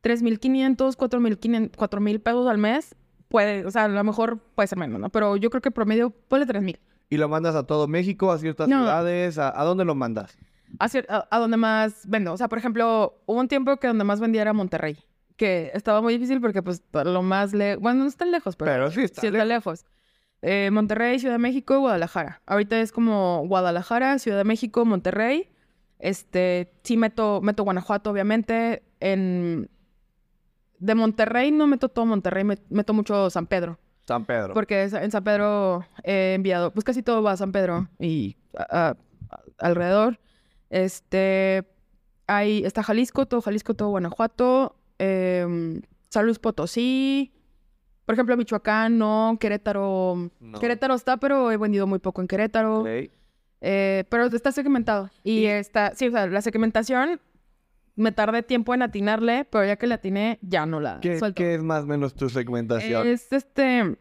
3.500, 0.02 0.96
4.500, 0.96 1.70
4.000 1.72 2.20
pesos 2.22 2.46
al 2.48 2.58
mes. 2.58 2.94
Puede, 3.28 3.64
o 3.64 3.70
sea, 3.70 3.84
a 3.84 3.88
lo 3.88 4.04
mejor 4.04 4.38
puede 4.54 4.66
ser 4.66 4.78
menos, 4.78 5.00
¿no? 5.00 5.08
Pero 5.10 5.36
yo 5.36 5.48
creo 5.50 5.62
que 5.62 5.70
promedio, 5.70 6.10
ponle 6.10 6.46
3.000. 6.46 6.78
¿Y 7.10 7.16
lo 7.16 7.28
mandas 7.28 7.54
a 7.54 7.64
todo 7.66 7.88
México, 7.88 8.30
a 8.32 8.38
ciertas 8.38 8.68
No. 8.68 8.78
ciudades? 8.78 9.38
¿A, 9.38 9.58
a 9.58 9.64
dónde 9.64 9.84
lo 9.84 9.94
mandas? 9.94 10.36
A, 10.78 10.86
a, 11.08 11.28
a 11.30 11.38
donde 11.38 11.56
más 11.56 12.04
vendo. 12.08 12.32
O 12.32 12.36
sea, 12.36 12.48
por 12.48 12.58
ejemplo, 12.58 13.20
hubo 13.26 13.38
un 13.40 13.48
tiempo 13.48 13.76
que 13.78 13.86
donde 13.88 14.04
más 14.04 14.20
vendía 14.20 14.42
era 14.42 14.52
Monterrey. 14.52 14.96
Que 15.36 15.70
estaba 15.74 16.00
muy 16.02 16.14
difícil 16.14 16.40
porque, 16.40 16.62
pues, 16.62 16.82
lo 16.92 17.22
más 17.22 17.52
lejos... 17.52 17.82
Bueno, 17.82 18.00
no 18.04 18.06
está 18.08 18.24
lejos, 18.24 18.54
pero, 18.56 18.70
Pero 18.70 18.90
sí 18.90 19.02
está 19.02 19.20
sí 19.22 19.26
está 19.28 19.44
lejos. 19.44 19.84
Eh, 20.42 20.70
Monterrey, 20.72 21.18
Ciudad 21.18 21.34
de 21.34 21.38
México, 21.38 21.78
Guadalajara. 21.78 22.42
Ahorita 22.46 22.80
es 22.80 22.90
como 22.92 23.44
Guadalajara, 23.46 24.18
Ciudad 24.18 24.38
de 24.38 24.44
México, 24.44 24.84
Monterrey. 24.84 25.48
Este, 25.98 26.72
sí 26.82 26.96
meto, 26.96 27.40
meto 27.40 27.62
Guanajuato, 27.62 28.10
obviamente. 28.10 28.82
En... 29.00 29.70
De 30.78 30.94
Monterrey 30.96 31.52
no 31.52 31.68
meto 31.68 31.88
todo 31.88 32.06
Monterrey, 32.06 32.42
me- 32.42 32.58
meto 32.68 32.92
mucho 32.92 33.30
San 33.30 33.46
Pedro. 33.46 33.78
San 34.08 34.24
Pedro. 34.24 34.52
Porque 34.52 34.82
en 34.82 35.10
San 35.12 35.22
Pedro 35.22 35.86
he 36.02 36.34
enviado, 36.34 36.72
pues 36.72 36.82
casi 36.82 37.04
todo 37.04 37.22
va 37.22 37.32
a 37.32 37.36
San 37.36 37.52
Pedro 37.52 37.88
y 38.00 38.36
a- 38.58 38.88
a- 38.88 38.90
a- 39.30 39.42
alrededor. 39.58 40.18
Este, 40.70 41.64
hay, 42.26 42.64
está 42.64 42.82
Jalisco, 42.82 43.26
todo 43.26 43.42
Jalisco, 43.42 43.74
todo 43.74 43.90
Guanajuato, 43.90 44.74
em, 44.98 45.82
San 46.08 46.24
Luis 46.26 46.40
Potosí, 46.40 47.32
por 48.12 48.16
ejemplo, 48.16 48.36
Michoacán, 48.36 48.98
no, 48.98 49.38
Querétaro, 49.40 50.30
No. 50.38 50.60
Querétaro 50.60 50.92
está, 50.92 51.16
pero 51.16 51.50
he 51.50 51.56
vendido 51.56 51.86
muy 51.86 51.98
poco 51.98 52.20
en 52.20 52.28
Querétaro, 52.28 52.84
eh, 52.86 54.04
pero 54.10 54.26
está 54.26 54.52
segmentado. 54.52 55.08
Y, 55.24 55.46
está, 55.46 55.94
sí, 55.94 56.08
o 56.08 56.10
sea, 56.10 56.26
la 56.26 56.42
segmentación 56.42 57.22
me 57.96 58.12
tardé 58.12 58.42
tiempo 58.42 58.74
en 58.74 58.82
atinarle, 58.82 59.46
pero 59.46 59.64
ya 59.64 59.76
que 59.76 59.86
la 59.86 59.94
atiné, 59.94 60.38
ya 60.42 60.66
no 60.66 60.78
la 60.78 61.00
¿Qué, 61.00 61.18
suelto. 61.18 61.36
qué 61.36 61.54
es 61.54 61.62
más 61.62 61.84
o 61.84 61.86
menos 61.86 62.12
tu 62.14 62.28
segmentación? 62.28 63.06
Es 63.06 63.32
este. 63.32 63.96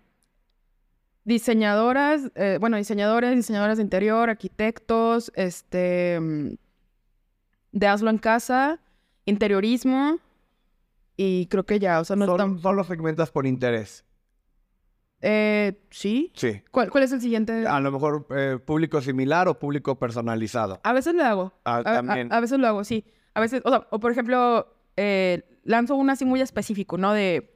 Diseñadoras, 1.23 2.31
eh, 2.35 2.57
bueno, 2.59 2.75
diseñadores, 2.75 3.33
diseñadoras 3.33 3.77
de 3.77 3.83
interior, 3.83 4.29
arquitectos, 4.29 5.31
este. 5.35 6.19
mm, 6.19 6.55
De 7.71 7.87
hazlo 7.87 8.09
en 8.09 8.17
casa, 8.17 8.81
interiorismo. 9.23 10.17
Y 11.23 11.45
creo 11.47 11.65
que 11.65 11.77
ya, 11.77 11.99
o 11.99 12.03
sea, 12.03 12.15
no 12.15 12.25
Solo, 12.25 12.43
están. 12.43 12.59
solo 12.59 12.83
segmentas 12.83 13.29
por 13.29 13.45
interés. 13.45 14.05
Eh, 15.21 15.79
sí. 15.91 16.31
Sí. 16.35 16.63
¿Cuál, 16.71 16.89
cuál 16.89 17.03
es 17.03 17.11
el 17.11 17.21
siguiente? 17.21 17.67
A 17.67 17.79
lo 17.79 17.91
mejor 17.91 18.25
eh, 18.35 18.57
público 18.65 19.01
similar 19.01 19.47
o 19.47 19.59
público 19.59 19.99
personalizado. 19.99 20.79
A 20.83 20.93
veces 20.93 21.13
lo 21.13 21.23
hago. 21.23 21.53
Ah, 21.63 21.77
A, 21.77 21.83
también. 21.83 22.33
a 22.33 22.39
veces 22.39 22.57
lo 22.57 22.67
hago, 22.67 22.83
sí. 22.83 23.05
A 23.35 23.39
veces, 23.39 23.61
o 23.63 23.69
sea, 23.69 23.87
o 23.91 23.99
por 23.99 24.11
ejemplo, 24.11 24.67
eh, 24.97 25.43
lanzo 25.63 25.95
una 25.95 26.13
así 26.13 26.25
muy 26.25 26.41
específico, 26.41 26.97
¿no? 26.97 27.13
De, 27.13 27.55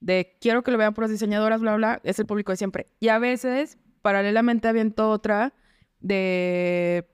de 0.00 0.36
quiero 0.40 0.64
que 0.64 0.72
lo 0.72 0.78
vean 0.78 0.92
puras 0.92 1.10
diseñadoras, 1.10 1.60
bla, 1.60 1.76
bla, 1.76 2.00
es 2.02 2.18
el 2.18 2.26
público 2.26 2.50
de 2.50 2.56
siempre. 2.56 2.88
Y 2.98 3.08
a 3.08 3.20
veces, 3.20 3.78
paralelamente, 4.02 4.66
aviento 4.66 5.08
otra 5.10 5.54
de 6.00 7.06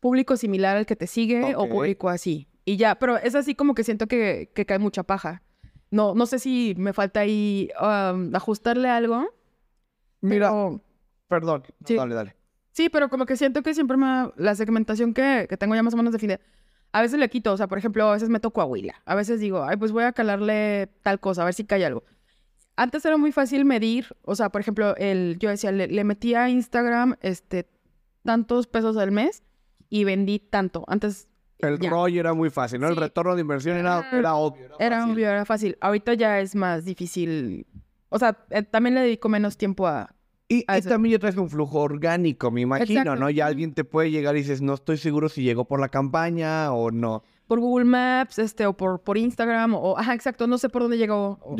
público 0.00 0.36
similar 0.36 0.76
al 0.76 0.84
que 0.84 0.94
te 0.94 1.06
sigue 1.06 1.56
o 1.56 1.66
público 1.68 2.10
así. 2.10 2.48
Y 2.68 2.76
ya, 2.76 2.98
pero 2.98 3.16
es 3.16 3.34
así 3.34 3.54
como 3.54 3.74
que 3.74 3.82
siento 3.82 4.06
que, 4.08 4.50
que 4.54 4.66
cae 4.66 4.78
mucha 4.78 5.02
paja. 5.02 5.42
No, 5.90 6.14
no 6.14 6.26
sé 6.26 6.38
si 6.38 6.74
me 6.76 6.92
falta 6.92 7.20
ahí 7.20 7.70
um, 7.80 8.34
ajustarle 8.34 8.90
algo. 8.90 9.26
Mira, 10.20 10.50
pero- 10.50 10.82
perdón. 11.28 11.62
Sí. 11.86 11.94
Dale, 11.94 12.14
dale. 12.14 12.36
Sí, 12.72 12.90
pero 12.90 13.08
como 13.08 13.24
que 13.24 13.38
siento 13.38 13.62
que 13.62 13.72
siempre 13.72 13.96
me... 13.96 14.30
La 14.36 14.54
segmentación 14.54 15.14
que, 15.14 15.46
que 15.48 15.56
tengo 15.56 15.74
ya 15.74 15.82
más 15.82 15.94
o 15.94 15.96
menos 15.96 16.12
definida, 16.12 16.40
a 16.92 17.00
veces 17.00 17.18
le 17.18 17.30
quito, 17.30 17.54
o 17.54 17.56
sea, 17.56 17.68
por 17.68 17.78
ejemplo, 17.78 18.06
a 18.06 18.12
veces 18.12 18.28
meto 18.28 18.50
Coahuila, 18.50 19.00
a 19.06 19.14
veces 19.14 19.40
digo, 19.40 19.64
ay, 19.64 19.78
pues 19.78 19.90
voy 19.90 20.04
a 20.04 20.12
calarle 20.12 20.90
tal 21.02 21.20
cosa, 21.20 21.40
a 21.40 21.44
ver 21.46 21.54
si 21.54 21.64
cae 21.64 21.86
algo. 21.86 22.04
Antes 22.76 23.02
era 23.06 23.16
muy 23.16 23.32
fácil 23.32 23.64
medir, 23.64 24.14
o 24.22 24.34
sea, 24.36 24.50
por 24.50 24.60
ejemplo, 24.60 24.94
el, 24.96 25.38
yo 25.38 25.48
decía, 25.48 25.72
le, 25.72 25.86
le 25.86 26.04
metí 26.04 26.34
a 26.34 26.50
Instagram 26.50 27.16
este, 27.22 27.66
tantos 28.24 28.66
pesos 28.66 28.98
al 28.98 29.10
mes 29.10 29.42
y 29.88 30.04
vendí 30.04 30.38
tanto. 30.38 30.84
Antes 30.86 31.28
El 31.58 31.78
Ya. 31.78 31.90
ROI 31.90 32.18
era 32.18 32.34
muy 32.34 32.50
fácil, 32.50 32.80
¿no? 32.80 32.88
El 32.88 32.96
retorno 32.96 33.34
de 33.34 33.40
inversión 33.40 33.76
era, 33.76 34.08
Era- 34.12 34.34
obvio. 34.36 34.66
Era, 34.78 34.86
era 34.86 34.96
fácil. 35.00 35.12
obvio, 35.12 35.28
era 35.28 35.44
fácil. 35.44 35.78
Ahorita 35.80 36.14
ya 36.14 36.40
es 36.40 36.54
más 36.54 36.84
difícil. 36.84 37.66
O 38.10 38.18
sea, 38.18 38.38
eh, 38.50 38.62
también 38.62 38.94
le 38.94 39.00
dedico 39.02 39.28
menos 39.28 39.56
tiempo 39.56 39.86
a... 39.86 40.14
Y, 40.50 40.64
a 40.66 40.78
y 40.78 40.82
también 40.82 41.12
ya 41.14 41.18
traes 41.18 41.36
un 41.36 41.50
flujo 41.50 41.80
orgánico, 41.80 42.50
me 42.50 42.62
imagino, 42.62 43.00
Exacto. 43.00 43.20
¿no? 43.20 43.28
Ya 43.28 43.44
alguien 43.46 43.74
te 43.74 43.84
puede 43.84 44.10
llegar 44.10 44.34
y 44.34 44.38
dices, 44.38 44.62
no 44.62 44.72
estoy 44.74 44.96
seguro 44.96 45.28
si 45.28 45.42
llegó 45.42 45.66
por 45.66 45.78
la 45.78 45.90
campaña 45.90 46.72
o 46.72 46.90
no. 46.90 47.22
por 47.46 47.60
Google 47.60 47.84
Maps, 47.84 48.38
este, 48.38 48.64
o 48.66 48.74
por, 48.74 49.02
por 49.02 49.18
Instagram, 49.18 49.74
o, 49.74 49.98
ajá, 49.98 50.14
exacto, 50.14 50.46
no 50.46 50.56
sé 50.58 50.68
por 50.70 50.82
dónde 50.82 50.96
llegó, 50.96 51.38
o- 51.42 51.56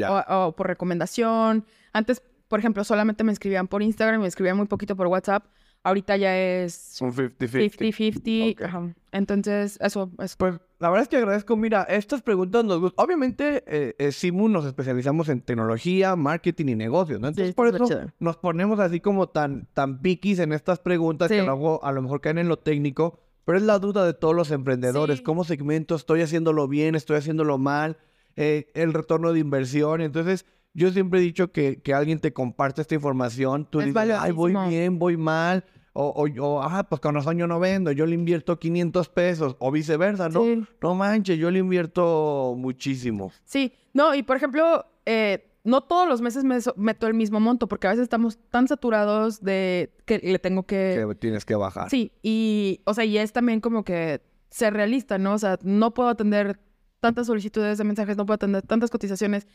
o 0.46 0.52
por 0.56 0.66
recomendación. 0.68 1.66
Antes, 1.92 2.22
por 2.48 2.58
ejemplo, 2.60 2.82
solamente 2.84 3.24
me 3.24 3.32
escribían 3.32 3.68
por 3.68 3.82
Instagram, 3.82 4.22
me 4.22 4.26
escribían 4.28 4.56
muy 4.56 4.66
poquito 4.66 4.96
por 4.96 5.06
WhatsApp. 5.08 5.44
Ahorita 5.84 6.16
ya 6.16 6.36
es 6.36 6.98
Un 7.00 7.12
50-50. 7.12 7.70
50-50. 7.78 8.52
Ok. 8.52 8.62
ajá. 8.62 8.94
Entonces, 9.12 9.78
eso, 9.80 10.10
eso. 10.18 10.34
Pues 10.38 10.54
la 10.80 10.90
verdad 10.90 11.02
es 11.02 11.08
que 11.08 11.16
agradezco. 11.16 11.56
Mira, 11.56 11.82
estas 11.84 12.20
preguntas 12.22 12.64
nos 12.64 12.78
gustan. 12.80 13.04
Obviamente, 13.04 13.64
eh, 13.66 13.94
eh, 13.98 14.12
Simu 14.12 14.48
nos 14.48 14.66
especializamos 14.66 15.28
en 15.28 15.40
tecnología, 15.40 16.14
marketing 16.16 16.66
y 16.68 16.74
negocios, 16.74 17.20
¿no? 17.20 17.28
Entonces, 17.28 17.48
Sí, 17.48 17.54
por 17.54 17.68
eso 17.68 17.86
chido. 17.86 18.12
nos 18.18 18.36
ponemos 18.36 18.78
así 18.80 19.00
como 19.00 19.28
tan, 19.28 19.66
tan 19.72 20.00
piquis 20.02 20.38
en 20.40 20.52
estas 20.52 20.78
preguntas 20.80 21.28
que 21.28 21.40
Sí. 21.40 21.44
luego 21.46 21.82
a 21.84 21.92
lo 21.92 22.02
mejor 22.02 22.20
caen 22.20 22.38
en 22.38 22.48
lo 22.48 22.58
técnico, 22.58 23.18
pero 23.44 23.56
es 23.56 23.64
la 23.64 23.78
duda 23.78 24.04
de 24.04 24.12
todos 24.14 24.34
los 24.34 24.50
emprendedores. 24.50 25.18
Sí. 25.18 25.24
¿Cómo 25.24 25.44
segmento? 25.44 25.94
¿Estoy 25.94 26.20
haciéndolo 26.20 26.68
bien? 26.68 26.94
¿Estoy 26.96 27.16
haciéndolo 27.16 27.56
mal? 27.56 27.96
Eh, 28.36 28.70
el 28.74 28.92
retorno 28.92 29.32
de 29.32 29.40
inversión. 29.40 30.00
Entonces, 30.00 30.44
yo 30.74 30.90
siempre 30.90 31.20
he 31.20 31.22
dicho 31.22 31.52
que, 31.52 31.80
que 31.80 31.94
alguien 31.94 32.18
te 32.20 32.32
comparte 32.32 32.80
esta 32.80 32.94
información. 32.94 33.66
Tú 33.68 33.80
Es 33.80 33.86
dices, 33.86 34.10
ay, 34.18 34.32
voy 34.32 34.54
bien, 34.68 34.98
voy 34.98 35.16
mal. 35.16 35.64
O, 35.92 36.10
o, 36.10 36.28
o, 36.42 36.62
ah, 36.62 36.86
pues 36.88 37.00
con 37.00 37.14
razón 37.16 37.38
yo 37.38 37.48
no 37.48 37.58
vendo, 37.58 37.90
yo 37.90 38.06
le 38.06 38.14
invierto 38.14 38.56
500 38.58 39.08
pesos, 39.08 39.56
o 39.58 39.72
viceversa, 39.72 40.28
¿no? 40.28 40.44
Sí. 40.44 40.64
No 40.80 40.94
manches, 40.94 41.38
yo 41.38 41.50
le 41.50 41.58
invierto 41.58 42.54
muchísimo. 42.56 43.32
Sí, 43.44 43.72
no, 43.94 44.14
y 44.14 44.22
por 44.22 44.36
ejemplo, 44.36 44.86
eh, 45.06 45.50
no 45.64 45.80
todos 45.80 46.08
los 46.08 46.20
meses 46.20 46.44
me 46.44 46.58
meto 46.76 47.08
el 47.08 47.14
mismo 47.14 47.40
monto, 47.40 47.66
porque 47.66 47.88
a 47.88 47.90
veces 47.90 48.04
estamos 48.04 48.38
tan 48.50 48.68
saturados 48.68 49.40
de 49.40 49.92
que 50.04 50.18
le 50.18 50.38
tengo 50.38 50.62
que... 50.64 51.04
Que 51.08 51.14
tienes 51.16 51.44
que 51.44 51.56
bajar. 51.56 51.90
Sí, 51.90 52.12
y, 52.22 52.80
o 52.84 52.94
sea, 52.94 53.04
y 53.04 53.18
es 53.18 53.32
también 53.32 53.60
como 53.60 53.82
que 53.82 54.20
ser 54.50 54.74
realista, 54.74 55.18
¿no? 55.18 55.34
O 55.34 55.38
sea, 55.38 55.58
no 55.62 55.94
puedo 55.94 56.10
atender 56.10 56.60
tantas 57.00 57.26
solicitudes 57.26 57.76
de 57.76 57.84
mensajes, 57.84 58.16
no 58.16 58.24
puedo 58.24 58.36
atender 58.36 58.62
tantas 58.62 58.90
cotizaciones 58.90 59.48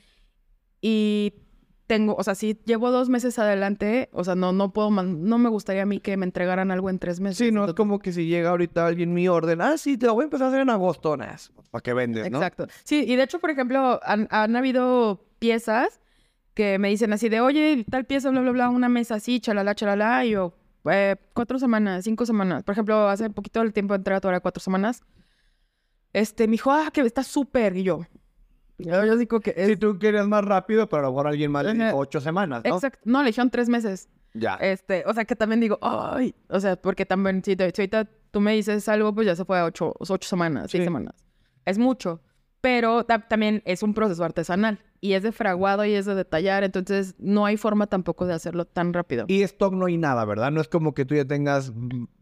y 0.86 1.34
tengo, 1.88 2.16
o 2.18 2.24
sea, 2.24 2.36
si 2.36 2.60
llevo 2.66 2.92
dos 2.92 3.08
meses 3.08 3.40
adelante, 3.40 4.10
o 4.12 4.24
sea, 4.26 4.36
no, 4.36 4.52
no 4.52 4.74
puedo, 4.74 4.90
man- 4.92 5.24
no 5.24 5.38
me 5.38 5.48
gustaría 5.50 5.84
a 5.84 5.86
mí 5.86 6.00
que 6.02 6.18
me 6.18 6.26
entregaran 6.26 6.72
algo 6.72 6.90
en 6.90 7.00
tres 7.00 7.22
meses. 7.22 7.38
Sí, 7.38 7.52
no 7.52 7.66
es 7.66 7.74
como 7.74 8.00
que 8.00 8.12
si 8.12 8.26
llega 8.28 8.50
ahorita 8.50 8.86
alguien 8.86 9.14
mi 9.14 9.28
orden, 9.30 9.62
ah, 9.62 9.78
sí, 9.78 9.98
te 9.98 10.06
lo 10.08 10.14
voy 10.14 10.24
a 10.24 10.26
empezar 10.26 10.46
a 10.46 10.50
hacer 10.50 10.60
en 10.62 10.70
agosto, 10.70 11.16
¿para 11.18 11.82
qué 11.82 11.94
vendes, 11.94 12.30
no? 12.30 12.38
Exacto. 12.38 12.68
Sí, 12.84 13.06
y 13.08 13.16
de 13.16 13.24
hecho, 13.24 13.40
por 13.40 13.50
ejemplo, 13.50 14.00
han, 14.04 14.28
han 14.30 14.56
habido 14.58 15.26
piezas 15.40 16.02
que 16.54 16.78
me 16.80 16.90
dicen 16.90 17.14
así 17.14 17.30
de, 17.30 17.40
oye, 17.40 17.86
tal 17.90 18.06
pieza, 18.06 18.30
bla, 18.30 18.42
bla, 18.42 18.52
bla, 18.52 18.70
una 18.70 18.90
mesa 18.90 19.16
así, 19.16 19.40
chalala, 19.40 19.74
chalala, 19.74 20.26
y 20.26 20.32
yo, 20.32 20.54
eh, 20.92 21.16
cuatro 21.34 21.60
semanas, 21.60 22.04
cinco 22.04 22.26
semanas. 22.26 22.64
Por 22.64 22.74
ejemplo, 22.74 23.08
hace 23.08 23.30
poquito 23.30 23.62
el 23.62 23.72
tiempo 23.72 23.94
de 23.94 24.00
entrega 24.00 24.20
todavía 24.20 24.42
cuatro 24.42 24.62
semanas. 24.62 25.02
Este, 26.12 26.48
me 26.48 26.52
dijo, 26.54 26.72
ah, 26.72 26.90
que 26.94 27.02
está 27.02 27.24
súper, 27.24 27.76
y 27.78 27.84
yo. 27.84 28.02
Yo, 28.78 29.06
yo 29.06 29.16
digo 29.18 29.40
que 29.40 29.54
es... 29.56 29.68
Si 29.68 29.78
tú 29.78 29.98
querías 30.00 30.28
más 30.28 30.44
rápido, 30.44 30.90
pero 30.90 31.02
a 31.02 31.06
lo 31.06 31.12
mejor 31.12 31.28
alguien 31.28 31.52
más 31.52 31.64
le 31.66 31.74
dijo 31.74 31.98
ocho 31.98 32.20
semanas, 32.20 32.64
¿no? 32.66 32.74
Exacto. 32.76 33.00
No, 33.06 33.22
le 33.22 33.28
dijeron 33.28 33.50
tres 33.50 33.70
meses. 33.70 34.10
Ya. 34.34 34.56
Este, 34.56 35.04
o 35.06 35.14
sea, 35.14 35.26
que 35.26 35.36
también 35.36 35.60
digo, 35.60 35.78
ay, 35.82 36.34
o 36.50 36.60
sea, 36.60 36.76
porque 36.76 37.06
también, 37.06 37.44
si, 37.44 37.56
te- 37.56 37.70
si 37.74 37.82
ahorita 37.82 38.10
tú 38.32 38.42
me 38.42 38.54
dices 38.54 38.90
algo, 38.90 39.14
pues 39.14 39.28
ya 39.28 39.36
se 39.36 39.46
fue 39.46 39.60
a 39.60 39.66
ocho, 39.66 39.94
ocho 40.00 40.28
semanas, 40.28 40.72
seis 40.72 40.82
Sí. 40.82 40.86
semanas. 40.86 41.14
Es 41.66 41.78
mucho, 41.78 42.20
pero 42.60 43.04
ta- 43.06 43.28
también 43.28 43.62
es 43.66 43.84
un 43.84 43.94
proceso 43.94 44.24
artesanal 44.24 44.80
y 45.02 45.14
es 45.14 45.22
de 45.22 45.32
fraguado 45.32 45.86
y 45.86 45.94
es 45.94 46.06
de 46.08 46.16
detallar, 46.16 46.64
entonces 46.64 47.14
no 47.20 47.46
hay 47.46 47.58
forma 47.58 47.86
tampoco 47.86 48.26
de 48.26 48.34
hacerlo 48.34 48.66
tan 48.66 48.92
rápido. 48.94 49.26
Y 49.28 49.44
stock 49.44 49.74
no 49.76 49.86
hay 49.86 49.98
nada, 49.98 50.26
¿verdad? 50.26 50.50
No 50.50 50.62
es 50.62 50.68
como 50.68 50.96
que 50.96 51.06
tú 51.06 51.14
ya 51.14 51.26
tengas 51.26 51.72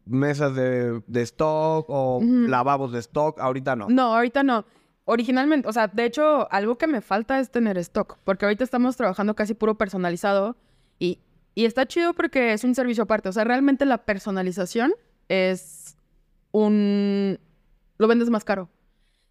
mesas 0.06 0.54
de, 0.54 1.02
de 1.08 1.22
stock 1.22 1.86
o 1.90 2.18
Ujú. 2.18 2.28
lavabos 2.48 2.92
de 2.92 3.00
stock. 3.00 3.40
Ahorita 3.40 3.76
no. 3.78 3.88
No, 3.88 4.16
ahorita 4.16 4.44
no. 4.44 4.66
Originalmente, 5.06 5.68
o 5.68 5.74
sea, 5.74 5.88
de 5.88 6.06
hecho, 6.06 6.52
algo 6.52 6.78
que 6.78 6.88
me 6.88 7.02
falta 7.02 7.40
es 7.40 7.50
tener 7.52 7.78
stock, 7.80 8.18
porque 8.24 8.46
ahorita 8.46 8.64
estamos 8.64 8.96
trabajando 8.96 9.36
casi 9.36 9.54
puro 9.56 9.76
personalizado 9.78 10.56
y, 11.00 11.20
y 11.56 11.66
está 11.66 11.86
chido 11.88 12.14
porque 12.14 12.54
es 12.54 12.64
un 12.64 12.76
servicio 12.76 13.04
aparte. 13.04 13.28
O 13.30 13.34
sea, 13.34 13.44
realmente 13.44 13.86
la 13.86 14.06
personalización 14.06 14.94
es 15.28 15.98
un... 16.52 17.40
lo 17.98 18.08
vendes 18.08 18.30
más 18.30 18.44
caro. 18.44 18.70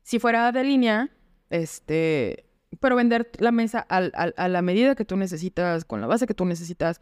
Si 0.03 0.19
fuera 0.19 0.51
de 0.53 0.65
línea, 0.65 1.11
este... 1.51 2.47
Pero 2.81 2.97
vender 2.97 3.31
la 3.39 3.51
mesa 3.53 3.81
al- 3.81 4.13
al- 4.15 4.35
a 4.37 4.49
la 4.49 4.63
medida 4.63 4.95
que 4.95 5.05
tú 5.05 5.17
necesitas, 5.17 5.85
con 5.85 6.01
la 6.01 6.07
base 6.07 6.27
que 6.27 6.35
tú 6.35 6.45
necesitas, 6.45 7.01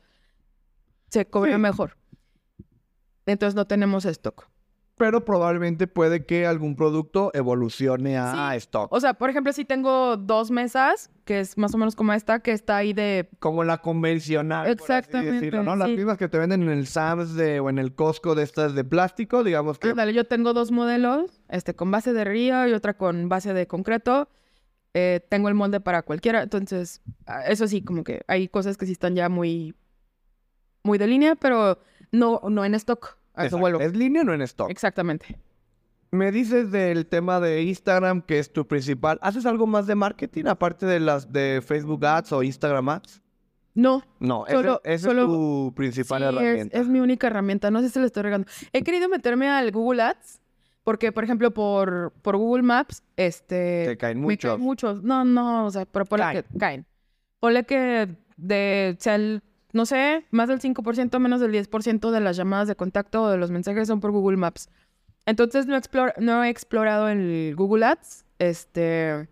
se 1.10 1.26
cobra 1.26 1.52
Sí. 1.52 1.58
mejor. 1.58 1.96
Entonces 3.26 3.54
no 3.54 3.66
tenemos 3.66 4.04
stock. 4.06 4.48
Pero 4.98 5.24
probablemente 5.24 5.86
puede 5.86 6.26
que 6.26 6.46
algún 6.46 6.76
producto 6.76 7.30
evolucione 7.34 8.18
a 8.18 8.50
Sí. 8.52 8.56
stock. 8.58 8.92
O 8.92 9.00
sea, 9.00 9.14
por 9.14 9.30
ejemplo, 9.30 9.52
si 9.52 9.64
tengo 9.64 10.16
dos 10.16 10.50
mesas, 10.50 11.10
que 11.24 11.40
es 11.40 11.56
más 11.56 11.74
o 11.74 11.78
menos 11.78 11.94
como 11.94 12.12
esta, 12.12 12.40
que 12.40 12.52
está 12.52 12.76
ahí 12.76 12.92
de... 12.92 13.28
como 13.38 13.64
la 13.64 13.78
convencional. 13.78 14.66
Exactamente, 14.68 15.32
decirlo, 15.34 15.62
¿no? 15.62 15.76
Las 15.76 15.88
sí. 15.88 15.96
mismas 15.96 16.18
que 16.18 16.28
te 16.28 16.38
venden 16.38 16.62
en 16.64 16.70
el 16.70 16.86
Sam's 16.86 17.34
de, 17.34 17.60
o 17.60 17.70
en 17.70 17.78
el 17.78 17.94
Costco 17.94 18.34
de 18.34 18.42
estas 18.42 18.74
de 18.74 18.84
plástico, 18.84 19.44
digamos 19.44 19.78
que. 19.78 19.90
Ándale, 19.90 20.12
yo 20.12 20.26
tengo 20.26 20.52
dos 20.52 20.70
modelos, 20.72 21.40
este 21.48 21.74
con 21.74 21.90
base 21.90 22.12
de 22.12 22.24
río 22.24 22.66
y 22.66 22.72
otra 22.72 22.94
con 22.94 23.28
base 23.28 23.54
de 23.54 23.66
concreto. 23.66 24.28
Eh, 24.94 25.20
tengo 25.28 25.48
el 25.48 25.54
molde 25.54 25.80
para 25.80 26.02
cualquiera, 26.02 26.42
entonces, 26.42 27.02
ah, 27.26 27.44
eso 27.46 27.68
sí, 27.68 27.82
como 27.82 28.02
que 28.02 28.22
hay 28.26 28.48
cosas 28.48 28.76
que 28.76 28.86
sí 28.86 28.92
están 28.92 29.14
ya 29.14 29.28
muy, 29.28 29.74
muy 30.82 30.98
de 30.98 31.06
línea, 31.06 31.34
pero 31.36 31.78
no, 32.10 32.40
no 32.48 32.64
en 32.64 32.74
stock. 32.74 33.17
A 33.38 33.46
eso 33.46 33.56
Exacto. 33.56 33.58
vuelvo. 33.60 33.80
¿Es 33.80 33.94
línea 33.96 34.22
o 34.22 34.24
no 34.24 34.34
en 34.34 34.42
stock? 34.42 34.70
Exactamente. 34.70 35.38
Me 36.10 36.32
dices 36.32 36.70
del 36.70 37.06
tema 37.06 37.38
de 37.38 37.62
Instagram, 37.62 38.22
que 38.22 38.38
es 38.38 38.52
tu 38.52 38.66
principal. 38.66 39.18
¿Haces 39.22 39.44
algo 39.46 39.66
más 39.66 39.86
de 39.86 39.94
marketing 39.94 40.44
aparte 40.46 40.86
de 40.86 41.00
las 41.00 41.32
de 41.32 41.62
Facebook 41.64 42.04
Ads 42.04 42.32
o 42.32 42.42
Instagram 42.42 42.88
Ads? 42.88 43.22
No, 43.74 44.02
No, 44.18 44.44
ese- 44.46 44.56
Solo- 44.56 44.80
esa 44.84 45.08
solo- 45.08 45.22
es 45.22 45.28
tu 45.28 45.72
principal 45.76 46.22
Sí, 46.22 46.24
es, 46.28 46.34
herramienta. 46.34 46.78
es 46.78 46.88
mi 46.88 47.00
única 47.00 47.26
herramienta. 47.28 47.70
No 47.70 47.80
sé 47.80 47.90
si 47.90 48.00
le 48.00 48.06
estoy 48.06 48.22
regando. 48.24 48.48
He 48.72 48.82
querido 48.82 49.08
meterme 49.08 49.48
al 49.48 49.70
Google 49.70 50.02
Ads, 50.02 50.40
porque, 50.82 51.12
por 51.12 51.22
ejemplo, 51.24 51.52
por, 51.52 52.12
por 52.22 52.36
Google 52.38 52.62
Maps, 52.62 53.02
este... 53.16 53.84
Te 53.86 53.96
caen 53.98 54.18
me 54.20 54.26
muchos. 54.28 54.50
caen 54.52 54.60
muchos. 54.62 55.02
No, 55.02 55.24
no, 55.24 55.66
o 55.66 55.70
sea, 55.70 55.84
pero 55.84 56.06
ponle 56.06 56.24
Caen. 56.24 56.42
que 56.50 56.58
caen. 56.58 56.86
Ponle 57.38 57.64
que 57.64 58.08
de, 58.36 58.96
sea 58.98 59.14
el- 59.16 59.42
no 59.72 59.84
sé, 59.86 60.24
más 60.30 60.48
del 60.48 60.60
5%, 60.60 61.18
menos 61.18 61.40
del 61.40 61.52
10% 61.52 62.10
de 62.10 62.20
las 62.20 62.36
llamadas 62.36 62.68
de 62.68 62.76
contacto 62.76 63.22
o 63.24 63.30
de 63.30 63.36
los 63.38 63.50
mensajes 63.50 63.88
son 63.88 64.00
por 64.00 64.10
Google 64.12 64.36
Maps. 64.36 64.68
Entonces 65.26 65.66
no, 65.66 65.76
explor- 65.76 66.14
no 66.18 66.42
he 66.42 66.48
explorado 66.48 67.08
el 67.08 67.54
Google 67.56 67.84
Ads, 67.86 68.24
este... 68.38 69.28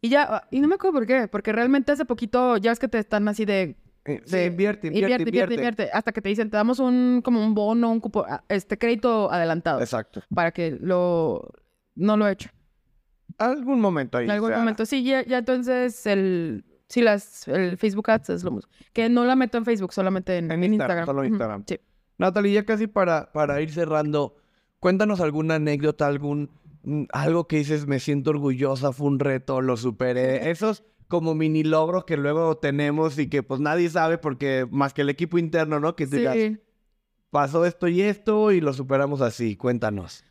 Y 0.00 0.10
ya, 0.10 0.22
ah, 0.28 0.48
y 0.50 0.60
no 0.60 0.68
me 0.68 0.74
acuerdo 0.74 0.98
por 0.98 1.06
qué, 1.06 1.28
porque 1.28 1.50
realmente 1.52 1.90
hace 1.90 2.04
poquito, 2.04 2.56
ya 2.58 2.72
es 2.72 2.78
que 2.78 2.88
te 2.88 2.98
están 2.98 3.26
así 3.26 3.44
de, 3.46 3.74
Eh, 4.04 4.20
sí, 4.26 4.36
de- 4.36 4.44
invierte, 4.46 4.86
invierte, 4.88 5.12
invierte, 5.12 5.22
invierte, 5.30 5.54
invierte, 5.54 5.90
hasta 5.92 6.12
que 6.12 6.20
te 6.20 6.28
dicen, 6.28 6.50
te 6.50 6.58
damos 6.58 6.78
un, 6.78 7.22
como 7.24 7.42
un 7.44 7.54
bono, 7.54 7.90
un 7.90 8.00
cupo, 8.00 8.24
ah, 8.28 8.44
este 8.50 8.76
crédito 8.78 9.32
adelantado, 9.32 9.80
Exacto. 9.80 10.22
para 10.34 10.50
que 10.52 10.76
lo, 10.78 11.48
no 11.94 12.16
lo 12.18 12.28
he 12.28 12.32
hecho. 12.32 12.50
Algún 13.38 13.80
momento 13.80 14.18
ahí. 14.18 14.26
En 14.26 14.30
algún 14.30 14.52
momento, 14.52 14.84
sí, 14.86 15.02
ya, 15.02 15.24
ya 15.24 15.38
entonces 15.38 16.06
el, 16.06 16.64
sí, 16.88 17.02
las, 17.02 17.48
el 17.48 17.76
Facebook 17.78 18.10
Ads 18.10 18.30
es 18.30 18.44
lo 18.44 18.50
mismo. 18.50 18.70
Que 18.92 19.08
no 19.08 19.24
la 19.24 19.36
meto 19.36 19.58
en 19.58 19.64
Facebook, 19.64 19.92
solamente 19.92 20.38
en, 20.38 20.50
En 20.50 20.62
en 20.62 20.74
Instagram, 20.74 20.98
Instagram. 20.98 21.06
solo 21.06 21.20
Ujú, 21.20 21.28
Instagram. 21.28 21.64
Sí. 21.66 21.80
Natalie, 22.18 22.52
ya 22.52 22.64
casi 22.64 22.86
para, 22.86 23.32
para 23.32 23.60
ir 23.60 23.72
cerrando, 23.72 24.36
cuéntanos 24.80 25.20
alguna 25.20 25.56
anécdota, 25.56 26.06
algún 26.06 26.50
mm, 26.84 27.04
algo 27.12 27.48
que 27.48 27.56
dices, 27.58 27.86
me 27.86 27.98
siento 28.00 28.30
orgullosa, 28.30 28.92
fue 28.92 29.08
un 29.08 29.18
reto, 29.18 29.60
lo 29.60 29.76
superé. 29.76 30.50
Esos 30.50 30.84
como 31.08 31.34
mini 31.34 31.62
logros 31.64 32.04
que 32.04 32.16
luego 32.16 32.56
tenemos 32.56 33.18
y 33.18 33.28
que 33.28 33.42
pues 33.42 33.60
nadie 33.60 33.88
sabe 33.90 34.18
porque 34.18 34.66
más 34.70 34.94
que 34.94 35.02
el 35.02 35.10
equipo 35.10 35.38
interno, 35.38 35.78
¿no? 35.80 35.96
Que 35.96 36.06
digas, 36.06 36.36
pasó 37.30 37.64
esto 37.64 37.88
y 37.88 38.00
esto 38.00 38.52
y 38.52 38.60
lo 38.60 38.72
superamos 38.72 39.20
así. 39.20 39.56
Cuéntanos. 39.56 40.24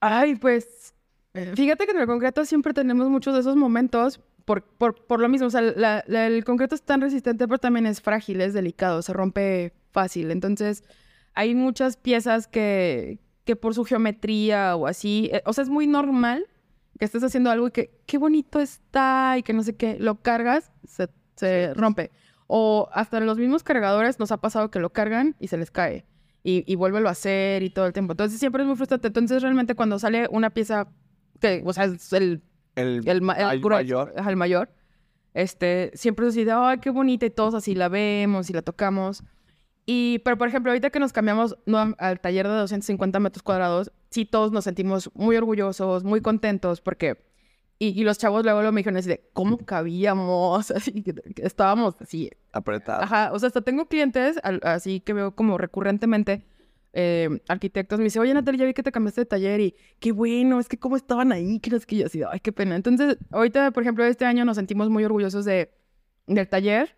Ay, 0.00 0.36
pues, 0.36 0.94
eh, 1.34 1.52
fíjate 1.56 1.86
que 1.86 1.92
en 1.92 2.00
el 2.00 2.06
concreto 2.06 2.44
siempre 2.44 2.72
tenemos 2.74 3.08
muchos 3.08 3.34
de 3.34 3.40
esos 3.40 3.56
momentos 3.56 4.20
por, 4.48 4.62
por, 4.64 5.06
por 5.06 5.20
lo 5.20 5.28
mismo. 5.28 5.46
O 5.46 5.50
sea, 5.50 5.60
la- 5.60 6.02
la- 6.06 6.26
el 6.26 6.42
concreto 6.42 6.74
es 6.74 6.82
tan 6.82 7.02
resistente, 7.02 7.46
pero 7.46 7.58
también 7.58 7.84
es 7.86 8.00
frágil, 8.00 8.40
es 8.40 8.54
delicado, 8.54 9.02
se 9.02 9.12
rompe 9.12 9.74
fácil. 9.92 10.30
Entonces, 10.30 10.82
hay 11.34 11.54
muchas 11.54 11.98
piezas 11.98 12.46
que, 12.48 13.18
que 13.44 13.56
por 13.56 13.74
su 13.74 13.84
geometría 13.84 14.74
o 14.74 14.86
así, 14.86 15.28
eh, 15.34 15.42
o 15.44 15.52
sea, 15.52 15.64
es 15.64 15.68
muy 15.70 15.86
normal 15.86 16.46
que 16.98 17.04
estés 17.04 17.22
haciendo 17.22 17.50
algo 17.50 17.68
y 17.68 17.72
que 17.72 17.90
qué 18.06 18.16
bonito 18.16 18.58
está 18.58 19.36
y 19.38 19.42
que 19.42 19.52
no 19.52 19.62
sé 19.62 19.76
qué, 19.76 19.98
lo 20.00 20.22
cargas, 20.22 20.72
se, 20.86 21.08
se 21.36 21.74
rompe. 21.74 22.10
O 22.46 22.88
hasta 22.92 23.20
los 23.20 23.36
mismos 23.38 23.62
cargadores 23.62 24.18
nos 24.18 24.32
ha 24.32 24.38
pasado 24.38 24.70
que 24.70 24.80
lo 24.80 24.90
cargan 24.94 25.36
y 25.38 25.48
se 25.48 25.58
les 25.58 25.70
cae. 25.70 26.06
Y, 26.42 26.64
y 26.66 26.76
vuélvelo 26.76 27.08
a 27.08 27.12
hacer 27.12 27.62
y 27.62 27.68
todo 27.68 27.84
el 27.86 27.92
tiempo. 27.92 28.14
Entonces 28.14 28.40
siempre 28.40 28.62
es 28.62 28.66
muy 28.66 28.76
frustrante. 28.76 29.08
Entonces 29.08 29.42
realmente 29.42 29.74
cuando 29.74 29.98
sale 29.98 30.26
una 30.30 30.48
pieza 30.48 30.88
que, 31.40 31.62
o 31.66 31.72
sea, 31.74 31.84
es 31.84 32.10
el, 32.14 32.40
El, 32.78 33.02
el, 33.06 33.22
ma- 33.22 33.34
el 33.34 33.60
mayor. 33.60 34.12
el 34.16 34.36
mayor, 34.36 34.70
este, 35.34 35.90
siempre 35.94 36.26
es 36.26 36.32
así 36.32 36.44
de, 36.44 36.52
ay, 36.52 36.78
qué 36.78 36.90
bonita 36.90 37.26
y 37.26 37.30
todos 37.30 37.54
así 37.54 37.74
la 37.74 37.88
vemos 37.88 38.50
y 38.50 38.52
la 38.52 38.62
tocamos. 38.62 39.22
Y, 39.86 40.18
pero 40.20 40.36
por 40.36 40.48
ejemplo, 40.48 40.70
ahorita 40.70 40.90
que 40.90 41.00
nos 41.00 41.12
cambiamos 41.12 41.56
no, 41.64 41.94
al 41.98 42.20
taller 42.20 42.46
de 42.46 42.54
250 42.54 43.20
metros 43.20 43.42
cuadrados, 43.42 43.90
sí 44.10 44.24
todos 44.26 44.52
nos 44.52 44.64
sentimos 44.64 45.10
muy 45.14 45.36
orgullosos, 45.36 46.04
muy 46.04 46.20
contentos, 46.20 46.80
porque, 46.82 47.24
y, 47.78 47.98
y 47.98 48.04
los 48.04 48.18
chavos 48.18 48.42
luego, 48.44 48.60
luego 48.60 48.72
me 48.72 48.80
dijeron 48.80 48.98
así 48.98 49.08
de, 49.08 49.30
¿cómo 49.32 49.56
cabíamos? 49.58 50.70
Así, 50.72 51.02
que, 51.02 51.14
estábamos 51.36 51.94
así, 52.00 52.30
apretado. 52.52 53.02
Ajá, 53.02 53.30
o 53.32 53.38
sea, 53.38 53.46
hasta 53.46 53.62
tengo 53.62 53.86
clientes, 53.86 54.38
al- 54.42 54.60
así 54.62 55.00
que 55.00 55.14
veo 55.14 55.34
como 55.34 55.56
recurrentemente, 55.56 56.44
eh, 56.92 57.40
arquitectos, 57.48 57.98
me 57.98 58.04
dice, 58.04 58.18
oye 58.18 58.32
Natalia, 58.34 58.60
ya 58.60 58.66
vi 58.66 58.74
que 58.74 58.82
te 58.82 58.92
cambiaste 58.92 59.20
de 59.22 59.26
taller 59.26 59.60
y 59.60 59.74
qué 60.00 60.12
bueno, 60.12 60.58
es 60.58 60.68
que 60.68 60.78
cómo 60.78 60.96
estaban 60.96 61.32
ahí, 61.32 61.60
que 61.60 61.74
es 61.74 61.86
que 61.86 61.96
yo 61.96 62.06
así, 62.06 62.22
ay, 62.28 62.40
qué 62.40 62.52
pena. 62.52 62.76
Entonces, 62.76 63.18
ahorita, 63.30 63.70
por 63.72 63.82
ejemplo, 63.82 64.04
este 64.04 64.24
año 64.24 64.44
nos 64.44 64.56
sentimos 64.56 64.88
muy 64.88 65.04
orgullosos 65.04 65.44
de, 65.44 65.70
del 66.26 66.48
taller. 66.48 66.96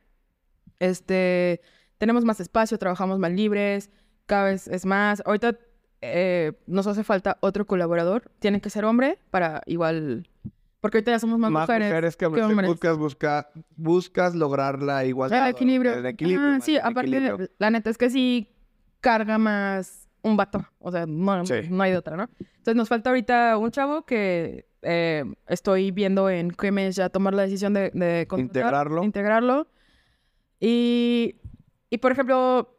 Este, 0.78 1.60
tenemos 1.98 2.24
más 2.24 2.40
espacio, 2.40 2.78
trabajamos 2.78 3.18
más 3.18 3.32
libres, 3.32 3.90
cada 4.26 4.44
vez 4.44 4.68
es 4.68 4.86
más. 4.86 5.22
Ahorita 5.26 5.58
eh, 6.00 6.52
nos 6.66 6.86
hace 6.86 7.04
falta 7.04 7.36
otro 7.40 7.66
colaborador, 7.66 8.30
tiene 8.38 8.60
que 8.60 8.70
ser 8.70 8.84
hombre 8.84 9.18
para 9.30 9.62
igual, 9.66 10.28
porque 10.80 10.98
ahorita 10.98 11.10
ya 11.10 11.18
somos 11.18 11.38
más, 11.38 11.50
Más 11.50 11.68
mujeres, 11.68 12.16
que, 12.16 12.24
hombres. 12.26 12.44
hombres. 12.44 12.70
Buscas, 12.70 12.96
busca, 12.96 13.50
buscas 13.76 14.34
lograr 14.34 14.80
la 14.82 15.04
igualdad. 15.04 15.44
El 15.46 15.50
equilibrio. 15.54 15.94
El 15.94 16.06
equilibrio. 16.06 16.54
Ah, 16.54 16.60
sí, 16.60 16.78
aparte, 16.78 17.50
la 17.58 17.70
neta 17.70 17.90
es 17.90 17.98
que 17.98 18.08
sí 18.08 18.48
carga 19.00 19.38
más 19.38 20.08
un 20.22 20.36
vato. 20.36 20.64
O 20.78 20.90
sea, 20.92 21.06
no, 21.06 21.44
Sí. 21.46 21.54
no 21.70 21.82
hay 21.82 21.92
de 21.92 21.96
otra, 21.98 22.16
¿no? 22.16 22.28
Entonces 22.38 22.74
nos 22.76 22.88
falta 22.88 23.10
ahorita 23.10 23.56
un 23.56 23.70
chavo 23.70 24.04
que 24.04 24.66
eh, 24.82 25.24
estoy 25.48 25.90
viendo 25.90 26.28
en 26.30 26.52
mes 26.72 26.96
ya 26.96 27.08
tomar 27.08 27.34
la 27.34 27.42
decisión 27.42 27.72
de, 27.74 27.90
de 27.94 28.26
Integrarlo. 28.36 29.02
Integrarlo. 29.04 29.66
Y, 30.58 31.36
y, 31.88 31.98
por 31.98 32.12
ejemplo, 32.12 32.76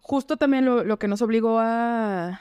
justo 0.00 0.36
también 0.36 0.64
lo, 0.64 0.84
lo 0.84 0.98
que 0.98 1.08
nos 1.08 1.22
obligó 1.22 1.58
a, 1.58 2.40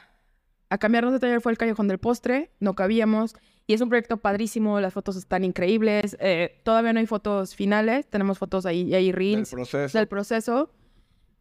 a 0.70 0.78
cambiarnos 0.78 1.14
de 1.14 1.20
taller 1.20 1.42
fue 1.42 1.52
el 1.52 1.58
Callejón 1.58 1.88
del 1.88 2.00
Postre. 2.00 2.52
No 2.60 2.74
cabíamos. 2.76 3.36
Y 3.66 3.74
es 3.74 3.82
un 3.82 3.90
proyecto 3.90 4.18
padrísimo, 4.18 4.80
las 4.80 4.94
fotos 4.94 5.16
están 5.18 5.44
increíbles. 5.44 6.16
eh, 6.20 6.62
todavía 6.64 6.94
no 6.94 7.00
hay 7.00 7.06
fotos 7.06 7.56
finales, 7.56 8.08
tenemos 8.08 8.38
fotos 8.38 8.66
ahí, 8.66 8.94
El 9.10 9.14
reels 9.14 9.52
proceso. 9.52 9.98
del 9.98 10.08
proceso. 10.08 10.72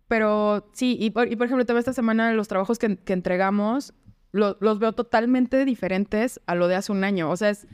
Pero 0.09 0.71
sí, 0.73 0.97
y 1.01 1.11
por, 1.11 1.31
y 1.31 1.37
por 1.37 1.47
ejemplo, 1.47 1.65
también 1.67 1.81
esta 1.81 1.93
semana 1.93 2.33
los 2.33 2.49
trabajos 2.49 2.79
que, 2.79 2.99
entregamos 3.07 3.93
lo- 4.33 4.57
los 4.61 4.79
veo 4.79 4.93
totalmente 4.93 5.65
diferentes 5.65 6.41
a 6.47 6.55
lo 6.55 6.69
de 6.69 6.77
hace 6.77 6.93
un 6.93 7.03
año. 7.05 7.31
O 7.31 7.37
sea, 7.37 7.51
es 7.51 7.67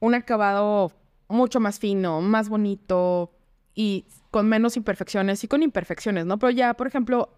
un 0.00 0.14
acabado 0.14 0.92
mucho 1.28 1.60
más 1.60 1.78
fino, 1.80 2.20
más 2.20 2.48
bonito 2.48 3.32
y 3.74 4.06
con 4.30 4.48
menos 4.48 4.76
imperfecciones 4.76 5.42
y 5.44 5.48
con 5.48 5.62
imperfecciones, 5.62 6.26
¿no? 6.26 6.38
Pero 6.38 6.50
ya, 6.50 6.74
por 6.74 6.86
ejemplo, 6.86 7.30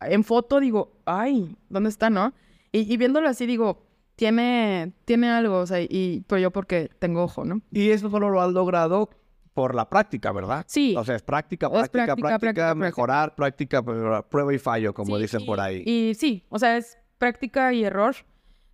en 0.00 0.24
foto 0.24 0.58
digo, 0.60 1.00
ay, 1.04 1.56
¿dónde 1.68 1.90
está, 1.90 2.10
no? 2.10 2.32
Y, 2.72 2.96
viéndolo 2.96 3.28
así 3.28 3.46
digo, 3.46 3.86
tiene, 4.16 4.92
tiene 5.04 5.28
algo, 5.30 5.58
o 5.58 5.66
sea, 5.66 5.80
y 5.80 6.24
pues 6.26 6.42
yo 6.42 6.50
porque 6.50 6.90
tengo 6.98 7.22
ojo, 7.22 7.44
¿no? 7.44 7.60
Y 7.70 7.90
eso 7.90 8.10
solo 8.10 8.30
lo 8.30 8.40
has 8.40 8.52
logrado 8.52 9.10
por 9.54 9.74
la 9.74 9.88
práctica, 9.88 10.32
¿verdad? 10.32 10.64
Sí. 10.68 10.94
O 10.96 11.04
sea, 11.04 11.16
es 11.16 11.22
práctica, 11.22 11.66
Es 11.66 11.72
práctica, 11.72 12.04
práctica, 12.06 12.14
práctica, 12.14 12.38
práctica, 12.38 12.62
práctica. 12.64 12.74
mejorar, 12.74 13.34
práctica, 13.34 13.82
prueba 14.28 14.54
y 14.54 14.58
fallo, 14.58 14.94
como 14.94 15.16
Sí, 15.16 15.22
dicen 15.22 15.40
y- 15.42 15.46
por 15.46 15.60
ahí. 15.60 15.82
Y 15.86 16.14
sí, 16.14 16.44
o 16.48 16.58
sea, 16.58 16.76
es 16.76 16.98
práctica 17.18 17.72
y 17.72 17.84
error, 17.84 18.14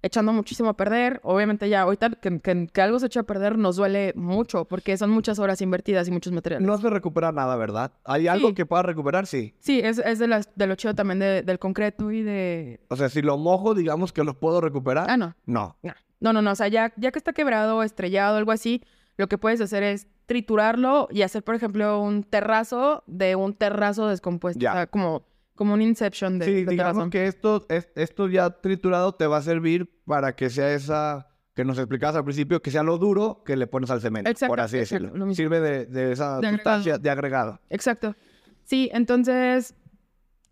echando 0.00 0.32
muchísimo 0.32 0.68
a 0.68 0.76
perder. 0.76 1.20
Obviamente 1.24 1.68
ya 1.68 1.80
ahorita 1.82 2.10
que, 2.10 2.38
que- 2.40 2.68
que 2.72 2.80
algo 2.80 3.00
se 3.00 3.06
echa 3.06 3.20
a 3.20 3.22
perder 3.24 3.58
nos 3.58 3.74
duele 3.76 4.12
mucho 4.14 4.64
porque 4.64 4.96
son 4.96 5.10
muchas 5.10 5.40
horas 5.40 5.60
invertidas 5.60 6.06
y 6.06 6.12
muchos 6.12 6.32
materiales. 6.32 6.64
No 6.66 6.78
se 6.78 6.88
recupera 6.88 7.32
nada, 7.32 7.56
¿verdad? 7.56 7.90
¿Hay 8.04 8.28
algo 8.28 8.48
Sí. 8.50 8.54
que 8.54 8.64
pueda 8.64 8.84
recuperar? 8.84 9.26
Sí. 9.26 9.54
Sí, 9.58 9.80
es, 9.82 9.98
es 9.98 10.20
de, 10.20 10.28
las, 10.28 10.48
de 10.54 10.66
lo 10.68 10.76
chido 10.76 10.94
también 10.94 11.18
de- 11.18 11.42
del 11.42 11.58
concreto 11.58 12.12
y 12.12 12.22
de... 12.22 12.78
O 12.88 12.94
sea, 12.96 13.08
si 13.08 13.20
lo 13.22 13.36
mojo, 13.36 13.74
digamos 13.74 14.12
que 14.12 14.22
los 14.22 14.36
puedo 14.36 14.60
recuperar. 14.60 15.10
Ah, 15.10 15.16
no. 15.16 15.34
No. 15.46 15.76
No, 15.82 15.92
no, 16.20 16.32
no, 16.34 16.42
no. 16.42 16.52
O 16.52 16.54
sea, 16.54 16.68
ya, 16.68 16.92
ya 16.96 17.10
que 17.10 17.18
está 17.18 17.32
quebrado, 17.32 17.82
estrellado, 17.82 18.36
algo 18.36 18.52
así, 18.52 18.82
lo 19.16 19.26
que 19.26 19.36
puedes 19.36 19.60
hacer 19.60 19.82
es 19.82 20.06
triturarlo 20.28 21.08
y 21.10 21.22
hacer, 21.22 21.42
por 21.42 21.54
ejemplo, 21.56 22.00
un 22.00 22.22
terrazo 22.22 23.02
de 23.06 23.34
un 23.34 23.54
terrazo 23.54 24.06
descompuesto. 24.08 24.60
Ya. 24.60 24.70
O 24.70 24.74
sea, 24.74 24.86
como, 24.86 25.26
como 25.56 25.72
un 25.74 25.82
inception 25.82 26.38
de, 26.38 26.44
Sí, 26.44 26.52
de 26.64 26.70
digamos 26.72 26.92
terrazo. 26.92 27.10
que 27.10 27.26
esto, 27.26 27.66
es- 27.70 27.88
esto 27.96 28.28
ya 28.28 28.50
triturado 28.50 29.12
te 29.14 29.26
va 29.26 29.38
a 29.38 29.42
servir 29.42 29.90
para 30.06 30.36
que 30.36 30.50
sea 30.50 30.72
esa 30.72 31.24
que 31.54 31.64
nos 31.64 31.76
explicabas 31.78 32.14
al 32.14 32.22
principio, 32.24 32.62
que 32.62 32.70
sea 32.70 32.84
lo 32.84 32.98
duro 32.98 33.42
que 33.44 33.56
le 33.56 33.66
pones 33.66 33.90
al 33.90 34.00
cemento, 34.00 34.30
Exacto, 34.30 34.52
por 34.52 34.60
así 34.60 34.76
decirlo. 34.76 35.34
Sirve 35.34 35.60
de, 35.60 35.86
de 35.86 36.12
esa 36.12 36.38
De 36.38 36.50
sustancia 36.52 36.92
agregado. 36.94 37.02
de 37.02 37.10
agregado. 37.10 37.60
Exacto. 37.70 38.14
Sí, 38.62 38.90
entonces, 38.92 39.74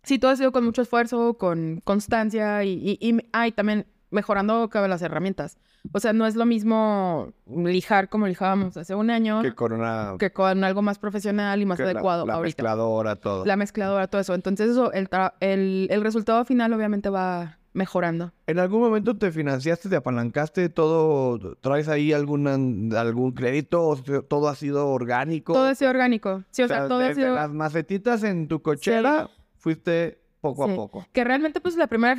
sí, 0.03 0.19
todo 0.19 0.31
ha 0.31 0.35
sido 0.35 0.51
con 0.51 0.65
mucho 0.65 0.81
esfuerzo, 0.81 1.35
con 1.37 1.79
constancia 1.85 2.63
y, 2.65 2.73
y, 2.73 2.97
y, 2.99 3.17
ah, 3.31 3.47
y 3.47 3.53
también 3.53 3.85
mejorando 4.09 4.67
cada 4.69 4.83
vez 4.83 4.89
las 4.89 5.01
herramientas. 5.01 5.57
O 5.93 5.99
sea, 5.99 6.13
no 6.13 6.25
es 6.25 6.35
lo 6.35 6.45
mismo 6.45 7.31
lijar 7.47 8.09
como 8.09 8.27
lijábamos 8.27 8.77
hace 8.77 8.95
un 8.95 9.09
año 9.09 9.41
Que 9.41 9.49
que, 9.49 9.55
con 9.55 9.73
una 9.73 10.15
con 10.33 10.63
algo 10.63 10.81
más 10.81 10.99
profesional 10.99 11.61
y 11.61 11.65
más 11.65 11.77
que 11.77 11.83
la- 11.83 11.91
adecuado 11.91 12.25
la, 12.25 12.33
ahorita. 12.35 12.61
mezcladora, 12.63 13.15
todo. 13.15 13.45
La 13.45 13.55
mezcladora, 13.55 14.07
todo 14.07 14.21
eso. 14.21 14.33
Entonces, 14.33 14.69
eso, 14.71 14.91
el, 14.93 15.09
tra- 15.09 15.33
el, 15.39 15.87
el 15.89 16.01
resultado 16.01 16.43
final 16.45 16.73
obviamente 16.73 17.09
va 17.09 17.57
mejorando. 17.73 18.31
¿En 18.47 18.57
algún 18.57 18.81
momento 18.81 19.15
te 19.17 19.31
financiaste, 19.31 19.87
te 19.87 19.95
apalancaste, 19.97 20.67
todo, 20.69 21.55
traes 21.61 21.87
ahí 21.89 22.11
alguna, 22.11 22.53
algún 22.99 23.33
crédito 23.33 23.83
o 23.87 23.95
todo 24.23 24.49
ha 24.49 24.55
sido 24.55 24.89
orgánico? 24.89 25.53
Todo 25.53 25.65
ha 25.65 25.75
sido 25.75 25.91
orgánico. 25.91 26.43
Sí, 26.49 26.63
o, 26.63 26.65
O 26.65 26.67
sea, 26.67 26.77
sea, 26.79 26.87
todo 26.87 27.01
ha 27.05 27.13
sido... 27.13 27.35
las 27.35 27.51
macetitas 27.51 28.23
en 28.23 28.47
tu 28.47 28.63
cochera 28.63 29.29
fuiste 29.57 30.19
poco 30.41 30.65
Sí. 30.67 30.71
a 30.73 30.75
poco. 30.75 31.05
Que 31.11 31.23
realmente, 31.23 31.59
pues, 31.61 31.75
la 31.75 31.87
primera 31.87 32.15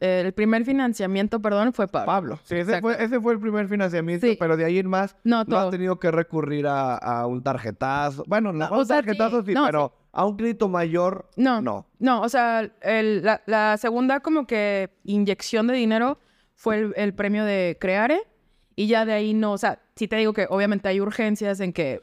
eh, 0.00 0.22
el 0.24 0.32
primer 0.32 0.64
financiamiento, 0.64 1.40
perdón, 1.40 1.72
fue 1.72 1.86
Pablo. 1.88 2.06
Pablo. 2.06 2.38
Sí, 2.44 2.56
ese 2.56 2.80
fue, 2.80 3.02
ese 3.02 3.20
fue 3.20 3.32
el 3.34 3.40
primer 3.40 3.68
financiamiento, 3.68 4.26
Sí. 4.26 4.36
pero 4.38 4.56
de 4.56 4.64
ahí 4.64 4.78
en 4.78 4.88
más 4.88 5.16
No, 5.24 5.44
no 5.44 5.58
has 5.58 5.70
tenido 5.70 5.98
que 5.98 6.10
recurrir 6.10 6.66
a, 6.66 6.96
a 6.96 7.26
un 7.26 7.42
tarjetazo. 7.42 8.24
Bueno, 8.26 8.52
no, 8.52 8.68
un 8.70 8.86
tarjetazo 8.86 9.44
sí, 9.44 9.52
No, 9.54 9.66
pero 9.66 9.92
a 10.12 10.26
un 10.26 10.36
crédito 10.36 10.68
mayor, 10.68 11.28
No, 11.36 11.60
no. 11.62 11.86
no, 11.98 12.22
o 12.22 12.28
sea, 12.28 12.70
el- 12.82 13.24
la, 13.24 13.42
la 13.46 13.76
segunda 13.76 14.20
como 14.20 14.46
que 14.46 14.90
inyección 15.04 15.66
de 15.68 15.74
dinero 15.74 16.18
fue 16.54 16.76
el, 16.78 16.92
el 16.96 17.14
premio 17.14 17.44
de 17.44 17.76
Creare 17.80 18.20
y 18.76 18.86
ya 18.88 19.04
de 19.04 19.12
ahí 19.12 19.34
no, 19.34 19.52
o 19.52 19.58
sea, 19.58 19.80
sí 19.94 20.08
te 20.08 20.16
digo 20.16 20.32
que 20.32 20.46
obviamente 20.50 20.88
hay 20.88 21.00
urgencias 21.00 21.60
en 21.60 21.72
que, 21.72 22.02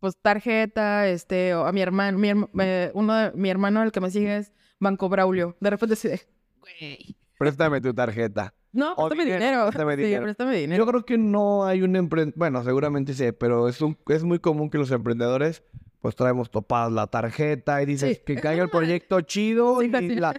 pues 0.00 0.16
tarjeta, 0.20 1.08
este, 1.08 1.54
o 1.54 1.64
a 1.66 1.72
mi 1.72 1.80
hermano, 1.80 2.18
mi, 2.18 2.30
eh, 2.62 2.90
uno 2.94 3.14
de 3.14 3.32
mi 3.32 3.50
hermano, 3.50 3.82
el 3.82 3.92
que 3.92 4.00
me 4.00 4.10
sigue 4.10 4.36
es 4.38 4.52
Banco 4.80 5.08
Braulio, 5.08 5.56
de 5.60 5.70
repente 5.70 5.96
sí 5.96 6.08
de, 6.08 6.20
güey, 6.60 7.16
Préstame 7.38 7.80
tu 7.80 7.92
tarjeta. 7.92 8.54
no, 8.72 8.94
préstame 8.96 9.24
dinero, 9.24 9.40
dinero, 9.44 9.64
préstame 9.66 9.96
sí, 9.96 10.02
dinero. 10.02 10.22
préstame 10.24 10.56
dinero. 10.56 10.84
Yo 10.84 10.90
creo 10.90 11.04
que 11.04 11.18
no 11.18 11.64
hay 11.64 11.82
un 11.82 11.96
emprendedor, 11.96 12.38
bueno, 12.38 12.62
seguramente 12.64 13.14
sí, 13.14 13.32
pero 13.32 13.68
es, 13.68 13.80
un, 13.80 13.96
es 14.08 14.22
muy 14.24 14.38
común 14.38 14.70
que 14.70 14.78
los 14.78 14.90
emprendedores 14.90 15.62
pues 16.00 16.16
traemos 16.16 16.50
topadas 16.50 16.90
la 16.90 17.06
tarjeta 17.06 17.80
y 17.80 17.86
dices 17.86 18.16
Sí. 18.18 18.22
que 18.26 18.34
caiga 18.34 18.64
el 18.64 18.70
proyecto 18.70 19.20
chido 19.20 19.80
Sí, 19.80 19.86
y 19.86 20.16
la, 20.16 20.34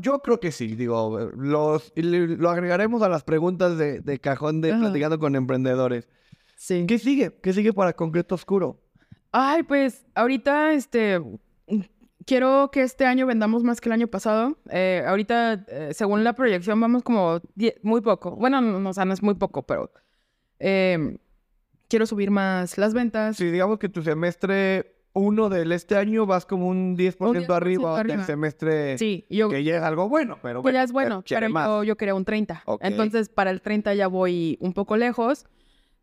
yo 0.00 0.18
creo 0.22 0.40
que 0.40 0.50
sí, 0.50 0.74
digo, 0.74 1.30
los, 1.36 1.92
lo 1.94 2.50
agregaremos 2.50 3.02
a 3.02 3.08
las 3.08 3.22
preguntas 3.22 3.78
de, 3.78 4.00
de 4.00 4.18
cajón 4.18 4.60
de 4.60 4.72
Ajá. 4.72 4.80
platicando 4.80 5.20
con 5.20 5.36
emprendedores. 5.36 6.08
Sí. 6.58 6.86
¿Qué 6.88 6.98
sigue? 6.98 7.38
¿Qué 7.40 7.52
sigue 7.52 7.72
para 7.72 7.92
Concreto 7.92 8.34
Oscuro? 8.34 8.80
Ay, 9.30 9.62
pues 9.62 10.04
ahorita, 10.16 10.72
este, 10.72 11.20
quiero 12.26 12.70
que 12.72 12.82
este 12.82 13.06
año 13.06 13.26
vendamos 13.26 13.62
más 13.62 13.80
que 13.80 13.88
el 13.88 13.92
año 13.92 14.08
pasado. 14.08 14.58
Eh, 14.68 15.04
ahorita, 15.06 15.64
eh, 15.68 15.90
según 15.92 16.24
la 16.24 16.32
proyección, 16.32 16.80
vamos 16.80 17.04
como 17.04 17.40
muy 17.82 18.00
poco. 18.00 18.34
Bueno, 18.34 18.60
no, 18.60 18.80
no, 18.80 18.90
o 18.90 18.92
sea, 18.92 19.04
no 19.04 19.14
es 19.14 19.22
muy 19.22 19.34
poco, 19.34 19.62
pero 19.62 19.92
eh, 20.58 21.16
quiero 21.86 22.06
subir 22.06 22.32
más 22.32 22.76
las 22.76 22.92
ventas. 22.92 23.36
Si 23.36 23.50
digamos 23.52 23.78
que 23.78 23.88
tu 23.88 24.02
semestre 24.02 24.96
uno 25.12 25.48
del 25.48 25.70
este 25.70 25.96
año 25.96 26.26
vas 26.26 26.44
como 26.44 26.66
un 26.68 26.96
10%, 26.96 27.16
Un 27.20 27.36
10% 27.36 27.54
arriba, 27.54 27.90
del 27.90 28.10
arriba. 28.10 28.24
semestre 28.24 28.98
Sí, 28.98 29.26
yo 29.30 29.48
que 29.48 29.62
ya 29.62 29.76
es 29.76 29.82
algo 29.82 30.08
bueno, 30.08 30.38
pero 30.42 30.60
que 30.60 30.62
bueno. 30.62 30.78
ya 30.78 30.82
es 30.82 30.92
bueno, 30.92 31.22
pero 31.26 31.48
yo, 31.48 31.84
yo 31.84 31.96
quería 31.96 32.14
un 32.14 32.24
30. 32.24 32.62
Ok. 32.66 32.80
Entonces, 32.84 33.28
para 33.28 33.50
el 33.50 33.60
30 33.60 33.94
ya 33.94 34.08
voy 34.08 34.58
un 34.60 34.72
poco 34.72 34.96
lejos, 34.96 35.46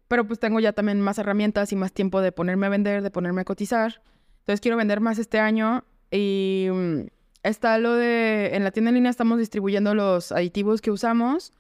pero 0.08 0.26
pues 0.28 0.40
tengo 0.40 0.60
ya 0.60 0.74
también 0.74 1.02
más 1.02 1.18
herramientas 1.18 1.72
y 1.72 1.76
más 1.76 1.92
tiempo 1.92 2.22
de 2.22 2.32
ponerme 2.32 2.66
a 2.68 2.70
vender, 2.70 3.02
de 3.02 3.12
ponerme 3.12 3.42
a 3.42 3.46
cotizar. 3.46 4.02
Entonces, 4.40 4.62
quiero 4.62 4.78
vender 4.78 5.02
más 5.02 5.18
este 5.18 5.40
año 5.40 5.84
y 6.12 6.68
mm, 6.72 7.00
está 7.44 7.78
lo 7.80 7.96
de, 7.96 8.52
en 8.56 8.64
la 8.64 8.72
tienda 8.72 8.90
en 8.90 8.96
línea 8.96 9.10
estamos 9.10 9.40
distribuyendo 9.40 9.96
los 9.96 10.32
aditivos 10.32 10.82
que 10.82 10.92
usamos. 10.92 11.52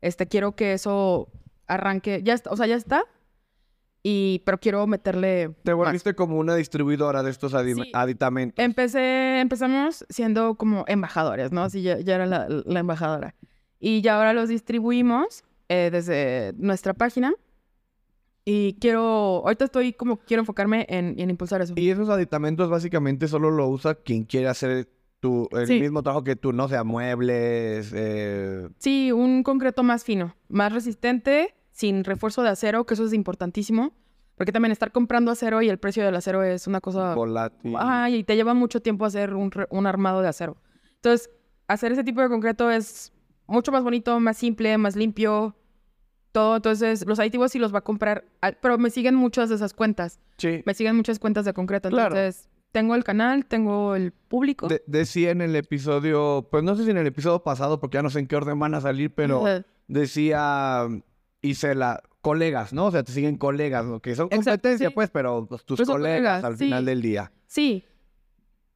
Este, 0.00 0.26
quiero 0.26 0.56
que 0.56 0.72
eso 0.72 1.28
arranque, 1.68 2.22
ya 2.24 2.34
está, 2.34 2.50
o 2.50 2.56
sea, 2.56 2.66
ya 2.66 2.74
está, 2.74 3.04
y, 4.02 4.42
pero 4.44 4.58
quiero 4.58 4.84
meterle 4.88 5.54
Te 5.62 5.72
volviste 5.72 6.14
como 6.14 6.36
una 6.38 6.56
distribuidora 6.56 7.22
de 7.22 7.30
estos 7.30 7.52
Sí. 7.52 7.90
aditamentos. 7.94 8.62
Empecé, 8.62 9.38
empezamos 9.40 10.04
siendo 10.08 10.56
como 10.56 10.84
embajadores, 10.88 11.52
¿no? 11.52 11.62
Así 11.62 11.82
ya, 11.82 12.00
ya 12.00 12.16
era 12.16 12.26
la, 12.26 12.48
la 12.48 12.80
embajadora. 12.80 13.36
Y 13.78 14.00
ya 14.00 14.16
ahora 14.16 14.32
los 14.32 14.48
distribuimos 14.48 15.44
eh, 15.68 15.90
desde 15.92 16.52
nuestra 16.56 16.94
página. 16.94 17.32
Y 18.44 18.74
quiero, 18.80 19.42
ahorita 19.44 19.66
estoy 19.66 19.92
como, 19.92 20.16
quiero 20.18 20.40
enfocarme 20.42 20.86
en, 20.88 21.18
en 21.18 21.30
impulsar 21.30 21.62
eso. 21.62 21.74
Y 21.76 21.90
esos 21.90 22.08
aditamentos 22.08 22.68
básicamente 22.70 23.28
solo 23.28 23.50
lo 23.50 23.68
usa 23.68 23.94
quien 23.94 24.24
quiere 24.24 24.48
hacer 24.48 24.88
tu, 25.20 25.48
el 25.52 25.66
Sí. 25.68 25.78
mismo 25.80 26.02
trabajo 26.02 26.24
que 26.24 26.34
tú, 26.34 26.52
no 26.52 26.66
sea 26.68 26.82
muebles, 26.82 27.92
eh, 27.94 28.68
Sí, 28.78 29.12
un 29.12 29.44
concreto 29.44 29.84
más 29.84 30.02
fino, 30.02 30.34
más 30.48 30.72
resistente, 30.72 31.54
sin 31.70 32.02
refuerzo 32.02 32.42
de 32.42 32.48
acero, 32.48 32.84
que 32.84 32.94
eso 32.94 33.04
es 33.04 33.12
importantísimo. 33.12 33.92
Porque 34.34 34.50
también 34.50 34.72
estar 34.72 34.90
comprando 34.90 35.30
acero 35.30 35.62
y 35.62 35.68
el 35.68 35.78
precio 35.78 36.04
del 36.04 36.16
acero 36.16 36.42
es 36.42 36.66
una 36.66 36.80
cosa... 36.80 37.14
volátil. 37.14 37.74
Ay, 37.78 38.16
y 38.16 38.24
te 38.24 38.34
lleva 38.34 38.54
mucho 38.54 38.80
tiempo 38.80 39.04
hacer 39.04 39.34
un, 39.34 39.50
un 39.70 39.86
armado 39.86 40.20
de 40.22 40.28
acero. 40.28 40.56
Entonces, 40.96 41.30
hacer 41.68 41.92
ese 41.92 42.02
tipo 42.02 42.20
de 42.22 42.28
concreto 42.28 42.70
es 42.70 43.12
mucho 43.46 43.70
más 43.70 43.84
bonito, 43.84 44.18
más 44.18 44.36
simple, 44.38 44.76
más 44.78 44.96
limpio, 44.96 45.54
todo. 46.32 46.56
Entonces, 46.56 47.06
los 47.06 47.18
aditivos 47.20 47.52
sí 47.52 47.58
los 47.58 47.72
va 47.74 47.78
a 47.78 47.84
comprar, 47.84 48.24
al- 48.40 48.56
pero 48.60 48.78
me 48.78 48.90
siguen 48.90 49.14
muchas 49.14 49.48
de 49.48 49.54
esas 49.54 49.74
cuentas. 49.74 50.18
Sí. 50.38 50.62
Me 50.66 50.74
siguen 50.74 50.96
muchas 50.96 51.18
cuentas 51.18 51.44
de 51.44 51.52
concreto. 51.52 51.88
Claro. 51.90 52.16
Entonces, 52.16 52.48
tengo 52.72 52.94
el 52.94 53.04
canal, 53.04 53.44
tengo 53.46 53.94
el 53.94 54.12
público. 54.12 54.66
De- 54.68 54.82
decía 54.86 55.30
en 55.30 55.42
el 55.42 55.54
episodio, 55.56 56.48
pues 56.50 56.64
no 56.64 56.74
sé 56.74 56.84
si 56.84 56.90
en 56.90 56.96
el 56.96 57.06
episodio 57.06 57.42
pasado, 57.42 57.78
porque 57.78 57.96
ya 57.98 58.02
no 58.02 58.10
sé 58.10 58.18
en 58.18 58.26
qué 58.26 58.36
orden 58.36 58.58
van 58.58 58.74
a 58.74 58.80
salir, 58.80 59.14
pero 59.14 59.46
Ajá. 59.46 59.64
decía 59.88 60.88
Isela, 61.42 62.02
colegas, 62.20 62.72
¿no? 62.72 62.86
O 62.86 62.90
sea, 62.90 63.02
te 63.02 63.12
siguen 63.12 63.36
colegas, 63.36 63.84
¿no? 63.84 64.00
que 64.00 64.14
son 64.14 64.26
Exacto, 64.26 64.44
competencia, 64.50 64.88
sí. 64.88 64.94
pues, 64.94 65.10
pero 65.10 65.46
pues, 65.46 65.64
tus 65.64 65.78
Pues 65.78 65.88
colegas, 65.88 66.16
colegas, 66.18 66.44
al 66.44 66.56
sí. 66.56 66.64
final 66.64 66.84
del 66.84 67.02
día. 67.02 67.32
Sí, 67.46 67.84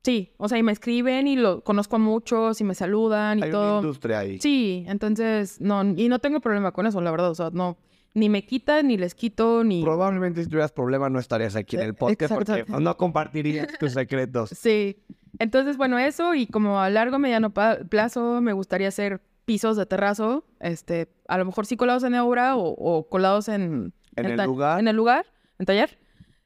sí. 0.07 0.33
O 0.39 0.49
sea, 0.49 0.57
y 0.59 0.63
me 0.63 0.73
escriben 0.73 1.27
y 1.27 1.35
lo 1.37 1.63
conozco 1.65 1.97
a 1.97 1.99
muchos 1.99 2.61
y 2.61 2.65
me 2.65 2.75
saludan 2.75 3.41
y 3.41 3.43
Hay 3.43 3.51
todo. 3.51 3.81
industria 3.81 4.21
ahí. 4.21 4.39
Sí, 4.41 4.85
entonces, 4.89 5.61
no, 5.61 5.83
y 5.85 6.09
no 6.09 6.19
tengo 6.21 6.41
problema 6.41 6.71
con 6.73 6.87
eso, 6.87 7.01
la 7.01 7.11
verdad. 7.11 7.31
O 7.31 7.35
sea, 7.35 7.51
no, 7.53 7.77
ni 8.15 8.29
me 8.29 8.45
quita, 8.45 8.83
ni 8.83 8.97
les 8.97 9.15
quito, 9.15 9.65
ni... 9.65 9.83
Probablemente 9.83 10.43
si 10.43 10.49
tuvieras 10.49 10.73
problemas 10.73 11.11
no 11.11 11.19
estarías 11.19 11.57
aquí 11.57 11.77
en 11.77 11.83
el 11.83 11.95
podcast 11.95 12.33
porque 12.33 12.53
Eh, 12.53 12.59
Exacto. 12.61 12.81
no 12.81 12.97
compartirías 12.97 13.69
tus 13.79 13.93
secretos. 13.93 14.51
Sí. 14.59 14.97
Entonces, 15.39 15.77
bueno, 15.77 15.99
eso 15.99 16.35
y 16.35 16.47
como 16.47 16.81
a 16.81 16.89
largo, 16.89 17.19
mediano 17.19 17.53
plazo 17.53 18.41
me 18.41 18.55
gustaría 18.55 18.89
hacer 18.89 19.21
pisos 19.45 19.77
de 19.77 19.85
terrazo, 19.85 20.45
este, 20.61 21.09
a 21.29 21.37
lo 21.37 21.45
mejor 21.45 21.67
sí 21.67 21.77
colados 21.77 22.05
en 22.05 22.15
obra 22.15 22.57
o, 22.57 22.69
o 22.71 23.09
colados 23.09 23.49
en... 23.49 23.93
En 24.17 24.27
el 24.27 24.47
lugar. 24.47 24.81
En 24.81 24.89
el 24.89 24.97
lugar, 24.97 25.27
en 25.59 25.67
taller. 25.67 25.99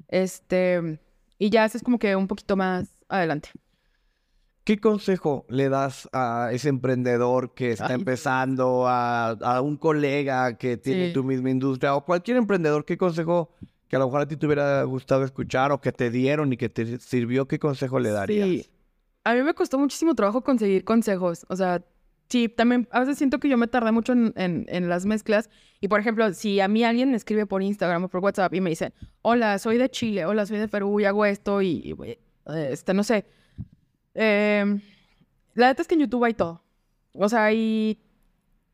Este, 0.09 0.99
y 1.39 1.51
ya 1.51 1.65
ese 1.65 1.79
es 1.79 1.85
como 1.85 1.99
que 2.01 2.17
un 2.17 2.27
poquito 2.27 2.57
más 2.57 2.89
adelante. 3.11 3.51
¿Qué 4.65 4.79
consejo 4.79 5.47
le 5.49 5.69
das 5.69 6.09
a 6.13 6.51
ese 6.53 6.69
emprendedor 6.69 7.55
que 7.55 7.73
está 7.73 7.87
Ay. 7.89 7.95
empezando, 7.95 8.87
a, 8.87 9.31
a 9.31 9.61
un 9.63 9.77
colega 9.77 10.57
que 10.59 10.77
tiene 10.77 11.09
Sí. 11.09 11.13
tu 11.13 11.25
misma 11.25 11.51
industria 11.51 11.95
o 11.95 12.05
cualquier 12.05 12.37
emprendedor? 12.37 12.85
¿Qué 12.85 12.97
consejo 12.97 13.51
que 13.89 13.97
a 13.97 13.99
lo 13.99 14.07
mejor 14.07 14.21
a 14.21 14.29
ti 14.29 14.37
te 14.37 14.47
hubiera 14.47 14.83
gustado 14.85 15.25
escuchar 15.25 15.73
o 15.73 15.81
que 15.81 15.93
te 15.93 16.11
dieron 16.11 16.53
y 16.53 16.57
que 16.57 16.69
te 16.69 16.99
sirvió? 17.01 17.49
¿Qué 17.49 17.59
consejo 17.59 17.99
le 17.99 18.11
darías? 18.11 18.49
Sí. 18.49 18.71
A 19.25 19.35
mí 19.35 19.43
me 19.43 19.55
costó 19.55 19.79
muchísimo 19.79 20.15
trabajo 20.15 20.43
conseguir 20.43 20.85
consejos. 20.85 21.45
O 21.49 21.57
sea, 21.57 21.83
sí, 22.29 22.49
también 22.49 22.87
a 22.93 23.01
veces 23.01 23.19
siento 23.19 23.41
que 23.41 23.49
yo 23.49 23.57
me 23.57 23.67
tardé 23.67 23.91
mucho 23.93 24.13
en, 24.13 24.33
en- 24.37 24.67
en 24.69 24.89
las 24.89 25.05
mezclas. 25.07 25.51
Y 25.81 25.89
por 25.89 25.99
ejemplo, 26.01 26.33
si 26.35 26.61
a 26.61 26.69
mí 26.69 26.85
alguien 26.85 27.11
me 27.11 27.17
escribe 27.17 27.47
por 27.47 27.63
Instagram 27.63 28.05
o 28.05 28.09
por 28.09 28.21
WhatsApp 28.23 28.55
y 28.55 28.61
me 28.61 28.71
dice, 28.71 28.93
hola, 29.23 29.59
soy 29.59 29.79
de 29.79 29.91
Chile, 29.91 30.27
hola, 30.27 30.47
soy 30.47 30.59
de 30.59 30.69
Perú 30.69 31.01
y 31.01 31.07
hago 31.07 31.25
esto 31.25 31.61
y, 31.63 31.83
y, 31.85 32.19
este, 32.55 32.95
no 32.95 33.05
sé. 33.05 33.27
Em, 34.15 34.81
la 35.55 35.69
neta 35.69 35.83
es 35.83 35.89
que 35.89 35.95
en 35.95 36.01
YouTube 36.03 36.25
hay 36.25 36.35
todo. 36.35 36.63
O 37.15 37.29
sea, 37.29 37.53
y 37.53 38.01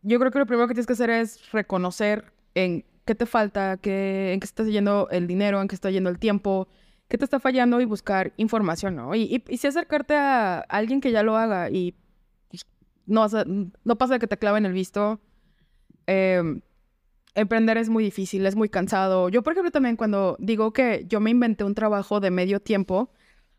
yo 0.02 0.18
creo 0.18 0.30
que 0.30 0.38
lo 0.38 0.46
primero 0.46 0.68
que 0.68 0.74
tienes 0.74 0.86
que 0.86 0.92
hacer 0.94 1.10
es 1.10 1.50
reconocer 1.52 2.32
en 2.54 2.84
qué 3.04 3.14
te 3.14 3.26
falta, 3.26 3.76
qué, 3.78 4.32
en 4.32 4.40
qué 4.40 4.44
está 4.46 4.64
yendo 4.64 5.08
el 5.10 5.26
dinero, 5.26 5.60
en 5.62 5.68
qué 5.68 5.74
está 5.74 5.90
yendo 5.90 6.10
el 6.10 6.18
tiempo, 6.18 6.68
qué 7.08 7.18
te 7.18 7.24
está 7.24 7.40
fallando 7.40 7.80
y 7.80 7.84
buscar 7.84 8.32
información, 8.36 8.96
¿no? 8.96 9.14
Y, 9.14 9.22
y, 9.22 9.44
y 9.48 9.56
sí 9.58 9.66
acercarte 9.68 10.14
a 10.16 10.60
alguien 10.60 11.00
que 11.00 11.12
ya 11.12 11.22
lo 11.22 11.36
haga 11.36 11.70
y 11.70 11.94
pues, 12.50 12.66
no, 13.06 13.20
vas 13.20 13.34
a- 13.34 13.44
no 13.46 13.96
pasa 13.98 14.18
que 14.18 14.26
te 14.26 14.38
claven 14.38 14.66
el 14.66 14.72
visto. 14.72 15.20
Em, 16.06 16.60
emprender 17.34 17.76
es 17.78 17.88
muy 17.88 18.04
difícil, 18.04 18.46
es 18.46 18.56
muy 18.56 18.68
cansado. 18.68 19.28
Yo, 19.28 19.42
por 19.42 19.52
ejemplo, 19.52 19.70
también 19.72 19.96
cuando 19.96 20.36
digo 20.40 20.72
que 20.72 21.04
yo 21.08 21.20
me 21.20 21.30
inventé 21.30 21.64
un 21.64 21.74
trabajo 21.74 22.20
de 22.20 22.30
medio 22.30 22.60
tiempo, 22.60 23.10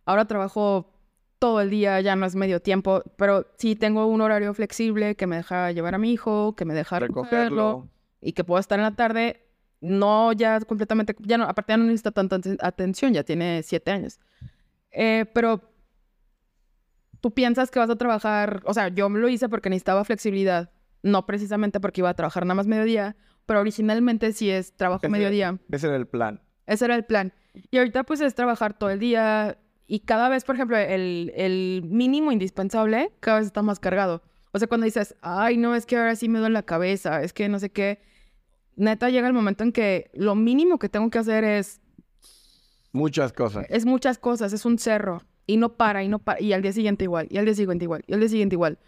ahora 0.08 0.26
trabajo 0.26 0.92
todo 1.40 1.62
el 1.62 1.70
día, 1.70 2.02
ya 2.02 2.16
no 2.16 2.26
es 2.26 2.36
medio 2.36 2.60
tiempo, 2.62 3.04
pero 3.16 3.46
sí 3.58 3.76
tengo 3.76 4.08
un 4.08 4.22
horario 4.22 4.54
flexible 4.56 5.16
que 5.16 5.28
me 5.28 5.36
deja 5.36 5.72
llevar 5.72 5.94
a 5.94 6.00
mi 6.00 6.12
hijo, 6.12 6.56
que 6.56 6.66
me 6.66 6.74
deja 6.74 6.98
recogerlo 7.00 7.40
Recogerlo. 7.68 7.90
y 8.22 8.34
que 8.34 8.44
puedo 8.44 8.60
estar 8.60 8.80
en 8.80 8.84
la 8.84 8.96
tarde, 8.96 9.46
no 9.80 10.34
ya 10.34 10.60
completamente, 10.62 11.16
ya 11.20 11.38
no, 11.38 11.44
aparte 11.44 11.74
ya 11.74 11.78
no 11.78 11.84
necesita 11.84 12.10
tanta 12.12 12.38
aten- 12.38 12.58
atención, 12.62 13.14
ya 13.14 13.24
tiene 13.24 13.62
siete 13.62 13.92
años. 13.92 14.20
Eh, 14.92 15.26
pero 15.36 15.62
tú 17.22 17.32
piensas 17.32 17.70
que 17.70 17.78
vas 17.80 17.90
a 17.90 17.96
trabajar, 17.96 18.62
o 18.66 18.74
sea, 18.74 18.88
yo 18.88 19.10
me 19.10 19.20
lo 19.20 19.30
hice 19.30 19.50
porque 19.50 19.70
necesitaba 19.70 20.04
flexibilidad, 20.06 20.72
no 21.04 21.26
precisamente 21.28 21.80
porque 21.80 22.02
iba 22.02 22.10
a 22.10 22.14
trabajar 22.16 22.46
nada 22.46 22.56
más 22.56 22.66
mediodía, 22.68 23.16
pero 23.46 23.60
originalmente 23.60 24.34
sí 24.34 24.50
es 24.50 24.76
trabajo 24.76 25.02
Ese- 25.04 25.10
mediodía. 25.12 25.60
Ese 25.72 25.86
era 25.88 25.96
el 25.98 26.08
plan. 26.08 26.42
Ese 26.66 26.86
era 26.86 26.96
el 26.96 27.06
plan. 27.06 27.32
Y 27.72 27.78
ahorita 27.78 28.04
pues 28.04 28.22
es 28.22 28.34
trabajar 28.36 28.74
todo 28.78 28.90
el 28.90 29.00
día 29.00 29.58
y 29.88 30.02
cada 30.02 30.30
vez, 30.30 30.44
por 30.44 30.56
ejemplo, 30.56 30.78
el, 30.78 31.32
el 31.36 31.82
mínimo 31.86 32.32
indispensable 32.32 33.12
cada 33.20 33.38
vez 33.40 33.48
está 33.48 33.62
más 33.62 33.80
cargado. 33.80 34.22
O 34.52 34.60
sea, 34.60 34.68
cuando 34.68 34.86
dices, 34.86 35.16
ay, 35.22 35.58
no, 35.58 35.76
es 35.76 35.86
que 35.86 35.98
ahora 35.98 36.16
sí 36.16 36.30
me 36.30 36.40
duele 36.40 36.54
la 36.54 36.64
cabeza, 36.64 37.22
es 37.24 37.34
que 37.34 37.48
no 37.50 37.60
sé 37.60 37.70
qué, 37.72 38.00
neta 38.76 39.10
llega 39.10 39.28
el 39.28 39.34
momento 39.34 39.64
en 39.64 39.72
que 39.72 40.10
lo 40.14 40.36
mínimo 40.36 40.78
que 40.80 40.90
tengo 40.90 41.10
que 41.10 41.20
hacer 41.20 41.44
es, 41.44 41.82
Muchas 42.92 43.34
cosas. 43.34 43.66
es 43.70 43.86
muchas 43.86 44.18
cosas, 44.18 44.54
es 44.54 44.66
un 44.66 44.80
cerro 44.80 45.22
y 45.46 45.58
no 45.58 45.76
para 45.78 46.04
y 46.04 46.08
no 46.08 46.20
para, 46.20 46.42
y 46.42 46.54
al 46.54 46.62
día 46.62 46.74
siguiente 46.74 47.04
igual, 47.04 47.28
y 47.30 47.38
al 47.38 47.46
día 47.46 47.54
siguiente 47.54 47.86
igual, 47.86 48.04
y 48.08 48.14
al 48.14 48.20
día 48.20 48.30
siguiente 48.30 48.56
igual. 48.56 48.80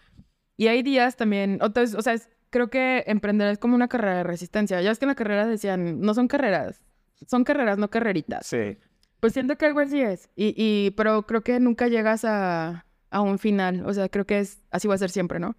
Y 0.57 0.67
hay 0.67 0.83
días 0.83 1.15
también, 1.15 1.59
entonces, 1.61 1.95
o 1.95 2.01
sea, 2.01 2.13
es- 2.13 2.29
creo 2.49 2.69
que 2.69 3.03
emprender 3.07 3.49
es 3.49 3.59
como 3.59 3.75
una 3.75 3.87
carrera 3.87 4.17
de 4.17 4.23
resistencia. 4.23 4.81
Ya 4.81 4.89
es 4.91 4.97
que 4.97 5.05
en 5.05 5.09
la 5.09 5.15
carrera 5.15 5.45
decían, 5.45 6.01
no 6.01 6.13
son 6.15 6.27
carreras, 6.27 6.83
son 7.27 7.43
carreras, 7.43 7.77
no 7.77 7.89
carreritas. 7.89 8.47
Sí. 8.47 8.77
Pues 9.19 9.33
siento 9.33 9.57
que 9.57 9.65
algo 9.65 9.79
así 9.79 10.01
es. 10.01 10.29
Y, 10.35 10.53
y, 10.57 10.91
pero 10.91 11.23
creo 11.25 11.41
que 11.41 11.59
nunca 11.59 11.87
llegas 11.87 12.23
a, 12.25 12.85
a 13.09 13.21
un 13.21 13.37
final. 13.39 13.85
O 13.85 13.93
sea, 13.93 14.09
creo 14.09 14.25
que 14.25 14.39
es 14.39 14.61
así 14.71 14.87
va 14.87 14.95
a 14.95 14.97
ser 14.97 15.09
siempre, 15.09 15.39
¿no? 15.39 15.55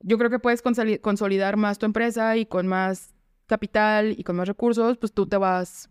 Yo 0.00 0.18
creo 0.18 0.30
que 0.30 0.38
puedes 0.38 0.62
consoli- 0.64 1.00
consolidar 1.00 1.56
más 1.56 1.78
tu 1.78 1.86
empresa 1.86 2.36
y 2.36 2.46
con 2.46 2.66
más 2.66 3.14
capital 3.46 4.14
y 4.18 4.24
con 4.24 4.36
más 4.36 4.48
recursos, 4.48 4.98
pues 4.98 5.12
tú 5.12 5.26
te 5.26 5.36
vas 5.36 5.90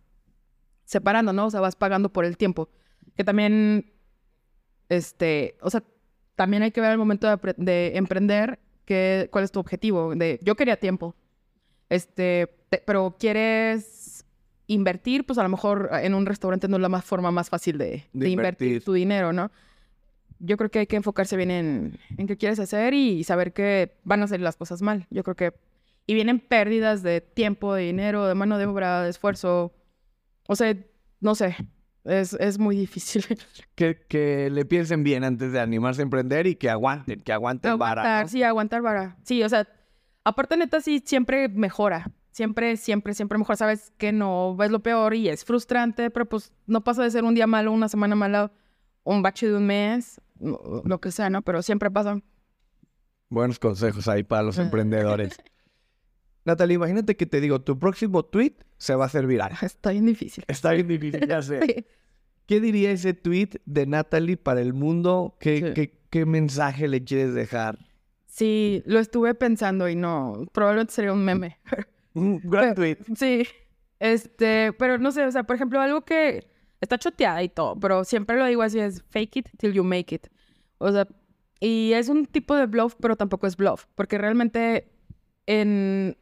separando, 0.85 1.33
¿no? 1.33 1.47
O 1.47 1.51
sea, 1.51 1.61
vas 1.61 1.75
pagando 1.75 2.11
por 2.13 2.25
el 2.25 2.37
tiempo. 2.37 2.69
Que 3.15 3.23
también, 3.23 3.91
este, 4.89 5.57
o 5.61 5.69
sea, 5.69 5.83
también 6.35 6.63
hay 6.63 6.71
que 6.71 6.81
ver 6.81 6.91
al 6.91 6.97
momento 6.97 7.27
de, 7.27 7.53
de 7.57 7.97
emprender 7.97 8.59
que, 8.85 9.29
cuál 9.31 9.43
es 9.43 9.51
tu 9.51 9.59
objetivo. 9.59 10.15
De, 10.15 10.39
yo 10.43 10.55
quería 10.55 10.77
tiempo, 10.79 11.15
este, 11.89 12.47
te- 12.69 12.83
pero 12.85 13.15
quieres 13.19 14.02
invertir, 14.67 15.25
pues 15.25 15.37
a 15.39 15.43
lo 15.43 15.49
mejor 15.49 15.89
en 16.01 16.13
un 16.13 16.25
restaurante 16.25 16.67
no 16.67 16.77
es 16.77 16.81
la 16.81 16.89
más 16.89 17.03
forma 17.05 17.31
más 17.31 17.49
fácil 17.49 17.77
de, 17.77 17.85
De 18.13 18.25
de 18.25 18.29
invertir. 18.29 18.67
invertir. 18.67 18.85
tu 18.85 18.93
dinero, 18.93 19.33
¿no? 19.33 19.51
Yo 20.39 20.57
creo 20.57 20.69
que 20.69 20.79
hay 20.79 20.87
que 20.87 20.95
enfocarse 20.97 21.37
bien 21.37 21.51
en, 21.51 21.99
en 22.17 22.27
qué 22.27 22.37
quieres 22.37 22.59
hacer 22.59 22.93
y 22.93 23.23
saber 23.23 23.53
que 23.53 23.95
van 24.03 24.21
a 24.23 24.27
salir 24.27 24.43
las 24.43 24.57
cosas 24.57 24.81
mal. 24.81 25.07
Yo 25.09 25.23
creo 25.23 25.35
que... 25.35 25.53
Y 26.05 26.13
vienen 26.15 26.39
pérdidas 26.41 27.01
de 27.01 27.21
tiempo, 27.21 27.73
de 27.73 27.83
dinero, 27.83 28.25
de 28.27 28.35
mano 28.35 28.57
de 28.57 28.65
obra, 28.65 29.03
de 29.03 29.09
esfuerzo. 29.09 29.73
O 30.47 30.55
sea, 30.57 30.75
no 31.21 31.33
sé. 31.35 31.55
Es, 32.03 32.33
es 32.33 32.59
muy 32.59 32.75
difícil. 32.75 33.23
Que, 33.75 34.01
que 34.09 34.49
le 34.51 34.65
piensen 34.65 35.03
bien 35.03 35.23
antes 35.23 35.53
de 35.53 35.61
animarse 35.61 36.01
a 36.01 36.03
emprender 36.03 36.45
y 36.45 36.55
que 36.55 36.69
aguanten, 36.69 37.21
que 37.21 37.31
aguanten 37.31 37.77
vara. 37.77 38.01
aguantar, 38.01 38.23
¿no? 38.25 38.29
sí, 38.29 38.43
aguantar 38.43 38.81
vara. 38.81 39.17
Sí, 39.23 39.41
o 39.43 39.47
sea, 39.49 39.65
aparte 40.25 40.57
neta 40.57 40.81
sí 40.81 41.01
siempre 41.05 41.47
mejora. 41.47 42.11
Siempre, 42.33 42.75
siempre, 42.77 43.13
siempre 43.13 43.37
mejor. 43.37 43.55
Sabes 43.55 43.93
que 43.97 44.11
no 44.11 44.55
ves 44.57 44.71
lo 44.71 44.81
peor 44.81 45.13
y 45.13 45.29
es 45.29 45.45
frustrante, 45.45 46.09
pero 46.09 46.25
pues 46.27 46.51
no 46.67 46.83
pasa 46.83 47.03
de 47.03 47.11
ser 47.11 47.23
un 47.23 47.35
día 47.35 47.47
malo, 47.47 47.71
una 47.71 47.87
semana 47.87 48.15
mala, 48.15 48.51
un 49.03 49.21
bache 49.21 49.47
de 49.47 49.55
un 49.55 49.65
mes, 49.67 50.19
lo 50.39 50.99
que 50.99 51.11
sea, 51.11 51.29
¿no? 51.29 51.41
Pero 51.43 51.61
siempre 51.61 51.89
pasa. 51.91 52.19
Buenos 53.29 53.59
consejos 53.59 54.07
ahí 54.07 54.23
para 54.23 54.41
Ah. 54.41 54.43
los 54.45 54.57
emprendedores. 54.57 55.37
Natalie, 56.45 56.75
imagínate 56.75 57.15
que 57.15 57.25
te 57.25 57.39
digo, 57.39 57.61
tu 57.61 57.79
próximo 57.79 58.23
tweet 58.25 58.55
se 58.77 58.95
va 58.95 59.05
a 59.05 59.07
hacer 59.07 59.27
viral. 59.27 59.51
Está 59.61 59.91
bien 59.91 60.05
difícil. 60.05 60.43
Está 60.47 60.71
bien 60.71 60.87
difícil, 60.87 61.27
ya 61.27 61.41
sé. 61.41 61.59
Sí. 61.65 61.85
¿Qué 62.45 62.59
diría 62.59 62.91
ese 62.91 63.13
tweet 63.13 63.51
de 63.65 63.85
Natalie 63.85 64.35
para 64.35 64.59
el 64.59 64.73
mundo? 64.73 65.37
¿Qué, 65.39 65.59
Sí. 65.59 65.73
qué- 65.73 65.99
qué 66.09 66.25
mensaje 66.25 66.89
le 66.89 67.01
quieres 67.05 67.33
dejar? 67.33 67.77
Sí, 68.25 68.83
lo 68.85 68.99
estuve 68.99 69.33
pensando 69.33 69.87
y 69.87 69.95
no, 69.95 70.45
probablemente 70.51 70.93
sería 70.93 71.13
un 71.13 71.23
meme. 71.23 71.59
Un 72.13 72.39
gran 72.43 72.73
Pero- 72.73 72.75
tweet. 72.75 72.97
Sí, 73.15 73.47
este, 73.99 74.73
pero 74.73 74.97
no 74.97 75.11
sé, 75.11 75.25
o 75.25 75.31
sea, 75.31 75.43
por 75.43 75.55
ejemplo, 75.55 75.79
algo 75.81 76.01
que 76.01 76.47
está 76.81 76.97
choteada 76.97 77.41
y 77.43 77.49
todo, 77.49 77.79
pero 77.79 78.03
siempre 78.03 78.37
lo 78.37 78.45
digo 78.45 78.61
así, 78.61 78.79
es 78.79 79.03
fake 79.09 79.37
it 79.37 79.49
till 79.57 79.73
you 79.73 79.83
make 79.83 80.13
it. 80.13 80.27
O 80.77 80.91
sea, 80.91 81.07
y 81.59 81.93
es 81.93 82.09
un 82.09 82.25
tipo 82.25 82.55
de 82.55 82.65
bluff, 82.65 82.95
pero 82.99 83.15
tampoco 83.15 83.47
es 83.47 83.55
bluff, 83.55 83.85
porque 83.95 84.17
realmente 84.17 84.91
en... 85.45 86.17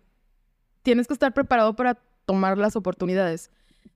tienes 0.83 1.07
que 1.07 1.13
estar 1.13 1.33
preparado 1.33 1.75
para 1.75 1.95
tomar 2.25 2.57
las 2.57 2.75
oportunidades. 2.75 3.49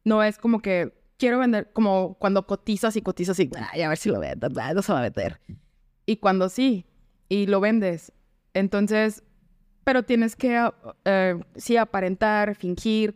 No 0.04 0.24
es 0.24 0.38
como 0.40 0.62
que 0.62 0.94
quiero 1.18 1.38
vender, 1.40 1.72
como 1.72 2.18
cuando 2.20 2.48
cotizas 2.48 2.96
y 2.96 3.02
cotizas 3.02 3.40
y, 3.40 3.50
ay, 3.72 3.84
a 3.84 3.90
ver 3.90 3.98
si 3.98 4.10
lo 4.10 4.20
vendo, 4.20 4.48
ay, 4.60 4.74
no 4.74 4.82
se 4.82 4.92
va 4.92 5.00
a 5.00 5.04
vender. 5.04 5.40
Y 6.08 6.18
cuando 6.18 6.50
sí, 6.50 6.88
y 7.30 7.46
lo 7.46 7.60
vendes, 7.60 8.12
entonces 8.54 9.24
pero 9.86 10.04
tienes 10.04 10.36
que, 10.36 10.58
ah, 10.58 10.74
eh, 11.06 11.40
sí, 11.56 11.78
aparentar, 11.78 12.56
fingir. 12.56 13.16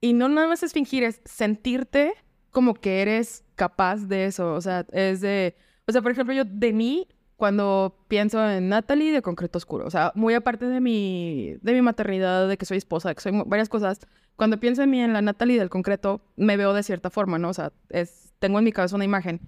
Y 0.00 0.14
no 0.14 0.28
nada 0.28 0.46
más 0.48 0.62
es 0.62 0.72
fingir, 0.72 1.02
es 1.02 1.20
sentirte 1.24 2.14
como 2.52 2.74
que 2.74 3.02
eres 3.02 3.44
capaz 3.56 4.06
de 4.06 4.24
eso. 4.24 4.54
O 4.54 4.60
sea, 4.62 4.86
es 4.92 5.20
de... 5.20 5.56
O 5.86 5.92
sea, 5.92 6.00
por 6.00 6.12
ejemplo, 6.12 6.32
yo 6.32 6.44
de 6.44 6.72
mí, 6.72 7.08
cuando 7.36 8.04
pienso 8.08 8.48
en 8.48 8.68
Natalie 8.68 9.12
de 9.12 9.20
Concreto 9.20 9.58
Oscuro, 9.58 9.84
o 9.84 9.90
sea, 9.90 10.12
muy 10.14 10.34
aparte 10.34 10.66
de 10.66 10.80
mi, 10.80 11.56
de 11.60 11.72
mi 11.72 11.82
maternidad, 11.82 12.48
de 12.48 12.56
que 12.56 12.66
soy 12.66 12.78
esposa, 12.78 13.08
de 13.08 13.16
que 13.16 13.20
soy 13.20 13.42
varias 13.44 13.68
cosas, 13.68 14.00
cuando 14.36 14.60
pienso 14.60 14.82
en 14.82 14.90
mí, 14.90 15.00
en 15.00 15.12
la 15.12 15.22
Natalie 15.22 15.58
del 15.58 15.70
concreto, 15.70 16.20
me 16.36 16.56
veo 16.56 16.72
de 16.72 16.82
cierta 16.82 17.10
forma, 17.10 17.38
¿no? 17.38 17.48
O 17.48 17.54
sea, 17.54 17.72
es, 17.88 18.32
tengo 18.38 18.58
en 18.58 18.64
mi 18.64 18.72
cabeza 18.72 18.94
una 18.94 19.04
imagen. 19.04 19.40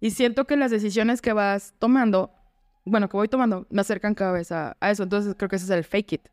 Y 0.00 0.10
siento 0.10 0.46
que 0.46 0.56
las 0.56 0.70
decisiones 0.70 1.22
que 1.22 1.32
vas 1.32 1.74
tomando 1.78 2.32
bueno, 2.84 3.08
que 3.08 3.16
voy 3.16 3.28
tomando, 3.28 3.66
me 3.70 3.80
acercan 3.80 4.14
cada 4.14 4.32
vez 4.32 4.52
a, 4.52 4.76
eso. 4.82 5.02
Entonces 5.02 5.34
creo 5.36 5.48
que 5.48 5.56
ese 5.56 5.64
es 5.64 5.70
el 5.70 5.84
fake 5.84 6.12
it. 6.12 6.28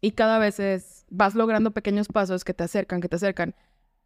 Y 0.00 0.12
cada 0.12 0.38
vez 0.38 0.58
es, 0.58 1.06
vas 1.10 1.34
logrando 1.34 1.70
pequeños 1.72 2.08
pasos 2.08 2.44
que 2.44 2.54
te 2.54 2.64
acercan, 2.64 3.00
que 3.00 3.08
te 3.08 3.16
acercan. 3.16 3.54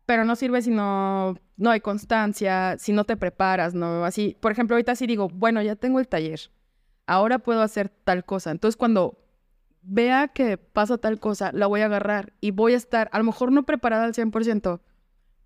Pero 0.04 0.24
no 0.24 0.36
sirve 0.36 0.62
si 0.62 0.70
no, 0.70 1.36
no 1.56 1.70
hay 1.70 1.80
constancia, 1.80 2.76
si 2.78 2.92
no 2.92 3.04
te 3.04 3.16
preparas, 3.16 3.74
¿no? 3.74 4.04
Así, 4.04 4.36
por 4.40 4.52
ejemplo, 4.52 4.76
ahorita 4.76 4.94
sí 4.94 5.06
digo, 5.06 5.28
bueno, 5.28 5.62
ya 5.62 5.76
tengo 5.76 5.98
el 5.98 6.08
taller. 6.08 6.40
Ahora 7.06 7.38
puedo 7.38 7.62
hacer 7.62 7.88
tal 7.88 8.24
cosa. 8.24 8.50
Entonces 8.50 8.76
cuando 8.76 9.18
vea 9.82 10.28
que 10.28 10.58
pasa 10.58 10.98
tal 10.98 11.18
cosa, 11.20 11.50
la 11.52 11.66
voy 11.66 11.80
a 11.80 11.86
agarrar 11.86 12.32
y 12.40 12.50
voy 12.50 12.74
a 12.74 12.76
estar, 12.76 13.08
a 13.12 13.18
lo 13.18 13.24
mejor 13.24 13.52
no 13.52 13.64
preparada 13.64 14.04
al 14.04 14.14
100%, 14.14 14.80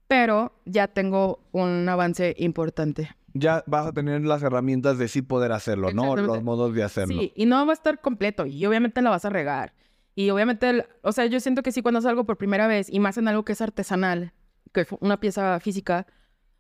pero 0.09 0.53
ya 0.65 0.89
tengo 0.89 1.41
un 1.53 1.89
avance 1.89 2.35
importante. 2.39 3.11
Ya 3.35 3.63
vas 3.67 3.87
a 3.87 3.93
tener 3.93 4.23
las 4.23 4.43
herramientas 4.43 4.99
de 4.99 5.09
sí 5.09 5.23
poder 5.23 5.53
hacerlo, 5.53 5.93
¿no? 5.93 6.17
Los 6.17 6.43
modos 6.43 6.75
de 6.75 6.83
hacerlo. 6.83 7.21
Sí, 7.21 7.33
y 7.37 7.47
no 7.47 7.65
va 7.65 7.73
a 7.73 7.75
estar 7.75 8.01
completo 8.01 8.47
y 8.47 8.65
obviamente 8.67 9.03
la 9.03 9.11
vas 9.11 9.25
a 9.25 9.31
regar. 9.31 9.73
Y 10.15 10.31
obviamente, 10.31 10.87
o 11.03 11.13
sea, 11.13 11.27
yo 11.27 11.41
siento 11.41 11.63
que 11.63 11.73
sí 11.73 11.83
cuando 11.83 12.01
es 12.01 12.07
algo 12.07 12.25
por 12.25 12.37
primera 12.37 12.67
vez 12.67 12.91
y 12.91 12.99
más 12.99 13.17
en 13.19 13.29
algo 13.29 13.45
que 13.45 13.53
es 13.53 13.61
artesanal, 13.61 14.33
que 14.73 14.83
es 14.83 14.89
una 15.01 15.21
pieza 15.21 15.61
física, 15.61 16.07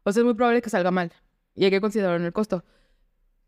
o 0.04 0.12
sea, 0.12 0.20
es 0.20 0.24
muy 0.24 0.34
probable 0.34 0.62
que 0.62 0.70
salga 0.70 0.90
mal 0.90 1.12
y 1.54 1.64
hay 1.64 1.70
que 1.70 1.80
considerarlo 1.80 2.18
en 2.18 2.26
el 2.26 2.32
costo. 2.32 2.64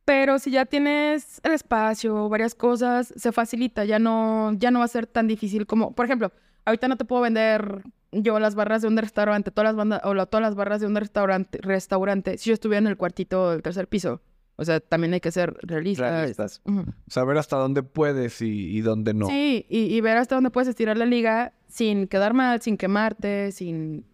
Pero 0.05 0.39
si 0.39 0.51
ya 0.51 0.67
tienes 0.67 1.41
el 1.45 1.53
espacio, 1.53 2.29
varias 2.29 2.55
cosas, 2.55 3.15
se 3.17 3.31
facilita, 3.31 3.85
ya 3.85 3.99
no, 3.99 4.53
ya 4.55 4.71
no 4.71 4.81
va 4.81 4.87
a 4.87 4.89
ser 4.89 5.07
tan 5.07 5.29
difícil 5.29 5.67
como, 5.67 5.95
por 5.95 6.07
ejemplo, 6.07 6.33
ahorita 6.65 6.89
no 6.89 6.97
te 6.97 7.05
puedo 7.05 7.23
vender 7.23 7.85
yo 8.13 8.39
las 8.39 8.55
barras 8.55 8.83
de 8.83 8.89
un 8.89 8.97
restaurante, 8.97 9.51
todas 9.51 9.69
las 9.71 9.77
bandas, 9.77 10.01
o 10.05 10.15
la- 10.15 10.27
todas 10.27 10.43
las 10.43 10.55
barras 10.55 10.81
de 10.81 10.87
un 10.87 10.95
restaurante, 10.97 11.59
restaurante, 11.63 12.39
si 12.39 12.51
yo 12.51 12.55
estuviera 12.55 12.79
en 12.79 12.87
el 12.87 12.97
cuartito 12.97 13.51
del 13.51 13.63
tercer 13.63 13.89
piso. 13.89 14.21
O 14.57 14.65
sea, 14.67 14.81
también 14.81 15.15
hay 15.15 15.21
que 15.21 15.31
ser 15.33 15.57
realistas. 15.63 16.11
Realistas. 16.11 16.63
Saber 17.09 17.39
hasta 17.39 17.57
dónde 17.57 17.83
puedes 17.83 18.43
y, 18.43 18.77
y 18.77 18.81
dónde 18.83 19.15
no. 19.15 19.27
Sí, 19.29 19.65
y, 19.69 19.85
y 19.95 20.01
ver 20.03 20.19
hasta 20.19 20.35
dónde 20.35 20.51
puedes 20.51 20.69
estirar 20.69 20.99
la 20.99 21.07
liga 21.07 21.55
sin 21.69 22.07
quedar 22.07 22.35
mal, 22.35 22.61
sin 22.61 22.77
quemarte, 22.77 23.51
sin... 23.53 24.05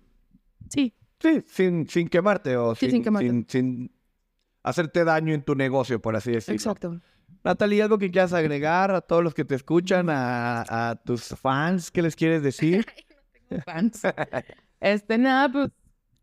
Sí, 0.70 0.94
Sí, 1.20 1.42
sin, 1.48 1.88
sin 1.88 2.08
quemarte 2.08 2.56
o 2.56 2.76
Sí, 2.76 2.86
sin, 2.86 2.90
sin 2.92 3.02
quemarte. 3.02 3.28
sin- 3.28 3.46
sin 3.48 3.92
hacerte 4.62 5.02
daño 5.04 5.34
en 5.34 5.42
tu 5.42 5.56
negocio, 5.56 6.00
por 6.00 6.14
así 6.14 6.30
decirlo. 6.30 6.54
exacto. 6.54 7.00
Natalie, 7.42 7.82
¿algo 7.82 7.98
que 7.98 8.10
quieras 8.10 8.32
agregar 8.32 8.92
a 8.92 9.00
todos 9.00 9.24
los 9.24 9.34
que 9.34 9.44
te 9.44 9.56
escuchan, 9.56 10.08
a, 10.10 10.90
a 10.90 10.94
tus 10.96 11.24
fans? 11.40 11.90
¿Qué 11.90 12.02
les 12.02 12.14
quieres 12.14 12.42
decir? 12.44 12.86
Fans. 13.64 14.02
Este, 14.80 15.18
nada, 15.18 15.50
pues, 15.50 15.70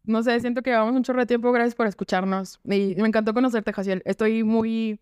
no 0.04 0.24
sé, 0.24 0.40
siento 0.40 0.62
que 0.62 0.70
llevamos 0.70 0.96
un 0.96 1.04
chorro 1.04 1.20
de 1.20 1.26
tiempo. 1.26 1.52
Gracias 1.52 1.76
por 1.76 1.88
escucharnos. 1.88 2.60
Y 2.64 2.96
me 2.96 3.08
encantó 3.08 3.34
conocerte, 3.34 3.74
Jaciel. 3.74 4.02
Estoy 4.06 4.44
muy, 4.44 5.00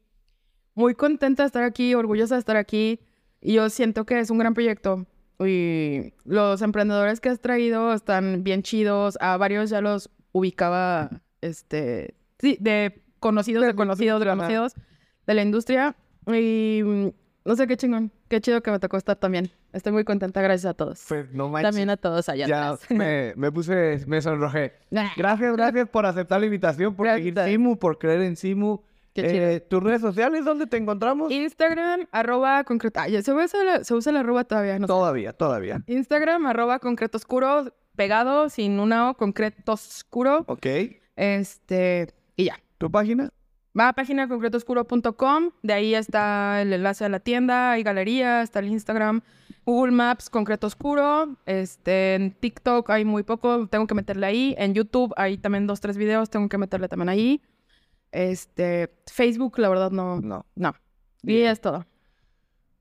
muy 0.76 0.96
contenta 0.96 1.44
de 1.44 1.48
estar 1.48 1.64
aquí, 1.64 1.94
orgullosa 1.94 2.36
de 2.36 2.40
estar 2.40 2.58
aquí. 2.58 3.00
Y 3.42 3.54
yo 3.54 3.70
siento 3.70 4.06
que 4.06 4.20
es 4.20 4.30
un 4.30 4.38
gran 4.38 4.54
proyecto. 4.54 5.06
Y 5.40 6.14
los 6.24 6.62
emprendedores 6.62 7.20
que 7.20 7.30
has 7.30 7.42
traído 7.42 7.94
están 7.94 8.44
bien 8.44 8.64
chidos. 8.64 9.18
A 9.20 9.38
varios 9.38 9.70
ya 9.70 9.82
los 9.82 10.10
ubicaba, 10.32 11.22
este, 11.42 12.16
sí, 12.40 12.58
de 12.60 13.04
conocidos, 13.20 13.66
de 13.66 13.76
conocidos, 13.76 14.20
de 14.20 14.26
conocidos 14.26 14.74
de 15.28 15.34
la 15.34 15.42
industria. 15.42 15.96
Y 16.28 16.82
no 17.46 17.56
sé 17.56 17.68
qué 17.68 17.76
chingón, 17.78 18.12
qué 18.30 18.40
chido 18.42 18.62
que 18.62 18.72
me 18.72 18.80
tocó 18.80 18.98
estar 18.98 19.16
también. 19.18 19.52
Estoy 19.74 19.92
muy 19.92 20.04
contenta, 20.04 20.42
gracias 20.42 20.72
a 20.72 20.74
todos. 20.74 21.04
Pues 21.08 21.32
no 21.34 21.50
manches. 21.50 21.70
También 21.72 21.90
a 21.90 21.98
todos 21.98 22.30
allá 22.30 22.48
ya 22.48 22.70
atrás. 22.72 22.90
me, 22.92 23.34
me 23.36 23.52
puse, 23.52 24.04
me 24.08 24.22
sonrojé. 24.22 24.74
Ah, 24.96 25.12
Gracias, 25.18 25.56
gracias 25.56 25.90
por 25.90 26.06
aceptar 26.06 26.40
la 26.40 26.46
invitación, 26.46 26.96
por 26.96 27.08
seguir. 27.08 27.36
Simu, 27.38 27.78
por 27.78 27.98
creer 27.98 28.22
en 28.22 28.36
Simu. 28.36 28.80
Qué 29.14 29.22
chido. 29.30 29.46
Eh, 29.48 29.60
¿Tus 29.60 29.84
redes 29.84 30.02
sociales 30.02 30.46
dónde 30.46 30.66
te 30.68 30.78
encontramos? 30.78 31.32
Instagram, 31.32 32.08
arroba 32.12 32.64
concreto. 32.64 33.00
Ay, 33.00 33.22
se 33.22 33.34
usa, 33.34 33.64
la, 33.64 33.84
se 33.84 33.94
usa 33.94 34.12
la 34.12 34.22
arroba 34.22 34.44
todavía, 34.44 34.80
no 34.80 34.88
sé. 34.88 34.94
Todavía, 34.94 35.34
todavía. 35.34 35.82
Instagram, 35.88 36.46
arroba 36.48 36.80
concreto 36.80 37.18
oscuro, 37.18 37.74
pegado, 37.96 38.50
sin 38.50 38.80
una 38.80 39.10
O, 39.12 39.14
concreto 39.16 39.74
oscuro. 39.74 40.46
Ok. 40.48 40.66
Este, 41.16 42.08
y 42.36 42.46
ya. 42.46 42.60
¿Tu 42.78 42.90
página? 42.90 43.30
Va 43.78 43.88
a 43.90 43.94
página 43.94 44.28
concretoscuro.com, 44.28 45.50
de 45.64 45.74
ahí 45.74 45.96
está 45.96 46.62
el 46.62 46.74
enlace 46.74 47.06
a 47.06 47.10
la 47.10 47.20
tienda, 47.20 47.72
hay 47.72 47.82
galería, 47.82 48.44
está 48.44 48.60
el 48.60 48.68
Instagram, 48.68 49.22
Google 49.66 49.92
Maps, 49.94 50.30
Concreto 50.30 50.68
Oscuro, 50.68 51.38
este, 51.48 52.14
en 52.16 52.32
TikTok 52.34 52.88
hay 52.92 53.04
muy 53.04 53.24
poco, 53.24 53.66
tengo 53.68 53.88
que 53.88 53.96
meterle 53.96 54.28
ahí, 54.28 54.56
en 54.60 54.76
YouTube 54.76 55.12
hay 55.18 55.38
también 55.40 55.66
dos, 55.66 55.82
tres 55.82 55.98
videos, 55.98 56.30
tengo 56.30 56.50
que 56.50 56.60
meterle 56.60 56.88
también 56.88 57.10
ahí, 57.10 57.42
este, 58.12 58.94
Facebook, 59.12 59.58
la 59.58 59.70
verdad 59.70 59.90
no, 59.90 60.22
No. 60.22 60.46
no, 60.56 60.76
y 61.24 61.38
es 61.42 61.60
todo. 61.60 61.86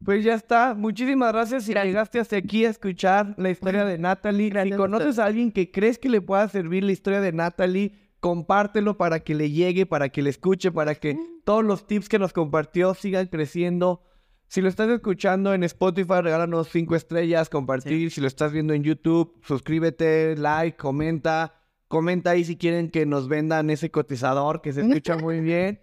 Pues 0.05 0.25
ya 0.25 0.35
está. 0.35 0.75
Muchísimas 0.75 1.33
gracias 1.33 1.63
si 1.63 1.71
Gracias. 1.71 1.93
llegaste 1.93 2.19
hasta 2.19 2.37
aquí 2.37 2.65
a 2.65 2.71
escuchar 2.71 3.35
la 3.39 3.51
historia 3.51 3.85
de 3.85 3.99
Natalie. 3.99 4.51
Gracias 4.51 4.75
si 4.75 4.77
conoces 4.77 5.19
a 5.21 5.27
alguien 5.27 5.53
que 5.53 5.71
crees 5.71 5.97
que 5.97 6.09
le 6.09 6.21
pueda 6.21 6.49
servir 6.49 6.83
la 6.83 6.91
historia 6.91 7.21
de 7.21 7.31
Natalie, 7.33 7.93
compártelo 8.23 8.97
para 8.97 9.19
que 9.19 9.35
le 9.35 9.51
llegue, 9.51 9.85
para 9.85 10.09
que 10.09 10.23
le 10.23 10.31
escuche, 10.31 10.71
para 10.71 10.95
que 10.95 11.19
todos 11.45 11.65
los 11.65 11.89
tips 11.89 12.09
que 12.09 12.21
nos 12.21 12.33
compartió 12.33 12.95
sigan 12.95 13.27
creciendo. 13.27 14.05
Si 14.47 14.61
lo 14.63 14.69
estás 14.69 14.89
escuchando 14.91 15.53
en 15.55 15.65
Spotify, 15.65 16.21
regálanos 16.23 16.69
cinco 16.69 16.95
estrellas, 16.95 17.49
compartir. 17.49 18.13
Si 18.13 18.21
lo 18.21 18.29
estás 18.29 18.53
viendo 18.53 18.75
en 18.75 18.85
YouTube, 18.85 19.41
suscríbete, 19.43 20.37
like, 20.37 20.77
comenta. 20.77 21.55
Comenta 21.89 22.31
ahí 22.31 22.45
si 22.45 22.57
quieren 22.57 22.91
que 22.91 23.07
nos 23.07 23.27
vendan 23.27 23.71
ese 23.71 23.91
cotizador 23.91 24.63
que 24.63 24.73
se 24.73 24.83
escucha 24.83 25.17
muy 25.17 25.41
bien. 25.41 25.81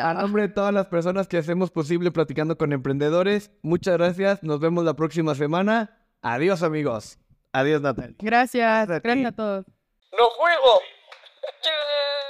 A 0.00 0.12
nombre 0.12 0.42
de 0.42 0.48
todas 0.48 0.74
las 0.74 0.88
personas 0.88 1.28
que 1.28 1.36
hacemos 1.36 1.70
posible 1.70 2.10
platicando 2.10 2.58
con 2.58 2.72
emprendedores, 2.72 3.52
muchas 3.62 3.96
gracias. 3.96 4.42
Nos 4.42 4.58
vemos 4.58 4.84
la 4.84 4.96
próxima 4.96 5.36
semana. 5.36 5.96
Adiós, 6.20 6.64
amigos. 6.64 7.20
Adiós, 7.52 7.80
Natalia. 7.80 8.16
Gracias, 8.18 8.88
Gracias 8.88 8.90
a 8.90 9.00
gracias 9.00 9.26
a 9.26 9.36
todos. 9.36 9.66
¡No 10.18 10.24
juego! 10.36 10.95
Chưa 11.62 12.25